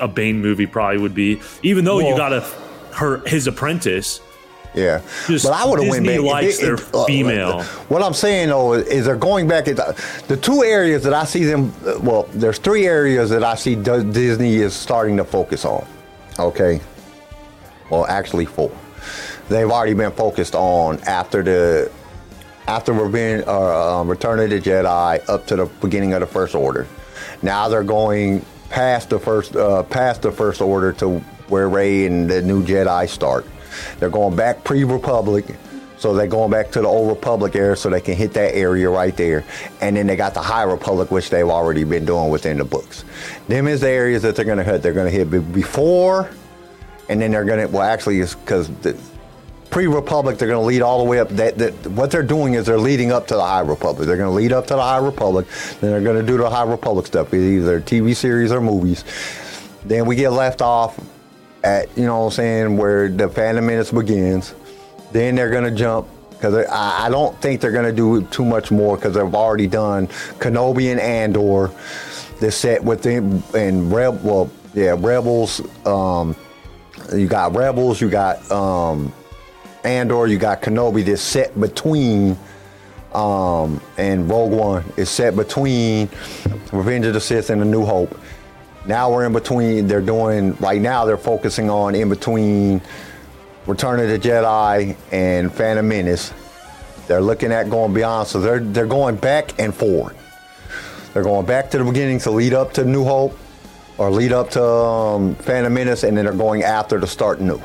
a 0.00 0.08
Bane 0.08 0.40
movie 0.40 0.66
probably 0.66 0.98
would 0.98 1.14
be. 1.14 1.40
Even 1.62 1.84
though 1.84 1.98
you 1.98 2.16
got 2.16 2.32
a 2.32 2.40
her 2.92 3.26
his 3.26 3.46
apprentice. 3.46 4.20
Yeah, 4.74 5.02
Just 5.28 5.44
but 5.44 5.52
I 5.52 5.64
would 5.64 5.80
have 5.80 5.88
went 5.88 6.04
back. 6.04 6.20
likes 6.20 6.58
their 6.58 6.74
uh, 6.92 7.04
female. 7.04 7.62
What 7.88 8.02
I'm 8.02 8.12
saying 8.14 8.48
though 8.48 8.72
is 8.72 9.04
they're 9.06 9.14
going 9.16 9.46
back 9.46 9.68
at 9.68 9.76
the, 9.76 10.04
the 10.26 10.36
two 10.36 10.64
areas 10.64 11.04
that 11.04 11.14
I 11.14 11.24
see 11.24 11.44
them. 11.44 11.72
uh, 11.86 11.98
Well, 12.02 12.24
there's 12.32 12.58
three 12.58 12.86
areas 12.86 13.30
that 13.30 13.44
I 13.44 13.54
see 13.54 13.76
Disney 13.76 14.56
is 14.56 14.74
starting 14.74 15.16
to 15.18 15.24
focus 15.24 15.64
on. 15.64 15.86
Okay, 16.40 16.80
well, 17.88 18.04
actually 18.06 18.46
four. 18.46 18.72
They've 19.48 19.70
already 19.70 19.94
been 19.94 20.10
focused 20.10 20.54
on 20.56 20.98
after 21.04 21.42
the 21.44 21.92
after 22.66 22.92
Revenge, 22.92 23.44
uh, 23.46 24.00
um, 24.00 24.08
Return 24.08 24.40
of 24.40 24.50
the 24.50 24.58
Jedi 24.58 25.28
up 25.28 25.46
to 25.48 25.56
the 25.56 25.66
beginning 25.82 26.14
of 26.14 26.20
the 26.20 26.26
First 26.26 26.54
Order. 26.56 26.88
Now 27.42 27.68
they're 27.68 27.84
going 27.84 28.44
past 28.70 29.10
the 29.10 29.20
first 29.20 29.54
uh, 29.54 29.82
past 29.84 30.22
the 30.22 30.32
First 30.32 30.60
Order 30.60 30.92
to 30.94 31.18
where 31.48 31.68
Rey 31.68 32.06
and 32.06 32.28
the 32.28 32.42
new 32.42 32.64
Jedi 32.64 33.08
start. 33.08 33.46
They're 33.98 34.10
going 34.10 34.36
back 34.36 34.64
pre-Republic, 34.64 35.44
so 35.98 36.14
they're 36.14 36.26
going 36.26 36.50
back 36.50 36.70
to 36.72 36.80
the 36.80 36.88
old 36.88 37.08
Republic 37.08 37.54
era, 37.54 37.76
so 37.76 37.88
they 37.90 38.00
can 38.00 38.14
hit 38.14 38.32
that 38.34 38.54
area 38.54 38.90
right 38.90 39.16
there. 39.16 39.44
And 39.80 39.96
then 39.96 40.06
they 40.06 40.16
got 40.16 40.34
the 40.34 40.42
High 40.42 40.64
Republic, 40.64 41.10
which 41.10 41.30
they've 41.30 41.48
already 41.48 41.84
been 41.84 42.04
doing 42.04 42.30
within 42.30 42.58
the 42.58 42.64
books. 42.64 43.04
Them 43.48 43.68
is 43.68 43.80
the 43.80 43.90
areas 43.90 44.22
that 44.22 44.36
they're 44.36 44.44
going 44.44 44.58
to 44.58 44.64
hit. 44.64 44.82
They're 44.82 44.92
going 44.92 45.10
to 45.10 45.16
hit 45.16 45.52
before, 45.52 46.30
and 47.08 47.20
then 47.20 47.30
they're 47.30 47.44
going 47.44 47.66
to 47.66 47.72
well, 47.72 47.82
actually, 47.82 48.20
it's 48.20 48.34
because 48.34 48.68
the 48.78 48.98
pre-republic 49.74 50.38
they're 50.38 50.46
going 50.46 50.60
to 50.60 50.64
lead 50.64 50.82
all 50.82 50.98
the 50.98 51.10
way 51.10 51.18
up 51.18 51.28
that, 51.30 51.58
that 51.58 51.72
what 51.88 52.08
they're 52.08 52.22
doing 52.22 52.54
is 52.54 52.64
they're 52.64 52.78
leading 52.78 53.10
up 53.10 53.26
to 53.26 53.34
the 53.34 53.44
high 53.44 53.58
republic 53.58 54.06
they're 54.06 54.16
going 54.16 54.30
to 54.30 54.34
lead 54.34 54.52
up 54.52 54.68
to 54.68 54.74
the 54.74 54.80
high 54.80 54.98
republic 54.98 55.48
then 55.80 55.90
they're 55.90 56.00
going 56.00 56.14
to 56.14 56.22
do 56.22 56.36
the 56.36 56.48
high 56.48 56.62
republic 56.62 57.06
stuff 57.06 57.34
either 57.34 57.80
tv 57.80 58.14
series 58.14 58.52
or 58.52 58.60
movies 58.60 59.04
then 59.84 60.06
we 60.06 60.14
get 60.14 60.30
left 60.30 60.62
off 60.62 60.96
at 61.64 61.96
you 61.96 62.04
know 62.04 62.20
what 62.20 62.24
i'm 62.26 62.30
saying 62.32 62.76
where 62.76 63.08
the 63.08 63.28
phantom 63.28 63.66
menace 63.66 63.90
begins. 63.90 64.54
Then 65.12 65.36
they're 65.36 65.50
to 65.64 65.70
jump 65.70 66.08
because 66.30 66.66
I, 66.66 67.06
I 67.06 67.08
don't 67.08 67.40
think 67.40 67.60
they're 67.60 67.72
to 67.84 67.92
do 67.92 68.22
too 68.26 68.44
much 68.44 68.70
more 68.70 68.96
because 68.96 69.14
they've 69.14 69.34
already 69.34 69.66
done 69.66 70.08
kenobi 70.38 70.90
and 70.90 71.00
andor. 71.00 71.70
They're 72.40 72.50
set 72.50 72.82
within 72.82 73.42
and 73.54 73.92
Reb, 73.92 74.22
well 74.22 74.50
yeah 74.74 74.96
rebels 74.98 75.60
um 75.86 76.34
you 77.14 77.28
got 77.28 77.54
rebels 77.54 78.00
you 78.00 78.10
got 78.10 78.50
um 78.50 79.12
Andor, 79.84 80.26
you 80.26 80.38
got 80.38 80.62
Kenobi. 80.62 81.04
That's 81.04 81.22
set 81.22 81.58
between 81.60 82.38
um, 83.12 83.80
and 83.96 84.28
Rogue 84.28 84.52
One 84.52 84.84
is 84.96 85.10
set 85.10 85.36
between 85.36 86.08
Revenge 86.72 87.06
of 87.06 87.14
the 87.14 87.20
Sith 87.20 87.50
and 87.50 87.62
A 87.62 87.64
New 87.64 87.84
Hope. 87.84 88.18
Now 88.86 89.10
we're 89.10 89.24
in 89.24 89.32
between. 89.32 89.86
They're 89.86 90.00
doing 90.00 90.54
right 90.56 90.80
now. 90.80 91.04
They're 91.04 91.16
focusing 91.16 91.70
on 91.70 91.94
in 91.94 92.08
between 92.08 92.82
Return 93.66 94.00
of 94.00 94.08
the 94.08 94.18
Jedi 94.18 94.96
and 95.10 95.52
Phantom 95.52 95.86
Menace. 95.86 96.32
They're 97.06 97.22
looking 97.22 97.52
at 97.52 97.70
going 97.70 97.94
beyond. 97.94 98.28
So 98.28 98.40
they're 98.40 98.60
they're 98.60 98.86
going 98.86 99.16
back 99.16 99.58
and 99.58 99.74
forward. 99.74 100.16
They're 101.12 101.22
going 101.22 101.46
back 101.46 101.70
to 101.70 101.78
the 101.78 101.84
beginning 101.84 102.18
to 102.20 102.30
lead 102.30 102.54
up 102.54 102.72
to 102.74 102.84
New 102.84 103.04
Hope, 103.04 103.38
or 103.98 104.10
lead 104.10 104.32
up 104.32 104.50
to 104.50 104.64
um, 104.64 105.34
Phantom 105.36 105.72
Menace, 105.72 106.02
and 106.02 106.16
then 106.16 106.24
they're 106.24 106.34
going 106.34 106.62
after 106.62 106.98
to 107.00 107.06
start 107.06 107.40
new 107.40 107.60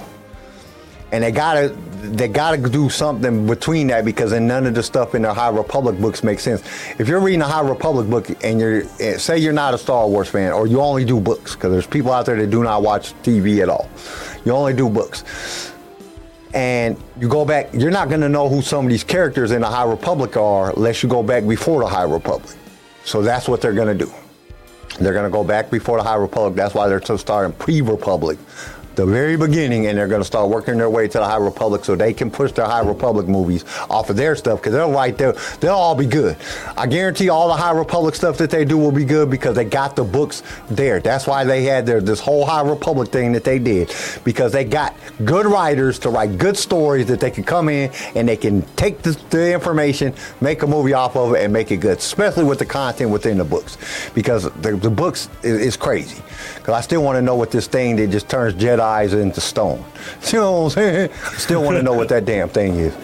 and 1.12 1.24
they 1.24 1.32
gotta 1.32 1.76
they 2.02 2.28
gotta 2.28 2.58
do 2.58 2.90
something 2.90 3.46
between 3.46 3.88
that 3.88 4.06
because 4.06 4.32
then 4.32 4.48
none 4.48 4.66
of 4.66 4.74
the 4.74 4.84
stuff 4.84 5.16
in 5.16 5.24
the 5.24 5.34
High 5.34 5.50
Republic 5.50 6.00
books 6.00 6.24
makes 6.24 6.44
sense. 6.44 6.62
If 6.98 7.08
you're 7.08 7.20
reading 7.20 7.42
a 7.42 7.48
High 7.48 7.68
Republic 7.68 8.10
book 8.10 8.30
and 8.44 8.60
you're 8.60 8.84
eh, 9.00 9.18
say 9.18 9.38
you're 9.38 9.54
not 9.54 9.74
a 9.74 9.78
Star 9.78 10.08
Wars 10.08 10.30
fan 10.30 10.52
or 10.54 10.68
you 10.68 10.80
only 10.82 11.04
do 11.04 11.20
books 11.20 11.56
because 11.56 11.72
there's 11.72 11.88
people 11.88 12.12
out 12.12 12.26
there 12.26 12.38
that 12.38 12.50
do 12.50 12.64
not 12.64 12.84
watch 12.84 13.14
TV 13.24 13.62
at 13.62 13.70
all, 13.70 13.90
you 14.46 14.52
only 14.52 14.74
do 14.74 14.90
books. 14.90 15.74
And 16.54 16.98
you 17.20 17.30
go 17.30 17.46
back, 17.46 17.70
you're 17.74 17.92
not 17.92 18.10
going 18.10 18.22
to 18.22 18.30
know 18.30 18.50
who 18.50 18.64
some 18.64 18.86
of 18.86 18.90
these 18.90 19.04
characters 19.04 19.52
in 19.52 19.62
the 19.62 19.68
High 19.68 19.84
Republic 19.84 20.36
are 20.36 20.72
unless 20.76 21.04
you 21.04 21.10
go 21.10 21.22
back 21.22 21.48
before 21.48 21.82
the 21.82 21.88
High 21.88 22.04
Republic. 22.04 22.56
So 23.06 23.22
that's 23.22 23.48
what 23.48 23.62
they're 23.62 23.74
going 23.74 23.96
to 23.96 24.06
do. 24.06 24.12
They're 25.00 25.14
going 25.14 25.26
to 25.26 25.32
go 25.32 25.44
back 25.44 25.70
before 25.70 25.98
the 25.98 26.04
High 26.04 26.16
Republic. 26.16 26.56
That's 26.56 26.74
why 26.74 26.88
they're 26.88 27.02
still 27.02 27.20
starting 27.20 27.56
pre-Republic 27.56 28.40
the 28.96 29.06
very 29.06 29.38
beginning, 29.38 29.88
and 29.88 29.98
they're 29.98 30.08
going 30.08 30.22
to 30.22 30.26
start 30.26 30.50
working 30.50 30.78
their 30.78 30.90
way 30.90 31.08
to 31.08 31.18
the 31.18 31.26
High 31.26 31.38
Republic 31.38 31.86
so 31.86 31.96
they 31.96 32.14
can 32.14 32.30
push 32.30 32.52
their 32.52 32.66
High 32.66 32.86
Republic 32.86 33.28
movies 33.28 33.66
off 33.90 34.10
of 34.10 34.16
their 34.16 34.36
stuff 34.36 34.60
because 34.60 34.74
they're 34.74 34.88
right 34.88 35.18
there. 35.18 35.34
They'll 35.60 35.74
all 35.74 35.96
be 35.96 36.06
good. 36.06 36.38
I 36.78 36.88
guarantee 36.88 37.30
all 37.30 37.48
the 37.48 37.56
High 37.56 37.72
Republic 37.72 38.16
stuff 38.16 38.38
that 38.38 38.50
they 38.50 38.66
do 38.66 38.78
will 38.78 38.92
be 38.92 39.06
good 39.06 39.30
because 39.30 39.56
they 39.56 39.66
got 39.66 39.96
the 39.96 40.04
books 40.04 40.44
there. 40.70 41.00
That's 41.00 41.28
why 41.28 41.44
they 41.44 41.64
had 41.64 41.86
their 41.86 42.02
this 42.02 42.20
whole 42.20 42.46
High 42.46 42.68
Republic 42.68 43.10
thing 43.10 43.32
that 43.34 43.44
they 43.44 43.60
did 43.60 43.94
because 44.24 44.52
they 44.52 44.66
got 44.66 44.96
good 45.26 45.46
writers 45.46 46.00
to 46.00 46.10
write 46.10 46.38
good 46.38 46.58
stories 46.58 47.08
that 47.08 47.20
they 47.20 47.32
can 47.32 47.44
come 47.44 47.70
in 47.70 47.92
and 48.16 48.28
they 48.28 48.38
can 48.38 48.62
take 48.76 49.02
the, 49.02 49.12
the 49.30 49.54
information, 49.54 50.14
make 50.42 50.62
a 50.64 50.68
movie 50.68 50.94
off 50.94 51.16
of 51.16 51.34
it, 51.34 51.44
and 51.44 51.54
make 51.54 51.72
it 51.72 51.78
good, 51.78 51.98
especially 51.98 52.44
with 52.44 52.60
the 52.60 52.66
content 52.66 53.10
within 53.12 53.38
the 53.38 53.46
books 53.46 53.78
because 54.14 54.44
the, 54.62 54.76
the 54.76 54.90
books 54.90 55.30
is, 55.44 55.60
is 55.62 55.78
crazy. 55.78 56.22
Because 56.56 56.74
I 56.74 56.82
still 56.82 57.04
want 57.04 57.18
to 57.18 57.22
know 57.22 57.36
what 57.36 57.52
this 57.52 57.68
thing 57.68 57.96
that 57.98 58.08
just 58.08 58.30
turns 58.30 58.54
Jedi's 58.90 59.14
into 59.14 59.42
stone. 59.42 59.84
You 60.32 60.40
know 60.40 60.64
what 60.64 60.78
I'm 60.78 60.84
saying? 60.84 61.10
Still 61.38 61.64
want 61.64 61.78
to 61.78 61.84
know 61.84 61.94
what 61.94 62.10
that 62.10 62.26
damn 62.26 62.50
thing 62.50 62.76
is. 62.76 62.96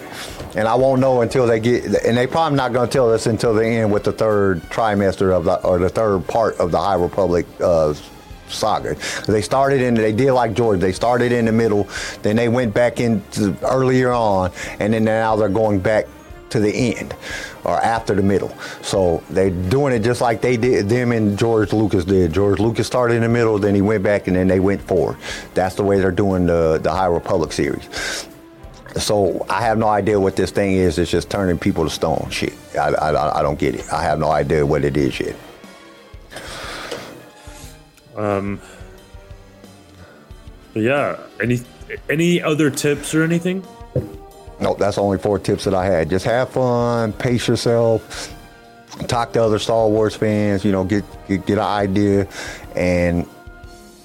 And 0.54 0.68
I 0.68 0.74
won't 0.74 1.00
know 1.00 1.20
until 1.22 1.46
they 1.46 1.60
get, 1.60 1.84
and 2.04 2.16
they 2.16 2.26
probably 2.26 2.56
not 2.56 2.72
going 2.72 2.88
to 2.88 2.92
tell 2.92 3.12
us 3.12 3.26
until 3.26 3.52
the 3.52 3.64
end 3.64 3.92
with 3.92 4.04
the 4.04 4.12
third 4.12 4.62
trimester 4.64 5.32
of 5.32 5.44
the, 5.44 5.60
or 5.62 5.78
the 5.78 5.88
third 5.88 6.26
part 6.26 6.56
of 6.58 6.70
the 6.70 6.78
High 6.78 6.94
Republic 6.94 7.46
uh, 7.60 7.94
saga. 8.48 8.96
They 9.26 9.42
started 9.42 9.80
in, 9.80 9.94
they 9.94 10.12
did 10.12 10.32
like 10.32 10.54
George, 10.54 10.80
they 10.80 10.92
started 10.92 11.32
in 11.32 11.44
the 11.44 11.52
middle, 11.52 11.88
then 12.22 12.36
they 12.36 12.48
went 12.48 12.72
back 12.72 13.00
into 13.00 13.56
earlier 13.62 14.12
on, 14.12 14.50
and 14.78 14.94
then 14.94 15.04
now 15.04 15.36
they're 15.36 15.48
going 15.48 15.80
back 15.80 16.06
to 16.50 16.60
the 16.60 16.94
end 16.96 17.14
or 17.64 17.80
after 17.80 18.14
the 18.14 18.22
middle. 18.22 18.56
So 18.82 19.22
they're 19.30 19.50
doing 19.50 19.92
it 19.92 20.00
just 20.00 20.20
like 20.20 20.40
they 20.40 20.56
did 20.56 20.88
them 20.88 21.12
and 21.12 21.38
George 21.38 21.72
Lucas 21.72 22.04
did. 22.04 22.32
George 22.32 22.58
Lucas 22.60 22.86
started 22.86 23.14
in 23.14 23.22
the 23.22 23.28
middle, 23.28 23.58
then 23.58 23.74
he 23.74 23.82
went 23.82 24.02
back 24.02 24.26
and 24.28 24.36
then 24.36 24.48
they 24.48 24.60
went 24.60 24.80
forward. 24.82 25.16
That's 25.54 25.74
the 25.74 25.82
way 25.82 25.98
they're 26.00 26.10
doing 26.10 26.46
the 26.46 26.78
the 26.82 26.92
High 26.92 27.06
Republic 27.06 27.52
series. 27.52 27.88
So 28.96 29.44
I 29.50 29.60
have 29.62 29.76
no 29.76 29.88
idea 29.88 30.18
what 30.18 30.36
this 30.36 30.50
thing 30.50 30.72
is. 30.72 30.98
It's 30.98 31.10
just 31.10 31.28
turning 31.28 31.58
people 31.58 31.84
to 31.84 31.90
stone. 31.90 32.28
Shit, 32.30 32.54
I, 32.78 32.88
I, 32.94 33.40
I 33.40 33.42
don't 33.42 33.58
get 33.58 33.74
it. 33.74 33.92
I 33.92 34.02
have 34.02 34.18
no 34.18 34.30
idea 34.30 34.64
what 34.64 34.84
it 34.84 34.96
is 34.96 35.20
yet. 35.20 35.36
Um. 38.16 38.60
yeah, 40.74 41.18
any 41.42 41.60
any 42.08 42.42
other 42.42 42.70
tips 42.70 43.14
or 43.14 43.22
anything? 43.22 43.62
Nope, 44.60 44.78
that's 44.78 44.98
only 44.98 45.18
four 45.18 45.38
tips 45.38 45.64
that 45.64 45.74
I 45.74 45.84
had. 45.84 46.08
Just 46.08 46.24
have 46.24 46.48
fun, 46.50 47.12
pace 47.12 47.46
yourself, 47.46 48.34
talk 49.06 49.32
to 49.34 49.42
other 49.42 49.58
Star 49.58 49.88
Wars 49.88 50.16
fans. 50.16 50.64
You 50.64 50.72
know, 50.72 50.84
get 50.84 51.04
get, 51.28 51.46
get 51.46 51.58
an 51.58 51.64
idea, 51.64 52.26
and 52.74 53.26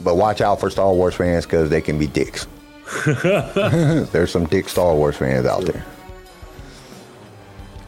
but 0.01 0.15
watch 0.15 0.41
out 0.41 0.59
for 0.59 0.69
Star 0.69 0.93
Wars 0.93 1.15
fans 1.15 1.45
because 1.45 1.69
they 1.69 1.81
can 1.81 1.97
be 1.97 2.07
dicks. 2.07 2.47
There's 3.05 4.31
some 4.31 4.45
dick 4.45 4.67
Star 4.67 4.93
Wars 4.93 5.15
fans 5.15 5.45
out 5.45 5.63
there. 5.63 5.85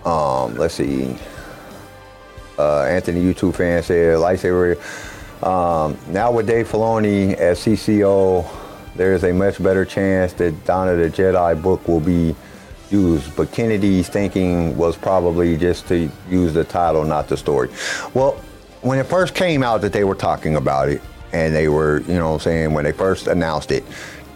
Um, 0.05 0.55
let's 0.55 0.75
see. 0.75 1.15
Uh, 2.57 2.83
Anthony, 2.83 3.21
YouTube 3.21 3.55
fan 3.55 3.81
said, 3.83 4.17
lightsaber. 4.17 4.77
Um, 5.43 5.97
now 6.07 6.31
with 6.31 6.47
Dave 6.47 6.69
Filoni 6.69 7.33
as 7.33 7.59
CCO, 7.59 8.47
there 8.95 9.13
is 9.13 9.23
a 9.23 9.33
much 9.33 9.61
better 9.61 9.85
chance 9.85 10.33
that 10.33 10.53
of 10.53 10.97
the 10.97 11.09
Jedi 11.09 11.61
book 11.61 11.85
will 11.87 11.99
be 11.99 12.35
used. 12.93 13.35
But 13.35 13.51
Kennedy's 13.51 14.07
thinking 14.07 14.77
was 14.77 14.95
probably 14.95 15.57
just 15.57 15.87
to 15.87 16.09
use 16.29 16.53
the 16.53 16.63
title, 16.63 17.03
not 17.03 17.27
the 17.27 17.35
story. 17.35 17.69
Well, 18.13 18.33
when 18.81 18.99
it 18.99 19.07
first 19.07 19.33
came 19.33 19.63
out 19.63 19.81
that 19.81 19.91
they 19.91 20.03
were 20.03 20.15
talking 20.15 20.55
about 20.55 20.89
it, 20.89 21.01
and 21.33 21.53
they 21.55 21.67
were, 21.67 22.01
you 22.01 22.13
know 22.13 22.37
saying, 22.37 22.73
when 22.73 22.83
they 22.83 22.91
first 22.91 23.27
announced 23.27 23.71
it, 23.71 23.83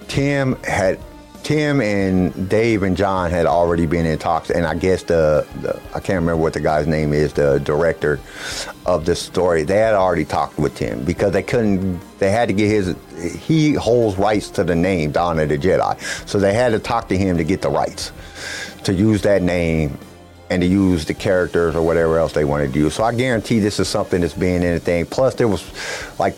Tim 0.08 0.56
had 0.64 1.00
Tim 1.44 1.82
and 1.82 2.50
Dave 2.50 2.84
and 2.84 2.98
John 2.98 3.32
had 3.32 3.46
already 3.46 3.86
been 3.86 4.06
in 4.06 4.20
talks, 4.20 4.50
and 4.50 4.66
I 4.66 4.76
guess 4.76 5.04
the, 5.04 5.48
the 5.62 5.80
I 5.96 6.00
can't 6.00 6.20
remember 6.20 6.38
what 6.38 6.54
the 6.54 6.60
guy's 6.60 6.88
name 6.88 7.14
is, 7.14 7.34
the 7.34 7.60
director 7.60 8.20
of 8.86 9.06
the 9.06 9.16
story. 9.16 9.64
They 9.64 9.78
had 9.78 9.94
already 9.94 10.26
talked 10.26 10.58
with 10.58 10.76
Tim 10.76 11.04
because 11.04 11.32
they 11.32 11.44
couldn't. 11.44 12.00
They 12.20 12.32
had 12.32 12.50
to 12.50 12.54
get 12.54 12.68
his. 12.68 12.96
He 13.46 13.74
holds 13.74 14.18
rights 14.18 14.50
to 14.52 14.64
the 14.64 14.76
name 14.76 15.12
Dawn 15.12 15.40
of 15.40 15.50
the 15.50 15.58
Jedi, 15.58 16.00
so 16.28 16.40
they 16.40 16.54
had 16.54 16.74
to 16.74 16.80
talk 16.80 17.08
to 17.10 17.18
him 17.18 17.38
to 17.38 17.44
get 17.44 17.62
the 17.62 17.70
rights 17.70 18.12
to 18.84 18.94
use 18.94 19.22
that 19.24 19.42
name 19.42 19.98
and 20.50 20.62
to 20.62 20.68
use 20.68 21.06
the 21.06 21.14
characters 21.14 21.76
or 21.76 21.82
whatever 21.82 22.18
else 22.18 22.34
they 22.34 22.46
wanted 22.46 22.74
to 22.74 22.80
use. 22.80 22.94
So 22.94 23.04
I 23.04 23.14
guarantee 23.14 23.60
this 23.60 23.80
is 23.80 23.88
something 23.88 24.22
that's 24.22 24.34
being 24.34 24.64
in 24.64 24.80
thing. 24.80 25.06
Plus, 25.06 25.36
there 25.36 25.48
was 25.48 25.64
like 26.20 26.36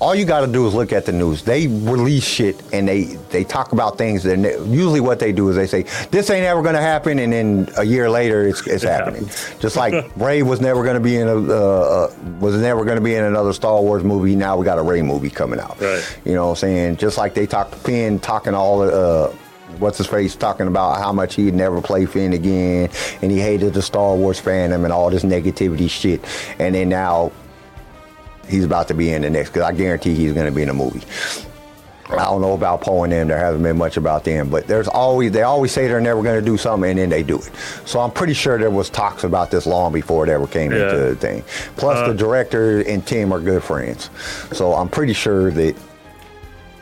all 0.00 0.14
you 0.14 0.24
got 0.24 0.40
to 0.40 0.46
do 0.46 0.66
is 0.66 0.74
look 0.74 0.92
at 0.92 1.04
the 1.04 1.12
news. 1.12 1.42
They 1.42 1.66
release 1.66 2.24
shit 2.24 2.60
and 2.72 2.88
they 2.88 3.04
they 3.30 3.44
talk 3.44 3.72
about 3.72 3.98
things 3.98 4.22
that 4.22 4.38
usually 4.66 5.00
what 5.00 5.18
they 5.18 5.30
do 5.30 5.48
is 5.50 5.56
they 5.56 5.66
say 5.66 5.82
this 6.10 6.30
ain't 6.30 6.46
ever 6.46 6.62
going 6.62 6.74
to 6.74 6.80
happen, 6.80 7.18
and 7.18 7.32
then 7.32 7.68
a 7.76 7.84
year 7.84 8.08
later 8.10 8.46
it's, 8.48 8.66
it's 8.66 8.82
happening. 8.82 9.28
Just 9.60 9.76
like 9.76 10.10
Rey 10.16 10.42
was 10.42 10.60
never 10.60 10.82
going 10.82 10.94
to 10.94 11.00
be 11.00 11.16
in 11.16 11.28
a 11.28 11.36
uh, 11.36 12.10
uh, 12.10 12.14
was 12.40 12.56
never 12.56 12.84
going 12.84 12.96
to 12.96 13.04
be 13.04 13.14
in 13.14 13.24
another 13.24 13.52
Star 13.52 13.80
Wars 13.80 14.02
movie. 14.02 14.34
Now 14.34 14.56
we 14.56 14.64
got 14.64 14.78
a 14.78 14.82
Rey 14.82 15.02
movie 15.02 15.30
coming 15.30 15.60
out. 15.60 15.78
Right. 15.80 16.18
You 16.24 16.34
know 16.34 16.46
what 16.46 16.50
I'm 16.50 16.56
saying? 16.56 16.96
Just 16.96 17.18
like 17.18 17.34
they 17.34 17.46
talked 17.46 17.74
Finn 17.74 18.18
talking 18.18 18.54
all 18.54 18.80
the. 18.80 18.92
Uh, 18.92 19.36
What's 19.78 19.96
his 19.96 20.08
face 20.08 20.34
talking 20.34 20.66
about 20.66 20.98
how 20.98 21.12
much 21.12 21.36
he'd 21.36 21.54
never 21.54 21.80
play 21.80 22.04
Finn 22.04 22.34
again, 22.34 22.90
and 23.22 23.30
he 23.30 23.40
hated 23.40 23.72
the 23.72 23.80
Star 23.80 24.14
Wars 24.14 24.38
fandom 24.38 24.84
and 24.84 24.92
all 24.92 25.08
this 25.08 25.22
negativity 25.22 25.88
shit, 25.88 26.22
and 26.58 26.74
then 26.74 26.88
now 26.90 27.32
he's 28.50 28.64
about 28.64 28.88
to 28.88 28.94
be 28.94 29.10
in 29.12 29.22
the 29.22 29.30
next 29.30 29.50
because 29.50 29.62
I 29.62 29.72
guarantee 29.72 30.14
he's 30.14 30.32
going 30.32 30.46
to 30.46 30.52
be 30.52 30.62
in 30.62 30.68
a 30.68 30.74
movie. 30.74 31.02
I 32.08 32.24
don't 32.24 32.40
know 32.40 32.54
about 32.54 32.80
Poe 32.80 33.04
and 33.04 33.12
them. 33.12 33.28
There 33.28 33.38
hasn't 33.38 33.62
been 33.62 33.78
much 33.78 33.96
about 33.96 34.24
them, 34.24 34.50
but 34.50 34.66
there's 34.66 34.88
always 34.88 35.30
they 35.30 35.42
always 35.42 35.70
say 35.70 35.86
they're 35.86 36.00
never 36.00 36.22
going 36.24 36.40
to 36.40 36.44
do 36.44 36.56
something, 36.56 36.90
and 36.90 36.98
then 36.98 37.08
they 37.08 37.22
do 37.22 37.36
it. 37.38 37.50
So 37.84 38.00
I'm 38.00 38.10
pretty 38.10 38.32
sure 38.32 38.58
there 38.58 38.68
was 38.68 38.90
talks 38.90 39.22
about 39.22 39.52
this 39.52 39.64
long 39.64 39.92
before 39.92 40.24
it 40.26 40.30
ever 40.30 40.48
came 40.48 40.72
Yeah. 40.72 40.90
into 40.90 40.96
the 40.96 41.14
thing. 41.14 41.44
Plus, 41.76 41.98
the 42.00 42.12
uh. 42.12 42.12
director 42.14 42.80
and 42.80 43.06
Tim 43.06 43.32
are 43.32 43.38
good 43.38 43.62
friends, 43.62 44.10
so 44.52 44.74
I'm 44.74 44.88
pretty 44.88 45.12
sure 45.12 45.52
that. 45.52 45.76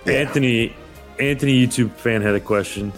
Yeah. 0.06 0.12
Anthony, 0.14 0.74
Anthony, 1.20 1.66
YouTube 1.66 1.90
fan 1.92 2.22
had 2.22 2.34
a 2.34 2.40
question. 2.40 2.92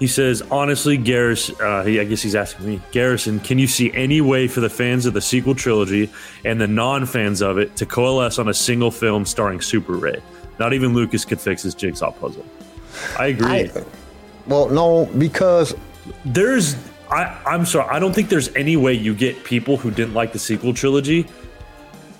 He 0.00 0.06
says, 0.06 0.42
honestly, 0.50 0.96
Garrison, 0.96 1.56
uh, 1.60 1.82
I 1.82 2.04
guess 2.04 2.22
he's 2.22 2.34
asking 2.34 2.66
me, 2.66 2.80
Garrison, 2.90 3.38
can 3.38 3.58
you 3.58 3.66
see 3.66 3.92
any 3.92 4.22
way 4.22 4.48
for 4.48 4.60
the 4.60 4.70
fans 4.70 5.04
of 5.04 5.12
the 5.12 5.20
sequel 5.20 5.54
trilogy 5.54 6.10
and 6.42 6.58
the 6.58 6.66
non 6.66 7.04
fans 7.04 7.42
of 7.42 7.58
it 7.58 7.76
to 7.76 7.84
coalesce 7.84 8.38
on 8.38 8.48
a 8.48 8.54
single 8.54 8.90
film 8.90 9.26
starring 9.26 9.60
Super 9.60 9.92
Rey? 9.92 10.22
Not 10.58 10.72
even 10.72 10.94
Lucas 10.94 11.26
could 11.26 11.38
fix 11.38 11.62
his 11.62 11.74
jigsaw 11.74 12.12
puzzle. 12.12 12.46
I 13.18 13.26
agree. 13.26 13.46
I, 13.46 13.84
well, 14.46 14.70
no, 14.70 15.04
because 15.18 15.74
there's, 16.24 16.76
I, 17.10 17.38
I'm 17.44 17.66
sorry, 17.66 17.88
I 17.90 17.98
don't 17.98 18.14
think 18.14 18.30
there's 18.30 18.54
any 18.56 18.78
way 18.78 18.94
you 18.94 19.14
get 19.14 19.44
people 19.44 19.76
who 19.76 19.90
didn't 19.90 20.14
like 20.14 20.32
the 20.32 20.38
sequel 20.38 20.72
trilogy 20.72 21.26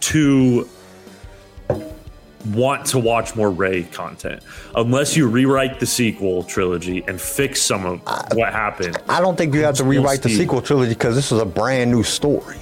to 0.00 0.68
want 2.46 2.86
to 2.86 2.98
watch 2.98 3.36
more 3.36 3.50
Rey 3.50 3.82
content 3.84 4.42
unless 4.74 5.16
you 5.16 5.28
rewrite 5.28 5.78
the 5.78 5.86
sequel 5.86 6.42
trilogy 6.42 7.04
and 7.06 7.20
fix 7.20 7.60
some 7.60 7.84
of 7.84 8.00
what 8.34 8.52
happened. 8.52 8.96
I 9.08 9.20
don't 9.20 9.36
think 9.36 9.54
you 9.54 9.62
have 9.64 9.76
to 9.76 9.84
rewrite 9.84 10.22
the 10.22 10.30
sequel 10.30 10.62
trilogy 10.62 10.94
because 10.94 11.14
this 11.14 11.32
is 11.32 11.40
a 11.40 11.44
brand 11.46 11.90
new 11.90 12.02
story. 12.02 12.56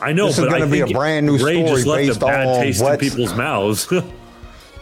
I 0.00 0.12
know, 0.12 0.26
This 0.26 0.38
is 0.38 0.44
I 0.44 0.58
gonna 0.58 0.70
be 0.70 0.80
a 0.80 0.86
brand 0.86 1.26
new 1.26 1.38
Rey 1.38 1.64
story 1.64 1.84
left 1.84 2.06
based 2.06 2.16
a 2.18 2.20
bad 2.20 2.46
on 2.46 2.60
taste 2.62 2.82
in 2.82 2.98
people's 2.98 3.34
mouths. 3.34 3.92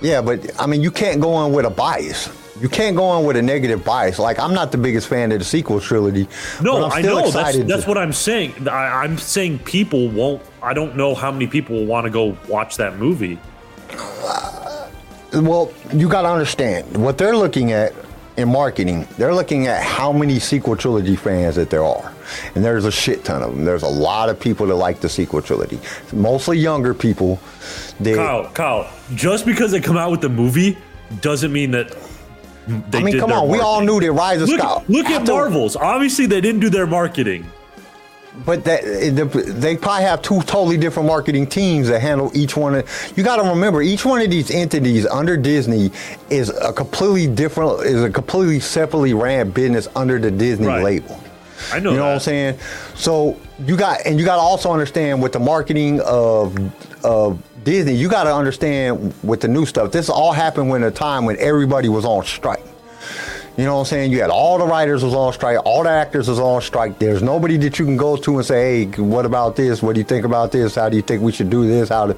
Yeah, 0.00 0.20
but 0.20 0.60
I 0.60 0.66
mean, 0.66 0.82
you 0.82 0.90
can't 0.90 1.18
go 1.20 1.46
in 1.46 1.52
with 1.52 1.64
a 1.64 1.70
bias. 1.70 2.28
You 2.60 2.68
can't 2.68 2.94
go 2.94 3.18
in 3.18 3.24
with 3.24 3.36
a 3.36 3.42
negative 3.42 3.84
bias. 3.84 4.18
Like 4.18 4.38
I'm 4.38 4.52
not 4.52 4.70
the 4.70 4.76
biggest 4.76 5.08
fan 5.08 5.32
of 5.32 5.38
the 5.38 5.44
sequel 5.44 5.80
trilogy. 5.80 6.28
but 6.58 6.64
no, 6.64 6.86
I 6.90 7.00
know 7.00 7.30
that's, 7.30 7.56
that's 7.58 7.82
to- 7.84 7.88
what 7.88 7.96
I'm 7.96 8.12
saying. 8.12 8.68
I, 8.68 9.02
I'm 9.02 9.16
saying 9.16 9.60
people 9.60 10.08
won't. 10.10 10.42
I 10.62 10.74
don't 10.74 10.94
know 10.96 11.14
how 11.14 11.32
many 11.32 11.46
people 11.46 11.76
will 11.76 11.86
want 11.86 12.04
to 12.04 12.10
go 12.10 12.36
watch 12.48 12.76
that 12.76 12.98
movie. 12.98 13.38
Well, 15.32 15.72
you 15.92 16.08
got 16.08 16.22
to 16.22 16.28
understand 16.28 16.96
what 16.96 17.18
they're 17.18 17.36
looking 17.36 17.72
at 17.72 17.92
in 18.36 18.48
marketing. 18.48 19.06
They're 19.16 19.34
looking 19.34 19.66
at 19.66 19.82
how 19.82 20.12
many 20.12 20.38
sequel 20.38 20.76
trilogy 20.76 21.16
fans 21.16 21.56
that 21.56 21.70
there 21.70 21.84
are, 21.84 22.12
and 22.54 22.64
there's 22.64 22.84
a 22.84 22.92
shit 22.92 23.24
ton 23.24 23.42
of 23.42 23.54
them. 23.54 23.64
There's 23.64 23.82
a 23.82 23.88
lot 23.88 24.28
of 24.28 24.38
people 24.38 24.66
that 24.66 24.74
like 24.76 25.00
the 25.00 25.08
sequel 25.08 25.42
trilogy, 25.42 25.80
mostly 26.12 26.58
younger 26.58 26.94
people. 26.94 27.40
That, 28.00 28.16
Kyle, 28.16 28.50
Kyle, 28.50 28.92
just 29.14 29.46
because 29.46 29.72
they 29.72 29.80
come 29.80 29.96
out 29.96 30.10
with 30.10 30.20
the 30.20 30.28
movie 30.28 30.78
doesn't 31.20 31.52
mean 31.52 31.70
that 31.72 31.96
they 32.66 32.98
I 32.98 33.02
mean, 33.02 33.18
come 33.18 33.30
on, 33.30 33.48
we 33.48 33.60
all 33.60 33.82
knew 33.82 34.00
that 34.00 34.12
Rise 34.12 34.40
of 34.40 34.48
Look, 34.48 34.88
look 34.88 35.06
at 35.06 35.26
Marvels. 35.26 35.76
Obviously, 35.76 36.26
they 36.26 36.40
didn't 36.40 36.60
do 36.60 36.70
their 36.70 36.86
marketing. 36.86 37.44
But 38.44 38.64
that 38.64 38.82
they 38.82 39.76
probably 39.76 40.02
have 40.04 40.20
two 40.20 40.42
totally 40.42 40.76
different 40.76 41.06
marketing 41.06 41.46
teams 41.46 41.86
that 41.88 42.00
handle 42.00 42.32
each 42.34 42.56
one. 42.56 42.74
Of, 42.74 43.12
you 43.16 43.22
got 43.22 43.36
to 43.36 43.48
remember, 43.48 43.80
each 43.80 44.04
one 44.04 44.20
of 44.20 44.30
these 44.30 44.50
entities 44.50 45.06
under 45.06 45.36
Disney 45.36 45.92
is 46.30 46.48
a 46.48 46.72
completely 46.72 47.32
different, 47.32 47.82
is 47.82 48.02
a 48.02 48.10
completely 48.10 48.58
separately 48.58 49.14
ran 49.14 49.50
business 49.50 49.86
under 49.94 50.18
the 50.18 50.32
Disney 50.32 50.66
Right. 50.66 50.82
label. 50.82 51.20
I 51.72 51.78
know. 51.78 51.92
You 51.92 51.96
know 51.98 52.06
what 52.06 52.14
I'm 52.14 52.20
saying? 52.20 52.58
So 52.96 53.38
you 53.64 53.76
got, 53.76 54.00
and 54.04 54.18
you 54.18 54.24
got 54.24 54.36
to 54.36 54.42
also 54.42 54.72
understand 54.72 55.22
with 55.22 55.32
the 55.32 55.40
marketing 55.40 56.00
of 56.00 56.56
of 57.04 57.38
Disney, 57.62 57.94
you 57.94 58.08
got 58.08 58.24
to 58.24 58.34
understand 58.34 59.14
with 59.22 59.40
the 59.42 59.48
new 59.48 59.64
stuff. 59.64 59.92
This 59.92 60.08
all 60.08 60.32
happened 60.32 60.70
when 60.70 60.82
a 60.82 60.90
time 60.90 61.24
when 61.24 61.36
everybody 61.38 61.88
was 61.88 62.04
on 62.04 62.24
strike. 62.24 62.64
You 63.56 63.64
know 63.64 63.74
what 63.74 63.80
I'm 63.80 63.86
saying? 63.86 64.10
You 64.10 64.20
had 64.20 64.30
all 64.30 64.58
the 64.58 64.66
writers 64.66 65.04
was 65.04 65.14
on 65.14 65.32
strike, 65.32 65.58
all 65.64 65.84
the 65.84 65.90
actors 65.90 66.28
was 66.28 66.40
on 66.40 66.60
strike. 66.60 66.98
There's 66.98 67.22
nobody 67.22 67.56
that 67.58 67.78
you 67.78 67.84
can 67.84 67.96
go 67.96 68.16
to 68.16 68.38
and 68.38 68.44
say, 68.44 68.86
"Hey, 68.86 69.00
what 69.00 69.24
about 69.24 69.54
this? 69.54 69.80
What 69.80 69.94
do 69.94 70.00
you 70.00 70.04
think 70.04 70.24
about 70.24 70.50
this? 70.50 70.74
How 70.74 70.88
do 70.88 70.96
you 70.96 71.02
think 71.02 71.22
we 71.22 71.30
should 71.30 71.50
do 71.50 71.64
this?" 71.64 71.88
How 71.88 72.06
to? 72.08 72.16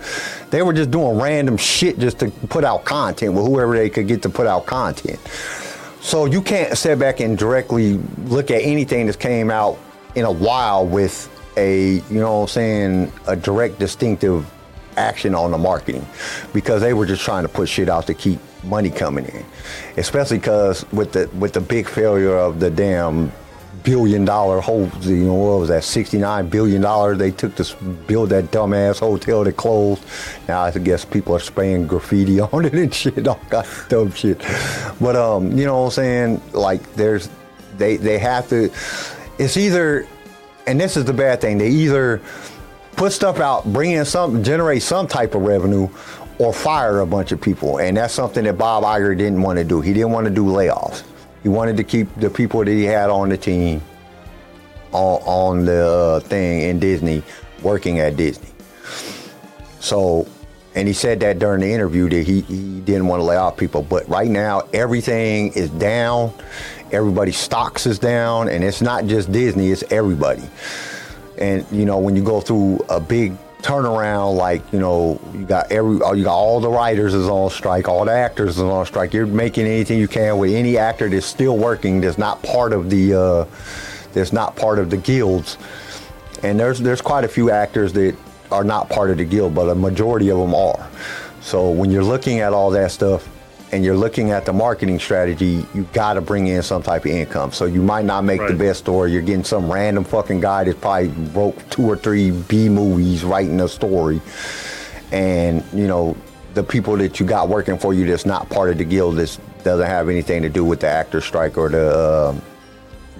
They 0.49 0.63
were 0.63 0.73
just 0.73 0.91
doing 0.91 1.19
random 1.19 1.59
shit 1.59 1.99
just 1.99 2.21
to 2.21 2.31
put 2.49 2.65
out 2.65 2.87
content 2.87 3.35
with 3.35 3.45
whoever 3.47 3.77
they 3.77 3.91
could 3.91 4.09
get 4.09 4.23
to 4.23 4.31
put 4.31 4.47
out 4.47 4.65
content. 4.65 5.19
So 6.01 6.25
you 6.25 6.41
can't 6.41 6.79
sit 6.79 6.99
back 6.99 7.21
and 7.21 7.37
directly 7.37 8.01
look 8.25 8.51
at 8.51 8.63
anything 8.63 9.07
that 9.09 9.19
came 9.19 9.51
out 9.51 9.77
in 10.15 10.25
a 10.25 10.33
while 10.33 10.87
with 10.87 11.29
a, 11.59 11.95
you 12.11 12.21
know 12.21 12.39
what 12.39 12.43
I'm 12.43 12.49
saying, 12.49 13.13
a 13.27 13.37
direct 13.37 13.79
distinctive 13.79 14.47
action 14.97 15.35
on 15.35 15.51
the 15.51 15.59
marketing 15.59 16.07
because 16.55 16.81
they 16.81 16.95
were 16.95 17.07
just 17.07 17.23
trying 17.23 17.43
to 17.43 17.49
put 17.49 17.69
shit 17.69 17.89
out 17.89 18.07
to 18.07 18.15
keep 18.15 18.39
money 18.65 18.91
coming 18.91 19.25
in. 19.27 19.45
Especially 19.97 20.39
because 20.39 20.91
with 20.93 21.13
the 21.13 21.29
with 21.39 21.53
the 21.53 21.61
big 21.61 21.89
failure 21.89 22.37
of 22.37 22.61
the 22.61 22.71
damn 22.71 23.33
billion 23.87 24.25
dollar 24.25 24.61
whole, 24.61 24.91
you 25.03 25.25
know, 25.25 25.35
what 25.35 25.61
was 25.61 25.69
that, 25.69 25.85
69 25.85 26.49
billion 26.49 26.83
dollars 26.83 27.19
they 27.19 27.31
took 27.31 27.55
to 27.55 27.77
build 28.09 28.31
that 28.31 28.47
dumbass 28.47 28.99
hotel 28.99 29.45
that 29.45 29.57
closed. 29.57 30.05
Now 30.49 30.63
I 30.63 30.73
guess 30.73 31.05
people 31.05 31.37
are 31.37 31.41
spraying 31.41 31.87
graffiti 31.87 32.41
on 32.53 32.65
it 32.65 32.75
and 32.75 32.93
shit, 32.93 33.27
all 33.29 33.41
kinds 33.49 33.69
of 33.69 33.89
dumb 33.89 34.13
shit. 34.13 34.39
But 35.01 35.15
um, 35.15 35.57
you 35.57 35.65
know 35.65 35.83
what 35.83 35.85
I'm 35.87 35.91
saying? 35.93 36.43
Like 36.53 36.95
there's, 36.95 37.31
they 37.79 37.97
they 37.97 38.19
have 38.19 38.49
to. 38.49 38.71
It's 39.39 39.57
either, 39.57 40.07
and 40.67 40.81
this 40.81 40.97
is 40.97 41.05
the 41.05 41.13
bad 41.13 41.41
thing. 41.41 41.59
They 41.59 41.69
either 41.69 42.21
put 42.97 43.13
stuff 43.13 43.39
out, 43.39 43.71
bring 43.73 43.93
in 43.93 44.05
some, 44.05 44.43
generate 44.43 44.83
some 44.83 45.07
type 45.07 45.35
of 45.35 45.43
revenue, 45.43 45.89
or 46.39 46.53
fire 46.53 47.01
a 47.01 47.07
bunch 47.07 47.33
of 47.33 47.41
people. 47.41 47.79
And 47.79 47.97
that's 47.97 48.13
something 48.13 48.45
that 48.45 48.59
Bob 48.59 48.85
Iger 48.85 49.17
didn't 49.17 49.43
want 49.43 49.59
to 49.59 49.65
do. 49.65 49.81
He 49.81 49.93
didn't 49.93 50.11
want 50.11 50.27
to 50.27 50.31
do 50.31 50.45
layoffs. 50.45 51.05
He 51.43 51.49
wanted 51.49 51.77
to 51.77 51.85
keep 51.85 52.15
the 52.17 52.29
people 52.29 52.65
that 52.65 52.71
he 52.71 52.85
had 52.85 53.09
on 53.09 53.29
the 53.29 53.37
team, 53.37 53.81
on, 54.93 55.23
on 55.23 55.65
the 55.65 55.87
uh, 55.87 56.21
thing 56.21 56.63
in 56.63 56.79
Disney, 56.79 57.23
working 57.63 58.01
at 58.01 58.17
Disney. 58.17 58.49
So, 59.81 60.27
and 60.75 60.87
he 60.89 60.93
said 60.93 61.21
that 61.21 61.39
during 61.39 61.61
the 61.61 61.73
interview 61.73 62.09
that 62.09 62.27
he, 62.27 62.41
he 62.43 62.81
didn't 62.81 63.07
want 63.07 63.21
to 63.21 63.25
lay 63.25 63.37
off 63.37 63.57
people. 63.57 63.83
But 63.83 64.09
right 64.09 64.29
now, 64.29 64.69
everything 64.75 65.53
is 65.53 65.71
down. 65.71 66.35
Everybody's 66.93 67.39
stocks 67.39 67.87
is 67.87 67.99
down. 67.99 68.49
And 68.49 68.63
it's 68.63 68.83
not 68.83 69.07
just 69.07 69.33
Disney, 69.33 69.71
it's 69.71 69.85
everybody. 69.91 70.43
And, 71.39 71.65
you 71.71 71.85
know, 71.85 71.99
when 71.99 72.17
you 72.17 72.25
go 72.25 72.41
through 72.41 72.85
a 72.89 73.01
big 73.01 73.35
turnaround, 73.67 74.37
like, 74.37 74.63
you 74.73 74.79
know, 74.79 75.21
you 75.33 75.45
got 75.45 75.73
every, 75.73 75.95
you 75.95 76.25
got 76.25 76.37
all 76.37 76.61
the 76.61 76.69
writers 76.69 77.15
is 77.15 77.29
on 77.29 77.51
strike, 77.51 77.89
all 77.89 78.05
the 78.05 78.13
actors 78.13 78.57
is 78.57 78.63
on 78.63 78.87
strike. 78.87 79.13
You're 79.13 79.27
making 79.27 79.67
anything 79.67 79.99
you 79.99 80.09
can 80.09 80.39
with 80.39 80.53
any 80.53 80.79
actor 80.79 81.09
that's 81.09 81.27
still 81.27 81.57
working, 81.57 82.01
that's 82.01 82.19
not 82.19 82.43
part 82.43 82.73
of 82.73 82.91
the, 82.91 83.15
uh, 83.15 83.47
that's 84.13 84.33
not 84.33 84.57
part 84.57 84.79
of 84.79 84.91
the 84.91 84.97
guilds 84.97 85.59
and 86.43 86.59
there's 86.61 86.79
there's 86.81 87.01
quite 87.01 87.25
a 87.25 87.29
few 87.29 87.51
actors 87.51 87.93
that 87.95 88.17
are 88.53 88.65
not 88.65 88.89
part 88.89 89.11
of 89.11 89.19
the 89.19 89.25
guild, 89.25 89.55
but 89.55 89.69
a 89.69 89.75
majority 89.75 90.31
of 90.31 90.39
them 90.39 90.55
are. 90.55 90.89
So 91.41 91.71
when 91.71 91.91
you're 91.91 92.05
looking 92.05 92.41
at 92.41 92.53
all 92.53 92.71
that 92.71 92.91
stuff 92.93 93.29
and 93.73 93.85
you're 93.85 93.97
looking 93.97 94.31
at 94.31 94.45
the 94.45 94.53
marketing 94.53 94.99
strategy, 94.99 95.67
you 95.75 95.83
got 95.93 96.15
to 96.15 96.21
bring 96.21 96.47
in 96.47 96.63
some 96.63 96.83
type 96.83 97.05
of 97.05 97.11
income. 97.11 97.53
So 97.53 97.65
you 97.65 97.83
might 97.83 98.05
not 98.05 98.25
make 98.25 98.41
the 98.47 98.55
best 98.55 98.81
story. 98.81 99.13
You're 99.13 99.23
getting 99.23 99.45
some 99.45 99.71
random 99.71 100.05
fucking 100.05 100.41
guy 100.41 100.65
that 100.65 100.81
probably 100.81 101.09
wrote 101.33 101.71
two 101.71 101.83
or 101.85 101.97
three 101.97 102.31
B 102.31 102.69
movies 102.69 103.25
writing 103.25 103.61
a 103.61 103.69
story, 103.69 104.21
and 105.13 105.65
you 105.73 105.87
know 105.87 106.17
the 106.55 106.63
people 106.63 106.97
that 106.99 107.21
you 107.21 107.27
got 107.27 107.49
working 107.49 107.77
for 107.79 107.93
you 107.93 108.07
that's 108.07 108.25
not 108.25 108.49
part 108.49 108.71
of 108.71 108.79
the 108.79 108.85
guild 108.85 109.17
that 109.17 109.39
doesn't 109.63 109.87
have 109.87 110.09
anything 110.09 110.43
to 110.43 110.49
do 110.49 110.65
with 110.65 110.81
the 110.81 110.89
actor 110.89 111.21
strike 111.21 111.59
or 111.59 111.69
the 111.69 112.31
um, 112.31 112.43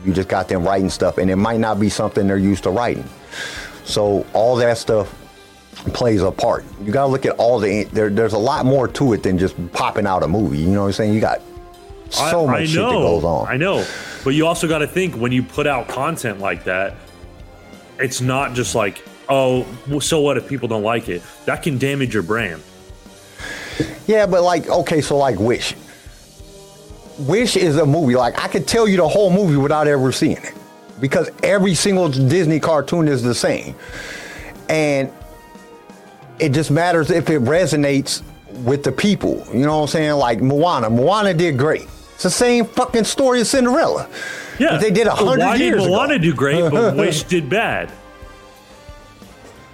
you 0.05 0.15
just 0.15 0.29
got 0.29 0.49
them 0.49 0.65
writing 0.65 0.91
stuff, 0.91 1.19
and 1.19 1.31
it 1.31 1.37
might 1.37 1.59
not 1.59 1.81
be 1.81 1.89
something 1.89 2.29
they're 2.29 2.39
used 2.39 2.63
to 2.63 2.71
writing. 2.71 3.09
So 3.85 4.25
all 4.33 4.57
that 4.57 4.79
stuff 4.79 5.15
plays 5.93 6.23
a 6.23 6.31
part. 6.31 6.65
You 6.83 6.93
got 6.93 7.07
to 7.07 7.09
look 7.09 7.27
at 7.27 7.37
all 7.37 7.59
the. 7.59 7.85
There, 7.85 8.11
there's 8.11 8.33
a 8.33 8.39
lot 8.39 8.67
more 8.67 8.89
to 8.89 9.13
it 9.13 9.23
than 9.23 9.39
just 9.39 9.55
popping 9.73 10.07
out 10.07 10.23
a 10.23 10.29
movie. 10.29 10.59
You 10.59 10.69
know 10.69 10.83
what 10.83 10.87
I'm 10.89 10.93
saying? 10.93 11.15
You 11.15 11.21
got 11.21 11.41
so 12.11 12.47
I, 12.47 12.51
much 12.51 12.61
I 12.61 12.67
shit 12.67 12.83
that 12.83 12.91
goes 12.91 13.25
on. 13.25 13.49
I 13.49 13.57
know, 13.57 13.87
but 14.25 14.31
you 14.31 14.47
also 14.47 14.69
got 14.69 14.79
to 14.79 14.87
think 14.87 15.15
when 15.17 15.33
you 15.33 15.43
put 15.43 15.67
out 15.67 15.89
content 15.89 16.41
like 16.41 16.65
that, 16.65 16.95
it's 17.99 18.21
not 18.21 18.55
just 18.55 18.75
like, 18.75 19.03
oh, 19.29 19.67
well, 19.89 20.01
so 20.01 20.21
what 20.21 20.37
if 20.37 20.49
people 20.49 20.69
don't 20.69 20.83
like 20.83 21.09
it? 21.09 21.23
That 21.45 21.63
can 21.63 21.79
damage 21.79 22.15
your 22.15 22.23
brand. 22.23 22.63
Yeah, 24.07 24.27
but 24.27 24.43
like, 24.43 24.69
okay, 24.69 25.01
so 25.01 25.17
like 25.17 25.39
Wish. 25.39 25.75
Wish 27.21 27.57
is 27.57 27.79
a 27.79 27.87
movie. 27.87 28.15
Like, 28.15 28.43
I 28.43 28.49
could 28.49 28.69
tell 28.69 28.87
you 28.87 28.99
the 28.99 29.09
whole 29.09 29.31
movie 29.31 29.57
without 29.57 29.89
ever 29.89 30.13
seeing 30.13 30.37
it. 30.37 30.53
Because 31.01 31.31
every 31.43 31.75
single 31.75 32.09
Disney 32.09 32.61
cartoon 32.61 33.09
is 33.09 33.23
the 33.23 33.35
same. 33.35 33.75
And 34.69 35.11
it 36.39 36.51
just 36.51 36.71
matters 36.71 37.11
if 37.11 37.31
it 37.31 37.43
resonates 37.43 38.23
with 38.65 38.83
the 38.85 38.93
people. 38.93 39.47
You 39.53 39.61
know 39.67 39.77
what 39.77 39.83
I'm 39.83 39.89
saying? 39.89 40.13
Like 40.13 40.41
Moana. 40.41 40.91
Moana 40.91 41.35
did 41.35 41.59
great. 41.59 41.87
It's 42.15 42.23
the 42.23 42.31
same 42.31 42.65
fucking 42.65 43.05
story 43.05 43.41
as 43.41 43.51
Cinderella. 43.51 44.09
Yeah, 44.59 44.79
they 44.79 44.91
did 44.91 45.07
a 45.07 45.15
hundred 45.15 45.41
Why 45.45 45.57
years 45.57 45.83
did 45.83 45.91
Moana 45.91 46.15
ago. 46.15 46.23
do 46.23 46.35
great, 46.35 46.71
but 46.71 46.97
Wish 46.97 47.25
did 47.25 47.51
bad? 47.51 47.93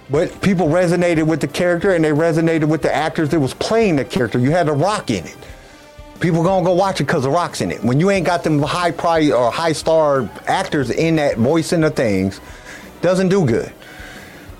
But 0.09 0.41
people 0.41 0.67
resonated 0.67 1.23
with 1.25 1.39
the 1.39 1.47
character 1.47 1.93
and 1.95 2.03
they 2.03 2.11
resonated 2.11 2.65
with 2.65 2.81
the 2.81 2.93
actors 2.93 3.29
that 3.29 3.39
was 3.39 3.53
playing 3.53 3.95
the 3.95 4.05
character. 4.05 4.37
You 4.37 4.51
had 4.51 4.67
The 4.67 4.73
Rock 4.73 5.09
in 5.09 5.25
it. 5.25 5.37
People 6.19 6.43
gonna 6.43 6.65
go 6.65 6.73
watch 6.73 6.99
it 6.99 7.05
because 7.05 7.23
The 7.23 7.29
Rock's 7.29 7.61
in 7.61 7.71
it. 7.71 7.83
When 7.83 7.99
you 7.99 8.11
ain't 8.11 8.25
got 8.25 8.43
them 8.43 8.61
high 8.61 8.91
price 8.91 9.31
or 9.31 9.49
high 9.51 9.71
star 9.71 10.29
actors 10.45 10.89
in 10.89 11.15
that 11.15 11.37
voicing 11.37 11.81
the 11.81 11.89
things, 11.89 12.41
doesn't 13.01 13.29
do 13.29 13.45
good. 13.45 13.71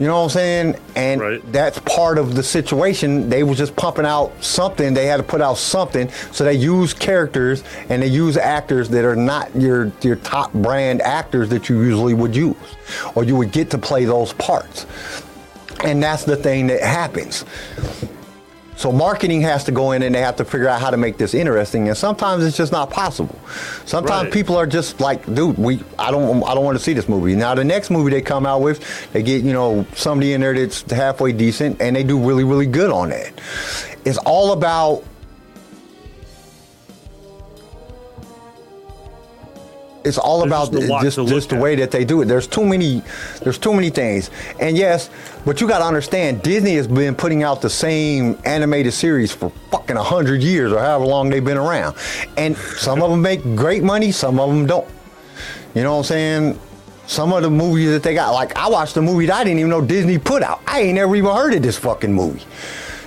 You 0.04 0.10
know 0.10 0.18
what 0.18 0.24
I'm 0.24 0.30
saying? 0.32 0.76
And 0.98 1.22
Right. 1.22 1.54
that's 1.54 1.80
part 1.80 2.18
of 2.18 2.36
the 2.36 2.44
situation. 2.44 3.30
They 3.30 3.42
was 3.44 3.58
just 3.58 3.74
pumping 3.78 4.06
out 4.06 4.34
something. 4.42 4.94
They 4.94 5.06
had 5.06 5.16
to 5.16 5.24
put 5.24 5.40
out 5.40 5.58
something. 5.58 6.10
So 6.34 6.44
they 6.44 6.56
use 6.56 6.94
characters 6.94 7.64
and 7.88 8.04
they 8.04 8.08
use 8.08 8.36
actors 8.36 8.90
that 8.90 9.06
are 9.06 9.16
not 9.16 9.56
your 9.56 9.94
your 10.02 10.18
top 10.18 10.52
brand 10.52 11.02
actors 11.02 11.48
that 11.52 11.70
you 11.70 11.82
usually 11.82 12.14
would 12.14 12.36
use, 12.36 12.58
or 13.16 13.24
you 13.24 13.38
would 13.38 13.54
get 13.54 13.70
to 13.70 13.78
play 13.78 14.04
those 14.04 14.34
parts. 14.34 14.86
And 15.86 16.04
that's 16.04 16.26
the 16.26 16.36
thing 16.36 16.68
that 16.68 16.82
happens. 16.82 17.46
So 18.76 18.92
marketing 18.92 19.42
has 19.42 19.64
to 19.66 19.72
go 19.72 19.92
in 19.92 20.04
and 20.04 20.14
they 20.14 20.22
have 20.22 20.36
to 20.38 20.46
figure 20.46 20.68
out 20.68 20.82
how 20.82 20.90
to 20.90 20.98
make 20.98 21.18
this 21.18 21.34
interesting. 21.34 21.88
And 21.88 21.98
sometimes 21.98 22.44
it's 22.44 22.58
just 22.58 22.72
not 22.72 22.90
possible. 22.90 23.40
Sometimes 23.86 24.24
Right. 24.26 24.34
people 24.34 24.58
are 24.58 24.66
just 24.68 25.00
like, 25.00 25.26
dude, 25.34 25.58
we 25.58 25.82
I 25.98 26.12
don't 26.12 26.44
I 26.44 26.54
don't 26.56 26.66
want 26.66 26.78
to 26.78 26.84
see 26.84 26.94
this 26.94 27.08
movie. 27.08 27.36
Now 27.36 27.56
the 27.56 27.64
next 27.64 27.90
movie 27.90 28.12
they 28.12 28.22
come 28.22 28.46
out 28.46 28.62
with, 28.62 28.82
they 29.14 29.22
get, 29.24 29.44
you 29.44 29.54
know, 29.54 29.86
somebody 29.96 30.34
in 30.34 30.42
there 30.42 30.54
that's 30.54 30.82
halfway 30.92 31.32
decent 31.32 31.82
and 31.82 31.96
they 31.96 32.04
do 32.04 32.20
really, 32.20 32.44
really 32.44 32.66
good 32.66 32.92
on 32.92 33.10
that. 33.10 33.32
It's 34.06 34.18
all 34.20 34.52
about 34.54 35.04
it's 40.06 40.18
all 40.18 40.40
There's 40.40 40.52
about 40.52 40.72
just 40.72 40.90
lot 40.90 41.04
just, 41.04 41.18
just 41.28 41.50
the 41.50 41.58
way 41.58 41.76
that 41.76 41.92
they 41.92 42.06
do 42.06 42.22
it. 42.22 42.26
There's 42.26 42.48
too 42.48 42.66
many 42.66 43.02
there's 43.42 43.58
too 43.58 43.74
many 43.74 43.90
things. 43.90 44.30
And 44.60 44.78
yes, 44.78 45.10
but 45.46 45.62
you 45.62 45.68
got 45.68 45.80
to 45.80 45.86
understand 45.86 46.42
Disney 46.42 46.76
has 46.76 46.88
been 46.88 47.16
putting 47.16 47.44
out 47.44 47.62
the 47.62 47.70
same 47.70 48.38
animated 48.46 48.94
series 48.94 49.32
for 49.32 49.50
fucking 49.72 49.96
100 49.96 50.42
years 50.42 50.72
or 50.72 50.80
however 50.80 51.06
long 51.06 51.30
they've 51.30 51.44
been 51.44 51.58
around. 51.58 51.96
And 52.38 52.58
some 52.58 53.02
of 53.02 53.10
them 53.10 53.22
make 53.22 53.42
great 53.56 53.84
money, 53.84 54.12
some 54.12 54.40
of 54.40 54.50
them 54.50 54.66
don't. 54.66 54.88
You 55.76 55.84
know 55.84 55.94
what 55.94 55.98
I'm 56.00 56.04
saying? 56.04 56.60
Some 57.06 57.34
of 57.34 57.44
the 57.44 57.50
movies 57.50 57.90
that 57.90 58.04
they 58.04 58.14
got, 58.14 58.32
like 58.32 58.56
I 58.56 58.70
watched 58.70 58.96
a 58.98 59.02
movie 59.02 59.26
that 59.26 59.36
I 59.36 59.44
didn't 59.44 59.60
even 59.60 59.70
know 59.70 59.82
Disney 59.82 60.18
put 60.18 60.44
out. 60.44 60.62
I 60.68 60.82
ain't 60.82 60.96
never 60.96 61.16
even 61.16 61.32
heard 61.32 61.54
of 61.54 61.62
this 61.62 61.78
fucking 61.78 62.14
movie. 62.14 62.44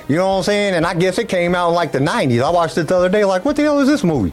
You 0.09 0.16
know 0.16 0.28
what 0.28 0.36
I'm 0.36 0.42
saying? 0.44 0.74
And 0.74 0.86
I 0.86 0.94
guess 0.94 1.18
it 1.18 1.28
came 1.28 1.55
out 1.55 1.70
in 1.70 1.74
like 1.74 1.92
the 1.92 1.99
90s. 1.99 2.42
I 2.42 2.51
watched 2.51 2.78
it 2.78 2.86
the 2.86 2.97
other 2.97 3.09
day, 3.09 3.24
like, 3.24 3.44
what 3.44 3.57
the 3.57 3.62
hell 3.62 3.80
is 3.80 3.88
this 3.88 4.05
movie? 4.05 4.32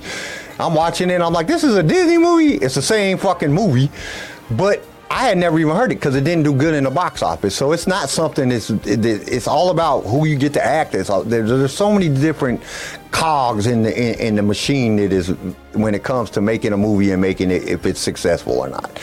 I'm 0.63 0.73
watching 0.73 1.09
it, 1.09 1.21
I'm 1.21 1.33
like, 1.33 1.47
this 1.47 1.63
is 1.63 1.75
a 1.75 1.83
Disney 1.83 2.17
movie? 2.17 2.55
It's 2.55 2.75
the 2.75 2.81
same 2.81 3.17
fucking 3.17 3.51
movie. 3.51 3.91
But 4.51 4.85
I 5.11 5.27
had 5.27 5.37
never 5.37 5.59
even 5.59 5.75
heard 5.75 5.91
it 5.91 5.95
because 5.95 6.15
it 6.15 6.23
didn't 6.23 6.43
do 6.43 6.53
good 6.53 6.73
in 6.73 6.85
the 6.85 6.89
box 6.89 7.21
office. 7.21 7.55
So 7.55 7.71
it's 7.71 7.85
not 7.85 8.09
something 8.09 8.49
that's, 8.49 8.69
it, 8.69 9.05
it's 9.05 9.47
all 9.47 9.69
about 9.69 10.01
who 10.01 10.25
you 10.25 10.35
get 10.35 10.53
to 10.53 10.65
act. 10.65 10.95
It's 10.95 11.09
there's, 11.25 11.49
there's 11.49 11.73
so 11.73 11.91
many 11.91 12.09
different 12.09 12.61
cogs 13.13 13.67
in 13.67 13.83
the, 13.83 13.95
in, 13.95 14.19
in 14.19 14.35
the 14.35 14.41
machine 14.41 14.95
that 14.95 15.13
is 15.13 15.29
when 15.73 15.93
it 15.93 16.03
comes 16.03 16.31
to 16.31 16.41
making 16.41 16.73
a 16.73 16.77
movie 16.77 17.11
and 17.11 17.21
making 17.21 17.51
it 17.51 17.63
if 17.63 17.85
it's 17.85 17.99
successful 17.99 18.53
or 18.53 18.67
not. 18.67 18.99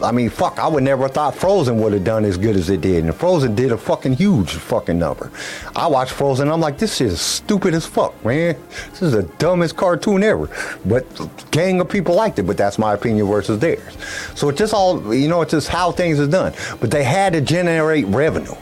I 0.00 0.12
mean, 0.12 0.30
fuck, 0.30 0.60
I 0.60 0.68
would 0.68 0.84
never 0.84 1.02
have 1.02 1.12
thought 1.12 1.34
Frozen 1.34 1.78
would 1.80 1.92
have 1.92 2.04
done 2.04 2.24
as 2.24 2.38
good 2.38 2.54
as 2.54 2.70
it 2.70 2.80
did. 2.80 3.04
And 3.04 3.14
Frozen 3.14 3.56
did 3.56 3.72
a 3.72 3.76
fucking 3.76 4.14
huge 4.14 4.52
fucking 4.52 4.96
number. 4.96 5.30
I 5.74 5.88
watched 5.88 6.12
Frozen, 6.12 6.48
I'm 6.50 6.60
like, 6.60 6.78
this 6.78 7.00
is 7.00 7.20
stupid 7.20 7.74
as 7.74 7.84
fuck, 7.84 8.24
man. 8.24 8.56
This 8.90 9.02
is 9.02 9.12
the 9.12 9.24
dumbest 9.38 9.76
cartoon 9.76 10.22
ever. 10.22 10.48
But 10.84 11.04
gang 11.50 11.80
of 11.80 11.88
people 11.88 12.14
liked 12.14 12.38
it, 12.38 12.44
but 12.44 12.56
that's 12.56 12.78
my 12.78 12.94
opinion 12.94 13.26
versus 13.26 13.58
theirs. 13.58 13.96
So 14.36 14.50
it's 14.50 14.58
just 14.58 14.72
all, 14.72 15.12
you 15.12 15.28
know, 15.28 15.42
it's 15.42 15.50
just 15.50 15.68
how 15.68 15.90
things 15.90 16.20
are 16.20 16.28
done. 16.28 16.52
But 16.80 16.92
they 16.92 17.02
had 17.02 17.32
to 17.32 17.40
generate 17.40 18.06
revenue. 18.06 18.54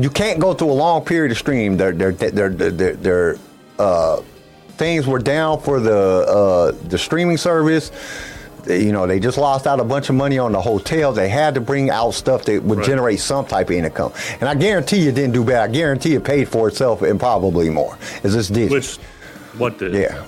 you 0.00 0.10
can't 0.10 0.38
go 0.38 0.54
through 0.54 0.70
a 0.70 0.78
long 0.86 1.04
period 1.04 1.32
of 1.32 1.38
stream. 1.38 1.76
Their 1.76 1.92
their 1.92 2.12
their, 2.12 2.50
their 2.50 3.36
uh, 3.78 4.20
things 4.76 5.06
were 5.06 5.18
down 5.18 5.60
for 5.60 5.80
the 5.80 5.96
uh, 5.96 6.72
the 6.88 6.98
streaming 6.98 7.36
service. 7.36 7.90
You 8.68 8.90
know, 8.90 9.06
they 9.06 9.20
just 9.20 9.38
lost 9.38 9.68
out 9.68 9.78
a 9.78 9.84
bunch 9.84 10.08
of 10.08 10.16
money 10.16 10.38
on 10.38 10.50
the 10.50 10.60
hotel. 10.60 11.12
They 11.12 11.28
had 11.28 11.54
to 11.54 11.60
bring 11.60 11.88
out 11.88 12.14
stuff 12.14 12.44
that 12.46 12.62
would 12.64 12.78
Right. 12.78 12.86
generate 12.86 13.20
some 13.20 13.46
type 13.46 13.70
of 13.70 13.76
income. 13.76 14.12
And 14.40 14.48
I 14.48 14.56
guarantee 14.56 15.04
you 15.04 15.12
didn't 15.12 15.34
do 15.34 15.44
bad. 15.44 15.70
I 15.70 15.72
guarantee 15.72 16.14
it 16.14 16.24
paid 16.24 16.48
for 16.48 16.66
itself 16.66 17.02
and 17.02 17.20
probably 17.20 17.70
more. 17.70 17.96
Is 18.24 18.34
this 18.34 18.48
Disney? 18.48 18.74
Which, 18.74 18.96
what 19.56 19.78
did? 19.78 19.94
Yeah. 19.94 20.24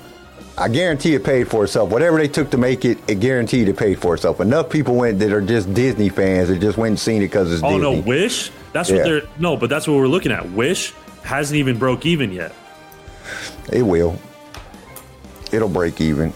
I 0.56 0.68
guarantee 0.68 1.14
it 1.14 1.24
paid 1.24 1.48
for 1.48 1.64
itself. 1.64 1.90
Whatever 1.90 2.18
they 2.18 2.28
took 2.28 2.50
to 2.50 2.58
make 2.58 2.84
it, 2.84 2.98
it 3.08 3.18
guaranteed 3.18 3.68
it 3.68 3.76
paid 3.76 3.98
for 4.00 4.14
itself. 4.14 4.40
Enough 4.40 4.70
people 4.70 4.94
went 4.94 5.18
that 5.18 5.32
are 5.32 5.40
just 5.40 5.74
Disney 5.74 6.08
fans 6.08 6.48
that 6.48 6.60
just 6.60 6.78
went 6.78 6.90
and 6.90 7.00
seen 7.00 7.22
it 7.22 7.26
because 7.28 7.52
it's 7.52 7.62
Oh 7.64 7.70
Disney. 7.78 7.96
no, 7.96 8.00
Wish. 8.02 8.52
That's 8.72 8.88
Yeah. 8.88 8.96
what 8.98 9.04
they're 9.04 9.22
no, 9.40 9.56
but 9.56 9.68
that's 9.68 9.88
what 9.88 9.96
we're 9.96 10.06
looking 10.06 10.30
at. 10.30 10.48
Wish 10.52 10.94
hasn't 11.24 11.56
even 11.58 11.76
broke 11.76 12.06
even 12.06 12.30
yet. 12.30 12.52
It 13.72 13.82
will. 13.82 14.18
It'll 15.52 15.68
break 15.68 16.00
even. 16.00 16.32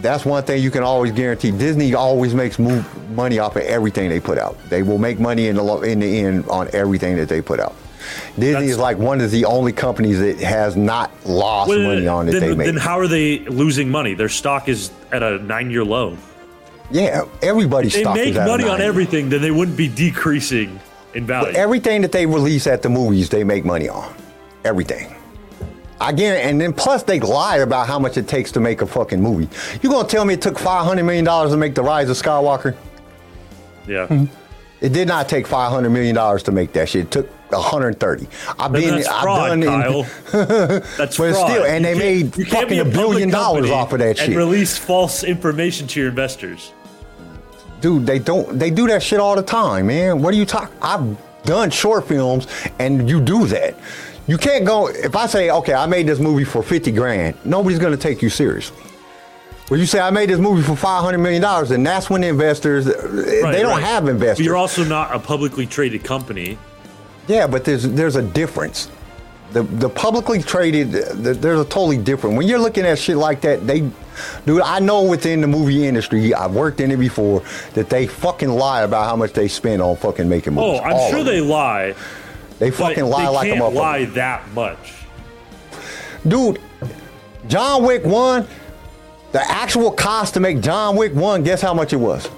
That's 0.00 0.24
one 0.24 0.42
thing 0.44 0.62
you 0.62 0.70
can 0.70 0.82
always 0.82 1.12
guarantee. 1.12 1.50
Disney 1.50 1.94
always 1.94 2.34
makes 2.34 2.58
move 2.58 2.84
money 3.10 3.38
off 3.38 3.56
of 3.56 3.62
everything 3.62 4.08
they 4.08 4.20
put 4.20 4.38
out. 4.38 4.56
They 4.68 4.82
will 4.82 4.98
make 4.98 5.18
money 5.20 5.48
in 5.48 5.56
the 5.56 5.62
lo- 5.62 5.82
in 5.82 6.00
the 6.00 6.20
end 6.20 6.46
on 6.48 6.68
everything 6.72 7.16
that 7.16 7.28
they 7.28 7.40
put 7.42 7.60
out. 7.60 7.74
Disney 8.34 8.52
That's- 8.52 8.70
is 8.70 8.78
like 8.78 8.98
one 8.98 9.20
of 9.20 9.30
the 9.30 9.44
only 9.44 9.72
companies 9.72 10.18
that 10.20 10.38
has 10.38 10.76
not 10.76 11.10
lost 11.24 11.70
Wait, 11.70 11.84
money 11.84 12.06
on 12.08 12.26
that 12.26 12.32
then, 12.32 12.40
they 12.40 12.54
make. 12.56 12.66
then 12.66 12.76
how 12.76 12.98
are 12.98 13.06
they 13.08 13.40
losing 13.40 13.90
money? 13.90 14.14
Their 14.14 14.28
stock 14.28 14.68
is 14.68 14.90
at 15.12 15.22
a 15.22 15.38
nine-year 15.38 15.84
low. 15.84 16.16
yeah, 16.90 17.22
everybody's 17.42 17.92
They 17.94 18.00
stock 18.02 18.16
make 18.16 18.28
is 18.30 18.36
at 18.36 18.46
a 18.46 18.50
money 18.50 18.64
on 18.64 18.70
90. 18.78 18.84
everything, 18.84 19.28
then 19.28 19.40
they 19.40 19.50
wouldn't 19.52 19.76
be 19.76 19.88
decreasing 19.88 20.80
in 21.14 21.26
value. 21.26 21.52
Everything 21.54 22.02
that 22.02 22.12
they 22.12 22.26
release 22.26 22.66
at 22.66 22.82
the 22.82 22.88
movies, 22.88 23.28
they 23.28 23.44
make 23.44 23.64
money 23.64 23.88
on. 23.88 24.12
Everything. 24.64 25.14
I 26.02 26.12
guarantee, 26.12 26.48
and 26.48 26.60
then 26.60 26.72
plus 26.72 27.02
they 27.04 27.20
lie 27.20 27.58
about 27.58 27.86
how 27.86 27.98
much 27.98 28.16
it 28.16 28.26
takes 28.26 28.50
to 28.52 28.60
make 28.60 28.82
a 28.82 28.86
fucking 28.86 29.20
movie. 29.22 29.48
You 29.82 29.88
gonna 29.90 30.08
tell 30.08 30.24
me 30.24 30.34
it 30.34 30.42
took 30.42 30.58
five 30.58 30.84
hundred 30.84 31.04
million 31.04 31.24
dollars 31.24 31.52
to 31.52 31.56
make 31.56 31.74
the 31.74 31.82
Rise 31.82 32.10
of 32.10 32.16
Skywalker? 32.16 32.74
yeah. 33.86 34.06
Hmm. 34.06 34.24
It 34.80 34.92
did 34.92 35.06
not 35.06 35.28
take 35.28 35.46
five 35.46 35.70
hundred 35.70 35.90
million 35.90 36.14
dollars 36.16 36.42
to 36.44 36.50
make 36.52 36.72
that 36.72 36.88
shit. 36.88 37.04
It 37.04 37.10
took 37.12 37.28
one 37.52 37.62
hundred 37.62 38.00
thirty. 38.00 38.26
I've 38.58 38.72
been, 38.72 38.96
that's 38.96 39.06
I've 39.06 39.22
fraud, 39.22 39.48
done, 39.50 39.62
in- 39.62 39.68
Kyle. 39.68 40.02
That's 40.98 41.16
But 41.16 41.34
fraud. 41.34 41.50
still, 41.50 41.64
and 41.64 41.84
You 41.84 41.92
they 41.94 41.98
made 41.98 42.36
you 42.36 42.44
fucking 42.46 42.80
a 42.80 42.84
billion 42.84 43.30
dollars 43.30 43.70
off 43.70 43.92
of 43.92 44.00
that 44.00 44.18
and 44.18 44.18
shit. 44.18 44.36
release 44.36 44.76
false 44.76 45.22
information 45.22 45.86
to 45.86 46.00
your 46.00 46.08
investors. 46.08 46.72
dude. 47.80 48.06
They 48.06 48.18
don't. 48.18 48.58
They 48.58 48.70
do 48.70 48.88
that 48.88 49.04
shit 49.04 49.20
all 49.20 49.36
the 49.36 49.42
time, 49.44 49.86
man. 49.86 50.20
What 50.20 50.34
are 50.34 50.36
you 50.36 50.46
talking? 50.46 50.76
I've 50.82 51.16
done 51.44 51.70
short 51.70 52.08
films, 52.08 52.48
and 52.80 53.08
you 53.08 53.20
do 53.20 53.46
that. 53.46 53.76
You 54.26 54.38
can't 54.38 54.64
go. 54.64 54.86
If 54.88 55.16
I 55.16 55.26
say, 55.26 55.50
okay, 55.50 55.74
I 55.74 55.86
made 55.86 56.06
this 56.06 56.18
movie 56.18 56.44
for 56.44 56.62
fifty 56.62 56.92
grand, 56.92 57.36
nobody's 57.44 57.78
gonna 57.78 57.96
take 57.96 58.22
you 58.22 58.30
seriously. 58.30 58.76
When 59.68 59.80
you 59.80 59.86
say 59.86 60.00
I 60.00 60.10
made 60.10 60.28
this 60.28 60.38
movie 60.38 60.62
for 60.62 60.76
five 60.76 61.02
hundred 61.02 61.18
million 61.18 61.42
dollars, 61.42 61.70
and 61.70 61.84
that's 61.84 62.08
when 62.10 62.20
the 62.20 62.28
investors 62.28 62.86
Right, 62.86 63.52
they 63.52 63.62
don't 63.62 63.70
right. 63.72 63.82
have 63.82 64.04
But 64.04 64.10
investors. 64.10 64.44
you're 64.46 64.56
also 64.56 64.84
not 64.84 65.14
a 65.14 65.18
publicly 65.18 65.66
traded 65.66 66.04
company. 66.04 66.58
Yeah, 67.26 67.46
but 67.46 67.64
there's 67.64 67.84
there's 67.88 68.16
a 68.16 68.22
difference. 68.22 68.90
The 69.52 69.62
the 69.64 69.88
publicly 69.88 70.40
traded 70.42 70.92
the, 70.92 71.34
there's 71.34 71.60
a 71.60 71.64
totally 71.64 71.98
different. 71.98 72.36
When 72.36 72.46
you're 72.46 72.58
looking 72.58 72.84
at 72.86 72.98
shit 72.98 73.16
like 73.16 73.40
that, 73.42 73.66
they, 73.66 73.80
dude, 74.46 74.62
I 74.62 74.78
know 74.78 75.02
within 75.02 75.40
the 75.40 75.46
movie 75.46 75.86
industry, 75.86 76.32
I've 76.32 76.54
worked 76.54 76.80
in 76.80 76.90
it 76.90 76.96
before, 76.96 77.42
that 77.74 77.90
they 77.90 78.06
fucking 78.06 78.48
lie 78.48 78.82
about 78.82 79.04
how 79.08 79.16
much 79.16 79.32
they 79.32 79.48
spend 79.48 79.82
on 79.82 79.96
fucking 79.96 80.28
making 80.28 80.54
movies. 80.54 80.80
Oh. 80.80 80.84
I'm 80.84 80.94
All 80.94 81.10
sure 81.10 81.24
they 81.24 81.40
lie. 81.40 81.94
They 82.62 82.70
But 82.70 82.76
fucking 82.76 83.04
lie 83.06 83.24
they 83.24 83.28
like 83.28 83.48
a 83.48 83.54
can't 83.54 83.64
motherfucker. 83.64 83.74
lie 83.74 84.04
that 84.04 84.48
much. 84.52 84.92
Dude, 86.28 86.60
John 87.48 87.82
Wick 87.82 88.04
one, 88.04 88.46
the 89.32 89.42
actual 89.50 89.90
cost 89.90 90.34
to 90.34 90.40
make 90.40 90.60
John 90.60 90.94
Wick 90.94 91.12
one, 91.12 91.42
guess 91.42 91.60
how 91.60 91.74
much 91.74 91.92
it 91.92 91.96
was? 91.96 92.28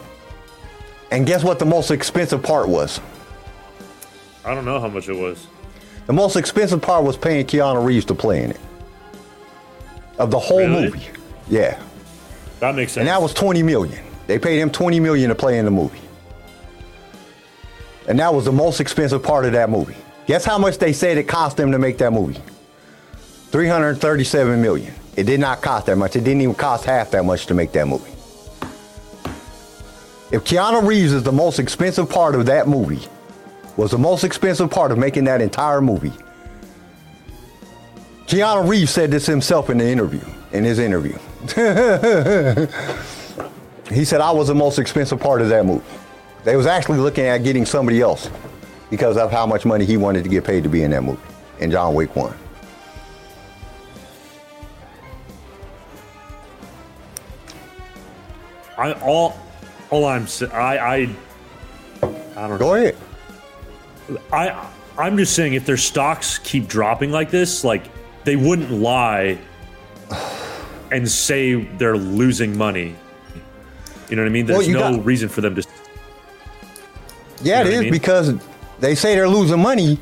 And 1.10 1.26
guess 1.26 1.44
what 1.44 1.58
the 1.58 1.66
most 1.66 1.90
expensive 1.90 2.42
part 2.42 2.70
was? 2.70 3.02
I 4.46 4.54
don't 4.54 4.64
know 4.64 4.80
how 4.80 4.88
much 4.88 5.10
it 5.10 5.14
was. 5.14 5.46
The 6.06 6.14
most 6.14 6.36
expensive 6.36 6.80
part 6.80 7.04
was 7.04 7.18
paying 7.18 7.44
Keanu 7.44 7.84
Reeves 7.84 8.06
to 8.06 8.14
play 8.14 8.42
in 8.44 8.52
it. 8.52 8.60
Of 10.18 10.30
the 10.30 10.38
whole 10.38 10.56
Really? 10.60 10.84
movie. 10.86 11.06
Yeah. 11.50 11.78
That 12.60 12.74
makes 12.76 12.92
sense. 12.92 13.02
And 13.02 13.08
that 13.08 13.20
was 13.20 13.34
20 13.34 13.62
million. 13.62 14.02
They 14.26 14.38
paid 14.38 14.58
him 14.58 14.70
20 14.70 15.00
million 15.00 15.28
to 15.28 15.34
play 15.34 15.58
in 15.58 15.66
the 15.66 15.70
movie. 15.70 16.00
And 18.08 18.18
that 18.20 18.32
was 18.32 18.46
the 18.46 18.52
most 18.52 18.80
expensive 18.80 19.22
part 19.22 19.44
of 19.44 19.52
that 19.52 19.68
movie. 19.68 19.96
Guess 20.26 20.44
how 20.44 20.58
much 20.58 20.78
they 20.78 20.92
said 20.92 21.18
it 21.18 21.28
cost 21.28 21.56
them 21.56 21.72
to 21.72 21.78
make 21.78 21.98
that 21.98 22.12
movie? 22.12 22.40
337 23.50 24.60
million. 24.60 24.92
It 25.16 25.24
did 25.24 25.40
not 25.40 25.62
cost 25.62 25.86
that 25.86 25.96
much. 25.96 26.16
It 26.16 26.24
didn't 26.24 26.40
even 26.40 26.54
cost 26.54 26.84
half 26.84 27.10
that 27.12 27.24
much 27.24 27.46
to 27.46 27.54
make 27.54 27.72
that 27.72 27.86
movie. 27.86 28.10
If 30.32 30.44
Keanu 30.44 30.86
Reeves 30.86 31.12
is 31.12 31.22
the 31.22 31.32
most 31.32 31.58
expensive 31.58 32.08
part 32.08 32.34
of 32.34 32.46
that 32.46 32.66
movie, 32.66 33.06
was 33.76 33.90
the 33.90 33.98
most 33.98 34.24
expensive 34.24 34.70
part 34.70 34.90
of 34.90 34.98
making 34.98 35.24
that 35.24 35.40
entire 35.40 35.80
movie. 35.80 36.12
Keanu 38.26 38.68
Reeves 38.68 38.90
said 38.90 39.10
this 39.10 39.26
himself 39.26 39.70
in 39.70 39.78
the 39.78 39.86
interview, 39.86 40.24
in 40.52 40.64
his 40.64 40.78
interview. 40.78 41.16
He 43.90 44.04
said 44.04 44.20
I 44.20 44.30
was 44.30 44.48
the 44.48 44.54
most 44.54 44.78
expensive 44.78 45.20
part 45.20 45.42
of 45.42 45.48
that 45.50 45.66
movie. 45.66 45.84
They 46.44 46.56
was 46.56 46.66
actually 46.66 46.98
looking 46.98 47.26
at 47.26 47.38
getting 47.38 47.66
somebody 47.66 48.00
else 48.00 48.30
because 48.90 49.16
of 49.16 49.30
how 49.30 49.46
much 49.46 49.64
money 49.64 49.84
he 49.84 49.96
wanted 49.96 50.24
to 50.24 50.30
get 50.30 50.44
paid 50.44 50.62
to 50.62 50.68
be 50.68 50.82
in 50.82 50.90
that 50.92 51.02
movie. 51.02 51.20
In 51.60 51.70
John 51.70 51.94
Wick 51.94 52.14
1. 52.16 52.34
I 58.76 58.92
all 58.94 59.38
all 59.90 60.04
I'm 60.06 60.26
I 60.52 60.78
I 60.78 60.94
I 61.02 61.06
don't 62.02 62.50
know. 62.50 62.58
Go 62.58 62.74
ahead. 62.74 62.96
I 64.32 64.68
I'm 64.98 65.16
just 65.16 65.34
saying 65.34 65.54
if 65.54 65.64
their 65.66 65.76
stocks 65.76 66.38
keep 66.38 66.66
dropping 66.66 67.10
like 67.10 67.30
this, 67.30 67.64
like 67.64 67.84
they 68.24 68.36
wouldn't 68.36 68.70
lie 68.70 69.38
and 70.90 71.08
say 71.08 71.54
they're 71.54 71.96
losing 71.96 72.56
money. 72.56 72.94
You 74.08 74.16
know 74.16 74.22
what 74.22 74.28
I 74.28 74.32
mean? 74.32 74.46
There's 74.46 74.68
you 74.68 74.74
no 74.74 74.96
got- 74.96 75.04
reason 75.04 75.28
for 75.28 75.40
them 75.40 75.54
to. 75.54 75.62
Yeah, 77.42 77.58
You 77.58 77.64
know 77.64 77.70
it 77.70 77.72
what 77.72 77.78
I 77.78 77.80
mean? 77.82 77.92
because 77.92 78.34
they 78.80 78.94
say 78.94 79.14
they're 79.14 79.28
losing 79.28 79.60
money 79.60 79.98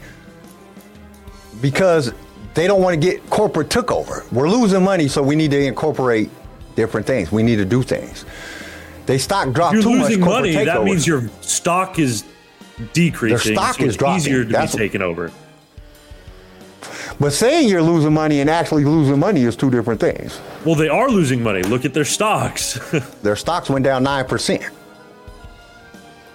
because 1.61 2.13
they 2.55 2.67
don't 2.67 2.83
want 2.83 2.95
to 2.95 3.01
get 3.01 3.29
corporate 3.31 3.71
took 3.71 3.91
over. 3.91 4.25
We're 4.33 4.49
losing 4.49 4.83
money, 4.83 5.09
so 5.09 5.23
we 5.23 5.37
need 5.37 5.51
to 5.53 5.63
incorporate 5.65 6.31
different 6.77 7.07
things. 7.07 7.31
We 7.33 7.43
need 7.43 7.57
to 7.57 7.65
do 7.65 7.83
things. 7.83 8.25
They 9.07 9.19
stock 9.19 9.53
dropped 9.53 9.77
If 9.77 9.83
too 9.85 9.91
you're 9.91 9.99
much 9.99 10.09
losing 10.11 10.25
corporate 10.25 10.55
money, 10.55 10.65
that 10.65 10.85
means 10.85 11.07
your 11.07 11.29
stock 11.41 11.99
is 11.99 12.25
decreasing. 12.93 13.55
Their 13.55 13.55
stock 13.57 13.77
so 13.77 13.83
is 13.85 13.89
it's 13.91 13.97
dropping. 13.97 14.17
easier 14.19 14.45
to 14.45 14.51
That's- 14.51 14.73
be 14.73 14.79
taken 14.79 15.03
over. 15.03 15.31
But 17.21 17.33
saying 17.33 17.69
you're 17.69 17.83
losing 17.83 18.13
money 18.13 18.41
and 18.41 18.51
actually 18.51 18.85
losing 18.85 19.19
money 19.19 19.43
is 19.43 19.55
two 19.55 19.71
different 19.71 20.01
things. 20.01 20.41
Well, 20.65 20.75
they 20.75 20.89
are 20.89 21.09
losing 21.09 21.43
money. 21.43 21.63
Look 21.63 21.85
at 21.85 21.95
their 21.95 22.05
stocks. 22.07 22.81
Their 23.23 23.37
stocks 23.37 23.69
went 23.71 23.85
down 23.85 24.03
nine 24.03 24.25
percent. 24.25 24.63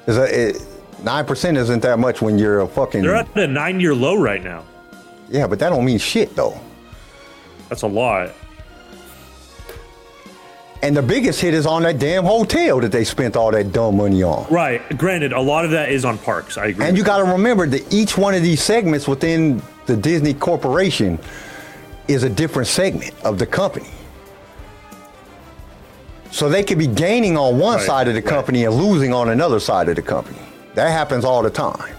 Is 0.06 0.18
it 0.18 0.62
nine 1.04 1.26
percent 1.26 1.58
isn't 1.58 1.82
that 1.82 2.00
much 2.00 2.22
when 2.22 2.38
you're 2.38 2.62
a 2.62 2.68
fucking 2.68 3.02
They're 3.04 3.16
at 3.16 3.36
a 3.38 3.48
nine-year 3.48 3.94
low 3.96 4.16
right 4.16 4.44
now. 4.44 4.64
yeah, 5.30 5.48
but 5.48 5.60
that 5.60 5.70
don't 5.70 5.86
mean 5.86 5.98
shit 6.00 6.36
though. 6.36 6.60
That's 7.70 7.82
a 7.84 7.88
lot. 7.88 8.32
And 10.84 10.96
the 10.96 11.02
biggest 11.02 11.42
hit 11.42 11.56
is 11.56 11.66
on 11.66 11.82
that 11.84 11.98
damn 11.98 12.24
hotel 12.24 12.80
that 12.82 12.92
they 12.92 13.04
spent 13.04 13.36
all 13.36 13.52
that 13.52 13.72
dumb 13.74 13.98
money 13.98 14.22
on. 14.22 14.46
Right. 14.54 14.82
Granted, 14.96 15.34
a 15.34 15.42
lot 15.42 15.66
of 15.66 15.72
that 15.72 15.90
is 15.90 16.06
on 16.06 16.20
parks. 16.20 16.56
I 16.56 16.68
agree. 16.68 16.86
And 16.86 16.96
you 16.96 17.04
got 17.04 17.18
to 17.18 17.24
remember 17.24 17.66
that 17.68 17.92
each 17.92 18.16
one 18.16 18.36
of 18.36 18.44
these 18.44 18.62
segments 18.62 19.08
within 19.08 19.62
the 19.88 19.98
Disney 19.98 20.36
Corporation 20.36 21.18
is 22.08 22.22
a 22.24 22.30
different 22.30 22.68
segment 22.68 23.14
of 23.26 23.40
the 23.40 23.46
company. 23.48 23.90
So 26.32 26.48
they 26.48 26.64
could 26.64 26.78
be 26.78 26.88
gaining 26.88 27.38
on 27.38 27.58
one 27.58 27.78
Right, 27.78 27.86
side 27.86 28.08
of 28.08 28.14
the 28.14 28.22
right. 28.22 28.30
company 28.30 28.66
and 28.66 28.76
losing 28.76 29.14
on 29.14 29.30
another 29.30 29.60
side 29.60 29.90
of 29.90 29.96
the 29.96 30.02
company. 30.04 30.38
That 30.78 30.92
happens 30.92 31.26
all 31.26 31.42
the 31.42 31.50
time. 31.50 31.96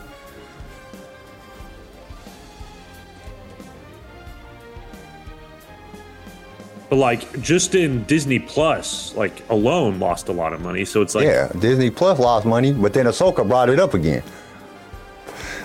But 6.89 6.95
like 6.95 7.41
just 7.41 7.75
in 7.75 8.05
Disney 8.05 8.39
Plus, 8.39 9.17
like 9.17 9.43
alone 9.51 9.99
lost 9.99 10.29
a 10.29 10.33
lot 10.33 10.53
of 10.53 10.61
money. 10.61 10.85
So 10.85 11.03
it's 11.03 11.17
like 11.17 11.25
yeah, 11.25 11.51
Disney 11.59 11.91
Plus 11.91 12.21
lost 12.21 12.47
money, 12.47 12.73
but 12.73 12.93
then 12.93 13.07
Ahsoka 13.07 13.45
brought 13.45 13.69
it 13.69 13.81
up 13.81 13.95
again. 13.95 14.23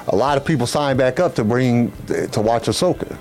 A 0.08 0.16
lot 0.16 0.36
of 0.36 0.44
people 0.44 0.66
signed 0.66 0.98
back 0.98 1.20
up 1.20 1.36
to 1.36 1.44
bring 1.44 1.92
to 2.08 2.42
watch 2.42 2.64
Ahsoka. 2.64 3.16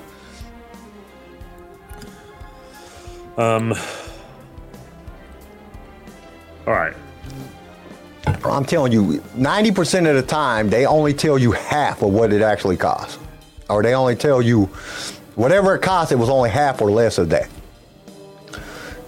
Um 3.36 3.74
all 6.66 6.73
right. 6.73 6.94
I'm 8.27 8.65
telling 8.65 8.93
you, 8.93 9.20
90% 9.36 10.09
of 10.09 10.16
the 10.16 10.23
time, 10.23 10.70
they 10.70 10.86
only 10.86 11.15
tell 11.15 11.39
you 11.39 11.53
half 11.53 12.03
of 12.03 12.12
what 12.12 12.32
it 12.32 12.43
actually 12.43 12.77
costs. 12.77 13.19
Or 13.69 13.82
they 13.82 13.94
only 13.94 14.16
tell 14.16 14.43
you 14.43 14.66
whatever 15.35 15.74
it 15.74 15.82
costs, 15.82 16.12
it 16.12 16.19
was 16.19 16.28
only 16.28 16.51
half 16.51 16.81
or 16.81 16.90
less 16.90 17.19
of 17.19 17.31
that. 17.31 17.49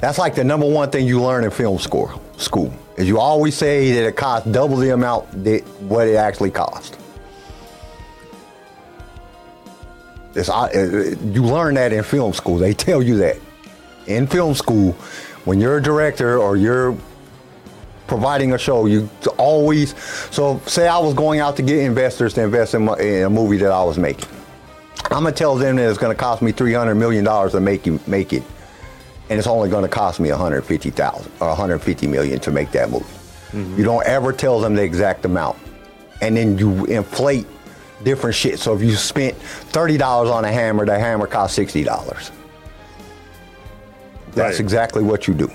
That's 0.01 0.19
like 0.19 0.35
the 0.35 0.45
number 0.45 0.69
one 0.69 0.91
thing 0.91 1.07
you 1.07 1.23
learn 1.23 1.45
in 1.45 1.51
film 1.51 1.79
school. 1.79 2.21
School 2.37 2.73
is 2.97 3.09
you 3.09 3.19
always 3.19 3.57
say 3.57 3.93
that 3.93 4.07
it 4.07 4.17
costs 4.17 4.51
double 4.51 4.77
the 4.77 4.91
amount 4.91 5.45
that 5.45 5.63
what 5.81 6.09
it 6.09 6.17
actually 6.17 6.51
cost. 6.51 6.99
It's, 10.35 10.49
uh, 10.49 10.69
you 11.23 11.45
learn 11.45 11.75
that 11.75 11.93
in 11.93 12.03
film 12.03 12.33
school. 12.33 12.59
They 12.59 12.75
tell 12.75 13.03
you 13.03 13.19
that 13.19 13.39
in 14.07 14.27
film 14.27 14.55
school 14.55 14.93
when 15.45 15.61
you're 15.61 15.79
a 15.79 15.83
director 15.83 16.39
or 16.39 16.57
you're 16.57 16.97
providing 18.07 18.53
a 18.53 18.59
show, 18.59 18.87
you 18.87 19.09
always. 19.39 19.95
So, 20.31 20.61
say 20.67 20.89
I 20.89 20.99
was 20.99 21.15
going 21.15 21.41
out 21.41 21.57
to 21.57 21.63
get 21.63 21.79
investors 21.79 22.35
to 22.35 22.43
invest 22.43 22.75
in, 22.75 22.85
my, 22.85 22.97
in 22.99 23.25
a 23.25 23.31
movie 23.31 23.57
that 23.59 23.73
I 23.73 23.83
was 23.85 23.99
making. 23.99 24.29
I'm 25.05 25.23
gonna 25.23 25.33
tell 25.33 25.57
them 25.57 25.77
that 25.77 25.89
it's 25.89 25.99
gonna 25.99 26.15
cost 26.15 26.41
me 26.43 26.53
300 26.53 26.95
million 26.95 27.25
dollars 27.25 27.53
to 27.53 27.61
make 27.61 27.87
you 27.87 28.01
make 28.07 28.33
it, 28.33 28.43
and 29.29 29.39
it's 29.39 29.47
only 29.49 29.69
gonna 29.69 29.89
cost 29.89 30.19
me 30.21 30.31
150,000 30.31 31.33
or 31.41 31.49
150 31.49 32.07
million 32.07 32.41
to 32.41 32.51
make 32.51 32.71
that 32.73 32.91
movie. 32.91 33.05
Mm-hmm. 33.53 33.77
You 33.79 33.85
don't 33.85 34.07
ever 34.07 34.33
tell 34.33 34.61
them 34.61 34.75
the 34.75 34.83
exact 34.83 35.25
amount, 35.25 35.59
and 36.23 36.37
then 36.37 36.57
you 36.59 36.87
inflate 36.87 37.47
different 38.03 38.35
shit. 38.35 38.59
So 38.59 38.75
if 38.75 38.83
you 38.83 38.95
spent 38.97 39.37
thirty 39.37 39.97
dollars 39.97 40.31
on 40.31 40.45
a 40.45 40.53
hammer, 40.53 40.87
the 40.87 40.99
hammer 40.99 41.29
sixty 41.49 41.85
dollars. 41.85 42.31
That's 44.33 44.55
Right. 44.55 44.61
exactly 44.61 45.03
what 45.03 45.29
you 45.29 45.35
do. 45.35 45.51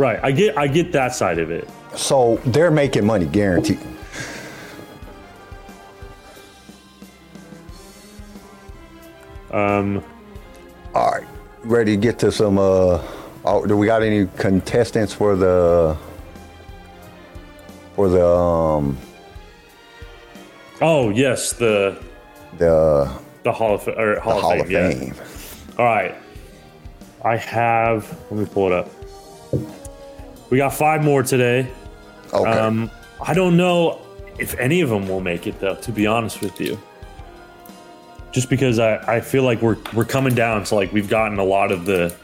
Right. 0.00 0.18
I 0.22 0.32
get 0.32 0.56
I 0.56 0.66
get 0.66 0.92
that 0.92 1.14
side 1.14 1.38
of 1.38 1.50
it. 1.50 1.68
So 1.94 2.40
they're 2.46 2.70
making 2.70 3.04
money, 3.04 3.26
guaranteed. 3.26 3.78
Um, 9.50 10.02
All 10.94 11.10
right, 11.10 11.26
ready 11.64 11.96
to 11.96 12.00
get 12.00 12.18
to 12.20 12.32
some. 12.32 12.56
Uh, 12.56 13.02
oh, 13.44 13.66
do 13.66 13.76
we 13.76 13.84
got 13.84 14.02
any 14.02 14.26
contestants 14.38 15.12
for 15.12 15.36
the 15.36 15.98
for 17.94 18.08
the 18.08 18.26
um 18.26 18.96
oh 20.80 21.10
yes, 21.10 21.52
the 21.52 22.02
the, 22.56 23.20
the 23.42 23.52
Hall 23.52 23.74
of 23.74 23.86
or 23.86 24.14
the 24.14 24.20
Hall, 24.22 24.38
of, 24.38 24.42
Hall 24.42 24.50
Fame. 24.52 24.60
of 24.62 24.70
yeah. 24.70 24.90
Fame? 24.92 25.14
All 25.78 25.84
right. 25.84 26.14
I 27.22 27.36
have. 27.36 28.18
Let 28.30 28.40
me 28.40 28.46
pull 28.46 28.68
it 28.68 28.72
up. 28.72 28.99
We 30.50 30.58
got 30.58 30.74
five 30.74 31.02
more 31.02 31.22
today. 31.22 31.70
Okay. 32.32 32.50
Um, 32.50 32.90
I 33.22 33.34
don't 33.34 33.56
know 33.56 34.00
if 34.38 34.58
any 34.58 34.80
of 34.80 34.90
them 34.90 35.08
will 35.08 35.20
make 35.20 35.46
it 35.46 35.60
though. 35.60 35.76
To 35.76 35.92
be 35.92 36.06
honest 36.06 36.40
with 36.40 36.60
you, 36.60 36.78
just 38.32 38.50
because 38.50 38.78
I, 38.78 39.16
I 39.16 39.20
feel 39.20 39.42
like 39.42 39.62
we're 39.62 39.78
we're 39.94 40.04
coming 40.04 40.34
down 40.34 40.64
to 40.64 40.74
like 40.74 40.92
we've 40.92 41.08
gotten 41.08 41.38
a 41.38 41.44
lot 41.44 41.72
of 41.72 41.86
the 41.86 42.14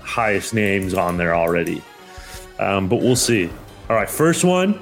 highest 0.00 0.54
names 0.54 0.94
on 0.94 1.16
there 1.16 1.34
already. 1.34 1.82
Um, 2.58 2.88
but 2.88 2.96
we'll 3.00 3.16
see. 3.16 3.50
All 3.90 3.96
right, 3.96 4.08
first 4.08 4.44
one. 4.44 4.80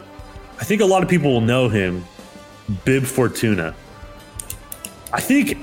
I 0.60 0.64
think 0.64 0.82
a 0.82 0.86
lot 0.86 1.02
of 1.02 1.08
people 1.08 1.32
will 1.32 1.40
know 1.40 1.68
him, 1.68 2.04
Bib 2.84 3.04
Fortuna. 3.04 3.74
I 5.12 5.20
think 5.20 5.56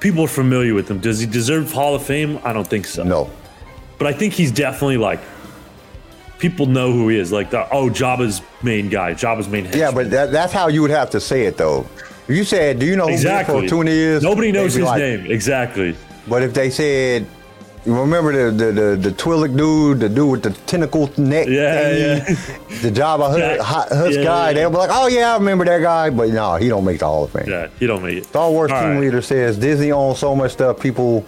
people 0.00 0.24
are 0.24 0.28
familiar 0.28 0.74
with 0.74 0.90
him. 0.90 1.00
Does 1.00 1.18
he 1.18 1.26
deserve 1.26 1.72
Hall 1.72 1.94
of 1.94 2.02
Fame? 2.04 2.38
I 2.44 2.52
don't 2.52 2.66
think 2.66 2.86
so. 2.86 3.02
no. 3.02 3.30
But 3.98 4.08
I 4.08 4.12
think 4.12 4.32
he's 4.32 4.50
definitely 4.50 4.96
like 4.96 5.20
people 6.42 6.66
know 6.66 6.92
who 6.92 7.08
he 7.08 7.16
is. 7.18 7.32
Like 7.32 7.48
the 7.50 7.66
oh 7.72 7.88
Jabba's 7.88 8.42
main 8.62 8.90
guy, 8.90 9.14
Jabba's 9.14 9.48
main. 9.48 9.64
Yeah, 9.72 9.90
but 9.92 10.10
that, 10.10 10.30
that's 10.32 10.52
how 10.52 10.66
you 10.68 10.82
would 10.82 10.90
have 10.90 11.08
to 11.10 11.20
say 11.20 11.46
it 11.46 11.56
though. 11.56 11.86
If 12.28 12.36
you 12.36 12.44
said, 12.44 12.78
"Do 12.78 12.84
you 12.86 12.96
know 12.96 13.08
exactly. 13.08 13.54
who. 13.54 13.60
Fortuna 13.62 13.90
is?" 13.92 14.22
Nobody 14.22 14.52
knows 14.52 14.74
his 14.74 14.84
like- 14.84 14.98
name. 14.98 15.30
Exactly. 15.30 15.96
But 16.28 16.42
if 16.42 16.52
they 16.54 16.70
said, 16.70 17.26
remember 17.86 18.32
the 18.32 18.50
the 18.64 18.72
the, 18.72 18.96
the 18.96 19.10
Twi'lek 19.10 19.56
dude, 19.56 20.00
the 20.00 20.08
dude 20.08 20.30
with 20.30 20.42
the 20.42 20.50
tentacle 20.66 21.10
neck, 21.16 21.46
Yeah, 21.48 22.20
thingy, 22.20 22.82
the 22.82 22.90
Jabba 22.90 23.38
Yeah. 23.38 23.62
Hutt, 23.62 23.88
Hutt 23.90 24.12
Yeah, 24.14 24.22
guy, 24.24 24.48
yeah. 24.48 24.52
they'll 24.54 24.70
be 24.70 24.76
like, 24.76 24.90
"Oh 24.92 25.06
yeah, 25.08 25.32
I 25.32 25.36
remember 25.38 25.64
that 25.64 25.80
guy," 25.80 26.10
but 26.10 26.28
no, 26.30 26.56
he 26.56 26.68
don't 26.68 26.84
make 26.84 26.98
the 27.00 27.06
Hall 27.06 27.24
of 27.24 27.30
Fame. 27.32 27.48
Yeah, 27.48 27.68
he 27.78 27.86
don't 27.86 28.02
make 28.02 28.18
it. 28.18 28.26
Star 28.26 28.50
Wars 28.50 28.70
All 28.70 28.80
team 28.80 28.90
right. 28.90 29.00
leader 29.00 29.22
says 29.22 29.58
Disney 29.58 29.90
owns 29.92 30.18
so 30.18 30.34
much 30.36 30.52
stuff 30.52 30.78
people 30.80 31.24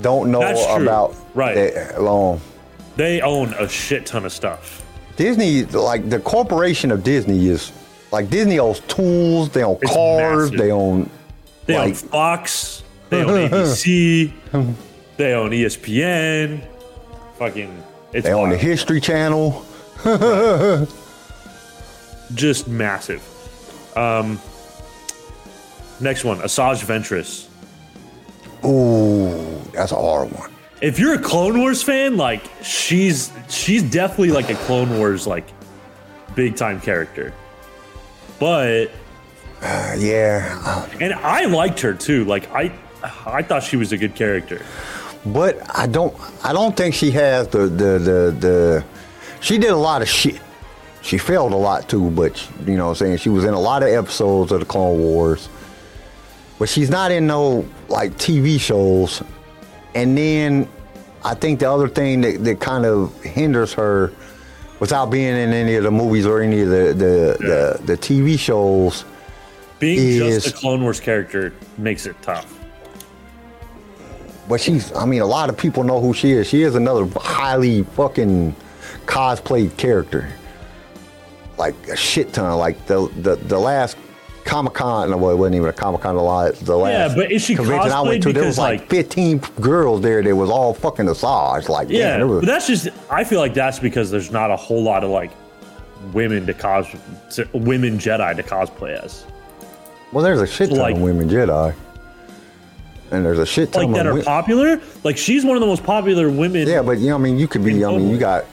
don't 0.00 0.30
know 0.30 0.40
That's 0.40 0.64
true. 0.66 0.82
about. 0.82 1.14
Right. 1.34 1.54
that- 1.54 1.98
um, 1.98 2.40
They 2.96 3.20
own 3.20 3.52
a 3.54 3.68
shit 3.68 4.06
ton 4.06 4.24
of 4.24 4.32
stuff. 4.32 4.82
Disney, 5.16 5.64
like 5.64 6.08
the 6.10 6.18
corporation 6.20 6.90
of 6.92 7.02
Disney, 7.04 7.48
is 7.48 7.72
like 8.12 8.30
Disney 8.30 8.58
owns 8.58 8.80
tools, 8.80 9.50
they 9.50 9.62
own 9.64 9.78
It's 9.82 9.92
cars, 9.92 10.50
massive. 10.50 10.58
they 10.58 10.70
own 10.72 11.10
They 11.66 11.76
own 11.76 11.84
Like- 11.86 11.96
Fox. 11.96 12.82
They 13.10 13.22
own 13.22 13.48
ABC. 13.50 14.32
they 15.16 15.34
own 15.34 15.50
ESPN. 15.50 16.60
Fucking. 17.38 17.82
It's 18.12 18.24
they 18.26 18.32
own 18.32 18.48
the 18.48 18.54
wild. 18.56 18.60
History 18.66 19.00
Channel. 19.00 19.64
just 22.34 22.68
massive. 22.68 23.22
Um, 23.96 24.40
next 26.00 26.24
one, 26.24 26.38
Asajj 26.38 26.84
Ventress. 26.84 27.46
Ooh, 28.64 29.60
that's 29.72 29.92
a 29.92 29.96
hard 29.96 30.30
one. 30.32 30.50
If 30.84 30.98
you're 30.98 31.14
a 31.14 31.18
Clone 31.18 31.58
Wars 31.58 31.82
fan, 31.82 32.18
like 32.18 32.42
she's 32.62 33.32
she's 33.48 33.82
definitely 33.82 34.32
like 34.32 34.50
a 34.50 34.54
Clone 34.66 34.98
Wars 34.98 35.26
like 35.26 35.48
big 36.34 36.56
time 36.56 36.78
character. 36.78 37.32
But 38.38 38.90
Uh, 39.62 39.96
yeah, 39.98 40.86
and 41.00 41.14
I 41.14 41.46
liked 41.46 41.80
her 41.80 41.94
too. 41.94 42.26
Like 42.26 42.52
I 42.52 42.70
I 43.24 43.42
thought 43.42 43.62
she 43.62 43.78
was 43.78 43.92
a 43.92 43.96
good 43.96 44.14
character. 44.14 44.60
But 45.24 45.58
I 45.74 45.86
don't 45.86 46.14
I 46.44 46.52
don't 46.52 46.76
think 46.76 46.94
she 46.94 47.10
has 47.12 47.48
the 47.48 47.60
the 47.60 47.98
the, 47.98 48.36
the 48.38 48.84
she 49.40 49.56
did 49.56 49.70
a 49.70 49.76
lot 49.76 50.02
of 50.02 50.08
shit. 50.08 50.38
She 51.00 51.16
failed 51.16 51.52
a 51.52 51.56
lot 51.56 51.88
too, 51.88 52.10
but 52.10 52.46
you 52.66 52.76
know 52.76 52.88
what 52.88 53.00
I'm 53.00 53.06
saying 53.06 53.16
she 53.18 53.30
was 53.30 53.44
in 53.44 53.54
a 53.54 53.60
lot 53.60 53.82
of 53.82 53.88
episodes 53.88 54.52
of 54.52 54.60
the 54.60 54.66
Clone 54.66 54.98
Wars. 54.98 55.48
But 56.58 56.68
she's 56.68 56.90
not 56.90 57.10
in 57.10 57.26
no 57.26 57.66
like 57.88 58.12
TV 58.18 58.60
shows. 58.60 59.22
And 59.94 60.16
then 60.16 60.68
I 61.24 61.34
think 61.34 61.60
the 61.60 61.70
other 61.70 61.88
thing 61.88 62.20
that, 62.22 62.44
that 62.44 62.60
kind 62.60 62.84
of 62.84 63.14
hinders 63.22 63.72
her 63.74 64.12
without 64.80 65.06
being 65.06 65.34
in 65.36 65.52
any 65.52 65.76
of 65.76 65.84
the 65.84 65.90
movies 65.90 66.26
or 66.26 66.40
any 66.42 66.60
of 66.60 66.68
the 66.68 66.94
the, 66.94 67.78
the, 67.80 67.80
the 67.84 67.96
TV 67.96 68.38
shows 68.38 69.04
Being 69.78 69.98
Is- 70.26 70.44
just 70.44 70.56
a 70.56 70.58
Clone 70.58 70.82
Wars 70.82 71.00
character 71.00 71.52
makes 71.78 72.06
it 72.06 72.16
tough. 72.22 72.50
But 74.48 74.60
she's, 74.60 74.92
I 74.92 75.06
mean, 75.06 75.22
a 75.22 75.26
lot 75.26 75.48
of 75.48 75.56
people 75.56 75.84
know 75.84 76.00
who 76.00 76.12
she 76.12 76.32
is. 76.32 76.46
She 76.46 76.62
is 76.62 76.74
another 76.74 77.06
highly 77.16 77.82
fucking 77.82 78.54
cosplayed 79.06 79.76
character. 79.78 80.28
Like 81.56 81.74
a 81.88 81.96
shit 81.96 82.32
ton. 82.32 82.58
Like 82.58 82.84
the 82.86 83.08
the, 83.22 83.36
the 83.36 83.58
last 83.58 83.96
Comic 84.44 84.74
Con, 84.74 85.10
no, 85.10 85.16
well, 85.16 85.30
it 85.32 85.36
wasn't 85.36 85.56
even 85.56 85.68
a 85.68 85.72
Comic 85.72 86.02
Con, 86.02 86.14
the 86.16 86.22
last, 86.22 86.64
the 86.66 86.76
last 86.76 86.92
yeah, 87.10 87.14
but 87.14 87.32
is 87.32 87.42
she 87.42 87.54
convention 87.54 87.90
I 87.92 88.00
went 88.02 88.22
to, 88.24 88.32
there 88.32 88.44
was 88.44 88.58
like, 88.58 88.80
like- 88.80 88.90
15 88.90 89.38
girls 89.60 90.00
there 90.02 90.22
that 90.22 90.36
was 90.36 90.50
all 90.50 90.74
fucking 90.74 91.06
Asajj. 91.06 91.68
Like, 91.68 91.88
Yeah, 91.90 92.22
was- 92.24 92.40
but 92.40 92.46
that's 92.46 92.66
just. 92.66 92.88
I 93.10 93.24
feel 93.24 93.40
like 93.40 93.54
that's 93.54 93.78
because 93.78 94.10
there's 94.10 94.30
not 94.30 94.50
a 94.50 94.56
whole 94.56 94.82
lot 94.82 95.02
of 95.04 95.10
like 95.10 95.30
women 96.12 96.44
to 96.46 96.52
cos 96.54 96.86
to, 97.30 97.48
women 97.54 97.98
Jedi 97.98 98.36
to 98.36 98.42
cosplay 98.42 99.02
as. 99.02 99.24
well, 100.12 100.22
there's 100.22 100.40
a 100.40 100.46
shit 100.46 100.68
ton 100.70 100.78
like- 100.78 100.96
of 100.96 101.00
women 101.02 101.28
Jedi. 101.28 101.74
And 103.10 103.24
there's 103.24 103.38
a 103.38 103.46
shit 103.46 103.72
ton 103.72 103.82
like 103.82 103.88
of 103.90 103.94
that 103.96 104.06
are 104.06 104.14
wo- 104.14 104.22
popular. 104.22 104.80
Like 105.04 105.16
she's 105.16 105.44
one 105.44 105.56
of 105.56 105.60
the 105.60 105.66
most 105.66 105.84
popular 105.84 106.30
women. 106.30 106.66
Yeah, 106.66 106.82
but 106.82 106.98
you 106.98 107.08
know, 107.10 107.14
I 107.14 107.18
mean, 107.18 107.38
you 107.38 107.46
could 107.46 107.64
be. 107.64 107.84
I 107.84 107.90
mean, 107.96 108.08
you 108.10 108.18
got 108.18 108.44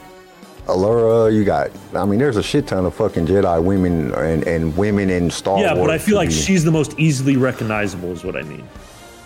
Allura. 0.67 1.33
You 1.33 1.43
got. 1.43 1.71
I 1.93 2.05
mean, 2.05 2.19
there's 2.19 2.37
a 2.37 2.43
shit 2.43 2.67
ton 2.67 2.85
of 2.85 2.93
fucking 2.93 3.27
Jedi 3.27 3.63
women 3.63 4.13
and, 4.13 4.43
and 4.47 4.75
women 4.77 5.09
in 5.09 5.29
Star 5.29 5.59
yeah, 5.59 5.73
Wars. 5.73 5.77
Yeah, 5.77 5.83
but 5.85 5.91
I 5.91 5.97
feel 5.97 6.15
like 6.15 6.31
she's 6.31 6.63
the 6.63 6.71
most 6.71 6.97
easily 6.99 7.37
recognizable. 7.37 8.11
Is 8.11 8.23
what 8.23 8.35
I 8.35 8.43
mean. 8.43 8.67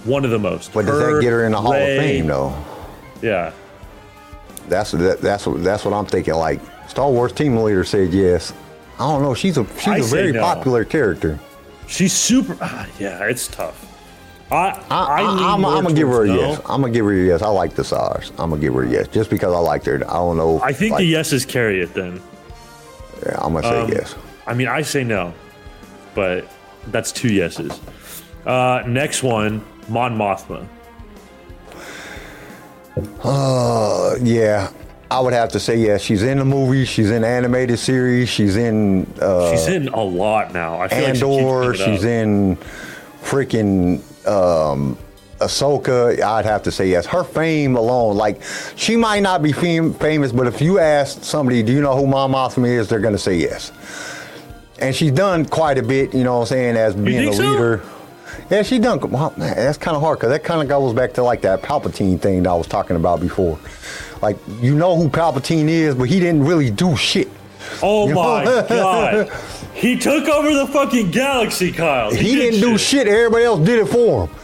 One 0.06 0.24
of 0.24 0.32
the 0.32 0.40
most. 0.40 0.74
But 0.74 0.86
does 0.86 0.99
that 0.99 1.22
get 1.22 1.32
her 1.32 1.45
in 1.45 1.52
the 1.52 1.62
Hall 1.62 1.74
Rey, 1.74 1.98
of 1.98 2.03
Fame 2.03 2.28
though? 2.28 2.56
Yeah. 3.22 3.52
That's 4.68 4.91
that, 4.91 5.22
that's 5.22 5.48
what 5.48 5.64
that's 5.64 5.86
what 5.86 5.94
I'm 5.94 6.06
thinking. 6.06 6.36
Like 6.36 6.62
Star 6.88 7.10
Wars 7.10 7.32
team 7.32 7.57
leader 7.57 7.84
said 7.84 8.14
yes. 8.14 8.53
I 8.99 9.10
don't 9.10 9.22
know. 9.22 9.34
She's 9.34 9.57
a 9.57 9.66
she's 9.78 9.88
I 9.88 9.98
a 9.98 10.03
very 10.03 10.32
no. 10.32 10.41
popular 10.41 10.86
character. 10.86 11.40
She's 11.88 12.14
super. 12.14 12.57
ah, 12.62 12.88
yeah, 12.99 13.24
it's 13.26 13.48
tough. 13.48 13.94
I, 14.51 14.85
I, 14.91 15.22
I, 15.22 15.53
am 15.55 15.61
gonna 15.61 15.93
give 15.93 16.07
her 16.07 16.23
a 16.23 16.27
towards 16.27 16.41
yes. 16.41 16.61
I'm 16.65 16.81
gonna 16.81 16.93
give 16.93 17.05
her 17.05 17.13
a 17.13 17.26
yes. 17.26 17.41
I 17.41 17.47
like 17.47 17.73
the 17.73 17.84
SARS. 17.84 18.31
I'm 18.38 18.51
gonna 18.51 18.61
give 18.61 18.76
her 18.76 18.84
a 18.84 18.89
yes 18.89 19.07
just 19.07 19.30
because 19.30 19.53
I 19.53 19.57
liked 19.57 19.88
her. 19.88 19.95
I 19.95 20.13
don't 20.13 20.38
know. 20.38 20.61
I 20.61 20.72
think 20.72 20.91
like, 20.91 20.99
the 20.99 21.05
yeses 21.05 21.45
carry 21.45 21.81
it 21.81 21.93
then. 21.95 22.22
Yeah, 23.26 23.38
I'm 23.39 23.53
gonna 23.53 23.63
say 23.63 23.81
Um, 23.81 23.91
yes. 23.91 24.15
I 24.45 24.53
mean, 24.53 24.67
I 24.67 24.84
say 24.84 25.03
no, 25.03 25.34
but 26.13 26.47
that's 26.88 27.11
two 27.11 27.34
yeses. 27.34 27.80
Uh, 28.45 28.84
next 28.85 29.23
one, 29.23 29.65
Mon 29.89 30.15
Mothma. 30.15 30.67
Uh, 33.23 34.15
yeah. 34.22 34.69
I 35.09 35.19
would 35.19 35.34
have 35.34 35.51
to 35.51 35.59
say 35.59 35.77
yes. 35.77 36.01
She's 36.01 36.23
in 36.23 36.39
the 36.39 36.45
movie. 36.45 36.85
She's 36.85 37.09
in 37.11 37.22
the 37.22 37.27
animated 37.27 37.80
series. 37.80 38.30
She's 38.30 38.55
in 38.55 39.05
uh, 39.22 39.51
She's 39.51 39.67
in 39.67 39.88
a 39.89 40.03
lot 40.03 40.53
now. 40.53 40.80
I 40.80 40.88
feel 40.88 41.03
like 41.03 41.15
she 41.15 41.23
Andor. 41.23 41.73
She's 41.76 42.03
in 42.03 42.57
freaking 43.22 44.01
um, 44.27 44.97
Ahsoka. 45.39 46.22
I'd 46.22 46.45
have 46.45 46.64
to 46.64 46.72
say 46.72 46.89
yes. 46.89 47.06
Her 47.06 47.23
fame 47.23 47.76
alone, 47.76 48.15
like 48.18 48.41
she 48.76 48.95
might 48.95 49.22
not 49.22 49.41
be 49.41 49.52
fam- 49.52 49.93
famous, 49.93 50.31
but 50.31 50.47
if 50.47 50.61
you 50.61 50.80
ask 50.80 51.23
somebody, 51.23 51.64
do 51.64 51.73
you 51.73 51.81
know 51.81 51.95
who 51.95 52.07
Mon 52.07 52.31
Mothma 52.31 52.68
is? 52.68 52.88
They're 52.88 52.99
gonna 52.99 53.18
say 53.18 53.38
yes. 53.38 53.72
And 54.80 54.95
she's 54.95 55.11
done 55.11 55.45
quite 55.45 55.77
a 55.77 55.84
bit, 55.84 56.14
you 56.14 56.23
know 56.23 56.35
what 56.35 56.41
I'm 56.41 56.47
saying, 56.47 56.76
as 56.76 56.95
being 56.95 57.30
a 57.30 57.34
so? 57.34 57.43
leader. 57.43 57.84
Yeah, 58.49 58.61
she 58.61 58.77
done. 58.77 58.99
Well, 58.99 59.34
man, 59.38 59.56
that's 59.56 59.77
kind 59.77 59.95
of 59.95 60.03
hard 60.03 60.19
because 60.19 60.30
that 60.30 60.43
kind 60.43 60.61
of 60.61 60.68
goes 60.68 60.93
back 60.93 61.14
to 61.14 61.23
like 61.23 61.41
that 61.41 61.61
Palpatine 61.61 62.19
thing 62.19 62.43
that 62.43 62.49
I 62.49 62.53
was 62.53 62.68
talking 62.68 62.95
about 62.95 63.19
before. 63.19 63.57
Like 64.22 64.38
you 64.61 64.76
know 64.76 64.95
who 64.95 65.10
Palpatine 65.10 65.68
is, 65.68 65.95
but 65.95 66.10
he 66.10 66.19
didn't 66.19 66.43
really 66.43 66.69
do 66.69 66.95
shit. 66.95 67.30
Oh 67.84 68.08
my 68.08 68.44
god. 68.68 69.30
He 69.74 69.98
took 69.98 70.28
over 70.30 70.54
the 70.54 70.68
fucking 70.68 71.12
galaxy, 71.12 71.72
Kyle. 71.72 72.10
He, 72.12 72.36
did 72.36 72.52
didn't 72.52 72.62
do 72.62 72.78
shit. 72.78 73.08
Everybody 73.08 73.44
else 73.44 73.60
did 73.66 73.80
it 73.80 73.88
for 73.88 74.28
him. 74.28 74.36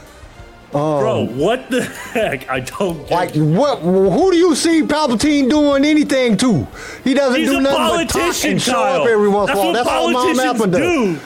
Um, 0.73 0.99
Bro, 0.99 1.25
what 1.33 1.69
the 1.69 1.83
heck? 1.83 2.49
I 2.49 2.61
don't 2.61 2.99
get 3.07 3.11
Like 3.11 3.35
it. 3.35 3.41
what? 3.41 3.79
Who 3.79 4.31
do 4.31 4.37
you 4.37 4.55
see 4.55 4.81
Palpatine 4.83 5.49
doing 5.49 5.83
anything 5.85 6.37
to? 6.37 6.65
He 7.03 7.13
doesn't 7.13 7.39
He's 7.39 7.49
do 7.49 7.59
nothing 7.59 7.77
but 7.77 8.03
talk 8.09 8.21
politician, 8.21 8.51
and 8.51 8.61
show 8.61 8.71
Kyle. 8.73 9.01
up 9.01 9.07
every 9.07 9.27
once 9.29 9.51
in 9.51 9.55
That's 9.57 9.59
a 9.59 9.63
while. 9.67 9.73
That's 9.73 9.89
all 9.89 10.11
Mon 10.11 10.35
Mothma 10.35 10.71
does. 10.71 10.81
do. 10.81 11.19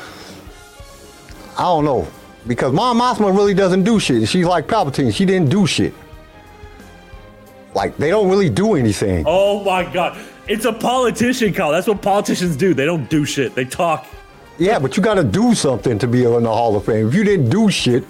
I 1.58 1.62
don't 1.62 1.86
know 1.86 2.08
because 2.48 2.74
Mon 2.74 2.98
Mothma 2.98 3.36
really 3.36 3.54
doesn't 3.54 3.84
do 3.84 4.00
shit. 4.00 4.28
She's 4.28 4.46
like 4.46 4.68
Palpatine. 4.68 5.14
She 5.14 5.26
didn't 5.26 5.50
do 5.50 5.66
shit. 5.68 5.94
Like 7.74 7.98
they 7.98 8.10
don't 8.10 8.30
really 8.30 8.50
do 8.50 8.76
anything. 8.76 9.26
Oh 9.28 9.64
my 9.64 9.84
god. 9.92 10.18
It's 10.48 10.66
a 10.66 10.74
politician, 10.74 11.54
call. 11.54 11.72
That's 11.72 11.88
what 11.88 12.02
politicians 12.02 12.56
do. 12.56 12.74
They 12.74 12.86
don't 12.86 13.10
do 13.10 13.26
shit. 13.26 13.56
They 13.56 13.66
talk. 13.66 14.06
Yeah, 14.58 14.80
but 14.80 14.96
you 14.96 15.04
got 15.04 15.16
to 15.16 15.24
do 15.24 15.54
something 15.54 16.00
to 16.00 16.08
be 16.08 16.24
in 16.24 16.44
the 16.44 16.50
Hall 16.50 16.76
of 16.76 16.86
Fame. 16.86 17.08
If 17.08 17.14
you 17.14 17.24
didn't 17.24 17.50
do 17.50 17.70
shit, 17.70 18.04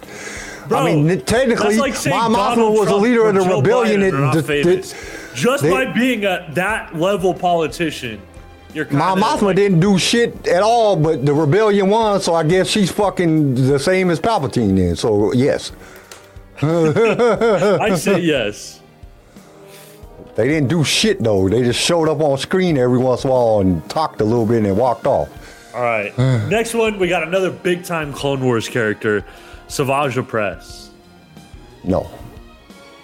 Bro, 0.68 0.80
I 0.80 0.94
mean, 0.94 1.22
technically, 1.22 1.78
like 1.78 1.94
Mothma 1.94 2.34
Donald 2.34 2.74
was 2.78 2.90
a 2.90 2.96
leader 2.96 3.28
of 3.28 3.36
the 3.36 3.44
Joe 3.44 3.58
rebellion. 3.62 4.02
Biden 4.02 4.12
that- 4.12 4.14
are 4.18 4.20
not 4.20 4.34
that- 4.36 4.46
famous. 4.46 4.94
Just 5.36 5.64
they- 5.64 5.70
by 5.70 5.86
being 5.86 6.26
a 6.26 6.48
that 6.54 6.98
level 6.98 7.34
politician, 7.34 8.22
you're 8.74 8.86
kind 8.86 9.20
Mom 9.20 9.44
of 9.48 9.56
didn't 9.56 9.80
do 9.80 9.98
shit 9.98 10.48
at 10.48 10.64
all, 10.64 10.96
but 10.96 11.26
the 11.26 11.34
rebellion 11.34 11.90
won, 11.90 12.20
so 12.22 12.34
I 12.34 12.44
guess 12.44 12.68
she's 12.68 12.92
fucking 12.92 13.56
the 13.68 13.80
same 13.80 14.10
as 14.10 14.20
Palpatine 14.20 14.76
then. 14.76 14.96
So 14.96 15.34
yes, 15.34 15.72
I 16.62 17.96
say 17.96 18.20
yes. 18.20 18.82
They 20.36 20.48
didn't 20.48 20.68
do 20.70 20.84
shit 20.84 21.24
though. 21.24 21.48
They 21.50 21.64
just 21.64 21.80
showed 21.80 22.10
up 22.10 22.20
on 22.20 22.38
screen 22.38 22.78
every 22.78 22.98
once 22.98 23.24
in 23.24 23.30
a 23.30 23.34
while 23.34 23.62
and 23.62 23.88
talked 23.90 24.20
a 24.22 24.26
little 24.26 24.46
bit 24.46 24.58
and 24.58 24.66
then 24.68 24.76
walked 24.76 25.06
off. 25.08 25.30
All 25.74 25.82
right. 25.82 26.16
Next 26.50 26.74
one, 26.74 27.00
we 27.00 27.08
got 27.08 27.24
another 27.24 27.50
big 27.52 27.84
time 27.84 28.12
Clone 28.14 28.44
Wars 28.44 28.68
character, 28.68 29.24
Savage 29.68 30.16
Opress. 30.16 30.90
No, 31.84 32.10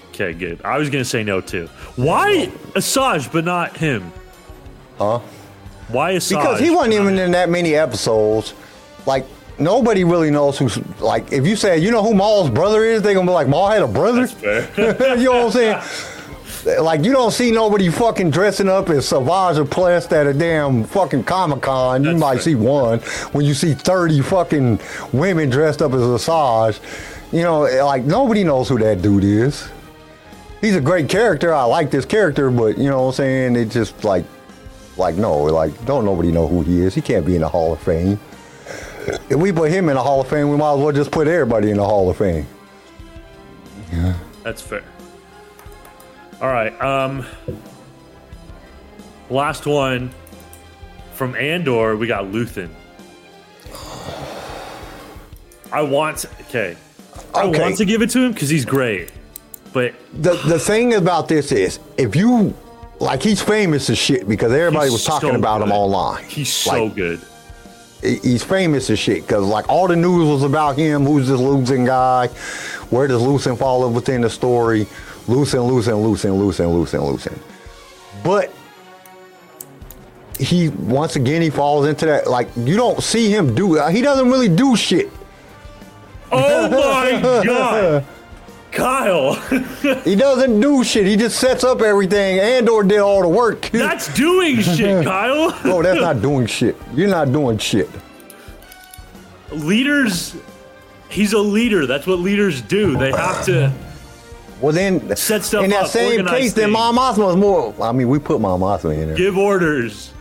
Okay, 0.10 0.34
good. 0.34 0.62
I 0.66 0.78
was 0.78 0.90
gonna 0.90 1.06
say 1.06 1.24
no 1.24 1.40
too. 1.40 1.68
Why 1.96 2.52
Asajj 2.74 3.32
but 3.32 3.46
not 3.46 3.78
him? 3.78 4.12
huh? 4.98 5.20
Why 5.88 6.14
Asajj? 6.14 6.30
Because 6.38 6.60
he 6.60 6.70
wasn't 6.70 6.94
even 6.96 7.18
in 7.18 7.32
that 7.32 7.50
many 7.50 7.76
episodes. 7.76 8.54
Like 9.06 9.26
nobody 9.58 10.04
really 10.04 10.30
knows 10.30 10.58
who's 10.58 10.78
like. 11.00 11.32
If 11.32 11.48
you 11.48 11.56
say 11.56 11.78
you 11.78 11.92
know 11.92 12.04
who 12.04 12.14
Maul's 12.14 12.50
brother 12.50 12.84
is, 12.84 13.02
they 13.02 13.14
gonna 13.14 13.26
be 13.26 13.34
like 13.34 13.48
Maul 13.48 13.70
had 13.70 13.84
a 13.84 13.88
brother. 13.88 14.28
You 14.78 15.24
know 15.26 15.46
what 15.46 15.46
I'm 15.46 15.52
saying? 15.52 15.82
Like 16.66 17.04
you 17.04 17.12
don't 17.12 17.32
see 17.32 17.52
nobody 17.52 17.90
fucking 17.90 18.30
dressing 18.30 18.70
up 18.70 18.90
as 18.90 19.08
Savage 19.08 19.58
Opress 19.58 20.12
at 20.12 20.28
a 20.28 20.34
damn 20.34 20.84
fucking 20.84 21.24
Comic 21.24 21.62
Con. 21.62 22.04
You 22.04 22.16
might 22.16 22.34
right. 22.34 22.42
see 22.42 22.56
one. 22.56 23.00
When 23.32 23.46
you 23.46 23.54
see 23.54 23.74
30 23.74 24.22
fucking 24.22 24.80
women 25.12 25.50
dressed 25.50 25.82
up 25.82 25.94
as 25.94 26.02
Asajj, 26.02 26.80
you 27.32 27.44
know, 27.44 27.62
like 27.62 28.04
nobody 28.04 28.44
knows 28.44 28.70
who 28.70 28.78
that 28.80 29.02
dude 29.02 29.24
is. 29.24 29.70
He's 30.60 30.76
a 30.76 30.82
great 30.82 31.10
character. 31.10 31.54
I 31.54 31.64
like 31.64 31.90
this 31.90 32.06
character, 32.06 32.52
but 32.52 32.78
you 32.78 32.90
know 32.90 33.04
what 33.04 33.08
I'm 33.08 33.14
saying? 33.14 33.56
It 33.56 33.70
just 33.70 34.04
like, 34.04 34.26
like 34.98 35.16
no, 35.16 35.38
like 35.44 35.86
don't 35.86 36.06
nobody 36.06 36.32
know 36.32 36.48
who 36.48 36.62
he 36.62 36.82
is. 36.82 36.94
He 36.94 37.02
can't 37.02 37.26
be 37.26 37.36
in 37.36 37.42
the 37.42 37.50
Hall 37.50 37.74
of 37.74 37.82
Fame. 37.82 38.20
If 39.08 39.38
we 39.38 39.52
put 39.52 39.72
him 39.72 39.90
in 39.90 39.96
the 39.96 40.04
Hall 40.04 40.22
of 40.22 40.28
Fame, 40.28 40.50
we 40.50 40.58
might 40.58 40.74
as 40.74 40.80
well 40.80 40.92
just 40.92 41.10
put 41.10 41.28
everybody 41.28 41.72
in 41.72 41.78
the 41.78 41.86
Hall 41.86 42.08
of 42.10 42.18
Fame. 42.18 42.46
Yeah. 43.92 44.14
That's 44.44 44.62
fair. 44.62 44.84
All 46.42 46.48
right. 46.50 46.80
Um, 46.82 47.26
last 49.30 49.66
one 49.66 50.12
from 51.14 51.36
Andor. 51.36 51.96
We 51.96 52.08
got 52.08 52.26
Luthen. 52.26 52.70
I 55.72 55.82
want. 55.82 56.26
Okay. 56.50 56.76
I 57.34 57.44
Okay. 57.44 57.60
want 57.62 57.78
to 57.78 57.86
give 57.86 58.02
it 58.02 58.10
to 58.12 58.20
him 58.26 58.34
because 58.34 58.50
he's 58.50 58.66
great, 58.66 59.12
but 59.72 59.94
the 60.14 60.34
the 60.48 60.60
thing 60.60 60.96
about 60.96 61.28
this 61.28 61.52
is 61.52 61.80
if 61.98 62.16
you 62.16 62.54
like 63.00 63.22
he's 63.24 63.42
famous 63.42 63.90
as 63.90 63.98
shit 63.98 64.28
because 64.28 64.52
everybody 64.52 64.86
He's 64.88 64.94
was 64.94 65.06
talking 65.06 65.30
so 65.32 65.36
about 65.36 65.62
him 65.62 65.72
online. 65.72 66.24
he's 66.26 66.52
so 66.52 66.86
Like, 66.86 66.96
good. 66.96 67.22
He's 68.02 68.44
famous 68.44 68.90
as 68.90 68.98
shit 69.00 69.26
because 69.28 69.46
like 69.46 69.70
all 69.70 69.88
the 69.88 69.96
news 69.96 70.28
was 70.28 70.44
about 70.44 70.76
him. 70.78 71.06
Who's 71.06 71.28
this 71.30 71.40
Lucen 71.40 71.86
guy? 71.86 72.28
Where 72.90 73.08
does 73.08 73.22
Lucen 73.22 73.58
fall 73.58 73.88
within 73.90 74.22
the 74.22 74.30
story? 74.30 74.88
Lucen, 75.28 75.68
Lucen, 75.70 76.04
Lucen, 76.04 76.38
Lucen, 76.40 76.70
Lucen, 76.70 77.00
Lucen. 77.02 77.38
But 78.24 78.54
he 80.40 80.70
once 80.70 81.16
again 81.16 81.42
he 81.42 81.50
falls 81.50 81.86
into 81.88 82.06
that 82.08 82.28
like 82.28 82.50
you 82.58 82.76
don't 82.76 83.02
see 83.02 83.30
him 83.30 83.54
do. 83.54 83.78
Uh, 83.78 83.90
he 83.90 84.02
doesn't 84.02 84.30
really 84.30 84.50
do 84.50 84.76
shit. 84.76 85.10
Oh 86.32 86.70
my 86.70 87.22
god, 87.46 88.06
Kyle, 88.72 89.34
He 90.04 90.16
doesn't 90.16 90.60
do 90.60 90.84
shit. 90.84 91.06
He 91.06 91.18
just 91.18 91.40
sets 91.40 91.64
up 91.64 91.82
everything. 91.82 92.40
Andor 92.40 92.84
did 92.84 93.00
all 93.00 93.22
the 93.22 93.28
work. 93.28 93.62
that's 93.72 94.14
doing 94.16 94.62
shit, 94.62 95.04
Kyle. 95.04 95.54
Oh, 95.66 95.82
that's 95.84 96.00
not 96.00 96.22
doing 96.22 96.48
shit. 96.48 96.76
You're 96.94 97.10
not 97.10 97.32
doing 97.32 97.58
shit. 97.58 97.90
Leaders. 99.52 100.36
He's 101.10 101.34
a 101.34 101.40
leader. 101.40 101.86
That's 101.86 102.08
what 102.08 102.20
leaders 102.20 102.62
do. 102.62 102.98
They 102.98 103.12
have 103.12 103.46
to. 103.46 103.74
Well, 104.62 104.74
then, 104.74 105.16
Set 105.16 105.44
stuff 105.44 105.64
in 105.64 105.72
that 105.72 105.84
up, 105.84 105.88
same 105.90 106.26
case, 106.28 106.54
then 106.54 106.66
things. 106.66 106.74
Mon 106.74 106.96
Mothma 106.96 107.32
is 107.32 107.36
more. 107.36 107.74
I 107.82 107.92
mean, 107.92 108.08
we 108.10 108.20
put 108.20 108.40
Mon 108.40 108.60
Mothma 108.60 108.94
in 108.94 109.08
there. 109.08 109.18
give 109.18 109.38
orders. 109.38 110.14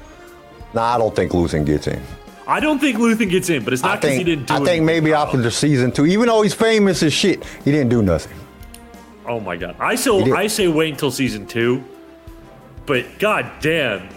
Nah, 0.72 0.94
I 0.94 0.98
don't 0.98 1.14
think 1.14 1.32
Lucen 1.32 1.66
gets 1.66 1.86
in. 1.88 2.00
I 2.46 2.58
don't 2.58 2.80
think 2.80 2.96
Luthen 2.98 3.30
gets 3.30 3.48
in, 3.48 3.62
but 3.62 3.72
it's 3.72 3.82
not 3.82 4.00
because 4.00 4.16
he 4.16 4.24
didn't 4.24 4.48
do 4.48 4.54
I 4.54 4.60
think 4.64 4.84
maybe 4.84 5.12
after 5.12 5.36
the 5.36 5.50
season 5.52 5.92
two, 5.92 6.04
even 6.06 6.26
though 6.26 6.42
he's 6.42 6.54
famous 6.54 7.00
as 7.04 7.12
shit, 7.12 7.44
he 7.64 7.70
didn't 7.70 7.90
do 7.90 8.02
nothing. 8.02 8.36
Oh 9.26 9.38
my 9.38 9.56
god! 9.56 9.76
I 9.78 9.94
still. 9.94 10.34
I 10.34 10.48
say 10.48 10.66
wait 10.66 10.94
until 10.94 11.12
season 11.12 11.46
two, 11.46 11.84
but 12.86 13.04
god 13.20 13.48
damn, 13.60 14.08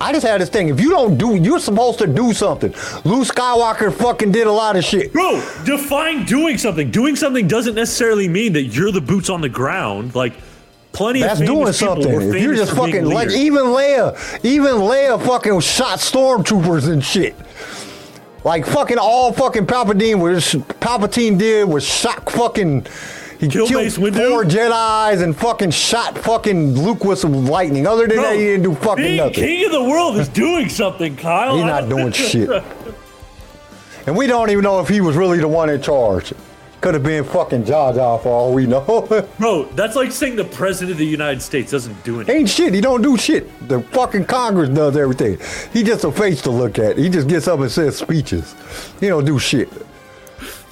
I 0.00 0.12
just 0.12 0.24
had 0.24 0.40
this 0.40 0.48
thing. 0.48 0.68
If 0.68 0.80
you 0.80 0.90
don't 0.90 1.18
do, 1.18 1.34
you're 1.34 1.58
supposed 1.58 1.98
to 1.98 2.06
do 2.06 2.32
something. 2.32 2.70
Luke 3.04 3.26
Skywalker 3.26 3.92
fucking 3.92 4.32
did 4.32 4.46
a 4.46 4.52
lot 4.52 4.76
of 4.76 4.84
shit. 4.84 5.12
bro, 5.12 5.36
define 5.64 6.24
doing 6.24 6.56
something. 6.58 6.90
Doing 6.90 7.16
something 7.16 7.48
doesn't 7.48 7.74
necessarily 7.74 8.28
mean 8.28 8.52
that 8.52 8.64
you're 8.64 8.92
the 8.92 9.00
boots 9.00 9.28
on 9.28 9.40
the 9.40 9.48
ground. 9.48 10.14
Like 10.14 10.34
plenty 10.92 11.20
That's 11.20 11.40
of 11.40 11.46
doing 11.46 11.72
something. 11.72 12.20
If 12.34 12.42
you're 12.42 12.54
just 12.54 12.74
fucking 12.74 13.04
like 13.04 13.30
even 13.30 13.64
Leia, 13.64 14.44
even 14.44 14.72
Leia 14.76 15.20
fucking 15.24 15.60
shot 15.60 15.98
stormtroopers 15.98 16.88
and 16.90 17.04
shit. 17.04 17.34
Like 18.44 18.66
fucking 18.66 18.98
all 18.98 19.32
fucking 19.32 19.66
Palpatine 19.66 20.20
was 20.20 20.54
Palpatine 20.80 21.38
did 21.38 21.68
was 21.68 21.84
shot 21.84 22.30
fucking. 22.30 22.86
He 23.38 23.46
Kill 23.48 23.68
killed 23.68 23.82
Mace 23.84 23.98
Windu? 23.98 24.28
four 24.30 24.44
Jedi's 24.44 25.20
and 25.20 25.36
fucking 25.36 25.70
shot 25.70 26.18
fucking 26.18 26.74
Luke 26.74 27.04
with 27.04 27.20
some 27.20 27.46
lightning. 27.46 27.86
Other 27.86 28.06
than 28.08 28.16
Bro, 28.16 28.24
that, 28.24 28.34
he 28.34 28.40
didn't 28.44 28.62
do 28.64 28.74
fucking 28.74 29.04
being 29.04 29.16
nothing. 29.18 29.34
king 29.34 29.64
of 29.66 29.72
the 29.72 29.84
world 29.84 30.16
is 30.16 30.28
doing 30.28 30.68
something, 30.68 31.16
Kyle. 31.16 31.54
He's 31.56 31.64
not 31.64 31.88
doing 31.88 32.12
shit. 32.12 32.48
And 34.06 34.16
we 34.16 34.26
don't 34.26 34.48
even 34.48 34.64
know 34.64 34.80
if 34.80 34.88
he 34.88 35.02
was 35.02 35.16
really 35.16 35.36
the 35.38 35.48
one 35.48 35.68
in 35.68 35.82
charge. 35.82 36.32
Could 36.80 36.94
have 36.94 37.02
been 37.02 37.24
fucking 37.24 37.66
Jar 37.66 37.92
Jar 37.92 38.18
for 38.18 38.30
all 38.30 38.54
we 38.54 38.64
know. 38.64 38.80
Bro, 39.38 39.64
that's 39.74 39.96
like 39.96 40.12
saying 40.12 40.36
the 40.36 40.44
president 40.46 40.92
of 40.92 40.96
the 40.98 41.04
United 41.04 41.42
States 41.42 41.72
doesn't 41.72 42.02
do 42.04 42.16
anything. 42.16 42.36
Ain't 42.36 42.48
shit. 42.48 42.72
He 42.72 42.80
don't 42.80 43.02
do 43.02 43.18
shit. 43.18 43.68
The 43.68 43.82
fucking 43.82 44.24
Congress 44.24 44.70
does 44.70 44.96
everything. 44.96 45.38
He 45.74 45.82
just 45.82 46.04
a 46.04 46.10
face 46.10 46.40
to 46.42 46.50
look 46.50 46.78
at. 46.78 46.96
He 46.96 47.10
just 47.10 47.28
gets 47.28 47.48
up 47.48 47.60
and 47.60 47.70
says 47.70 47.98
speeches. 47.98 48.54
He 48.98 49.08
don't 49.08 49.26
do 49.26 49.38
shit. 49.38 49.68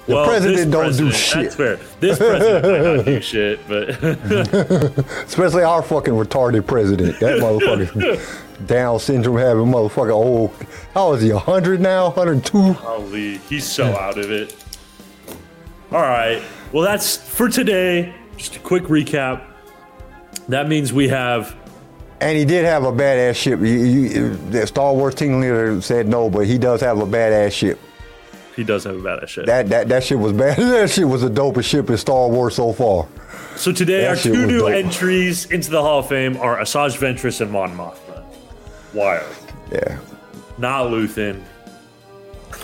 The 0.06 0.14
Well, 0.14 0.26
president 0.26 0.70
don't 0.70 0.96
do 0.96 1.10
shit. 1.10 1.42
That's 1.44 1.54
fair. 1.56 1.76
This 1.98 2.18
president 2.18 2.64
might 2.64 2.96
not 2.96 3.04
do 3.04 3.20
shit, 3.20 3.60
but 3.66 3.88
Especially 5.26 5.64
our 5.64 5.82
fucking 5.82 6.14
retarded 6.14 6.66
president. 6.66 7.18
That 7.20 7.38
motherfucker 7.42 8.66
Down 8.66 9.00
syndrome 9.00 9.38
having 9.38 9.64
motherfucker 9.66 10.12
old. 10.12 10.52
How 10.94 11.12
is 11.14 11.22
he? 11.22 11.30
hundred 11.30 11.80
now? 11.80 12.10
Hundred 12.10 12.44
two? 12.44 12.72
Holy, 12.74 13.38
he's 13.38 13.64
so 13.64 13.86
out 13.96 14.16
of 14.18 14.30
it. 14.30 14.54
All 15.90 16.00
right. 16.02 16.40
Well, 16.72 16.84
that's 16.84 17.16
for 17.16 17.48
today. 17.48 18.14
Just 18.36 18.56
a 18.56 18.58
quick 18.60 18.84
recap. 18.84 19.42
That 20.48 20.68
means 20.68 20.92
we 20.92 21.08
have 21.08 21.56
And 22.20 22.38
he 22.38 22.44
did 22.44 22.64
have 22.64 22.84
a 22.84 22.92
badass 22.92 23.34
ship. 23.34 23.58
You- 23.60 23.66
you- 23.66 24.36
the 24.50 24.66
Star 24.66 24.94
Wars 24.94 25.14
team 25.16 25.40
leader 25.40 25.80
said 25.82 26.06
no, 26.08 26.30
but 26.30 26.46
he 26.46 26.58
does 26.58 26.80
have 26.80 26.98
a 27.00 27.06
badass 27.06 27.52
ship. 27.52 27.78
He 28.56 28.64
does 28.64 28.84
have 28.84 28.96
a 28.96 28.98
badass 28.98 29.28
shit. 29.28 29.46
That 29.46 29.68
that 29.68 29.88
that 29.88 30.02
shit 30.02 30.18
was 30.18 30.32
bad. 30.32 30.56
That 30.76 30.90
shit 30.90 31.06
was 31.06 31.20
the 31.22 31.28
dopest 31.30 31.64
ship 31.64 31.90
in 31.90 31.96
Star 31.98 32.28
Wars 32.28 32.56
so 32.56 32.72
far. 32.72 33.06
so 33.54 33.70
today, 33.70 34.00
that 34.02 34.08
our 34.08 34.16
two 34.16 34.46
new 34.46 34.60
dope. 34.60 34.72
entries 34.72 35.46
into 35.50 35.70
the 35.70 35.80
Hall 35.82 35.98
of 36.00 36.08
Fame 36.08 36.36
are 36.38 36.56
Asajj 36.58 36.96
Ventress 36.98 37.40
and 37.42 37.50
Mon 37.52 37.76
Mothma. 37.76 38.24
Wild. 38.94 39.26
Yeah. 39.70 39.98
Not 40.58 40.86
Luthen. 40.90 41.42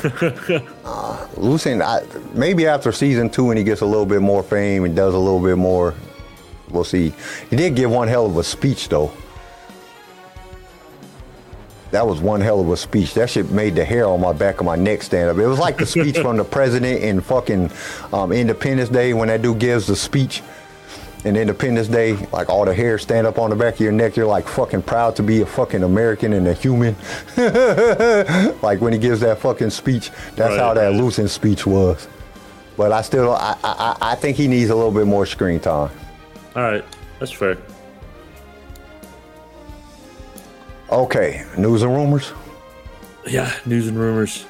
Uh, 0.84 1.26
Lucien, 1.36 1.82
I, 1.82 2.02
maybe 2.32 2.66
after 2.66 2.90
season 2.92 3.28
two, 3.30 3.44
when 3.44 3.56
he 3.56 3.62
gets 3.64 3.82
a 3.82 3.86
little 3.86 4.06
bit 4.06 4.20
more 4.22 4.42
fame 4.42 4.84
and 4.84 4.96
does 4.96 5.14
a 5.14 5.18
little 5.18 5.40
bit 5.40 5.56
more, 5.56 5.94
we'll 6.70 6.82
see. 6.84 7.12
He 7.50 7.56
did 7.56 7.76
give 7.76 7.90
one 7.90 8.08
hell 8.08 8.26
of 8.26 8.36
a 8.36 8.42
speech, 8.42 8.88
though. 8.88 9.12
That 11.92 12.06
was 12.06 12.20
one 12.20 12.40
hell 12.40 12.58
of 12.60 12.68
a 12.70 12.76
speech. 12.76 13.14
That 13.14 13.30
shit 13.30 13.50
made 13.50 13.74
the 13.76 13.84
hair 13.84 14.06
on 14.06 14.20
my 14.20 14.32
back 14.32 14.58
of 14.60 14.66
my 14.66 14.76
neck 14.76 15.02
stand 15.02 15.30
up. 15.30 15.36
It 15.38 15.46
was 15.46 15.58
like 15.58 15.76
the 15.78 15.86
speech 15.86 16.18
from 16.18 16.36
the 16.38 16.44
president 16.44 17.02
in 17.02 17.20
fucking 17.20 17.70
um, 18.12 18.32
Independence 18.32 18.88
Day 18.88 19.12
when 19.14 19.28
that 19.28 19.42
dude 19.42 19.58
gives 19.58 19.86
the 19.86 19.94
speech. 19.96 20.42
in 21.24 21.36
Independence 21.36 21.86
Day, 21.88 22.14
like 22.32 22.48
all 22.48 22.64
the 22.64 22.74
hair 22.74 22.98
stand 22.98 23.26
up 23.28 23.38
on 23.38 23.50
the 23.50 23.56
back 23.56 23.74
of 23.74 23.80
your 23.80 23.92
neck. 23.92 24.16
You're 24.16 24.26
like 24.26 24.48
fucking 24.48 24.82
proud 24.82 25.14
to 25.16 25.22
be 25.22 25.42
a 25.42 25.46
fucking 25.46 25.82
American 25.84 26.32
and 26.32 26.48
a 26.48 26.54
human. 26.54 26.96
like 28.62 28.80
when 28.80 28.92
he 28.92 28.98
gives 28.98 29.20
that 29.20 29.38
fucking 29.38 29.70
speech, 29.70 30.10
that's 30.34 30.50
Right, 30.52 30.58
how 30.58 30.74
that 30.74 30.86
right. 30.88 30.96
Lucent 30.96 31.30
speech 31.30 31.66
was. 31.66 32.08
But 32.76 32.90
I 32.90 33.02
still, 33.02 33.32
I, 33.34 33.56
I, 33.62 33.96
I 34.00 34.12
I 34.12 34.14
think 34.14 34.36
he 34.36 34.48
needs 34.48 34.70
a 34.70 34.74
little 34.74 34.90
bit 34.90 35.06
more 35.06 35.26
screen 35.26 35.60
time. 35.60 35.90
All 36.56 36.62
right, 36.62 36.84
that's 37.18 37.30
fair. 37.32 37.56
Okay, 40.92 41.42
news 41.56 41.82
and 41.82 41.90
rumors. 41.94 42.34
Yeah, 43.26 43.50
news 43.64 43.88
and 43.88 43.98
rumors. 43.98 44.44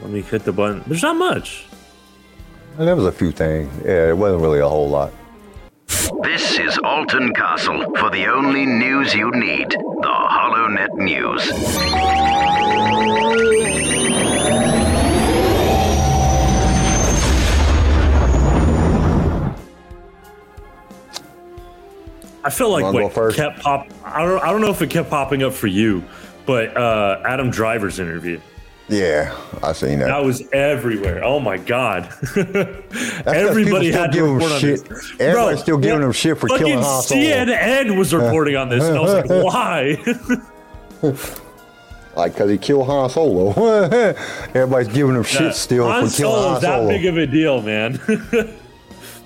Let 0.00 0.10
me 0.10 0.20
hit 0.20 0.42
the 0.42 0.50
button. 0.50 0.82
There's 0.88 1.04
not 1.04 1.14
much. 1.14 1.66
And 2.78 2.88
there 2.88 2.96
was 2.96 3.06
a 3.06 3.12
few 3.12 3.30
things. 3.30 3.70
Yeah, 3.84 4.08
it 4.08 4.16
wasn't 4.16 4.42
really 4.42 4.58
a 4.58 4.68
whole 4.68 4.88
lot. 4.88 5.12
This 6.24 6.58
is 6.58 6.76
Alton 6.82 7.32
Castle 7.34 7.84
for 7.96 8.10
the 8.10 8.26
only 8.26 8.66
news 8.66 9.14
you 9.14 9.30
need 9.30 9.70
the 9.70 9.76
HoloNet 10.08 10.94
News. 10.96 11.46
I 22.44 22.50
feel 22.50 22.70
like 22.70 22.92
what 22.92 23.34
kept 23.34 23.60
pop. 23.60 23.86
I 24.04 24.24
don't. 24.24 24.42
I 24.42 24.50
don't 24.50 24.60
know 24.60 24.70
if 24.70 24.82
it 24.82 24.90
kept 24.90 25.10
popping 25.10 25.42
up 25.42 25.52
for 25.52 25.68
you, 25.68 26.02
but 26.44 26.76
uh, 26.76 27.22
Adam 27.24 27.50
Driver's 27.50 28.00
interview 28.00 28.40
Yeah, 28.88 29.36
I 29.62 29.72
seen 29.72 30.00
that. 30.00 30.06
that 30.06 30.24
was 30.24 30.42
everywhere. 30.52 31.22
Oh 31.22 31.38
my 31.38 31.56
god! 31.56 32.12
Everybody 33.26 33.92
had 33.92 34.12
to 34.12 34.24
report 34.24 34.52
on 34.52 34.60
shit. 34.60 34.84
this. 34.84 35.12
Everybody's 35.20 35.60
still 35.60 35.78
giving 35.78 36.00
yeah, 36.00 36.06
him 36.06 36.12
shit 36.12 36.38
for 36.38 36.48
killing 36.48 36.80
Han 36.80 37.02
Solo. 37.02 37.20
CNN 37.20 37.96
was 37.96 38.12
reporting 38.14 38.56
on 38.56 38.68
this, 38.68 38.82
and 38.84 38.98
I 38.98 39.00
was 39.00 39.14
like, 39.14 39.30
why? 39.44 41.12
Like, 42.16 42.36
cause 42.36 42.50
he 42.50 42.58
killed 42.58 42.86
Han 42.86 43.08
Solo. 43.08 43.52
Everybody's 44.52 44.92
giving 44.92 45.14
him 45.14 45.22
shit 45.22 45.54
still 45.54 45.84
for 45.86 45.92
killing 45.92 46.42
Han 46.42 46.60
Solo's 46.60 46.62
that 46.62 46.88
big 46.88 47.06
of 47.06 47.16
a 47.16 47.26
deal, 47.26 47.62
man. 47.62 48.00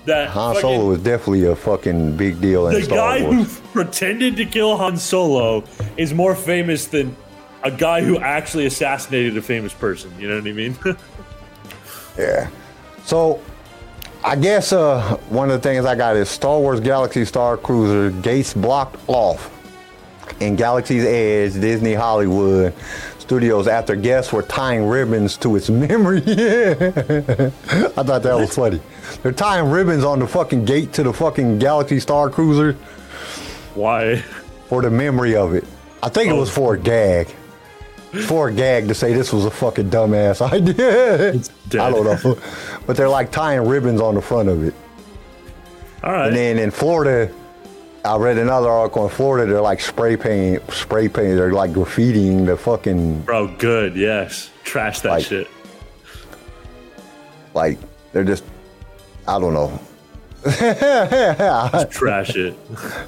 That 0.06 0.28
Han 0.30 0.54
fucking- 0.54 0.60
Solo 0.68 0.90
is 0.92 1.00
definitely 1.02 1.44
a 1.46 1.54
fucking 1.56 2.16
big 2.16 2.40
deal 2.40 2.66
in 2.68 2.74
the 2.74 2.82
Star 2.82 2.96
guy 3.18 3.22
Wars. 3.22 3.58
who 3.58 3.68
pretended 3.72 4.36
to 4.36 4.46
kill 4.46 4.76
Han 4.76 4.96
Solo 4.96 5.64
is 5.96 6.14
more 6.14 6.34
famous 6.34 6.86
than 6.86 7.16
a 7.62 7.70
guy 7.70 8.00
who 8.02 8.18
actually 8.18 8.66
assassinated 8.66 9.36
a 9.36 9.42
famous 9.42 9.72
person. 9.72 10.12
You 10.18 10.28
know 10.28 10.36
what 10.38 10.46
I 10.48 10.52
mean? 10.52 10.76
Yeah. 12.18 12.48
So, 13.04 13.42
I 14.24 14.36
guess 14.36 14.72
uh, 14.72 15.16
one 15.28 15.50
of 15.50 15.60
the 15.62 15.68
things 15.68 15.84
I 15.84 15.94
got 15.94 16.16
is 16.16 16.30
Star 16.30 16.58
Wars 16.58 16.80
Galaxy 16.80 17.26
Star 17.26 17.58
Cruiser 17.58 18.10
gates 18.22 18.54
blocked 18.54 18.96
off 19.06 19.52
in 20.40 20.56
Galaxy's 20.56 21.04
Edge, 21.04 21.52
Disney 21.60 21.92
Hollywood 21.92 22.72
studios 23.26 23.66
after 23.66 23.96
guests 23.96 24.32
were 24.32 24.42
tying 24.42 24.86
ribbons 24.86 25.36
to 25.38 25.56
its 25.56 25.68
memory. 25.86 26.18
I 26.26 27.50
thought 28.04 28.22
that 28.22 28.36
was 28.36 28.54
funny. 28.54 28.80
They're 29.22 29.32
tying 29.32 29.68
ribbons 29.70 30.04
on 30.04 30.20
the 30.20 30.28
fucking 30.28 30.64
gate 30.64 30.92
to 30.94 31.02
the 31.02 31.12
fucking 31.12 31.58
Galaxy 31.58 31.98
Star 31.98 32.30
Cruiser 32.30 32.74
Why? 33.74 34.18
for 34.68 34.80
the 34.80 34.90
memory 34.90 35.34
of 35.34 35.54
it. 35.54 35.64
I 36.02 36.08
think 36.08 36.30
it 36.30 36.34
was 36.34 36.50
for 36.50 36.74
a 36.74 36.78
gag. 36.78 37.28
For 38.28 38.48
a 38.48 38.52
gag 38.52 38.86
to 38.88 38.94
say 38.94 39.12
this 39.12 39.32
was 39.32 39.44
a 39.44 39.50
fucking 39.50 39.90
dumbass 39.90 40.40
idea. 40.52 41.32
I 41.82 41.90
don't 41.90 42.04
know. 42.04 42.38
But 42.86 42.96
they're 42.96 43.08
like 43.08 43.32
tying 43.32 43.66
ribbons 43.66 44.00
on 44.00 44.14
the 44.14 44.22
front 44.22 44.48
of 44.48 44.62
it. 44.62 44.74
All 46.04 46.12
right. 46.12 46.28
And 46.28 46.36
then 46.36 46.58
in 46.58 46.70
Florida, 46.70 47.32
I 48.06 48.16
read 48.16 48.38
another 48.38 48.68
article 48.68 49.04
in 49.04 49.10
Florida, 49.10 49.50
they're 49.52 49.60
like 49.62 49.80
spray 49.80 50.16
paint, 50.16 50.62
spray 50.72 51.08
paint, 51.08 51.36
they're 51.36 51.52
like 51.52 51.70
graffitiing 51.72 52.46
the 52.46 52.56
fucking, 52.56 53.22
Bro, 53.22 53.56
good. 53.58 53.96
Yes. 53.96 54.50
Trash 54.64 55.00
that 55.00 55.10
Like- 55.10 55.24
shit. 55.24 55.48
like, 57.54 57.78
they're 58.12 58.24
just, 58.24 58.44
I 59.26 59.38
don't 59.38 59.54
know. 59.54 59.80
Trash 61.90 62.36
it. 62.36 62.56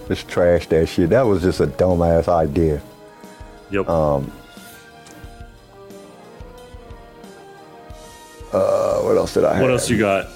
Just 0.08 0.26
trash 0.28 0.66
that 0.66 0.88
shit. 0.88 1.10
That 1.10 1.22
was 1.22 1.40
just 1.42 1.60
a 1.60 1.66
dumbass 1.68 2.26
idea. 2.28 2.82
Yep. 3.70 3.88
Um, 3.88 4.32
Uh, 8.52 9.00
what 9.02 9.16
else 9.16 9.34
did 9.34 9.44
I 9.44 9.52
have? 9.54 9.62
what 9.62 9.70
else 9.70 9.90
you 9.90 9.98
got? 9.98 10.26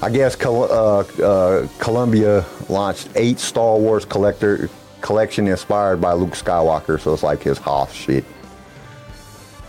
I 0.00 0.10
guess 0.10 0.36
Col- 0.36 0.70
uh, 0.70 1.00
uh, 1.22 1.68
Columbia 1.78 2.44
launched 2.68 3.08
eight 3.16 3.40
Star 3.40 3.76
Wars 3.76 4.04
collector 4.04 4.70
collection 5.00 5.48
inspired 5.48 6.00
by 6.00 6.12
Luke 6.12 6.34
Skywalker, 6.34 7.00
so 7.00 7.12
it's 7.12 7.24
like 7.24 7.42
his 7.42 7.58
Hoth 7.58 7.92
shit. 7.92 8.24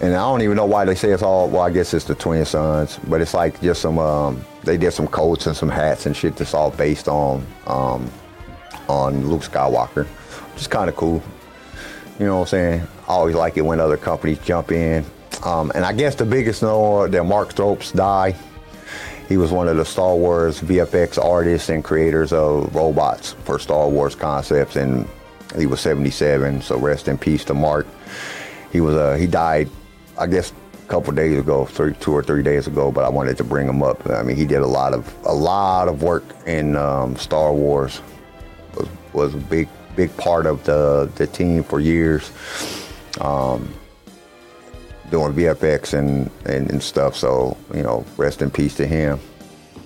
And 0.01 0.14
I 0.14 0.19
don't 0.19 0.41
even 0.43 0.56
know 0.56 0.68
why 0.68 0.85
they 0.85 0.95
say 0.95 1.11
it's 1.11 1.23
all. 1.23 1.49
Well, 1.49 1.61
I 1.61 1.72
guess 1.72 1.93
it's 1.93 2.06
the 2.06 2.15
twin 2.15 2.45
sons, 2.45 2.99
but 3.07 3.22
it's 3.22 3.34
like 3.34 3.60
just 3.60 3.81
some. 3.81 3.97
Um, 3.97 4.45
they 4.64 4.77
did 4.77 4.91
some 4.91 5.07
coats 5.07 5.47
and 5.47 5.56
some 5.56 5.69
hats 5.69 6.06
and 6.06 6.15
shit 6.15 6.35
that's 6.35 6.53
all 6.53 6.72
based 6.72 7.07
on 7.07 7.45
um, 7.65 8.10
on 8.88 9.27
Luke 9.27 9.41
Skywalker, 9.41 10.06
which 10.06 10.61
is 10.61 10.68
kind 10.68 10.89
of 10.89 10.95
cool. 10.95 11.23
You 12.19 12.27
know 12.27 12.35
what 12.35 12.41
I'm 12.41 12.47
saying? 12.47 12.88
I 13.07 13.14
always 13.14 13.35
like 13.35 13.57
it 13.57 13.61
when 13.61 13.80
other 13.80 13.97
companies 13.97 14.39
jump 14.39 14.72
in. 14.72 15.06
Um, 15.43 15.72
and 15.73 15.84
I 15.84 15.93
guess 15.93 16.15
the 16.15 16.26
biggest 16.26 16.61
know 16.61 17.07
that 17.07 17.23
Mark 17.26 17.53
Stropes 17.53 17.93
died. 17.93 18.35
He 19.30 19.38
was 19.38 19.51
one 19.51 19.68
of 19.68 19.77
the 19.77 19.85
Star 19.85 20.15
Wars 20.15 20.60
VFX 20.60 21.23
artists 21.23 21.69
and 21.69 21.84
creators 21.84 22.34
of 22.34 22.73
robots 22.73 23.34
for 23.43 23.60
Star 23.60 23.88
Wars 23.88 24.15
concepts, 24.15 24.76
and 24.76 25.07
he 25.56 25.68
was 25.68 25.80
77. 25.81 26.64
So 26.64 26.80
rest 26.80 27.07
in 27.07 27.15
peace 27.15 27.45
to 27.45 27.53
Mark. 27.53 27.85
He 28.72 28.81
was 28.81 28.95
uh, 28.95 29.14
he 29.18 29.27
died, 29.27 29.69
I 30.18 30.26
guess, 30.26 30.51
a 30.84 30.88
couple 30.88 31.14
days 31.14 31.38
ago, 31.38 31.65
three, 31.65 31.93
two 31.93 32.11
or 32.11 32.23
three 32.23 32.41
days 32.41 32.65
ago. 32.65 32.91
But 32.91 33.06
I 33.06 33.10
wanted 33.10 33.38
to 33.38 33.43
bring 33.43 33.69
him 33.69 33.84
up. 33.84 34.10
I 34.10 34.23
mean, 34.23 34.35
he 34.35 34.45
did 34.45 34.61
a 34.61 34.68
lot 34.68 34.95
of 34.95 35.14
a 35.26 35.34
lot 35.34 35.88
of 35.89 36.01
work 36.01 36.23
in 36.47 36.76
um, 36.76 37.15
Star 37.15 37.53
Wars. 37.53 38.01
Was 38.76 38.88
was 39.14 39.35
a 39.35 39.38
big 39.38 39.69
big 39.95 40.15
part 40.18 40.47
of 40.47 40.64
the 40.64 41.07
the 41.18 41.27
team 41.27 41.64
for 41.64 41.80
years. 41.80 42.31
Um, 43.22 43.72
doing 45.10 45.34
VFX 45.34 45.98
and, 45.98 46.30
and, 46.45 46.69
and 46.69 46.81
stuff. 46.81 47.15
So, 47.15 47.57
you 47.73 47.84
know, 47.84 48.06
rest 48.18 48.41
in 48.41 48.52
peace 48.52 48.76
to 48.76 48.86
him. 48.88 49.19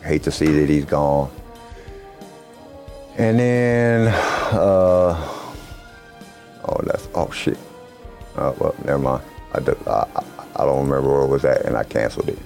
Hate 0.03 0.23
to 0.23 0.31
see 0.31 0.45
that 0.47 0.69
he's 0.69 0.85
gone. 0.85 1.31
And 3.17 3.39
then, 3.39 4.07
uh, 4.07 5.13
oh, 6.65 6.81
that's, 6.83 7.07
oh 7.15 7.29
shit. 7.31 7.57
Uh, 8.35 8.53
well, 8.57 8.75
never 8.85 8.99
mind. 8.99 9.23
I, 9.53 9.59
do, 9.59 9.77
I, 9.87 10.05
I- 10.55 10.65
don't 10.65 10.87
remember 10.87 11.11
where 11.13 11.21
it 11.23 11.27
was 11.27 11.45
at 11.45 11.65
and 11.65 11.75
I 11.77 11.83
canceled 11.83 12.29
it. 12.29 12.39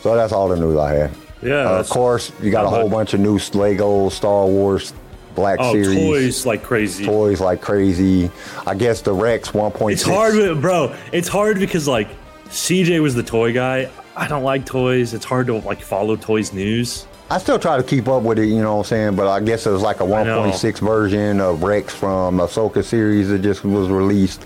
So 0.00 0.14
that's 0.14 0.32
all 0.32 0.48
the 0.48 0.56
news 0.56 0.76
I 0.78 0.92
had. 0.94 1.10
Yeah. 1.42 1.70
Uh, 1.70 1.80
of 1.80 1.88
course, 1.88 2.32
you 2.42 2.50
got 2.50 2.64
a 2.64 2.68
whole 2.68 2.88
bunch 2.88 3.14
of 3.14 3.20
new 3.20 3.38
Lego 3.54 4.08
Star 4.08 4.46
Wars 4.46 4.92
Black 5.38 5.58
Oh, 5.60 5.72
Series 5.72 5.94
toys 5.96 6.46
like 6.46 6.62
crazy. 6.64 7.04
toys 7.06 7.40
like 7.40 7.60
crazy. 7.60 8.30
I 8.66 8.74
guess 8.74 9.00
the 9.02 9.12
Rex 9.12 9.50
1.6. 9.52 9.92
It's 9.92 10.02
hard, 10.02 10.60
bro. 10.60 10.94
It's 11.12 11.28
hard 11.28 11.58
because 11.60 11.86
like 11.86 12.08
CJ 12.48 13.00
was 13.00 13.14
the 13.14 13.22
toy 13.22 13.52
guy. 13.52 13.88
I 14.16 14.26
don't 14.26 14.42
like 14.42 14.66
toys. 14.66 15.14
It's 15.14 15.24
hard 15.24 15.46
to 15.46 15.54
like 15.58 15.80
follow 15.80 16.16
toys 16.16 16.52
news. 16.52 17.06
I 17.30 17.38
still 17.38 17.58
try 17.58 17.76
to 17.76 17.82
keep 17.82 18.08
up 18.08 18.22
with 18.22 18.38
it, 18.38 18.46
you 18.46 18.62
know 18.62 18.76
what 18.76 18.86
I'm 18.86 18.88
saying? 18.88 19.14
But 19.16 19.28
I 19.28 19.38
guess 19.40 19.66
it 19.66 19.70
was 19.70 19.82
like 19.82 20.00
a 20.00 20.04
1.6 20.04 20.78
version 20.80 21.40
of 21.40 21.62
Rex 21.62 21.94
from 21.94 22.38
Ahsoka 22.38 22.82
series 22.82 23.28
that 23.28 23.40
just 23.42 23.64
was 23.64 23.88
released. 23.90 24.44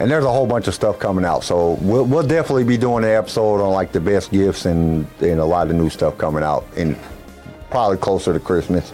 And 0.00 0.10
there's 0.10 0.24
a 0.24 0.30
whole 0.30 0.46
bunch 0.46 0.66
of 0.66 0.74
stuff 0.74 0.98
coming 0.98 1.24
out. 1.24 1.44
So 1.44 1.78
we'll, 1.80 2.04
we'll 2.04 2.26
definitely 2.26 2.64
be 2.64 2.76
doing 2.76 3.04
an 3.04 3.10
episode 3.10 3.60
on 3.64 3.72
like 3.72 3.92
the 3.92 4.00
best 4.00 4.32
gifts 4.32 4.64
and, 4.66 5.06
and 5.20 5.38
a 5.40 5.44
lot 5.44 5.70
of 5.70 5.76
new 5.76 5.88
stuff 5.88 6.18
coming 6.18 6.42
out 6.42 6.66
and 6.76 6.96
probably 7.70 7.96
closer 7.98 8.32
to 8.32 8.40
Christmas. 8.40 8.90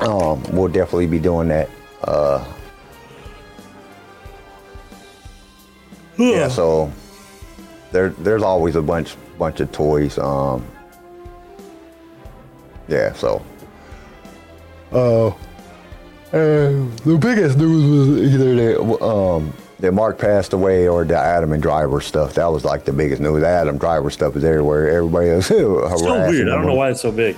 Um, 0.00 0.42
we'll 0.52 0.68
definitely 0.68 1.06
be 1.06 1.18
doing 1.18 1.48
that. 1.48 1.68
Uh, 2.02 2.44
yeah, 6.16 6.48
so 6.48 6.92
there 7.92 8.10
there's 8.10 8.42
always 8.42 8.76
a 8.76 8.82
bunch 8.82 9.16
bunch 9.38 9.60
of 9.60 9.72
toys. 9.72 10.18
Um, 10.18 10.66
yeah, 12.88 13.12
so. 13.12 13.44
Uh, 14.92 15.32
the 16.34 17.18
biggest 17.20 17.58
news 17.58 18.08
was 18.08 18.32
either 18.34 18.54
that 18.56 19.04
um 19.04 19.52
that 19.80 19.92
Mark 19.92 20.18
passed 20.18 20.52
away 20.52 20.88
or 20.88 21.04
the 21.04 21.16
Adam 21.16 21.52
and 21.52 21.62
Driver 21.62 22.00
stuff. 22.00 22.34
That 22.34 22.46
was 22.46 22.64
like 22.64 22.84
the 22.84 22.92
biggest 22.92 23.20
news. 23.20 23.40
The 23.40 23.48
Adam 23.48 23.78
Driver 23.78 24.10
stuff 24.10 24.34
is 24.36 24.44
everywhere. 24.44 24.88
Everybody 24.88 25.28
is 25.28 25.48
harassing 25.48 25.98
So 25.98 26.28
weird. 26.28 26.48
I 26.48 26.52
don't 26.52 26.66
know 26.66 26.74
why 26.74 26.90
it's 26.90 27.02
so 27.02 27.12
big. 27.12 27.36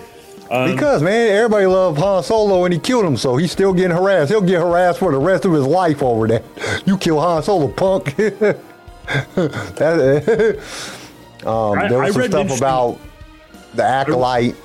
Um, 0.51 0.71
Because 0.71 1.03
man, 1.03 1.31
everybody 1.37 1.67
loved 1.67 1.99
Han 1.99 2.23
Solo 2.23 2.65
and 2.65 2.75
he 2.75 2.81
killed 2.81 3.05
him, 3.05 3.17
so 3.17 3.37
he's 3.37 3.53
still 3.53 3.73
getting 3.73 3.97
harassed. 3.97 4.31
He'll 4.31 4.41
get 4.41 4.61
harassed 4.61 4.99
for 4.99 5.13
the 5.13 5.19
rest 5.19 5.45
of 5.45 5.53
his 5.53 5.67
life 5.67 6.03
over 6.03 6.27
that. 6.29 6.43
You 6.87 6.97
kill 6.99 7.21
Han 7.21 7.43
Solo, 7.43 7.69
punk. 7.69 8.17
that, 8.17 8.59
um, 11.47 11.79
I- 11.79 11.89
there 11.89 12.03
I 12.03 12.07
was 12.07 12.15
some 12.15 12.23
read 12.23 12.31
stuff 12.31 12.57
about 12.59 12.99
the 13.75 13.85
acolyte. 13.85 14.57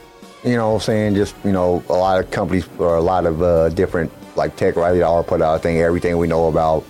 You 0.44 0.56
know, 0.56 0.80
saying 0.80 1.14
just 1.14 1.36
you 1.46 1.52
know 1.52 1.84
a 1.90 1.94
lot 1.94 2.20
of 2.20 2.32
companies 2.32 2.68
or 2.80 2.96
a 2.96 3.02
lot 3.02 3.28
of 3.28 3.44
uh, 3.44 3.70
different 3.70 4.12
like 4.36 4.56
tech 4.56 4.76
right 4.76 5.00
are 5.00 5.24
put 5.24 5.40
out. 5.42 5.54
I 5.54 5.58
think 5.60 5.80
everything 5.80 6.18
we 6.18 6.26
know 6.26 6.48
about 6.48 6.84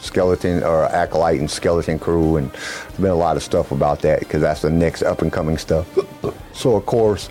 skeleton 0.00 0.62
or 0.62 0.84
acolyte 0.84 1.40
and 1.40 1.50
skeleton 1.50 1.98
crew, 1.98 2.36
and 2.36 2.50
there's 2.52 2.96
been 2.96 3.06
a 3.10 3.14
lot 3.14 3.38
of 3.38 3.42
stuff 3.42 3.72
about 3.72 4.02
that 4.02 4.18
because 4.20 4.42
that's 4.42 4.60
the 4.60 4.68
next 4.68 5.02
up 5.02 5.22
and 5.22 5.32
coming 5.32 5.56
stuff. 5.58 5.86
So 6.52 6.74
of 6.74 6.86
course. 6.86 7.30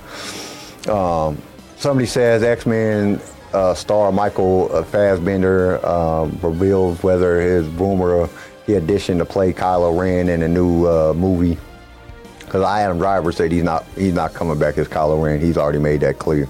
Um, 0.87 1.41
somebody 1.77 2.05
says 2.05 2.43
X 2.43 2.65
Men 2.65 3.21
uh, 3.53 3.73
star 3.73 4.11
Michael 4.11 4.69
uh, 4.73 4.83
Fassbender 4.83 5.85
um, 5.85 6.37
reveals 6.41 7.01
whether 7.03 7.39
his 7.41 7.67
rumor 7.67 8.29
he 8.65 8.73
auditioned 8.73 9.19
to 9.19 9.25
play 9.25 9.53
Kylo 9.53 9.97
Ren 9.97 10.29
in 10.29 10.41
a 10.43 10.47
new 10.47 10.85
uh, 10.85 11.13
movie. 11.15 11.57
Because 12.39 12.63
I 12.63 12.81
Adam 12.81 12.97
Driver 12.97 13.31
said 13.31 13.51
he's 13.51 13.63
not 13.63 13.85
he's 13.95 14.13
not 14.13 14.33
coming 14.33 14.59
back 14.59 14.77
as 14.77 14.87
Kylo 14.87 15.21
Ren. 15.21 15.39
He's 15.39 15.57
already 15.57 15.79
made 15.79 16.01
that 16.01 16.19
clear, 16.19 16.45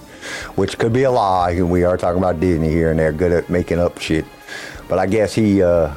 which 0.55 0.77
could 0.77 0.93
be 0.93 1.03
a 1.03 1.11
lie. 1.11 1.51
And 1.51 1.72
we 1.72 1.84
are 1.84 1.97
talking 1.97 2.19
about 2.19 2.39
Disney 2.39 2.69
here, 2.69 2.91
and 2.91 2.99
they're 2.99 3.11
good 3.11 3.31
at 3.31 3.49
making 3.49 3.80
up 3.80 3.99
shit. 3.99 4.26
But 4.88 4.99
I 4.99 5.07
guess 5.07 5.34
he 5.34 5.64
uh, 5.64 5.93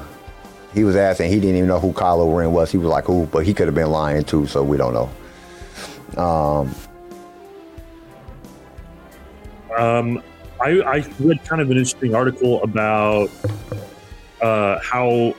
he 0.72 0.84
was 0.84 0.96
asking. 0.96 1.30
He 1.30 1.40
didn't 1.40 1.56
even 1.56 1.68
know 1.68 1.80
who 1.80 1.92
Kylo 1.92 2.34
Ren 2.34 2.52
was. 2.52 2.70
He 2.70 2.78
was 2.78 2.88
like, 2.88 3.04
"Who?" 3.04 3.26
But 3.26 3.44
he 3.44 3.52
could 3.52 3.66
have 3.66 3.74
been 3.74 3.90
lying 3.90 4.24
too. 4.24 4.46
So 4.46 4.62
we 4.62 4.76
don't 4.76 4.94
know. 4.94 6.22
Um, 6.22 6.74
Um, 9.76 10.22
I, 10.60 10.80
I 10.82 11.06
read 11.18 11.42
kind 11.44 11.62
of 11.62 11.70
an 11.70 11.76
interesting 11.78 12.14
article 12.14 12.62
about 12.62 13.30
uh, 14.42 14.78
how 14.80 15.34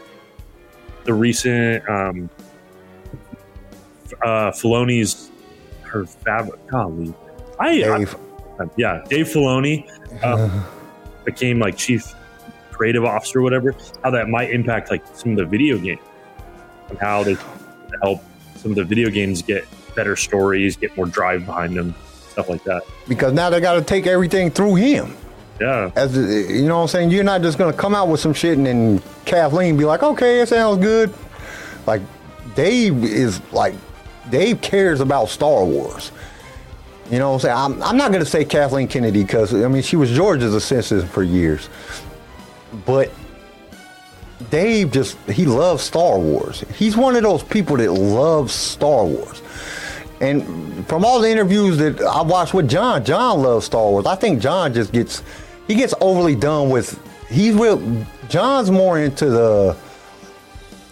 the 1.03 1.13
recent 1.13 1.87
um, 1.89 2.29
uh, 4.23 4.51
Filoni's 4.51 5.31
her 5.83 6.05
fabric. 6.05 6.65
Golly, 6.67 7.13
I, 7.59 7.77
Dave. 7.77 8.15
I 8.59 8.65
yeah, 8.77 9.03
Dave 9.09 9.27
Filoni 9.27 9.89
uh, 10.23 10.63
became 11.25 11.59
like 11.59 11.77
chief 11.77 12.13
creative 12.71 13.05
officer, 13.05 13.39
or 13.39 13.41
whatever. 13.43 13.75
How 14.03 14.09
that 14.11 14.27
might 14.27 14.51
impact 14.51 14.89
like 14.89 15.03
some 15.13 15.31
of 15.31 15.37
the 15.37 15.45
video 15.45 15.77
games 15.77 16.01
and 16.89 16.97
how 16.97 17.23
they 17.23 17.37
help 18.01 18.23
some 18.55 18.71
of 18.71 18.75
the 18.75 18.83
video 18.83 19.09
games 19.09 19.41
get 19.41 19.65
better 19.95 20.15
stories, 20.15 20.77
get 20.77 20.95
more 20.95 21.05
drive 21.05 21.45
behind 21.45 21.75
them, 21.75 21.93
stuff 22.31 22.49
like 22.49 22.63
that. 22.63 22.83
because 23.07 23.33
now 23.33 23.49
they 23.49 23.59
got 23.59 23.73
to 23.75 23.81
take 23.81 24.07
everything 24.07 24.49
through 24.49 24.75
him. 24.75 25.15
Yeah. 25.59 25.91
As 25.95 26.15
you 26.17 26.65
know, 26.67 26.77
what 26.77 26.81
I'm 26.83 26.87
saying 26.87 27.11
you're 27.11 27.23
not 27.23 27.41
just 27.43 27.59
gonna 27.59 27.71
come 27.73 27.93
out 27.93 28.07
with 28.07 28.19
some 28.19 28.33
shit 28.33 28.57
and 28.57 28.65
then 28.65 29.01
Kathleen 29.25 29.77
be 29.77 29.85
like, 29.85 30.01
"Okay, 30.01 30.39
it 30.41 30.49
sounds 30.49 30.79
good." 30.81 31.13
Like 31.85 32.01
Dave 32.55 33.03
is 33.03 33.39
like 33.51 33.75
Dave 34.31 34.59
cares 34.61 35.01
about 35.01 35.29
Star 35.29 35.63
Wars. 35.63 36.11
You 37.11 37.19
know 37.19 37.29
what 37.33 37.35
I'm 37.35 37.39
saying? 37.41 37.57
I'm, 37.57 37.83
I'm 37.83 37.97
not 37.97 38.11
gonna 38.11 38.25
say 38.25 38.43
Kathleen 38.43 38.87
Kennedy 38.87 39.21
because 39.21 39.53
I 39.53 39.67
mean 39.67 39.83
she 39.83 39.97
was 39.97 40.09
George's 40.09 40.55
assistant 40.55 41.07
for 41.09 41.21
years, 41.21 41.69
but 42.85 43.11
Dave 44.49 44.91
just 44.91 45.15
he 45.29 45.45
loves 45.45 45.83
Star 45.83 46.17
Wars. 46.17 46.63
He's 46.75 46.97
one 46.97 47.15
of 47.15 47.21
those 47.21 47.43
people 47.43 47.77
that 47.77 47.91
loves 47.91 48.51
Star 48.53 49.05
Wars. 49.05 49.43
And 50.21 50.87
from 50.87 51.03
all 51.03 51.19
the 51.19 51.29
interviews 51.29 51.77
that 51.77 51.99
I 52.01 52.21
watched 52.21 52.53
with 52.53 52.69
John, 52.69 53.03
John 53.03 53.41
loves 53.41 53.65
Star 53.65 53.89
Wars. 53.89 54.05
I 54.05 54.15
think 54.15 54.39
John 54.39 54.71
just 54.71 54.93
gets 54.93 55.23
he 55.67 55.73
gets 55.73 55.95
overly 55.99 56.35
done 56.35 56.69
with 56.69 57.01
he's 57.27 57.55
real 57.55 58.05
John's 58.29 58.69
more 58.69 58.99
into 58.99 59.25
the 59.25 59.75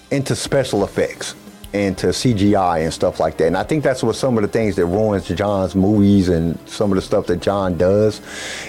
into 0.10 0.36
special 0.36 0.84
effects 0.84 1.36
and 1.74 1.96
to 2.00 2.08
CGI 2.08 2.84
and 2.84 2.92
stuff 2.92 3.20
like 3.20 3.38
that. 3.38 3.46
And 3.46 3.56
I 3.56 3.62
think 3.62 3.84
that's 3.84 4.02
what 4.02 4.16
some 4.16 4.36
of 4.36 4.42
the 4.42 4.48
things 4.48 4.76
that 4.78 4.88
ruins 4.88 5.28
John's 5.28 5.76
movies 5.76 6.30
and 6.30 6.58
some 6.68 6.92
of 6.92 6.96
the 6.96 7.02
stuff 7.04 7.28
that 7.28 7.40
John 7.40 7.78
does 7.78 8.22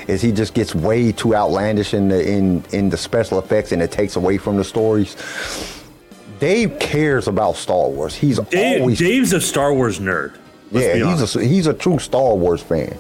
is 0.07 0.20
he 0.20 0.31
just 0.31 0.53
gets 0.53 0.74
way 0.74 1.11
too 1.11 1.35
outlandish 1.35 1.95
in 1.95 2.09
the 2.09 2.31
in 2.31 2.62
in 2.73 2.91
the 2.91 2.99
special 2.99 3.39
effects 3.39 3.73
and 3.73 3.81
it 3.81 3.91
takes 3.91 4.16
away 4.16 4.37
from 4.37 4.59
the 4.59 4.65
stories. 4.65 5.16
Dave 6.39 6.78
cares 6.78 7.28
about 7.28 7.57
Star 7.57 7.89
Wars. 7.89 8.15
He's 8.15 8.39
Dave, 8.39 8.82
always 8.82 8.99
Dave's 8.99 9.32
a 9.32 9.41
Star 9.41 9.73
Wars 9.73 9.99
nerd. 9.99 10.37
Yeah, 10.70 10.94
he's 11.10 11.36
a 11.36 11.44
he's 11.44 11.66
a 11.66 11.74
true 11.74 11.98
Star 11.98 12.34
Wars 12.34 12.62
fan. 12.62 12.97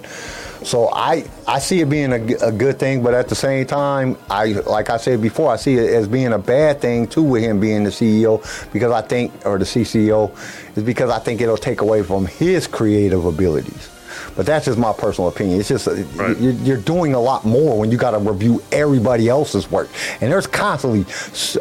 So 0.62 0.90
I 0.92 1.24
I 1.48 1.58
see 1.58 1.80
it 1.80 1.88
being 1.88 2.12
a 2.12 2.18
good 2.52 2.78
thing, 2.78 3.02
but 3.02 3.14
at 3.14 3.28
the 3.28 3.34
same 3.34 3.64
time, 3.66 4.18
I 4.28 4.46
like 4.46 4.90
I 4.90 4.98
said 4.98 5.22
before, 5.22 5.50
I 5.50 5.56
see 5.56 5.74
it 5.76 5.90
as 5.94 6.06
being 6.06 6.32
a 6.34 6.38
bad 6.38 6.80
thing 6.82 7.06
too 7.06 7.22
with 7.22 7.42
him 7.42 7.60
being 7.60 7.84
the 7.84 7.90
CEO 7.90 8.40
because 8.72 8.92
I 8.92 9.00
think 9.00 9.32
or 9.46 9.58
the 9.58 9.64
CCO 9.64 10.30
is 10.76 10.82
because 10.82 11.08
I 11.10 11.18
think 11.18 11.40
it'll 11.40 11.56
take 11.56 11.80
away 11.80 12.02
from 12.02 12.26
his 12.26 12.66
creative 12.66 13.24
abilities. 13.24 13.88
But 14.36 14.44
that's 14.44 14.66
just 14.66 14.78
my 14.78 14.92
personal 14.92 15.28
opinion. 15.28 15.60
It's 15.60 15.68
just 15.70 15.88
uh, 15.88 15.92
Right. 16.14 16.36
you're, 16.38 16.52
you're 16.52 16.76
doing 16.76 17.14
a 17.14 17.20
lot 17.20 17.44
more 17.46 17.78
when 17.78 17.90
you 17.90 17.96
got 17.96 18.10
to 18.10 18.18
review 18.18 18.62
everybody 18.70 19.28
else's 19.30 19.70
work, 19.70 19.88
and 20.20 20.30
there's 20.30 20.46
constantly, 20.46 21.06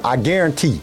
I 0.03 0.17
guarantee, 0.17 0.81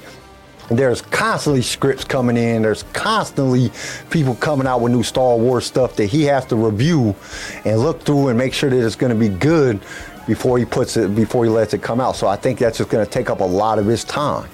there's 0.71 1.01
constantly 1.03 1.63
scripts 1.63 2.05
coming 2.05 2.37
in. 2.37 2.63
There's 2.63 2.83
constantly 2.93 3.71
people 4.11 4.35
coming 4.35 4.67
out 4.67 4.81
with 4.81 4.93
new 4.93 5.03
Star 5.03 5.37
Wars 5.37 5.65
stuff 5.65 5.97
that 5.97 6.07
he 6.07 6.25
has 6.25 6.45
to 6.47 6.57
review 6.57 7.15
and 7.65 7.79
look 7.79 8.03
through 8.03 8.29
and 8.29 8.39
make 8.39 8.53
sure 8.53 8.71
that 8.71 8.85
it's 8.85 8.97
going 8.97 9.13
to 9.13 9.19
be 9.19 9.29
good 9.29 9.81
before 10.27 10.59
he 10.59 10.65
puts 10.65 10.97
it 10.97 11.15
before 11.15 11.45
he 11.45 11.51
lets 11.51 11.73
it 11.73 11.83
come 11.83 12.01
out. 12.01 12.17
So 12.17 12.27
I 12.27 12.37
think 12.37 12.59
that's 12.59 12.79
just 12.79 12.91
going 12.91 13.05
to 13.05 13.11
take 13.11 13.31
up 13.31 13.41
a 13.41 13.45
lot 13.45 13.79
of 13.79 13.87
his 13.87 14.03
time, 14.03 14.49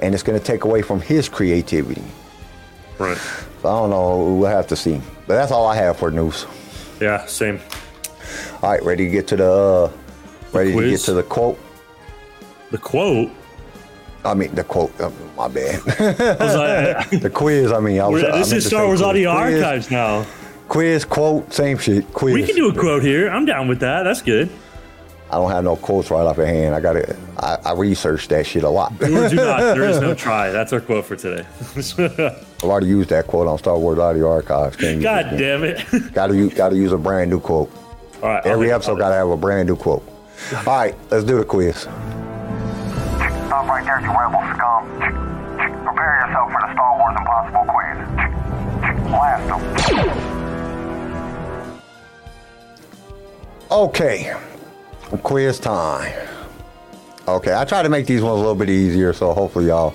and 0.00 0.14
it's 0.14 0.22
going 0.22 0.38
to 0.38 0.44
take 0.44 0.64
away 0.64 0.82
from 0.82 1.00
his 1.00 1.28
creativity. 1.28 2.04
right. 2.98 3.16
So 3.62 3.68
I 3.68 3.80
don't 3.80 3.90
know. 3.90 4.34
We'll 4.34 4.50
have 4.50 4.68
to 4.68 4.76
see. 4.76 5.00
But 5.26 5.34
that's 5.34 5.50
all 5.50 5.66
I 5.66 5.74
have 5.74 5.98
for 5.98 6.12
news. 6.12 6.46
Yeah, 7.00 7.26
same. 7.26 7.60
All 8.62 8.70
right, 8.70 8.82
ready 8.82 9.06
to 9.06 9.10
get 9.10 9.26
to 9.28 9.36
the 9.36 9.52
uh, 9.52 9.92
ready 10.52 10.72
to 10.72 10.90
get 10.90 11.00
to 11.00 11.14
the 11.14 11.24
quote. 11.24 11.58
The 12.70 12.78
quote 12.78 13.30
I 14.24 14.34
mean 14.34 14.54
the 14.54 14.64
quote. 14.64 14.98
Uh, 15.00 15.10
my 15.36 15.48
bad. 15.48 15.84
like, 15.86 17.10
the 17.22 17.30
quiz. 17.32 17.72
I 17.72 17.80
mean, 17.80 18.00
I 18.00 18.08
was. 18.08 18.22
we're- 18.22 18.32
I 18.34 18.38
this 18.38 18.52
is 18.52 18.66
Star 18.66 18.86
Wars. 18.86 19.00
Audio 19.00 19.32
Quiz, 19.32 19.62
Archives 19.62 19.90
now. 19.90 20.26
Quiz, 20.68 21.04
quote, 21.04 21.52
same 21.52 21.78
shit. 21.78 22.12
Quiz. 22.12 22.34
We 22.34 22.44
can 22.44 22.56
do 22.56 22.68
a 22.68 22.74
quote 22.74 23.02
here. 23.02 23.30
I'm 23.30 23.46
down 23.46 23.68
with 23.68 23.80
that. 23.80 24.02
That's 24.02 24.20
good. 24.20 24.50
I 25.30 25.36
don't 25.36 25.50
have 25.50 25.62
no 25.64 25.76
quotes 25.76 26.10
right 26.10 26.26
off 26.26 26.36
the 26.36 26.46
hand. 26.46 26.74
I 26.74 26.80
got 26.80 26.94
to 26.94 27.16
I, 27.38 27.58
I 27.66 27.72
researched 27.74 28.30
that 28.30 28.46
shit 28.46 28.64
a 28.64 28.68
lot. 28.68 28.98
Do 28.98 29.24
or 29.24 29.28
do 29.28 29.36
not. 29.36 29.58
There 29.60 29.84
is 29.84 30.00
no 30.00 30.14
try. 30.26 30.50
That's 30.50 30.72
our 30.72 30.80
quote 30.80 31.04
for 31.04 31.16
today. 31.16 31.46
I've 31.76 32.64
already 32.64 32.86
used 32.86 33.10
that 33.10 33.26
quote 33.26 33.46
on 33.46 33.58
Star 33.58 33.78
Wars 33.78 33.98
Audio 33.98 34.30
Archives. 34.30 34.76
Can't 34.76 35.02
God 35.02 35.26
damn 35.36 35.64
it. 35.64 35.84
Gotta 36.14 36.34
use, 36.34 36.54
gotta 36.54 36.76
use 36.76 36.92
a 36.92 36.98
brand 36.98 37.30
new 37.30 37.40
quote. 37.40 37.70
All 38.22 38.28
right. 38.30 38.44
I'll 38.46 38.52
Every 38.52 38.72
episode 38.72 38.98
gotta 38.98 39.14
have 39.14 39.28
a 39.28 39.36
brand 39.36 39.68
new 39.68 39.76
quote. 39.76 40.02
All 40.54 40.64
right, 40.64 40.94
let's 41.10 41.24
do 41.24 41.36
the 41.38 41.44
quiz. 41.44 41.86
Right 43.68 43.84
there, 43.84 44.00
you 44.00 44.08
rebel 44.08 44.40
scum. 44.56 44.88
Prepare 45.84 46.24
yourself 46.24 46.50
for 46.50 46.60
the 46.62 46.72
Star 46.72 46.90
Wars 46.98 47.16
Impossible 47.18 47.66
quiz. 47.68 47.98
Blast 49.10 49.44
them. 49.46 49.60
Okay, 53.70 54.34
quiz 55.22 55.60
time. 55.60 56.28
Okay, 57.28 57.54
I 57.54 57.66
try 57.66 57.82
to 57.82 57.90
make 57.90 58.06
these 58.06 58.22
ones 58.22 58.36
a 58.36 58.38
little 58.38 58.54
bit 58.54 58.70
easier, 58.70 59.12
so 59.12 59.34
hopefully 59.34 59.66
y'all. 59.66 59.94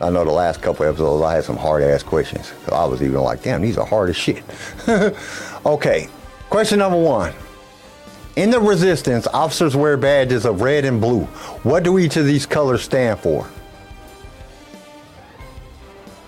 I 0.00 0.10
know 0.10 0.24
the 0.24 0.32
last 0.32 0.60
couple 0.60 0.84
episodes 0.84 1.22
I 1.22 1.36
had 1.36 1.44
some 1.44 1.56
hard 1.56 1.84
ass 1.84 2.02
questions. 2.02 2.52
I 2.72 2.84
was 2.86 3.00
even 3.00 3.20
like, 3.20 3.44
damn, 3.44 3.62
these 3.62 3.78
are 3.78 3.86
hard 3.86 4.10
as 4.10 4.16
shit. 4.16 4.42
okay, 5.64 6.08
question 6.50 6.80
number 6.80 7.00
one. 7.00 7.32
In 8.36 8.50
the 8.50 8.60
resistance, 8.60 9.26
officers 9.26 9.76
wear 9.76 9.96
badges 9.96 10.46
of 10.46 10.62
red 10.62 10.84
and 10.84 11.00
blue. 11.00 11.24
What 11.64 11.82
do 11.82 11.98
each 11.98 12.16
of 12.16 12.24
these 12.24 12.46
colors 12.46 12.82
stand 12.82 13.20
for? 13.20 13.48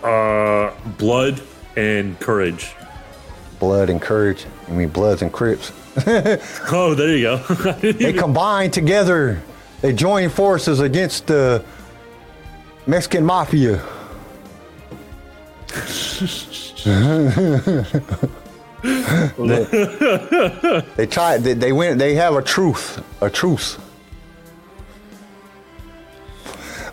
Uh, 0.02 0.72
blood 0.98 1.40
and 1.76 2.18
courage. 2.20 2.74
blood 3.58 3.88
and 3.88 4.02
courage. 4.02 4.44
I 4.68 4.72
mean, 4.72 4.88
Bloods 4.88 5.22
and 5.22 5.32
Crips. 5.32 5.72
Oh, 6.72 6.94
there 6.94 7.16
you 7.16 7.22
go. 7.22 7.36
They 7.80 8.12
combine 8.12 8.70
together. 8.70 9.40
They 9.80 9.92
join 9.92 10.28
forces 10.28 10.80
against 10.80 11.28
the 11.28 11.64
Mexican 12.86 13.24
mafia. 13.24 13.82
they, 19.38 20.82
they 20.96 21.06
tried. 21.06 21.38
They, 21.38 21.54
they 21.54 21.72
went. 21.72 21.98
They 21.98 22.14
have 22.16 22.34
a 22.34 22.42
truce. 22.42 22.98
A 23.22 23.30
truce. 23.30 23.78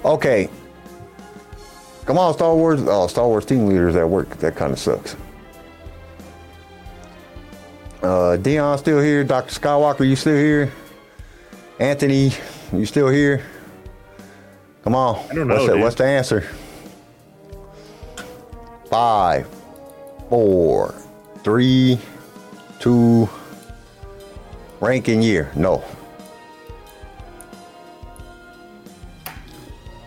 Okay. 0.05 0.49
Come 2.05 2.17
on, 2.17 2.33
Star 2.33 2.55
Wars. 2.55 2.81
Oh, 2.87 3.07
Star 3.07 3.27
Wars 3.27 3.45
team 3.45 3.65
leaders 3.67 3.97
at 3.97 4.07
work. 4.07 4.37
That 4.37 4.55
kind 4.55 4.71
of 4.71 4.79
sucks. 4.79 5.17
Uh, 8.01 8.37
Dion 8.37 8.77
still 8.77 9.01
here. 9.01 9.25
Dr. 9.25 9.53
Skywalker, 9.53 10.07
you 10.07 10.15
still 10.15 10.37
here? 10.37 10.71
Anthony, 11.77 12.31
you 12.71 12.85
still 12.85 13.09
here? 13.09 13.45
Come 14.85 14.95
on. 14.95 15.17
I 15.29 15.33
don't 15.33 15.47
know, 15.47 15.55
What's, 15.55 15.67
the, 15.67 15.77
what's 15.77 15.95
the 15.95 16.05
answer? 16.05 16.47
Five, 18.89 19.47
four, 20.29 20.95
three, 21.43 21.99
two. 22.79 23.29
Ranking 24.79 25.21
year? 25.21 25.51
No. 25.55 25.83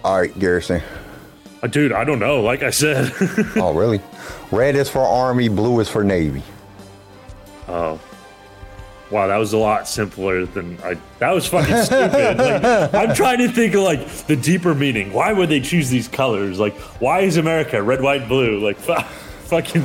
All 0.02 0.18
right, 0.20 0.36
Garrison. 0.38 0.82
Uh, 1.62 1.66
Dude, 1.68 1.92
I 1.92 2.04
don't 2.04 2.18
know. 2.18 2.40
Like 2.42 2.62
I 2.62 2.70
said. 2.70 3.12
Oh, 3.56 3.72
really? 3.72 4.00
Red 4.50 4.74
is 4.76 4.90
for 4.90 5.00
Army, 5.00 5.48
blue 5.48 5.80
is 5.80 5.88
for 5.88 6.02
Navy. 6.04 6.42
oh. 7.68 8.00
Wow, 9.10 9.28
that 9.28 9.36
was 9.36 9.52
a 9.52 9.58
lot 9.58 9.86
simpler 9.86 10.44
than 10.44 10.76
I. 10.82 10.96
That 11.20 11.30
was 11.32 11.46
fucking 11.46 11.76
stupid. 11.84 12.38
Like, 12.38 12.94
I'm 12.94 13.14
trying 13.14 13.38
to 13.38 13.48
think 13.48 13.74
of 13.74 13.82
like 13.82 14.08
the 14.26 14.34
deeper 14.34 14.74
meaning. 14.74 15.12
Why 15.12 15.32
would 15.32 15.50
they 15.50 15.60
choose 15.60 15.88
these 15.88 16.08
colors? 16.08 16.58
Like, 16.58 16.74
why 17.00 17.20
is 17.20 17.36
America 17.36 17.80
red, 17.80 18.00
white, 18.00 18.26
blue? 18.26 18.58
Like, 18.58 18.76
fu- 18.76 18.94
fucking. 19.46 19.82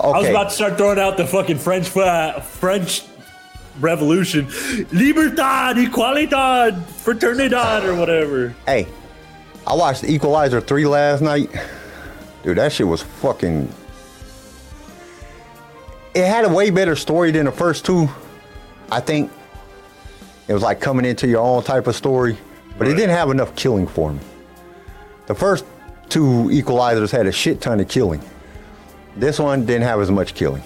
I 0.00 0.18
was 0.18 0.28
about 0.28 0.48
to 0.50 0.54
start 0.54 0.78
throwing 0.78 0.98
out 0.98 1.16
the 1.16 1.26
fucking 1.26 1.58
French 1.58 1.94
uh, 1.96 2.40
French 2.40 3.04
Revolution, 3.78 4.46
libertad, 4.92 5.76
equalidad, 5.76 6.82
fraternidad, 6.82 7.84
or 7.84 7.94
whatever. 7.94 8.54
Hey, 8.66 8.86
I 9.66 9.74
watched 9.74 10.04
Equalizer 10.04 10.60
3 10.60 10.86
last 10.86 11.22
night. 11.22 11.50
Dude, 12.42 12.58
that 12.58 12.72
shit 12.72 12.86
was 12.86 13.02
fucking. 13.02 13.72
It 16.14 16.26
had 16.26 16.44
a 16.44 16.48
way 16.48 16.70
better 16.70 16.96
story 16.96 17.30
than 17.30 17.46
the 17.46 17.52
first 17.52 17.86
two. 17.86 18.08
I 18.90 19.00
think 19.00 19.30
it 20.48 20.52
was 20.52 20.62
like 20.62 20.80
coming 20.80 21.06
into 21.06 21.28
your 21.28 21.40
own 21.40 21.62
type 21.62 21.86
of 21.86 21.94
story, 21.94 22.36
but 22.76 22.88
it 22.88 22.94
didn't 22.94 23.10
have 23.16 23.30
enough 23.30 23.54
killing 23.54 23.86
for 23.86 24.12
me. 24.12 24.20
The 25.26 25.34
first 25.34 25.64
two 26.08 26.48
Equalizers 26.50 27.12
had 27.12 27.26
a 27.26 27.32
shit 27.32 27.60
ton 27.60 27.78
of 27.80 27.88
killing. 27.88 28.20
This 29.16 29.38
one 29.38 29.66
didn't 29.66 29.82
have 29.82 30.00
as 30.00 30.10
much 30.10 30.34
killing, 30.34 30.62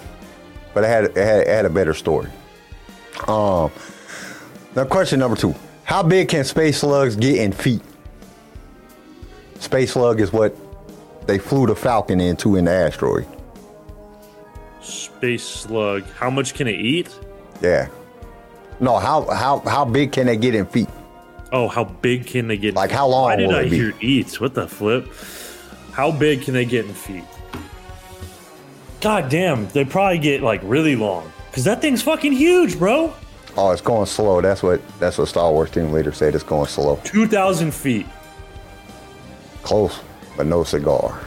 but 0.75 0.85
it 0.85 0.89
had 0.89 1.05
it 1.05 1.16
had, 1.16 1.41
it 1.41 1.49
had 1.49 1.65
a 1.65 1.71
better 1.71 1.95
story. 1.95 2.31
Um, 3.27 3.71
now 4.77 4.85
question 4.85 5.19
number 5.19 5.37
two: 5.37 5.55
How 5.85 6.03
big 6.03 6.29
can 6.29 6.45
space 6.45 6.79
slugs 6.79 7.16
get 7.16 7.37
in 7.37 7.53
feet? 7.53 7.83
Space 9.59 9.93
slug 9.93 10.21
is 10.21 10.33
what 10.33 10.57
they 11.27 11.39
flew 11.39 11.66
the 11.66 11.75
Falcon 11.75 12.21
into 12.21 12.57
in 12.57 12.66
the 12.66 12.73
asteroid. 12.73 13.27
Space 14.83 15.45
slug. 15.45 16.05
How 16.19 16.29
much 16.29 16.55
can 16.55 16.69
it 16.69 16.79
eat? 16.79 17.09
Yeah. 17.62 17.89
No, 18.81 18.99
how 18.99 19.23
how 19.31 19.61
how 19.61 19.85
big 19.85 20.12
can 20.12 20.27
they 20.27 20.37
get 20.37 20.55
in 20.55 20.66
feet? 20.66 20.89
Oh, 21.53 21.69
how 21.69 21.85
big 21.85 22.27
can 22.27 22.49
they 22.49 22.57
get? 22.57 22.75
Like, 22.75 22.91
how 22.91 23.07
long 23.07 23.25
Why 23.25 23.37
did 23.37 23.53
I 23.53 23.65
hear 23.65 23.95
eats? 24.01 24.41
What 24.41 24.55
the 24.55 24.66
flip? 24.66 25.09
How 25.93 26.11
big 26.11 26.43
can 26.43 26.53
they 26.53 26.65
get 26.65 26.85
in 26.85 26.93
feet? 26.93 27.25
God 29.05 29.29
damn, 29.29 29.69
they 29.69 29.85
probably 29.85 30.19
get 30.19 30.43
like 30.43 30.63
really 30.65 30.97
long. 30.97 31.31
Cause 31.53 31.65
that 31.65 31.83
thing's 31.83 32.01
fucking 32.01 32.33
huge, 32.33 32.79
bro. 32.79 33.13
Oh, 33.55 33.71
it's 33.71 33.83
going 33.83 34.07
slow. 34.07 34.41
That's 34.41 34.63
what 34.63 34.81
that's 34.99 35.19
what 35.19 35.29
Star 35.29 35.53
Wars 35.53 35.71
team 35.71 35.93
leader 35.93 36.11
said. 36.11 36.35
It's 36.35 36.43
going 36.43 36.69
slow. 36.69 36.99
Two 37.05 37.27
thousand 37.27 37.75
feet. 37.75 38.07
Close, 39.63 40.01
but 40.39 40.47
no 40.47 40.65
cigar. 40.65 41.21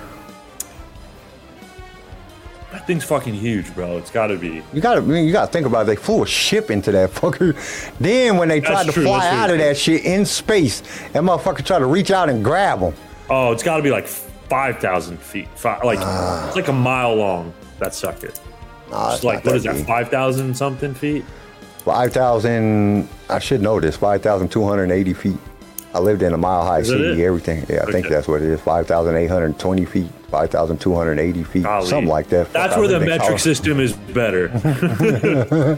That 2.72 2.88
thing's 2.88 3.04
fucking 3.04 3.36
huge, 3.36 3.72
bro. 3.76 4.00
It's 4.00 4.10
gotta 4.10 4.38
be. 4.38 4.64
You 4.74 4.82
gotta 4.82 5.02
I 5.02 5.04
mean, 5.04 5.28
you 5.28 5.32
gotta 5.32 5.52
think 5.52 5.68
about 5.68 5.84
it. 5.84 5.86
They 5.86 5.98
flew 5.98 6.24
a 6.24 6.28
ship 6.28 6.72
into 6.72 6.92
that 6.94 7.12
fucker. 7.12 7.56
Then 8.00 8.38
when 8.38 8.48
they 8.48 8.60
That's 8.60 8.72
tried 8.72 8.86
to 8.88 8.92
true, 8.92 9.04
fly 9.04 9.20
that's 9.20 9.36
out 9.36 9.50
of 9.52 9.60
that 9.60 9.78
shit 9.78 10.04
in 10.04 10.26
space, 10.26 10.82
that 11.14 11.22
motherfucker 11.22 11.64
tried 11.64 11.80
to 11.80 11.86
reach 11.86 12.10
out 12.10 12.28
and 12.28 12.44
grab 12.44 12.80
them. 12.80 12.96
Oh, 13.30 13.52
it's 13.52 13.62
gotta 13.62 13.84
be 13.84 13.92
like 13.92 14.08
five 14.50 14.80
thousand 14.80 15.18
feet. 15.20 15.48
Fi 15.56 15.80
like 15.84 16.00
it's 16.48 16.56
like 16.56 16.68
a 16.68 16.74
mile 16.74 17.16
long. 17.16 17.54
That 17.80 17.94
sucker. 17.94 18.32
Nah, 18.90 19.14
It's 19.14 19.24
like 19.24 19.44
what 19.46 19.56
is 19.56 19.64
that? 19.64 19.86
Five 19.86 20.10
thousand 20.10 20.56
something 20.56 20.94
feet? 20.94 21.24
Five 21.84 22.14
thousand. 22.14 23.08
I 23.30 23.40
should 23.40 23.62
know 23.62 23.80
this. 23.80 23.96
Five 23.98 24.22
thousand 24.22 24.50
two 24.52 24.66
hundred 24.68 24.92
eighty 24.92 25.14
feet. 25.14 25.38
I 25.94 26.00
lived 26.00 26.22
in 26.22 26.34
a 26.34 26.38
mile 26.38 26.64
high 26.64 26.80
Is 26.80 26.90
city. 26.90 27.24
Everything. 27.24 27.66
Yeah, 27.70 27.84
I 27.88 27.92
think 27.92 28.08
that's 28.08 28.28
what 28.28 28.42
it 28.42 28.50
is. 28.50 28.60
Five 28.62 28.88
thousand 28.88 29.16
eight 29.16 29.28
hundred 29.30 29.58
twenty 29.60 29.86
feet. 29.86 30.10
Five 30.30 30.50
thousand 30.52 30.80
two 30.82 30.94
hundred 30.96 31.20
eighty 31.20 31.44
feet. 31.44 31.64
Golly. 31.64 31.88
Something 31.88 32.08
like 32.10 32.28
that. 32.30 32.52
That's 32.54 32.76
where 32.78 32.88
the 32.88 33.00
metric 33.00 33.40
system 33.40 33.80
is 33.80 33.94
better. 33.94 34.48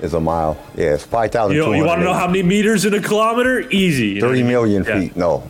is 0.00 0.14
a 0.14 0.20
mile. 0.20 0.56
Yeah, 0.76 0.94
it's 0.94 1.04
five 1.04 1.30
thousand 1.30 1.56
You, 1.56 1.62
know, 1.66 1.72
you 1.72 1.84
want 1.84 2.00
to 2.00 2.04
know 2.04 2.14
how 2.14 2.26
many 2.26 2.42
meters 2.42 2.84
in 2.84 2.94
a 2.94 3.00
kilometer? 3.00 3.60
Easy. 3.70 4.08
You 4.08 4.20
know 4.22 4.28
what 4.28 4.32
I 4.32 4.34
Three 4.36 4.42
mean? 4.42 4.52
million 4.52 4.84
Yeah. 4.84 5.00
feet. 5.00 5.16
No. 5.16 5.48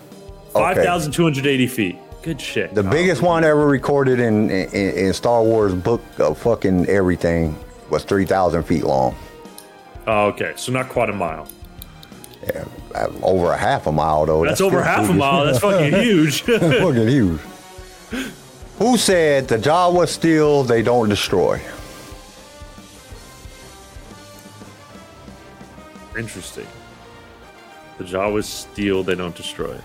Five 0.53 0.77
Okay. 0.77 0.87
thousand 0.87 1.13
two 1.13 1.23
hundred 1.23 1.47
eighty 1.47 1.67
feet. 1.67 1.97
Good 2.23 2.41
shit. 2.41 2.75
The 2.75 2.83
biggest 2.83 3.23
one 3.23 3.45
ever 3.45 3.67
recorded 3.67 4.21
in, 4.21 4.51
in 4.51 4.69
in 4.73 5.13
Star 5.15 5.43
Wars 5.43 5.75
book 5.75 6.03
of 6.19 6.37
fucking 6.39 6.87
everything 6.87 7.57
was 7.91 8.05
three 8.05 8.27
thousand 8.27 8.65
feet 8.65 8.85
long. 8.85 9.15
Oh, 10.07 10.27
okay, 10.27 10.53
so 10.57 10.73
not 10.73 10.89
quite 10.89 11.09
a 11.09 11.13
mile. 11.15 11.47
Yeah, 12.43 12.65
uh, 12.95 13.09
over 13.23 13.53
a 13.53 13.57
half 13.57 13.87
a 13.87 13.93
mile 13.93 14.27
though. 14.27 14.45
That's, 14.45 14.61
over 14.61 14.79
still 14.81 14.83
half 14.83 15.09
a 15.09 15.13
mile. 15.13 15.45
That's 15.47 15.59
fucking 15.61 15.93
huge. 16.03 16.43
fucking 16.43 17.09
huge. 17.09 17.41
Who 18.79 18.97
said 18.97 19.47
the 19.49 19.57
Jawa 19.59 20.09
steal, 20.09 20.63
they 20.65 20.83
don't 20.83 21.09
destroy? 21.11 21.61
Interesting. 26.19 26.67
The 27.99 28.05
Jawas 28.05 28.45
steal, 28.45 29.03
they 29.03 29.15
don't 29.15 29.35
destroy. 29.37 29.79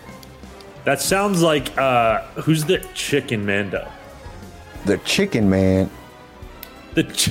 That 0.86 1.02
sounds 1.02 1.41
like 1.41 1.76
uh 1.78 2.22
who's 2.36 2.64
the 2.66 2.80
chicken 2.94 3.45
Mando? 3.45 3.88
The 4.86 4.98
Chicken 4.99 5.49
Man. 5.49 5.90
The 6.94 7.03
ch- 7.06 7.30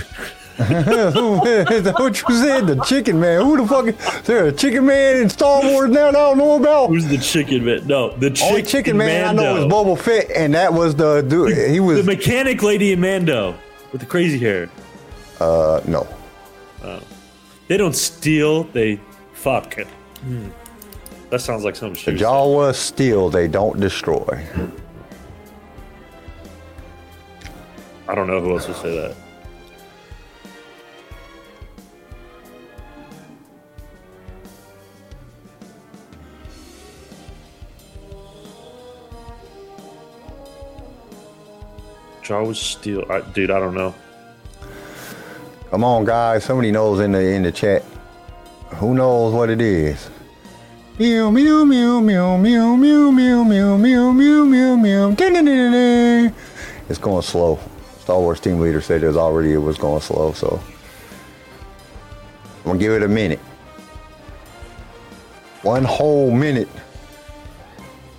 Is 0.58 1.82
that 1.84 1.94
what 1.98 2.20
you 2.20 2.34
said? 2.36 2.66
The 2.66 2.82
Chicken 2.84 3.18
Man. 3.20 3.42
Who 3.42 3.56
the 3.56 3.66
fuck? 3.66 3.86
Is 3.86 4.22
there 4.26 4.46
a 4.46 4.52
Chicken 4.52 4.84
Man 4.86 5.16
in 5.18 5.28
Star 5.30 5.62
Wars 5.62 5.90
now 5.90 6.10
that 6.10 6.16
I 6.16 6.28
don't 6.30 6.38
know 6.38 6.54
about? 6.56 6.88
who's 6.88 7.06
the 7.06 7.18
chicken 7.18 7.64
man? 7.64 7.86
No, 7.86 8.16
the 8.16 8.30
chicken, 8.30 8.48
Only 8.48 8.62
Chicken 8.62 8.96
Man 8.96 9.24
I 9.28 9.32
know 9.32 9.56
is 9.56 9.60
Mando. 9.66 9.94
Boba 9.94 9.98
Fett, 9.98 10.30
and 10.34 10.54
that 10.54 10.72
was 10.72 10.94
the 10.96 11.22
dude. 11.22 11.56
He 11.70 11.78
was 11.80 11.98
The 11.98 12.12
mechanic 12.12 12.62
lady 12.62 12.92
in 12.92 13.00
Mando 13.00 13.54
with 13.92 14.00
the 14.00 14.06
crazy 14.06 14.38
hair. 14.38 14.68
uh 15.40 15.80
no. 15.86 16.06
They 17.68 17.76
don't 17.78 17.94
steal, 17.96 18.64
they 18.64 19.00
fuck. 19.32 19.74
Hmm. 20.20 20.48
That 21.34 21.40
sounds 21.40 21.64
like 21.64 21.74
some 21.74 21.94
The 21.94 21.98
shit. 21.98 22.14
Jawa 22.14 22.72
steal, 22.72 23.28
they 23.28 23.48
don't 23.48 23.80
destroy. 23.80 24.46
I 28.06 28.14
don't 28.14 28.28
know 28.28 28.40
who 28.40 28.52
else 28.52 28.68
would 28.68 28.76
say 28.76 28.96
that. 28.96 29.16
Jawas 42.22 42.54
steal, 42.54 43.04
I, 43.10 43.22
dude. 43.32 43.50
I 43.50 43.58
don't 43.58 43.74
know. 43.74 43.92
Come 45.72 45.82
on, 45.82 46.04
guys. 46.04 46.44
Somebody 46.44 46.70
knows 46.70 47.00
in 47.00 47.10
the 47.10 47.18
in 47.18 47.42
the 47.42 47.50
chat. 47.50 47.82
Who 48.76 48.94
knows 48.94 49.34
what 49.34 49.50
it 49.50 49.60
is? 49.60 50.10
Meow 50.96 51.28
meow 51.28 51.64
meow 51.64 52.00
meow 52.00 52.36
meow 52.36 52.76
meow 52.76 53.10
meow 53.10 53.42
meow 53.42 53.76
meow 53.76 54.12
meow 54.12 54.46
meow 54.46 54.76
meow. 54.76 56.32
It's 56.88 57.00
going 57.00 57.22
slow. 57.22 57.58
Star 57.98 58.20
Wars 58.20 58.38
team 58.38 58.60
leader 58.60 58.80
said 58.80 59.02
it 59.02 59.08
was 59.08 59.16
already 59.16 59.54
it 59.54 59.58
was 59.58 59.76
going 59.76 60.00
slow, 60.00 60.30
so 60.32 60.60
I'm 62.58 62.64
gonna 62.64 62.78
give 62.78 62.92
it 62.92 63.02
a 63.02 63.08
minute. 63.08 63.40
One 65.62 65.82
whole 65.82 66.30
minute. 66.30 66.68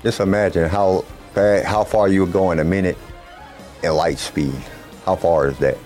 Just 0.04 0.20
imagine 0.20 0.68
how 0.68 1.06
how 1.34 1.86
far 1.86 2.10
you 2.10 2.26
would 2.26 2.34
go 2.34 2.52
in 2.52 2.60
a 2.60 2.66
minute 2.66 2.98
in 3.84 3.94
light 3.94 4.18
speed. 4.18 4.54
How 5.06 5.16
far 5.16 5.48
is 5.48 5.58
that? 5.60 5.78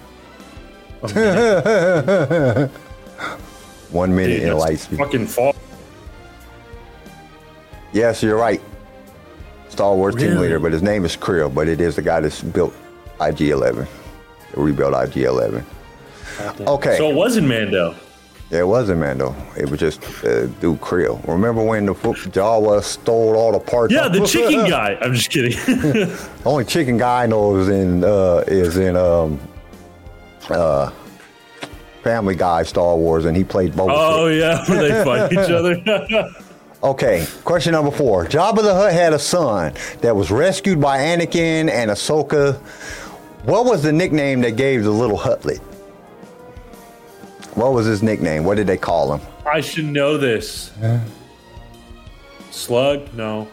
One 3.92 4.16
minute 4.16 4.40
Dude, 4.40 4.48
in 4.50 4.58
light 4.58 4.80
speed. 4.80 4.98
fucking 4.98 5.28
fall. 5.28 5.54
Yes, 7.94 8.22
you're 8.22 8.38
right. 8.38 8.62
Star 9.70 9.96
Wars 9.96 10.16
team 10.16 10.38
leader, 10.38 10.60
but 10.60 10.72
his 10.72 10.82
name 10.82 11.06
is 11.06 11.16
Kuiil, 11.16 11.54
but 11.54 11.68
it 11.68 11.80
is 11.80 11.96
the 11.96 12.02
guy 12.02 12.20
that's 12.20 12.42
built 12.42 12.74
IG-11. 13.22 13.88
Rebuilt 14.56 14.94
IG-11. 14.94 15.64
Okay. 16.62 16.98
So 16.98 17.10
it 17.10 17.16
wasn't 17.16 17.48
Mando. 17.48 17.96
Yeah, 18.50 18.60
it 18.62 18.68
wasn't 18.68 19.00
Mando. 19.00 19.36
It 19.56 19.70
was 19.70 19.80
just 19.80 20.02
uh, 20.24 20.48
dude 20.48 20.82
Kuiil. 20.82 21.26
Remember 21.28 21.64
when 21.64 21.86
the 21.86 21.94
fu- 21.94 22.14
Jawa 22.14 22.82
stole 22.82 23.36
all 23.36 23.52
the 23.52 23.60
parts? 23.60 23.94
Yeah, 23.94 24.08
the 24.08 24.26
chicken 24.26 24.68
guy. 24.68 24.98
I'm 25.02 25.14
just 25.14 25.30
kidding. 25.30 26.12
Only 26.46 26.66
chicken 26.66 26.98
guy 26.98 27.24
I 27.24 27.28
know 27.28 27.58
is 27.58 27.70
in 27.70 28.04
uh, 28.04 28.44
is 28.48 28.78
in 28.78 28.96
um, 28.96 29.40
uh, 30.50 30.92
Family 32.04 32.36
Guy 32.36 32.64
Star 32.64 32.96
Wars, 32.96 33.26
and 33.26 33.38
he 33.38 33.44
played 33.44 33.76
both. 33.76 33.92
oh 33.94 34.28
yeah, 34.28 34.66
where 34.68 34.82
they 34.90 35.04
fight 35.04 35.32
each 35.32 35.52
other. 35.52 36.30
Okay, 36.82 37.28
question 37.44 37.74
number 37.74 37.92
four. 37.92 38.26
Jabba 38.26 38.58
the 38.62 38.74
Hutt 38.74 38.94
had 38.94 39.12
a 39.12 39.20
son 39.20 39.74
that 40.00 40.16
was 40.16 40.32
rescued 40.32 40.80
by 40.80 40.98
Anakin 41.00 41.70
and 41.70 41.92
Ahsoka. 41.92 42.56
What 43.44 43.66
was 43.66 43.84
the 43.84 43.92
nickname 43.92 44.40
they 44.40 44.54
gave 44.54 44.84
the 44.84 44.92
little 44.92 45.18
Hutlet? 45.18 45.60
What 47.56 47.74
was 47.74 47.86
his 47.86 48.02
nickname? 48.02 48.46
What 48.46 48.56
did 48.56 48.68
they 48.68 48.78
call 48.78 49.14
him? 49.14 49.28
I 49.46 49.60
should 49.60 49.86
know 49.86 50.18
this. 50.18 50.72
Slug? 52.52 53.14
No. 53.14 53.48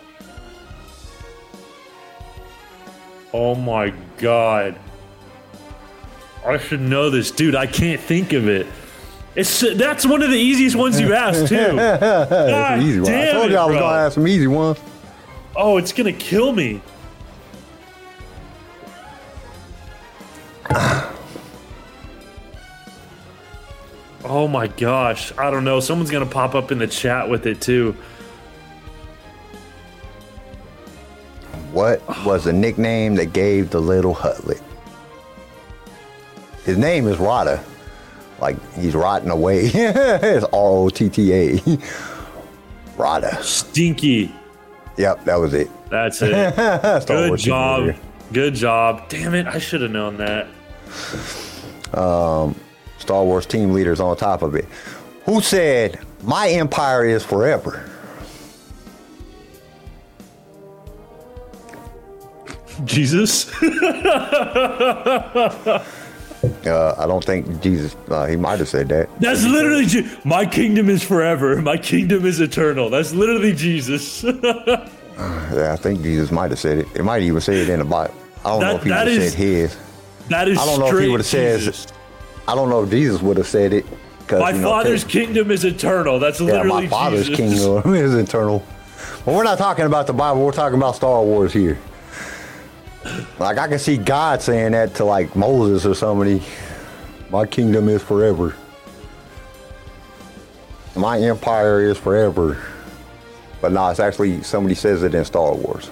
Oh 3.32 3.56
my 3.56 3.92
god. 4.18 4.78
I 6.44 6.58
should 6.58 6.80
know 6.80 7.10
this, 7.10 7.32
dude. 7.32 7.56
I 7.56 7.66
can't 7.66 8.00
think 8.00 8.32
of 8.32 8.48
it. 8.48 8.68
It's 9.36 9.60
that's 9.76 10.06
one 10.06 10.22
of 10.22 10.30
the 10.30 10.38
easiest 10.38 10.76
ones 10.76 10.98
you 10.98 11.12
asked 11.12 11.48
too. 11.48 11.54
That's 11.76 12.00
God 12.00 12.78
an 12.78 12.82
easy 12.82 13.00
one. 13.00 13.12
I 13.12 13.32
told 13.32 13.44
it, 13.44 13.50
you 13.50 13.58
I 13.58 13.64
was 13.66 13.74
bro. 13.74 13.80
gonna 13.80 13.98
ask 13.98 14.14
some 14.14 14.26
easy 14.26 14.46
ones. 14.46 14.78
Oh, 15.54 15.76
it's 15.76 15.92
gonna 15.92 16.12
kill 16.12 16.52
me. 16.52 16.80
Oh 24.28 24.48
my 24.48 24.66
gosh. 24.66 25.32
I 25.38 25.52
don't 25.52 25.62
know. 25.62 25.78
Someone's 25.78 26.10
gonna 26.10 26.26
pop 26.26 26.56
up 26.56 26.72
in 26.72 26.78
the 26.78 26.88
chat 26.88 27.28
with 27.28 27.46
it 27.46 27.60
too. 27.60 27.92
What 31.70 32.02
was 32.24 32.42
the 32.42 32.52
nickname 32.52 33.14
they 33.14 33.26
gave 33.26 33.70
the 33.70 33.80
little 33.80 34.16
Hutlet? 34.16 34.60
His 36.64 36.76
name 36.76 37.06
is 37.06 37.18
Rotta. 37.18 37.62
Like 38.40 38.56
he's 38.74 38.94
rotting 38.94 39.30
away. 39.30 39.66
it's 39.74 40.44
R 40.44 40.50
O 40.52 40.88
T 40.88 41.08
T 41.08 41.32
A. 41.32 41.60
Rotta. 42.96 43.42
Stinky. 43.42 44.34
Yep, 44.96 45.24
that 45.24 45.36
was 45.36 45.54
it. 45.54 45.70
That's 45.90 46.18
it. 46.22 46.54
Star 47.02 47.28
Good 47.28 47.38
job. 47.38 47.94
Good 48.32 48.54
job. 48.54 49.08
Damn 49.08 49.34
it. 49.34 49.46
I 49.46 49.58
should 49.58 49.82
have 49.82 49.90
known 49.90 50.16
that. 50.16 50.46
Um, 51.94 52.54
Star 52.98 53.24
Wars 53.24 53.46
team 53.46 53.72
leaders 53.72 54.00
on 54.00 54.16
top 54.16 54.42
of 54.42 54.54
it. 54.54 54.66
Who 55.24 55.40
said, 55.40 56.00
My 56.22 56.48
empire 56.48 57.04
is 57.04 57.24
forever? 57.24 57.88
Jesus. 62.84 63.50
Uh, 66.66 66.94
I 66.98 67.06
don't 67.06 67.24
think 67.24 67.60
Jesus, 67.62 67.96
uh, 68.10 68.26
he 68.26 68.36
might 68.36 68.58
have 68.58 68.68
said 68.68 68.88
that. 68.88 69.08
That's 69.20 69.44
literally 69.44 69.86
Je- 69.86 70.06
my 70.24 70.44
kingdom 70.46 70.88
is 70.90 71.02
forever. 71.02 71.60
My 71.62 71.76
kingdom 71.76 72.24
is 72.26 72.40
eternal. 72.40 72.90
That's 72.90 73.12
literally 73.12 73.52
Jesus. 73.54 74.24
Yeah, 75.18 75.72
I 75.72 75.76
think 75.76 76.02
Jesus 76.02 76.30
might 76.30 76.50
have 76.50 76.58
said 76.60 76.76
it. 76.76 76.88
It 76.94 77.02
might 77.02 77.22
even 77.22 77.40
say 77.40 77.60
it 77.62 77.70
in 77.70 77.78
the 77.78 77.86
Bible. 77.86 78.12
I 78.44 78.50
don't 78.50 78.60
know 78.60 78.66
That- 78.66 78.76
if 78.76 78.82
he 78.84 78.90
would 78.90 78.98
have 78.98 79.08
is- 79.08 79.32
said 79.32 79.38
his. 79.38 79.76
that 80.28 80.48
is 80.48 80.58
I 80.58 80.66
don't 80.66 80.78
know 80.80 80.94
if 80.94 81.02
he 81.02 81.08
would've 81.08 81.24
said- 81.26 81.58
Jesus. 81.60 81.86
I 82.46 82.54
don't 82.54 82.68
know 82.68 82.82
if 82.82 82.90
Jesus 82.90 83.22
would 83.22 83.38
have 83.38 83.46
said 83.46 83.72
it. 83.72 83.86
My 84.30 84.50
you 84.50 84.58
know, 84.58 84.68
father's 84.68 85.04
kingdom 85.04 85.50
is 85.50 85.64
eternal. 85.64 86.18
That's 86.18 86.38
Yeah, 86.38 86.46
literally 86.46 86.68
my 86.82 86.86
father's 86.88 87.28
Jesus. 87.28 87.36
kingdom 87.62 87.94
is 87.94 88.12
eternal. 88.14 88.62
But 89.24 89.34
we're 89.34 89.44
not 89.44 89.56
talking 89.56 89.86
about 89.86 90.06
the 90.06 90.12
Bible. 90.12 90.44
We're 90.44 90.52
talking 90.52 90.76
about 90.76 90.96
Star 90.96 91.22
Wars 91.22 91.52
here. 91.52 91.78
Like 93.38 93.58
I 93.58 93.68
can 93.68 93.78
see 93.78 93.96
God 93.96 94.42
saying 94.42 94.72
that 94.72 94.94
to 94.96 95.04
like 95.04 95.34
Moses 95.36 95.84
or 95.86 95.94
somebody. 95.94 96.42
My 97.30 97.44
kingdom 97.46 97.88
is 97.88 98.02
forever. 98.02 98.54
My 100.94 101.20
empire 101.20 101.82
is 101.82 101.98
forever. 101.98 102.62
But 103.60 103.72
no, 103.72 103.88
it's 103.88 104.00
actually 104.00 104.42
somebody 104.42 104.74
says 104.74 105.02
it 105.02 105.14
in 105.14 105.24
Star 105.24 105.54
Wars. 105.54 105.90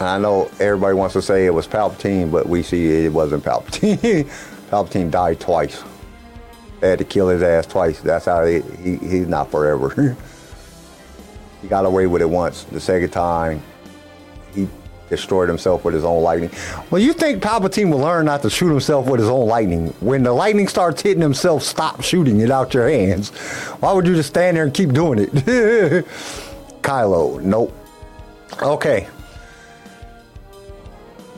I 0.00 0.18
know 0.18 0.48
everybody 0.60 0.94
wants 0.94 1.14
to 1.14 1.22
say 1.22 1.46
it 1.46 1.52
was 1.52 1.66
Palpatine, 1.66 2.30
but 2.30 2.48
we 2.48 2.62
see 2.62 3.04
it 3.04 3.12
wasn't 3.12 3.42
Palpatine. 3.44 4.30
Palpatine 4.70 5.10
died 5.10 5.40
twice. 5.40 5.82
They 6.80 6.90
had 6.90 7.00
to 7.00 7.04
kill 7.04 7.28
his 7.28 7.42
ass 7.42 7.66
twice. 7.66 8.00
That's 8.00 8.26
how 8.26 8.44
he, 8.44 8.60
he 8.60 8.96
he's 8.96 9.26
not 9.26 9.50
forever. 9.50 10.16
he 11.62 11.68
got 11.68 11.84
away 11.84 12.06
with 12.06 12.22
it 12.22 12.30
once. 12.30 12.64
The 12.64 12.80
second 12.80 13.10
time, 13.10 13.62
he 14.54 14.68
destroyed 15.08 15.48
himself 15.48 15.84
with 15.84 15.94
his 15.94 16.04
own 16.04 16.22
lightning. 16.22 16.50
Well, 16.90 17.00
you 17.00 17.12
think 17.12 17.42
Palpatine 17.42 17.90
will 17.90 17.98
learn 17.98 18.26
not 18.26 18.42
to 18.42 18.50
shoot 18.50 18.68
himself 18.68 19.06
with 19.06 19.20
his 19.20 19.28
own 19.28 19.46
lightning? 19.46 19.88
When 20.00 20.22
the 20.22 20.32
lightning 20.32 20.68
starts 20.68 21.02
hitting 21.02 21.22
himself, 21.22 21.62
stop 21.62 22.02
shooting 22.02 22.40
it 22.40 22.50
out 22.50 22.74
your 22.74 22.88
hands. 22.88 23.30
Why 23.80 23.92
would 23.92 24.06
you 24.06 24.14
just 24.14 24.30
stand 24.30 24.56
there 24.56 24.64
and 24.64 24.74
keep 24.74 24.92
doing 24.92 25.18
it? 25.18 25.30
Kylo, 26.82 27.40
nope. 27.42 27.74
Okay. 28.62 29.08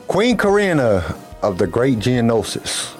Queen 0.07 0.37
Karina 0.37 1.15
of 1.41 1.57
the 1.57 1.67
Great 1.67 1.99
Geonosis, 1.99 2.95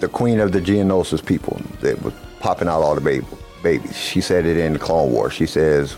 the 0.00 0.08
queen 0.08 0.38
of 0.40 0.52
the 0.52 0.60
Geonosis 0.60 1.24
people 1.24 1.60
that 1.80 2.00
was 2.02 2.14
popping 2.40 2.68
out 2.68 2.82
all 2.82 2.94
the 2.94 3.00
baby, 3.00 3.26
babies. 3.62 3.96
She 3.96 4.20
said 4.20 4.46
it 4.46 4.56
in 4.56 4.72
the 4.74 4.78
Clone 4.78 5.12
Wars. 5.12 5.32
She 5.32 5.46
says, 5.46 5.96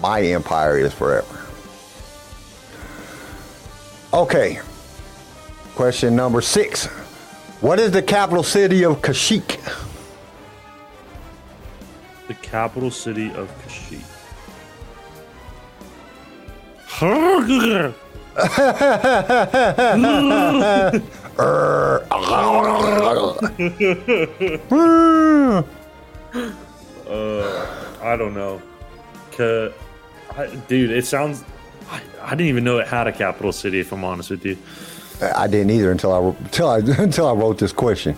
"My 0.00 0.22
empire 0.22 0.78
is 0.78 0.92
forever." 0.92 1.46
Okay. 4.12 4.60
Question 5.74 6.16
number 6.16 6.40
six: 6.40 6.86
What 7.60 7.78
is 7.78 7.90
the 7.92 8.02
capital 8.02 8.42
city 8.42 8.84
of 8.84 9.00
Kashyyyk? 9.00 9.60
The 12.26 12.34
capital 12.34 12.90
city 12.90 13.32
of 13.34 13.48
Kashyyyk. 13.62 14.04
Er, 21.40 22.04
hmm. 24.68 25.60
Uh, 27.08 27.66
I 28.02 28.16
don't 28.16 28.34
know. 28.34 28.60
Ca- 29.32 29.72
I, 30.36 30.46
dude, 30.68 30.90
it 30.90 31.06
sounds. 31.06 31.42
I, 31.90 32.00
I 32.22 32.30
didn't 32.30 32.46
even 32.48 32.64
know 32.64 32.78
it 32.78 32.86
had 32.86 33.06
a 33.06 33.12
capital 33.12 33.52
city. 33.52 33.80
If 33.80 33.92
I'm 33.92 34.04
honest 34.04 34.30
with 34.30 34.44
you, 34.44 34.56
I 35.34 35.46
didn't 35.46 35.70
either 35.70 35.90
until 35.90 36.12
I 36.12 36.18
until 36.44 36.68
I 36.68 36.78
until 37.02 37.26
I 37.26 37.32
wrote 37.32 37.58
this 37.58 37.72
question. 37.72 38.16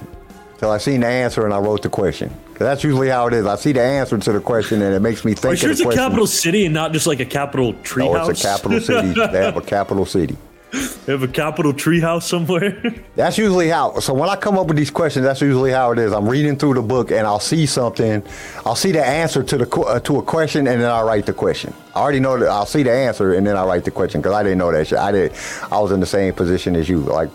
Until 0.55 0.71
I 0.73 0.79
seen 0.79 1.01
the 1.01 1.07
answer 1.07 1.45
and 1.47 1.55
I 1.55 1.59
wrote 1.59 1.83
the 1.83 1.89
question. 1.89 2.29
'Cause 2.51 2.67
that's 2.67 2.85
usually 2.85 3.09
how 3.09 3.27
it 3.29 3.33
is. 3.33 3.47
I 3.47 3.57
see 3.57 3.73
the 3.73 3.81
answer 3.81 4.19
to 4.19 4.33
the 4.33 4.41
question 4.41 4.83
and 4.83 4.95
it 4.95 5.01
makes 5.01 5.25
me 5.25 5.33
think. 5.33 5.45
are 5.47 5.51
you 5.53 5.57
sure 5.57 5.71
it's 5.71 5.81
a 5.81 5.89
capital 5.95 6.27
city 6.27 6.67
and 6.67 6.75
not 6.75 6.93
just 6.93 7.07
like 7.07 7.19
a 7.21 7.25
capital 7.25 7.73
treehouse? 7.73 8.13
No, 8.13 8.29
it's 8.29 8.45
a 8.45 8.47
capital 8.49 8.81
city. 8.81 9.13
they 9.15 9.43
have 9.43 9.57
a 9.57 9.63
capital 9.77 10.05
city. 10.05 10.37
They 10.73 11.13
have 11.13 11.23
a 11.25 11.29
capital 11.29 11.73
treehouse 11.73 12.23
somewhere. 12.23 12.81
That's 13.17 13.37
usually 13.39 13.69
how. 13.69 13.99
So 13.99 14.15
when 14.15 14.29
I 14.29 14.37
come 14.37 14.57
up 14.57 14.69
with 14.69 14.77
these 14.77 14.91
questions, 14.91 15.25
that's 15.25 15.41
usually 15.41 15.73
how 15.73 15.91
it 15.93 15.99
is. 15.99 16.13
I'm 16.13 16.29
reading 16.29 16.57
through 16.57 16.75
the 16.75 16.83
book 16.83 17.11
and 17.11 17.27
I'll 17.27 17.41
see 17.41 17.67
something. 17.67 18.23
I'll 18.65 18.77
see 18.77 18.93
the 18.93 19.05
answer 19.05 19.43
to 19.43 19.59
the 19.59 19.81
uh, 19.81 19.99
to 20.01 20.19
a 20.19 20.23
question 20.23 20.69
and 20.69 20.81
then 20.81 20.91
I 20.91 21.03
write 21.03 21.27
the 21.27 21.33
question. 21.33 21.75
I 21.95 22.01
already 22.01 22.21
know 22.21 22.39
that. 22.39 22.49
I'll 22.49 22.67
see 22.67 22.83
the 22.85 22.93
answer 22.93 23.35
and 23.35 23.45
then 23.47 23.57
I 23.57 23.65
write 23.65 23.85
the 23.85 23.91
question 23.91 24.21
because 24.21 24.35
I 24.35 24.43
didn't 24.45 24.59
know 24.59 24.71
that 24.71 24.87
shit. 24.87 24.99
I 24.99 25.11
did. 25.11 25.33
I 25.73 25.81
was 25.81 25.91
in 25.91 25.99
the 26.01 26.07
same 26.07 26.33
position 26.35 26.77
as 26.77 26.89
you. 26.89 26.99
Like 27.01 27.31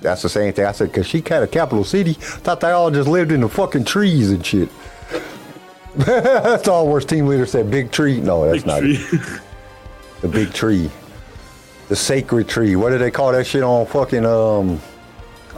that's 0.00 0.22
the 0.22 0.28
same 0.28 0.52
thing. 0.52 0.64
I 0.64 0.72
said 0.72 0.88
because 0.88 1.06
she 1.06 1.20
had 1.20 1.44
a 1.44 1.46
capital 1.46 1.84
city. 1.84 2.14
Thought 2.14 2.60
they 2.60 2.72
all 2.72 2.90
just 2.90 3.08
lived 3.08 3.30
in 3.30 3.40
the 3.42 3.48
fucking 3.48 3.84
trees 3.84 4.30
and 4.30 4.44
shit. 4.44 4.68
that's 5.94 6.66
all. 6.66 6.86
Wars 6.88 7.04
team 7.04 7.26
leader 7.26 7.46
said 7.46 7.70
big 7.70 7.92
tree. 7.92 8.20
No, 8.20 8.44
that's 8.50 8.64
Big 8.64 8.66
not 8.66 8.80
tree. 8.80 8.96
it. 9.12 9.40
The 10.22 10.28
big 10.28 10.52
tree. 10.52 10.90
The 11.92 11.96
sacred 11.96 12.48
tree. 12.48 12.74
What 12.74 12.88
do 12.88 12.96
they 12.96 13.10
call 13.10 13.32
that 13.32 13.46
shit 13.46 13.62
on 13.62 13.84
fucking 13.84 14.24
um 14.24 14.80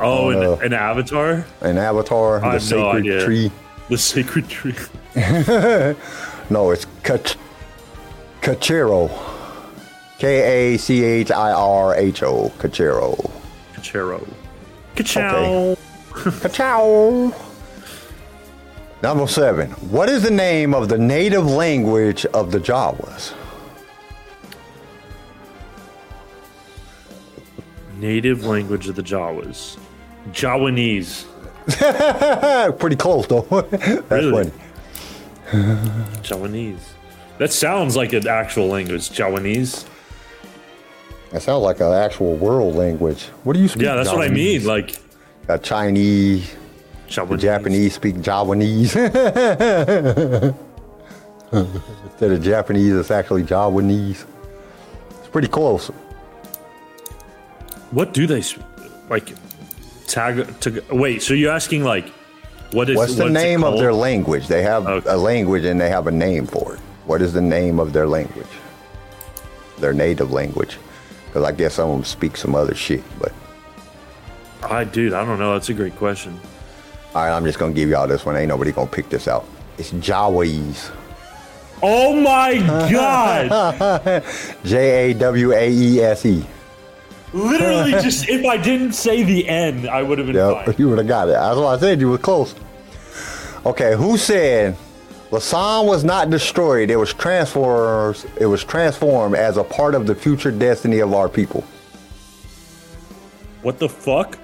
Oh, 0.00 0.30
an, 0.30 0.42
uh, 0.42 0.56
an 0.64 0.72
avatar? 0.72 1.46
an 1.60 1.78
avatar? 1.78 2.38
I 2.38 2.40
the 2.40 2.46
have 2.46 2.52
no 2.54 2.58
sacred 2.58 2.96
idea. 2.98 3.24
tree. 3.24 3.50
The 3.88 3.98
sacred 3.98 4.48
tree. 4.48 4.74
No, 6.50 6.72
it's 6.72 6.86
Kach- 7.04 7.36
Kachirho. 8.42 9.08
K 10.18 10.74
A 10.74 10.76
C 10.76 11.04
H 11.04 11.30
I 11.30 11.52
R 11.52 11.94
H 11.94 12.24
O. 12.24 12.48
Kachirho. 12.58 13.30
Kachirho. 13.76 14.26
Kachow. 14.96 15.78
Kachow. 16.10 17.32
Number 19.04 19.28
seven. 19.28 19.70
What 19.88 20.08
is 20.08 20.24
the 20.24 20.32
name 20.32 20.74
of 20.74 20.88
the 20.88 20.98
native 20.98 21.46
language 21.46 22.26
of 22.26 22.50
the 22.50 22.58
Jawas? 22.58 23.32
Native 28.04 28.44
language 28.44 28.86
of 28.86 28.96
the 28.96 29.02
Jawas. 29.02 29.78
Jawanese. 30.32 31.24
Pretty 32.78 32.96
close 32.96 33.26
though. 33.26 33.40
That's 33.70 34.10
Really? 34.10 34.50
funny. 34.50 34.52
Jawanese. 36.22 36.80
That 37.38 37.50
sounds 37.50 37.96
like 37.96 38.12
an 38.12 38.28
actual 38.28 38.66
language. 38.66 39.08
Jawanese. 39.08 39.88
That 41.30 41.40
sounds 41.40 41.62
like 41.64 41.80
an 41.80 41.94
actual 41.94 42.36
world 42.36 42.74
language. 42.74 43.24
What 43.42 43.54
do 43.54 43.60
you 43.60 43.68
speak? 43.68 43.84
Yeah, 43.84 43.94
that's 43.96 44.10
what 44.12 44.20
I 44.20 44.28
mean. 44.28 44.64
Like 44.66 44.98
Uh, 45.48 45.56
Chinese, 45.56 46.54
Jawanese. 47.08 47.40
Japanese 47.40 47.94
speak 47.94 48.16
Jawanese. 48.16 48.94
Instead 51.52 52.30
of 52.32 52.42
Japanese, 52.42 52.92
it's 52.96 53.10
actually 53.10 53.44
Jawanese. 53.44 54.26
It's 55.20 55.28
pretty 55.32 55.48
close. 55.48 55.90
What 57.94 58.12
do 58.12 58.26
they 58.26 58.42
like? 59.08 59.32
Tag 60.06 60.60
to 60.60 60.82
wait. 60.90 61.22
So 61.22 61.32
you're 61.34 61.52
asking 61.52 61.84
like, 61.84 62.08
what 62.72 62.90
is 62.90 62.96
What's 62.96 63.14
the 63.16 63.26
it 63.26 63.30
name 63.32 63.64
of 63.64 63.78
their 63.78 63.94
language? 63.94 64.48
They 64.48 64.62
have 64.62 64.86
Okay. 64.86 65.08
a 65.10 65.16
language 65.16 65.64
and 65.64 65.80
they 65.80 65.88
have 65.88 66.06
a 66.06 66.10
name 66.12 66.46
for 66.46 66.74
it. 66.74 66.80
What 67.06 67.22
is 67.22 67.32
the 67.32 67.40
name 67.40 67.78
of 67.78 67.92
their 67.92 68.06
language? 68.06 68.48
Their 69.78 69.92
native 69.92 70.30
language. 70.32 70.76
Because 71.26 71.44
I 71.44 71.52
guess 71.52 71.74
some 71.74 71.90
of 71.90 71.96
them 71.96 72.04
speak 72.04 72.36
some 72.36 72.54
other 72.54 72.74
shit. 72.74 73.02
But 73.18 73.32
I 74.62 74.84
dude, 74.84 75.12
I 75.12 75.24
don't 75.24 75.38
know. 75.38 75.52
That's 75.54 75.68
a 75.68 75.74
great 75.74 75.96
question. 75.96 76.38
all 77.14 77.22
right, 77.24 77.36
I'm 77.36 77.44
just 77.44 77.58
gonna 77.58 77.72
give 77.72 77.88
y'all 77.88 78.06
this 78.08 78.24
one. 78.26 78.36
Ain't 78.36 78.48
nobody 78.48 78.72
gonna 78.72 78.90
pick 78.90 79.08
this 79.08 79.28
out. 79.28 79.46
It's 79.78 79.90
Jawaese. 79.92 80.90
Oh 81.82 82.14
my 82.20 82.54
god! 82.92 84.22
J 84.64 85.10
A 85.10 85.14
W 85.14 85.52
A 85.52 85.70
E 85.70 86.00
S 86.00 86.24
E. 86.26 86.44
Literally, 87.34 87.90
just 88.02 88.28
if 88.28 88.46
I 88.46 88.56
didn't 88.56 88.92
say 88.92 89.22
the 89.24 89.48
N, 89.48 89.88
I 89.88 90.02
would 90.02 90.18
have 90.18 90.28
been 90.28 90.36
Yep, 90.36 90.66
fine. 90.66 90.74
you 90.78 90.88
would 90.88 90.98
have 90.98 91.08
got 91.08 91.28
it. 91.28 91.32
That's 91.32 91.58
why 91.58 91.74
I 91.74 91.78
said 91.78 92.00
you 92.00 92.08
were 92.10 92.18
close. 92.18 92.54
Okay, 93.66 93.96
who 93.96 94.16
said 94.16 94.76
Lasan 95.30 95.86
was 95.86 96.04
not 96.04 96.30
destroyed? 96.30 96.90
It 96.90 96.96
was 96.96 97.12
transformed. 97.12 98.24
It 98.38 98.46
was 98.46 98.62
transformed 98.62 99.34
as 99.34 99.56
a 99.56 99.64
part 99.64 99.94
of 99.94 100.06
the 100.06 100.14
future 100.14 100.52
destiny 100.52 101.00
of 101.00 101.12
our 101.12 101.28
people. 101.28 101.64
What 103.62 103.78
the 103.78 103.88
fuck? 103.88 104.38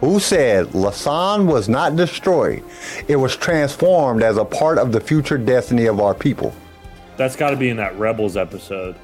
Who 0.00 0.20
said 0.20 0.66
Lasan 0.68 1.46
was 1.46 1.68
not 1.68 1.96
destroyed? 1.96 2.62
It 3.08 3.16
was 3.16 3.36
transformed 3.36 4.22
as 4.22 4.36
a 4.36 4.44
part 4.44 4.78
of 4.78 4.92
the 4.92 5.00
future 5.00 5.36
destiny 5.36 5.86
of 5.86 6.00
our 6.00 6.14
people. 6.14 6.54
That's 7.16 7.34
got 7.34 7.50
to 7.50 7.56
be 7.56 7.68
in 7.68 7.76
that 7.78 7.98
Rebels 7.98 8.36
episode 8.36 8.94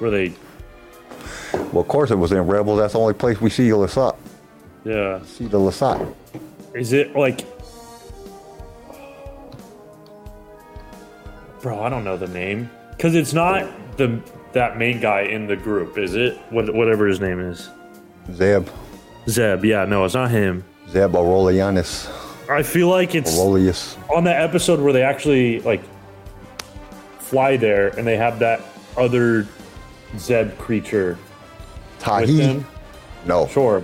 where 0.00 0.10
they, 0.10 0.32
Well, 1.52 1.80
of 1.80 1.88
course 1.88 2.10
it 2.10 2.16
was 2.16 2.32
in 2.32 2.46
Rebels. 2.46 2.78
That's 2.78 2.92
the 2.94 2.98
only 3.00 3.14
place 3.14 3.40
we 3.40 3.50
see 3.50 3.68
Lasan. 3.68 4.16
yeah. 4.84 5.20
See 5.24 5.46
the 5.46 5.58
Lasan. 5.58 6.14
Is 6.74 6.92
it 6.92 7.14
like, 7.16 7.40
bro? 11.62 11.82
I 11.82 11.88
don't 11.88 12.04
know 12.04 12.16
the 12.16 12.28
name 12.28 12.70
because 12.90 13.14
it's 13.14 13.32
not 13.32 13.66
the 13.96 14.20
that 14.52 14.78
main 14.78 15.00
guy 15.00 15.22
in 15.22 15.46
the 15.46 15.56
group, 15.56 15.98
is 15.98 16.14
it? 16.14 16.36
What, 16.50 16.72
whatever 16.74 17.06
his 17.06 17.20
name 17.20 17.40
is, 17.40 17.68
Zeb. 18.32 18.68
Zeb. 19.28 19.64
Yeah, 19.64 19.84
no, 19.84 20.04
it's 20.04 20.14
not 20.14 20.30
him. 20.30 20.64
Zeb 20.90 21.12
Orrelios. 21.12 22.10
I 22.48 22.62
feel 22.62 22.88
like 22.88 23.14
it's 23.14 23.36
Orrelios. 23.36 23.96
on 24.14 24.24
that 24.24 24.40
episode 24.40 24.80
where 24.80 24.92
they 24.92 25.02
actually 25.02 25.60
like 25.60 25.82
fly 27.18 27.56
there 27.56 27.88
and 27.98 28.06
they 28.06 28.16
have 28.16 28.38
that 28.38 28.60
other 28.96 29.46
Zeb 30.18 30.56
creature 30.58 31.18
Tahi. 31.98 32.64
No. 33.26 33.46
Sure. 33.48 33.82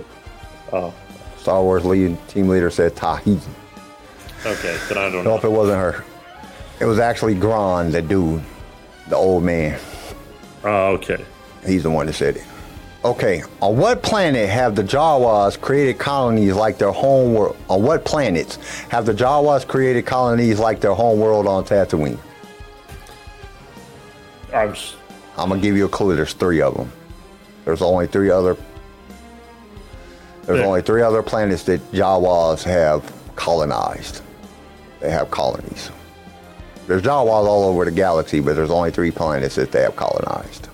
Oh. 0.71 0.93
Star 1.37 1.61
Wars 1.61 1.83
lead, 1.85 2.17
team 2.27 2.47
leader 2.47 2.69
said 2.69 2.95
Tahi. 2.95 3.39
Okay, 4.45 4.77
then 4.89 4.97
I 4.97 5.09
don't 5.09 5.23
Nope, 5.23 5.43
know. 5.43 5.49
it 5.49 5.53
wasn't 5.53 5.77
her. 5.79 6.03
It 6.79 6.85
was 6.85 6.99
actually 6.99 7.35
Gron, 7.35 7.91
the 7.91 8.01
dude, 8.01 8.41
the 9.09 9.15
old 9.15 9.43
man. 9.43 9.79
Oh, 10.63 10.93
okay. 10.93 11.23
He's 11.65 11.83
the 11.83 11.89
one 11.89 12.05
that 12.07 12.13
said 12.13 12.37
it. 12.37 12.43
Okay, 13.05 13.43
on 13.61 13.75
what 13.77 14.01
planet 14.01 14.47
have 14.47 14.75
the 14.75 14.83
Jawas 14.83 15.59
created 15.59 15.97
colonies 15.99 16.53
like 16.55 16.77
their 16.77 16.91
home 16.91 17.33
world? 17.33 17.57
On 17.69 17.83
what 17.83 18.05
planets 18.05 18.55
have 18.87 19.05
the 19.05 19.13
Jawas 19.13 19.67
created 19.67 20.05
colonies 20.05 20.57
like 20.59 20.79
their 20.79 20.93
home 20.93 21.19
world 21.19 21.45
on 21.45 21.65
Tatooine? 21.65 22.17
I'm 24.53 24.73
I'm 25.37 25.49
gonna 25.49 25.61
give 25.61 25.75
you 25.75 25.85
a 25.85 25.89
clue. 25.89 26.15
There's 26.15 26.33
three 26.33 26.61
of 26.61 26.75
them. 26.75 26.91
There's 27.65 27.81
only 27.81 28.07
three 28.07 28.29
other. 28.29 28.55
There's 30.45 30.59
Yeah. 30.59 30.65
only 30.65 30.81
three 30.81 31.01
other 31.01 31.23
planets 31.23 31.63
that 31.63 31.91
Jawas 31.91 32.63
have 32.63 33.01
colonized. 33.35 34.21
They 34.99 35.09
have 35.09 35.31
colonies. 35.31 35.89
There's 36.87 37.01
Jawas 37.01 37.47
all 37.47 37.63
over 37.63 37.85
the 37.85 37.91
galaxy, 37.91 38.41
but 38.41 38.55
there's 38.55 38.69
only 38.69 38.91
three 38.91 39.11
planets 39.11 39.55
that 39.55 39.71
they 39.71 39.81
have 39.81 39.95
colonized 39.95 40.67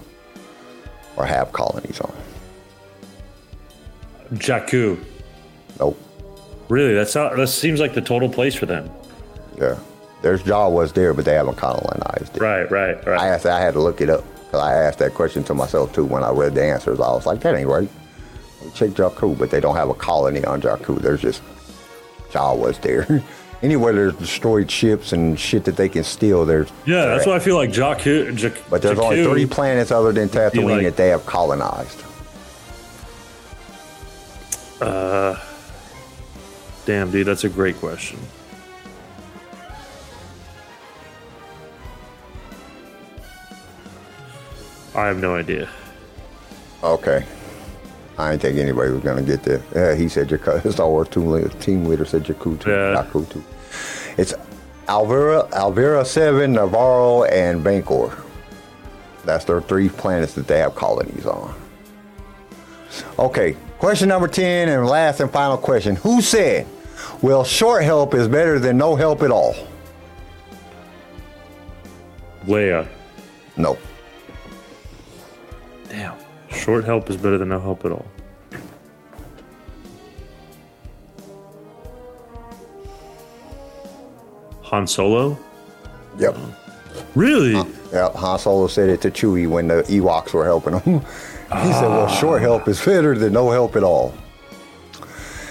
or 1.15 1.25
have 1.25 1.51
colonies 1.51 1.99
on. 2.01 2.11
Jakku. 4.33 4.97
Nope. 5.79 5.97
Really? 6.67 6.93
That's 6.93 7.15
not, 7.15 7.35
that 7.35 7.47
seems 7.47 7.79
like 7.79 7.93
the 7.93 8.01
total 8.01 8.29
place 8.29 8.55
for 8.55 8.65
them. 8.65 8.89
Yeah. 9.57 9.75
There's 10.21 10.43
Jawas 10.43 10.93
there, 10.93 11.13
but 11.13 11.25
they 11.25 11.33
haven't 11.33 11.55
colonized 11.57 12.35
it. 12.35 12.41
Right, 12.41 12.69
right, 12.71 12.97
I 13.07 13.09
right. 13.11 13.27
asked. 13.27 13.45
I 13.45 13.59
had 13.59 13.73
to 13.75 13.81
look 13.81 14.01
it 14.01 14.09
up 14.09 14.23
I 14.53 14.73
asked 14.73 14.99
that 14.99 15.13
question 15.13 15.43
to 15.45 15.53
myself 15.53 15.93
too 15.93 16.05
when 16.05 16.23
I 16.23 16.31
read 16.31 16.55
the 16.55 16.63
answers. 16.63 16.99
I 16.99 17.11
was 17.11 17.25
like, 17.25 17.41
that 17.41 17.55
ain't 17.55 17.67
right. 17.67 17.89
Check 18.73 18.91
Jakku, 18.91 19.37
but 19.37 19.51
they 19.51 19.59
don't 19.59 19.75
have 19.75 19.89
a 19.89 19.93
colony 19.93 20.43
on 20.43 20.61
Jakku. 20.61 20.99
There's 20.99 21.21
just 21.21 21.41
Jawas 22.31 22.81
there. 22.81 23.23
Anywhere 23.61 23.91
there's 23.91 24.15
destroyed 24.15 24.71
ships 24.71 25.11
and 25.11 25.37
shit 25.37 25.65
that 25.65 25.75
they 25.75 25.89
can 25.89 26.03
steal, 26.03 26.45
there's 26.45 26.71
Yeah, 26.85 27.05
that's 27.07 27.25
why 27.25 27.35
I 27.35 27.39
feel 27.39 27.55
like 27.57 27.71
Jakku. 27.71 28.35
Jak, 28.35 28.53
But 28.69 28.81
there's 28.81 28.97
only 28.99 29.23
three 29.23 29.45
planets 29.45 29.91
other 29.91 30.13
than 30.13 30.29
Tatooine 30.29 30.77
like- 30.77 30.83
that 30.83 30.95
they 30.97 31.09
have 31.09 31.25
colonized. 31.25 32.03
Uh, 34.81 35.37
Damn, 36.85 37.11
dude, 37.11 37.27
that's 37.27 37.43
a 37.43 37.49
great 37.49 37.75
question. 37.77 38.17
I 44.95 45.07
have 45.07 45.19
no 45.19 45.35
idea. 45.35 45.69
Okay. 46.83 47.25
I 48.17 48.31
didn't 48.31 48.41
think 48.41 48.57
anybody 48.57 48.91
was 48.91 49.01
gonna 49.01 49.21
get 49.21 49.43
there. 49.43 49.61
Yeah, 49.73 49.95
he 49.95 50.09
said 50.09 50.27
Jakku. 50.27 50.71
Star 50.73 50.89
Wars 50.89 51.07
team 51.07 51.27
leader, 51.27 51.49
team 51.49 51.85
leader 51.85 52.05
said 52.05 52.25
too. 52.25 52.35
Yeah. 52.67 53.05
It's 54.17 54.33
Arvala, 54.87 55.49
Arvala 55.51 56.05
Seven, 56.05 56.53
Nevarro, 56.53 57.29
and 57.31 57.63
Bancor. 57.63 58.13
That's 59.23 59.45
their 59.45 59.61
three 59.61 59.87
planets 59.87 60.33
that 60.33 60.47
they 60.47 60.59
have 60.59 60.75
colonies 60.75 61.25
on. 61.25 61.55
Okay, 63.17 63.55
question 63.77 64.09
number 64.09 64.27
ten 64.27 64.67
and 64.67 64.85
last 64.85 65.19
and 65.21 65.31
final 65.31 65.57
question. 65.57 65.95
Who 65.97 66.21
said, 66.21 66.67
"Well, 67.21 67.43
short 67.45 67.83
help 67.83 68.13
is 68.13 68.27
better 68.27 68.59
than 68.59 68.77
no 68.77 68.95
help 68.95 69.21
at 69.21 69.31
all"? 69.31 69.55
Leia. 72.45 72.87
No. 73.55 73.75
Damn. 73.75 73.88
Short 76.51 76.83
help 76.83 77.09
is 77.09 77.17
better 77.17 77.37
than 77.37 77.49
no 77.49 77.59
help 77.59 77.85
at 77.85 77.91
all. 77.91 78.05
Han 84.63 84.85
Solo? 84.85 85.37
Yep. 86.19 86.37
Really? 87.15 87.55
Uh, 87.55 87.65
yep. 87.91 88.13
Han 88.13 88.37
Solo 88.37 88.67
said 88.67 88.89
it 88.89 89.01
to 89.01 89.09
Chewie 89.09 89.49
when 89.49 89.67
the 89.67 89.83
Ewoks 89.83 90.33
were 90.33 90.45
helping 90.45 90.79
him. 90.79 90.99
he 90.99 91.73
said, 91.73 91.87
"Well, 91.87 92.07
short 92.07 92.41
help 92.41 92.67
is 92.67 92.83
better 92.83 93.17
than 93.17 93.33
no 93.33 93.49
help 93.49 93.75
at 93.75 93.83
all." 93.83 94.13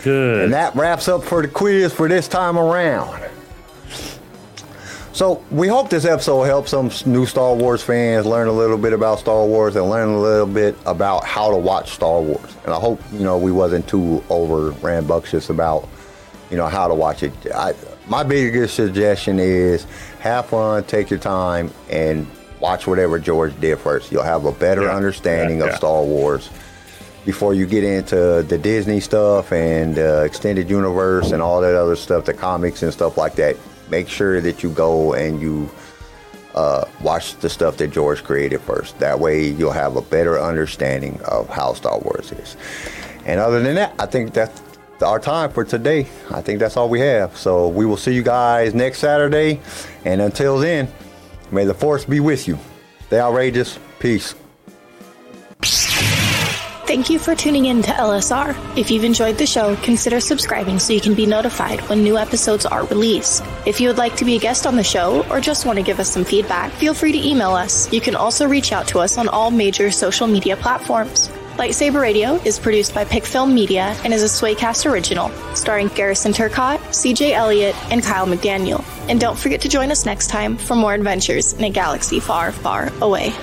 Good. 0.04 0.44
And 0.44 0.52
that 0.52 0.74
wraps 0.76 1.08
up 1.08 1.24
for 1.24 1.42
the 1.42 1.48
quiz 1.48 1.92
for 1.92 2.08
this 2.08 2.28
time 2.28 2.56
around. 2.56 3.27
So 5.19 5.43
we 5.51 5.66
hope 5.66 5.90
this 5.90 6.05
episode 6.05 6.45
helps 6.45 6.70
some 6.70 6.93
new 7.05 7.27
Star 7.27 7.53
Wars 7.53 7.82
fans 7.82 8.24
learn 8.24 8.47
a 8.47 8.53
little 8.53 8.78
bit 8.78 8.93
about 8.93 9.19
Star 9.19 9.45
Wars 9.45 9.74
and 9.74 9.90
learn 9.90 10.11
a 10.11 10.20
little 10.20 10.47
bit 10.47 10.77
about 10.86 11.24
how 11.24 11.51
to 11.51 11.57
watch 11.57 11.90
Star 11.90 12.20
Wars. 12.20 12.57
And 12.65 12.73
I 12.73 12.78
hope 12.78 13.01
you 13.12 13.24
know 13.24 13.36
we 13.36 13.51
wasn't 13.51 13.89
too 13.89 14.23
over 14.31 14.70
rambunctious 14.81 15.51
about 15.51 15.89
you 16.53 16.57
know 16.57 16.69
how 16.69 16.86
to 16.86 16.95
watch 16.95 17.24
it. 17.24 17.32
I, 17.53 17.74
my 18.07 18.23
biggest 18.23 18.77
suggestion 18.77 19.40
is 19.40 19.89
have 20.20 20.47
fun, 20.47 20.85
take 20.85 21.11
your 21.11 21.19
time, 21.19 21.73
and 21.90 22.24
watch 22.61 22.86
whatever 22.86 23.19
George 23.19 23.61
did 23.61 23.81
first. 23.81 24.12
You'll 24.12 24.23
have 24.23 24.45
a 24.45 24.53
better 24.53 24.82
Yeah, 24.82 24.95
understanding 24.95 25.59
yeah, 25.59 25.70
of. 25.70 25.74
Star 25.74 26.01
Wars 26.01 26.49
before 27.27 27.55
you 27.55 27.66
get 27.66 27.82
into 27.82 28.45
the 28.45 28.57
Disney 28.57 29.01
stuff 29.01 29.51
and 29.51 29.99
uh, 29.99 30.23
extended 30.24 30.70
universe 30.70 31.32
and 31.32 31.43
all 31.43 31.61
that 31.61 31.74
other 31.74 31.97
stuff, 31.97 32.24
the 32.24 32.32
comics 32.32 32.85
and 32.85 32.93
stuff 32.93 33.19
like 33.19 33.35
that. 33.35 33.57
Make 33.90 34.09
sure 34.09 34.40
that 34.40 34.62
you 34.62 34.70
go 34.70 35.15
and 35.15 35.40
you 35.40 35.70
uh, 36.55 36.85
watch 37.02 37.36
the 37.36 37.48
stuff 37.48 37.77
that 37.77 37.89
George 37.89 38.24
created 38.24 38.60
first. 38.60 38.98
That 38.98 39.20
way, 39.20 39.48
you'll 39.48 39.70
have 39.70 39.97
a 39.97 40.02
better 40.02 40.40
understanding 40.40 41.20
of 41.24 41.48
how 41.48 41.74
Star 41.74 41.98
Wars 42.01 42.32
is. 42.32 42.56
And 43.24 43.40
other 43.40 43.60
than 43.60 43.74
that, 43.77 43.94
I 43.98 44.06
think 44.06 44.32
that's 44.32 44.60
our 45.02 45.20
time 45.20 45.51
for 45.51 45.65
today. 45.65 46.09
I 46.31 46.40
think 46.40 46.59
that's 46.59 46.77
all 46.77 46.89
we 46.89 47.01
have. 47.01 47.36
So 47.36 47.69
we 47.69 47.86
will 47.86 47.97
see 47.97 48.15
you 48.15 48.23
guys 48.23 48.74
next 48.74 48.98
Saturday. 48.98 49.60
And 50.05 50.20
until 50.20 50.59
then, 50.59 50.89
may 51.52 51.65
the 51.65 51.74
force 51.74 52.05
be 52.05 52.20
with 52.20 52.48
you. 52.48 52.59
Stay 53.06 53.20
outrageous. 53.20 53.78
Peace. 54.01 54.35
Thank 56.89 57.10
you 57.10 57.19
for 57.19 57.35
tuning 57.35 57.66
in 57.66 57.82
to 57.82 57.90
LSR. 57.90 58.56
If 58.74 58.90
you've 58.90 59.05
enjoyed 59.05 59.36
the 59.36 59.44
show, 59.44 59.77
consider 59.77 60.20
subscribing 60.20 60.78
so 60.78 60.94
you 60.94 61.02
can 61.02 61.12
be 61.12 61.27
notified 61.27 61.82
when 61.82 62.02
new 62.02 62.16
episodes 62.16 62.65
are 62.65 62.86
released. 62.86 63.44
If 63.66 63.78
you 63.78 63.89
would 63.89 63.98
like 63.98 64.16
to 64.16 64.24
be 64.24 64.36
a 64.36 64.39
guest 64.39 64.66
on 64.66 64.74
the 64.74 64.82
show 64.82 65.23
or 65.28 65.39
just 65.39 65.66
want 65.66 65.77
to 65.77 65.82
give 65.82 66.01
us 66.01 66.10
some 66.10 66.24
feedback, 66.24 66.73
feel 66.73 66.94
free 66.94 67.12
to 67.12 67.28
email 67.28 67.51
us. 67.51 67.93
You 67.93 68.01
can 68.01 68.15
also 68.15 68.48
reach 68.48 68.73
out 68.73 68.89
to 68.89 69.01
us 69.01 69.19
on 69.19 69.28
all 69.28 69.51
major 69.51 69.90
social 69.90 70.27
media 70.27 70.56
platforms. 70.56 71.28
Lightsaber 71.59 72.01
Radio 72.01 72.36
is 72.36 72.59
produced 72.59 72.94
by 72.94 73.05
Pickfilm 73.05 73.52
Media 73.52 73.94
and 74.02 74.15
is 74.15 74.23
a 74.23 74.27
Swaycast 74.27 74.90
original, 74.90 75.28
starring 75.55 75.89
Garrison 75.89 76.32
Turcott, 76.32 76.78
CJ 76.78 77.32
Elliott, 77.32 77.77
and 77.93 78.02
Kyle 78.02 78.27
McDaniel. 78.27 78.82
And 79.10 79.20
don't 79.20 79.39
forget 79.39 79.60
to 79.60 79.69
join 79.69 79.90
us 79.90 80.06
next 80.06 80.28
time 80.28 80.56
for 80.56 80.74
more 80.74 80.94
adventures 80.94 81.52
in 81.52 81.65
a 81.65 81.70
galaxy 81.70 82.19
far, 82.19 82.51
far 82.51 82.90
away. 83.02 83.35